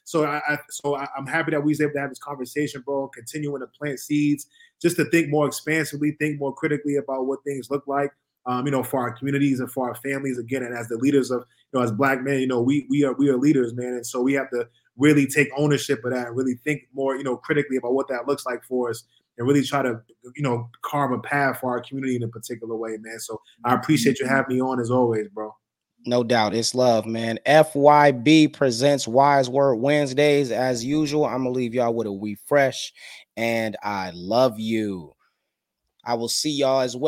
So 0.05 0.25
I, 0.25 0.41
I 0.49 0.59
so 0.71 0.97
I, 0.97 1.09
am 1.19 1.27
happy 1.27 1.51
that 1.51 1.63
we 1.63 1.73
was 1.73 1.81
able 1.81 1.93
to 1.95 2.01
have 2.01 2.11
this 2.11 2.19
conversation, 2.19 2.83
bro. 2.87 3.09
Continuing 3.09 3.61
to 3.61 3.67
plant 3.67 3.99
seeds, 3.99 4.47
just 4.81 4.97
to 4.97 5.05
think 5.11 5.29
more 5.29 5.47
expansively, 5.47 6.13
think 6.13 6.39
more 6.39 6.55
critically 6.55 6.97
about 6.97 7.27
what 7.27 7.43
things 7.45 7.71
look 7.71 7.87
like. 7.87 8.13
Um, 8.47 8.65
you 8.65 8.71
know, 8.71 8.85
for 8.85 9.01
our 9.01 9.11
communities 9.11 9.59
and 9.59 9.71
for 9.71 9.89
our 9.89 9.97
families 9.97 10.39
again, 10.39 10.63
and 10.63 10.77
as 10.77 10.87
the 10.87 10.97
leaders 10.97 11.33
of, 11.33 11.45
you 11.73 11.79
know, 11.79 11.85
as 11.85 11.91
black 11.91 12.23
men, 12.23 12.39
you 12.39 12.47
know, 12.47 12.61
we 12.61 12.87
we 12.89 13.05
are 13.05 13.15
we 13.15 13.29
are 13.29 13.37
leaders, 13.37 13.75
man, 13.75 13.95
and 13.95 14.07
so 14.07 14.23
we 14.23 14.33
have 14.35 14.49
to 14.51 14.69
really 14.97 15.27
take 15.27 15.49
ownership 15.57 16.05
of 16.05 16.13
that 16.13 16.35
really 16.35 16.55
think 16.65 16.83
more, 16.95 17.17
you 17.17 17.25
know, 17.25 17.37
critically 17.37 17.77
about 17.77 17.95
what 17.95 18.09
that 18.09 18.27
looks 18.27 18.47
like 18.47 18.65
for 18.65 18.91
us 18.91 19.05
and 19.39 19.47
really 19.47 19.63
try 19.63 19.83
to, 19.83 20.01
you 20.35 20.43
know, 20.43 20.69
carve 20.83 21.13
a 21.13 21.19
path 21.19 21.61
for 21.61 21.71
our 21.71 21.81
community 21.81 22.17
in 22.17 22.23
a 22.23 22.29
particular 22.29 22.77
way, 22.77 22.97
man. 23.01 23.19
So 23.19 23.41
I 23.65 23.75
appreciate 23.75 24.19
you 24.19 24.27
having 24.27 24.57
me 24.57 24.63
on 24.63 24.81
as 24.81 24.91
always, 24.91 25.29
bro. 25.29 25.55
No 26.07 26.23
doubt. 26.23 26.55
It's 26.55 26.75
love, 26.75 27.05
man. 27.05 27.39
FYB 27.47 28.53
presents 28.53 29.09
Wise 29.09 29.51
Word 29.51 29.77
Wednesdays. 29.77 30.53
As 30.53 30.85
usual, 30.85 31.25
I'm 31.25 31.43
going 31.43 31.53
to 31.53 31.59
leave 31.59 31.75
y'all 31.75 31.95
with 31.95 32.07
a 32.07 32.13
We 32.13 32.37
Fresh 32.47 32.93
and 33.37 33.77
I 33.83 34.13
love 34.15 34.59
you. 34.59 35.13
I 36.05 36.15
will 36.15 36.29
see 36.29 36.53
y'all 36.53 36.81
as 36.81 36.97
well. 36.97 37.05